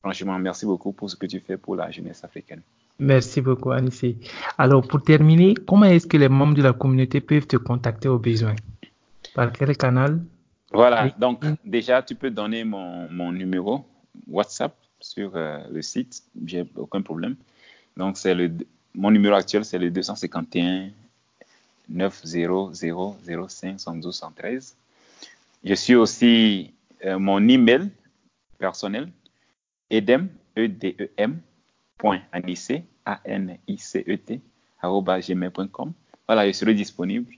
Franchement, 0.02 0.38
merci 0.38 0.66
beaucoup 0.66 0.92
pour 0.92 1.10
ce 1.10 1.16
que 1.16 1.26
tu 1.26 1.40
fais 1.40 1.58
pour 1.58 1.76
la 1.76 1.90
jeunesse 1.90 2.24
africaine. 2.24 2.62
Merci 3.00 3.42
beaucoup, 3.42 3.72
Anissé. 3.72 4.18
Alors, 4.58 4.88
pour 4.88 5.04
terminer, 5.04 5.54
comment 5.54 5.86
est-ce 5.86 6.08
que 6.08 6.18
les 6.18 6.30
membres 6.30 6.56
de 6.56 6.64
la 6.64 6.74
communauté 6.74 7.22
peuvent 7.22 7.46
te 7.46 7.58
contacter 7.58 8.08
au 8.08 8.18
besoin? 8.18 8.56
Par 9.36 9.52
quel 9.52 9.76
canal? 9.78 10.20
Voilà, 10.72 11.10
donc 11.18 11.44
déjà, 11.64 12.02
tu 12.02 12.16
peux 12.16 12.32
donner 12.32 12.64
mon, 12.64 13.10
mon 13.12 13.32
numéro 13.32 13.86
WhatsApp 14.28 14.76
sur 15.00 15.32
euh, 15.36 15.60
le 15.72 15.82
site, 15.82 16.24
j'ai 16.46 16.66
aucun 16.76 17.02
problème. 17.02 17.36
Donc, 17.96 18.18
c'est 18.18 18.34
le 18.34 18.52
mon 18.96 19.12
numéro 19.12 19.36
actuel, 19.36 19.64
c'est 19.66 19.78
le 19.78 19.90
251 19.90 20.90
900 21.90 22.74
05 22.74 23.80
112 23.80 24.16
113. 24.16 24.76
Je 25.64 25.74
suis 25.74 25.96
aussi 25.96 26.74
euh, 27.06 27.20
mon 27.20 27.48
email 27.48 27.90
personnel, 28.58 29.10
edem, 29.90 30.30
e 30.58 30.68
d 30.68 30.96
e 31.00 31.10
m, 31.18 31.40
point 31.98 32.22
anice, 32.32 32.84
a 33.06 33.20
n 33.26 33.58
i 33.68 33.78
c 33.78 34.04
e 34.08 34.18
t, 34.18 34.42
gmail.com. 34.82 35.94
voilà, 36.28 36.48
je 36.48 36.52
serai 36.54 36.74
disponible. 36.74 37.32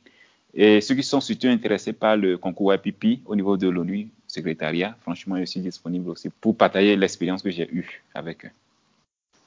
Et 0.53 0.81
ceux 0.81 0.95
qui 0.95 1.03
sont 1.03 1.21
surtout 1.21 1.47
intéressés 1.47 1.93
par 1.93 2.17
le 2.17 2.37
concours 2.37 2.73
YPP 2.73 3.21
au 3.25 3.35
niveau 3.35 3.55
de 3.55 3.69
l'ONU, 3.69 4.09
secrétariat, 4.27 4.97
franchement, 5.01 5.37
je 5.37 5.45
suis 5.45 5.59
disponible 5.59 6.09
aussi 6.09 6.29
pour 6.29 6.55
partager 6.55 6.95
l'expérience 6.95 7.43
que 7.43 7.51
j'ai 7.51 7.69
eue 7.71 8.01
avec 8.13 8.45
eux. 8.45 8.51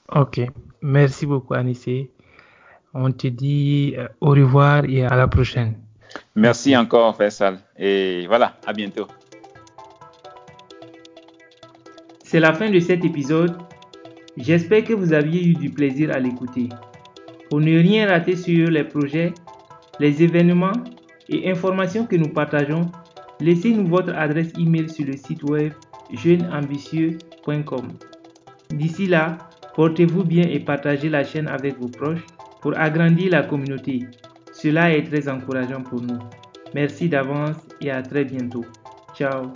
Ok, 0.09 0.41
merci 0.81 1.27
beaucoup 1.27 1.55
Anissé. 1.55 2.11
On 2.95 3.11
te 3.11 3.27
dit 3.27 3.95
euh, 3.97 4.09
au 4.21 4.31
revoir 4.31 4.85
et 4.85 5.05
à 5.05 5.17
la 5.17 5.29
prochaine. 5.29 5.75
Merci 6.35 6.77
encore 6.77 7.17
Faisal 7.17 7.59
et 7.79 8.27
voilà, 8.27 8.57
à 8.67 8.73
bientôt. 8.73 9.07
C'est 12.25 12.41
la 12.41 12.53
fin 12.53 12.71
de 12.71 12.81
cet 12.81 13.05
épisode. 13.05 13.57
J'espère 14.37 14.85
que 14.85 14.95
vous 14.95 15.13
aviez 15.13 15.45
eu 15.47 15.55
du 15.55 15.71
plaisir 15.71 16.11
à 16.15 16.19
l'écouter. 16.19 16.69
Pour 17.51 17.61
ne 17.61 17.79
rien 17.79 18.09
rater 18.09 18.37
sur 18.37 18.71
les 18.71 18.85
projets, 18.85 19.35
les 20.01 20.23
événements 20.23 20.73
et 21.29 21.51
informations 21.51 22.07
que 22.07 22.17
nous 22.17 22.29
partageons, 22.29 22.91
laissez-nous 23.41 23.87
votre 23.87 24.15
adresse 24.15 24.53
email 24.59 24.89
sur 24.89 25.05
le 25.07 25.17
site 25.17 25.43
web 25.43 25.73
jeuneambitieux.com. 26.13 27.89
D'ici 28.71 29.07
là, 29.07 29.37
portez-vous 29.75 30.25
bien 30.25 30.45
et 30.49 30.61
partagez 30.61 31.09
la 31.09 31.25
chaîne 31.25 31.49
avec 31.49 31.79
vos 31.79 31.89
proches 31.89 32.25
pour 32.61 32.79
agrandir 32.79 33.31
la 33.31 33.43
communauté. 33.43 34.07
Cela 34.53 34.93
est 34.93 35.05
très 35.05 35.29
encourageant 35.29 35.83
pour 35.83 36.01
nous. 36.01 36.19
Merci 36.75 37.09
d'avance 37.09 37.57
et 37.81 37.91
à 37.91 38.03
très 38.03 38.25
bientôt. 38.25 38.65
Ciao. 39.15 39.53